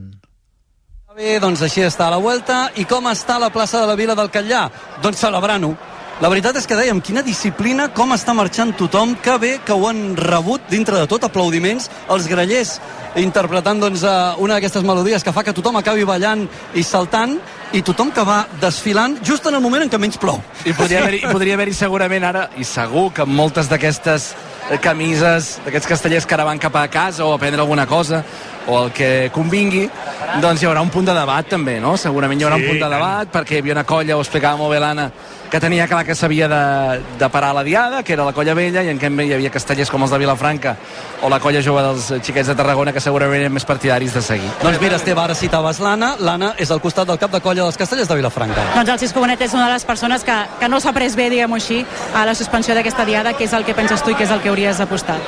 Bé, 1.13 1.37
doncs 1.37 1.61
així 1.61 1.83
està 1.85 2.07
la 2.09 2.17
Vuelta. 2.17 2.71
I 2.81 2.87
com 2.89 3.05
està 3.11 3.37
la 3.37 3.51
plaça 3.53 3.83
de 3.83 3.89
la 3.89 3.97
Vila 3.99 4.15
del 4.17 4.31
Catllà? 4.33 4.63
Doncs 5.03 5.21
celebrant-ho. 5.21 5.75
La 6.21 6.29
veritat 6.29 6.55
és 6.59 6.67
que 6.69 6.75
dèiem, 6.77 6.99
quina 7.01 7.23
disciplina, 7.25 7.87
com 7.89 8.13
està 8.13 8.35
marxant 8.37 8.69
tothom, 8.77 9.15
que 9.17 9.33
bé 9.41 9.53
que 9.65 9.73
ho 9.73 9.87
han 9.89 10.13
rebut 10.15 10.67
dintre 10.69 10.99
de 11.01 11.07
tot, 11.09 11.25
aplaudiments, 11.25 11.89
els 12.13 12.27
grellers 12.29 12.75
interpretant 13.17 13.81
doncs, 13.81 14.03
eh, 14.05 14.13
una 14.37 14.55
d'aquestes 14.55 14.85
melodies 14.85 15.25
que 15.25 15.33
fa 15.33 15.43
que 15.43 15.53
tothom 15.53 15.77
acabi 15.81 16.05
ballant 16.05 16.45
i 16.77 16.83
saltant, 16.85 17.39
i 17.73 17.81
tothom 17.81 18.11
que 18.13 18.23
va 18.25 18.43
desfilant 18.61 19.17
just 19.25 19.47
en 19.49 19.57
el 19.57 19.61
moment 19.61 19.83
en 19.83 19.89
què 19.89 19.97
menys 19.97 20.21
plou. 20.21 20.37
I 20.65 20.73
podria 20.77 21.01
haver-hi 21.01 21.25
podria 21.31 21.57
haver 21.57 21.73
segurament 21.73 22.23
ara, 22.29 22.47
i 22.57 22.63
segur 22.63 23.09
que 23.13 23.25
moltes 23.25 23.69
d'aquestes 23.69 24.33
camises, 24.81 25.57
d'aquests 25.65 25.89
castellers 25.89 26.25
que 26.29 26.37
ara 26.37 26.45
van 26.45 26.61
cap 26.61 26.75
a 26.77 26.87
casa 26.87 27.25
o 27.25 27.33
a 27.33 27.39
prendre 27.41 27.61
alguna 27.61 27.87
cosa, 27.87 28.23
o 28.67 28.85
el 28.85 28.91
que 28.95 29.29
convingui, 29.33 29.89
doncs 30.41 30.61
hi 30.63 30.65
haurà 30.69 30.81
un 30.81 30.89
punt 30.89 31.05
de 31.05 31.13
debat 31.13 31.47
també, 31.51 31.79
no? 31.83 31.97
Segurament 31.97 32.39
hi 32.39 32.45
haurà 32.47 32.55
Sí, 32.57 32.63
un 32.63 32.67
punt 32.69 32.79
de 32.79 32.85
tant. 32.87 32.93
debat, 32.97 33.31
perquè 33.33 33.57
hi 33.57 33.63
havia 33.63 33.73
una 33.73 33.83
colla, 33.83 34.15
ho 34.17 34.21
explicava 34.23 34.57
molt 34.57 34.71
bé 34.71 34.79
l'Anna, 34.79 35.09
que 35.51 35.59
tenia 35.59 35.85
clar 35.87 36.03
que 36.05 36.15
s'havia 36.15 36.47
de, 36.49 37.01
de 37.19 37.29
parar 37.29 37.53
la 37.53 37.61
diada, 37.63 38.01
que 38.03 38.13
era 38.13 38.23
la 38.25 38.33
colla 38.33 38.55
vella, 38.55 38.81
i 38.81 38.89
en 38.89 38.97
canvi 38.97 39.27
hi 39.27 39.33
havia 39.35 39.51
castellers 39.53 39.91
com 39.91 40.01
els 40.01 40.11
de 40.11 40.17
Vilafranca 40.17 40.75
o 41.21 41.29
la 41.29 41.39
colla 41.39 41.61
jove 41.61 41.83
dels 41.85 42.07
xiquets 42.25 42.47
de 42.49 42.55
Tarragona, 42.55 42.91
que 42.93 42.99
segurament 43.03 43.41
eren 43.43 43.53
més 43.53 43.65
partidaris 43.65 44.13
de 44.15 44.21
seguir. 44.25 44.49
Doncs 44.63 44.79
mira, 44.81 44.95
Esteve, 44.97 45.21
ara 45.21 45.35
citaves 45.35 45.79
l'Anna. 45.79 46.15
L'Anna 46.19 46.53
és 46.57 46.71
al 46.71 46.81
costat 46.81 47.05
del 47.07 47.19
cap 47.21 47.31
de 47.31 47.41
colla 47.41 47.63
dels 47.67 47.77
castellers 47.77 48.07
de 48.09 48.15
Vilafranca. 48.15 48.63
Doncs 48.79 48.89
el 48.95 48.99
Cisco 48.99 49.19
Bonet 49.19 49.41
és 49.45 49.53
una 49.53 49.67
de 49.67 49.73
les 49.73 49.85
persones 49.85 50.23
que, 50.23 50.39
que 50.59 50.69
no 50.69 50.79
s'ha 50.79 50.93
pres 50.95 51.15
bé, 51.15 51.29
diguem-ho 51.29 51.55
així, 51.59 51.83
a 52.15 52.25
la 52.25 52.33
suspensió 52.33 52.73
d'aquesta 52.73 53.05
diada, 53.05 53.33
que 53.37 53.43
és 53.45 53.53
el 53.53 53.63
que 53.67 53.75
penses 53.77 54.01
tu 54.01 54.09
i 54.09 54.15
que 54.15 54.23
és 54.25 54.31
el 54.31 54.41
que 54.41 54.49
hauries 54.49 54.79
apostat. 54.81 55.21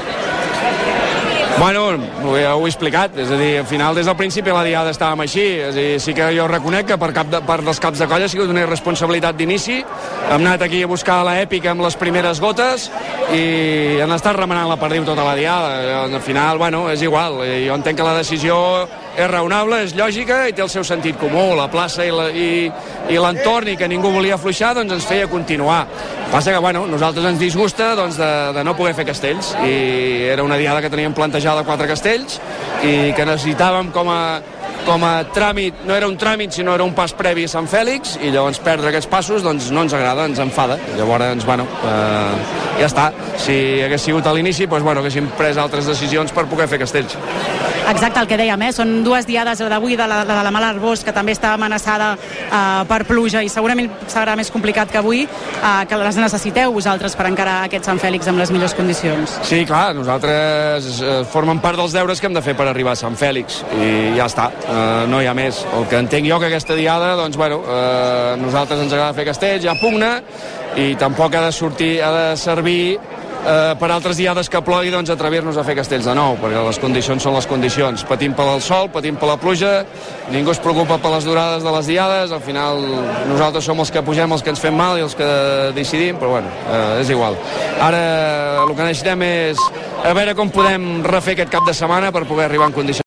Bueno, 1.58 1.98
ja 2.36 2.56
ho 2.56 2.66
he 2.66 2.70
explicat, 2.70 3.14
és 3.16 3.30
a 3.32 3.38
dir, 3.40 3.54
al 3.62 3.68
final 3.70 3.96
des 3.96 4.10
del 4.10 4.18
principi 4.20 4.52
la 4.52 4.64
diada 4.66 4.92
estàvem 4.92 5.22
així, 5.24 5.46
és 5.64 5.72
a 5.72 5.78
dir, 5.78 6.02
sí 6.04 6.12
que 6.14 6.28
jo 6.36 6.50
reconec 6.52 6.90
que 6.90 6.98
per 7.00 7.14
cap 7.16 7.30
de, 7.32 7.40
per 7.48 7.62
dels 7.64 7.80
caps 7.80 8.02
de 8.02 8.08
colla 8.12 8.28
ha 8.28 8.32
sigut 8.32 8.52
una 8.52 8.66
irresponsabilitat 8.66 9.40
d'inici, 9.40 9.78
hem 9.80 10.36
anat 10.36 10.66
aquí 10.68 10.84
a 10.84 10.92
buscar 10.92 11.22
l'èpica 11.24 11.72
amb 11.72 11.86
les 11.86 11.96
primeres 11.96 12.44
gotes 12.44 12.90
i 13.32 14.02
han 14.04 14.12
estat 14.12 14.36
remenant 14.36 14.68
la 14.68 14.80
perdiu 14.82 15.08
tota 15.08 15.24
la 15.24 15.38
diada, 15.40 16.04
al 16.04 16.20
final, 16.22 16.60
bueno, 16.60 16.90
és 16.92 17.08
igual, 17.08 17.40
eh, 17.48 17.64
jo 17.70 17.80
entenc 17.80 18.04
que 18.04 18.10
la 18.10 18.18
decisió 18.20 18.60
és 19.18 19.28
raonable, 19.32 19.84
és 19.86 19.94
lògica 19.96 20.42
i 20.50 20.54
té 20.54 20.62
el 20.62 20.70
seu 20.70 20.84
sentit 20.84 21.16
comú, 21.20 21.54
la 21.56 21.70
plaça 21.72 22.04
i 22.06 22.12
la- 22.12 22.30
i, 22.32 22.72
i 23.10 23.18
l'entorn 23.22 23.76
que 23.80 23.88
ningú 23.88 24.12
volia 24.12 24.36
afluixar, 24.36 24.74
doncs 24.76 24.92
ens 24.94 25.06
feia 25.08 25.28
continuar. 25.32 25.86
Passa 26.32 26.52
que, 26.52 26.60
bueno, 26.60 26.86
nosaltres 26.88 27.26
ens 27.30 27.40
disgusta 27.40 27.94
doncs, 27.96 28.18
de, 28.20 28.32
de 28.58 28.64
no 28.68 28.76
poder 28.76 28.94
fer 28.98 29.06
castells 29.08 29.54
i 29.64 30.28
era 30.34 30.44
una 30.44 30.58
diada 30.58 30.82
que 30.82 30.90
teníem 30.90 31.14
plantejada 31.14 31.64
quatre 31.64 31.88
castells 31.88 32.40
i 32.84 33.14
que 33.16 33.26
necessitàvem 33.26 33.92
com 33.96 34.10
a, 34.12 34.20
com 34.86 35.04
a 35.08 35.14
tràmit, 35.36 35.86
no 35.88 35.96
era 35.98 36.08
un 36.08 36.18
tràmit 36.18 36.54
sinó 36.56 36.76
era 36.76 36.86
un 36.86 36.94
pas 36.98 37.14
previ 37.18 37.48
a 37.48 37.52
Sant 37.52 37.68
Fèlix 37.72 38.20
i 38.22 38.32
llavors 38.34 38.62
perdre 38.64 38.92
aquests 38.92 39.10
passos 39.12 39.46
doncs 39.46 39.72
no 39.74 39.86
ens 39.86 39.96
agrada, 39.98 40.28
ens 40.30 40.42
enfada 40.44 40.78
llavors, 40.98 41.46
bueno, 41.46 41.68
eh, 41.86 42.62
ja 42.80 42.90
està 42.90 43.10
si 43.42 43.82
hagués 43.86 44.06
sigut 44.06 44.28
a 44.28 44.34
l'inici, 44.36 44.70
doncs 44.70 44.86
bueno, 44.86 45.02
haguéssim 45.02 45.30
pres 45.40 45.58
altres 45.62 45.90
decisions 45.90 46.34
per 46.36 46.46
poder 46.52 46.70
fer 46.72 46.82
castells 46.82 47.18
Exacte, 47.86 48.20
el 48.20 48.26
que 48.26 48.38
dèiem, 48.40 48.62
eh? 48.66 48.72
són 48.74 48.92
dues 49.06 49.28
diades, 49.30 49.60
d'avui 49.70 49.94
de 49.98 50.08
la, 50.10 50.24
de 50.26 50.36
la 50.48 50.52
Mala 50.54 50.72
Arbós, 50.74 51.04
que 51.06 51.14
també 51.14 51.36
està 51.36 51.52
amenaçada 51.54 52.16
eh, 52.18 52.82
per 52.90 53.04
pluja 53.06 53.44
i 53.46 53.50
segurament 53.52 53.92
serà 54.10 54.34
més 54.38 54.50
complicat 54.50 54.90
que 54.90 54.98
avui, 54.98 55.26
eh, 55.26 55.74
que 55.86 56.00
les 56.02 56.18
necessiteu 56.18 56.74
vosaltres 56.74 57.14
per 57.18 57.28
encarar 57.30 57.60
aquest 57.68 57.86
Sant 57.86 58.02
Fèlix 58.02 58.30
amb 58.32 58.42
les 58.42 58.50
millors 58.54 58.74
condicions. 58.78 59.38
Sí, 59.46 59.62
clar, 59.70 59.94
nosaltres 59.98 60.90
eh, 60.98 61.20
formen 61.30 61.62
part 61.62 61.78
dels 61.78 61.94
deures 61.94 62.22
que 62.22 62.30
hem 62.30 62.38
de 62.38 62.44
fer 62.46 62.56
per 62.58 62.68
arribar 62.72 62.96
a 62.96 63.02
Sant 63.04 63.18
Fèlix 63.20 63.62
i 63.78 64.16
ja 64.18 64.26
està, 64.26 64.50
eh, 64.64 65.06
no 65.10 65.22
hi 65.22 65.28
ha 65.28 65.36
més. 65.38 65.64
El 65.78 65.88
que 65.92 66.00
entenc 66.02 66.30
jo 66.30 66.40
que 66.40 66.50
aquesta 66.52 66.78
diada, 66.78 67.16
doncs, 67.20 67.38
bueno, 67.38 67.62
eh, 67.68 68.36
nosaltres 68.42 68.82
ens 68.86 68.94
agrada 68.94 69.18
fer 69.18 69.28
castells, 69.28 69.66
ja 69.66 69.76
pugna, 69.82 70.18
i 70.76 70.96
tampoc 71.00 71.36
ha 71.36 71.46
de 71.48 71.54
sortir, 71.56 71.94
ha 72.04 72.12
de 72.12 72.26
servir 72.38 72.98
eh, 73.46 73.76
per 73.80 73.90
altres 73.92 74.18
diades 74.18 74.50
que 74.50 74.62
plogui 74.66 74.92
doncs, 74.94 75.12
atrevir-nos 75.14 75.58
a 75.58 75.64
fer 75.68 75.78
castells 75.78 76.08
de 76.08 76.16
nou, 76.18 76.38
perquè 76.42 76.64
les 76.66 76.80
condicions 76.82 77.24
són 77.24 77.36
les 77.38 77.48
condicions. 77.50 78.06
Patim 78.10 78.36
pel 78.38 78.60
sol, 78.66 78.90
patim 78.94 79.20
per 79.22 79.30
la 79.30 79.38
pluja, 79.42 79.74
ningú 80.34 80.54
es 80.54 80.62
preocupa 80.64 80.98
per 81.02 81.14
les 81.16 81.28
durades 81.28 81.64
de 81.64 81.76
les 81.78 81.90
diades, 81.92 82.34
al 82.36 82.44
final 82.44 82.82
nosaltres 83.30 83.66
som 83.68 83.80
els 83.80 83.94
que 83.94 84.04
pugem, 84.06 84.32
els 84.32 84.44
que 84.44 84.54
ens 84.54 84.62
fem 84.62 84.76
mal 84.76 85.00
i 85.00 85.06
els 85.06 85.16
que 85.18 85.30
decidim, 85.78 86.20
però 86.22 86.36
bueno, 86.38 86.52
eh, 86.66 87.02
és 87.04 87.14
igual. 87.14 87.38
Ara 87.80 88.04
el 88.66 88.76
que 88.76 88.84
necessitem 88.84 89.26
és 89.30 89.62
a 90.06 90.14
veure 90.14 90.36
com 90.38 90.52
podem 90.54 91.02
refer 91.06 91.36
aquest 91.36 91.54
cap 91.54 91.66
de 91.68 91.74
setmana 91.74 92.12
per 92.14 92.26
poder 92.26 92.50
arribar 92.50 92.70
en 92.72 92.78
condicions 92.78 93.04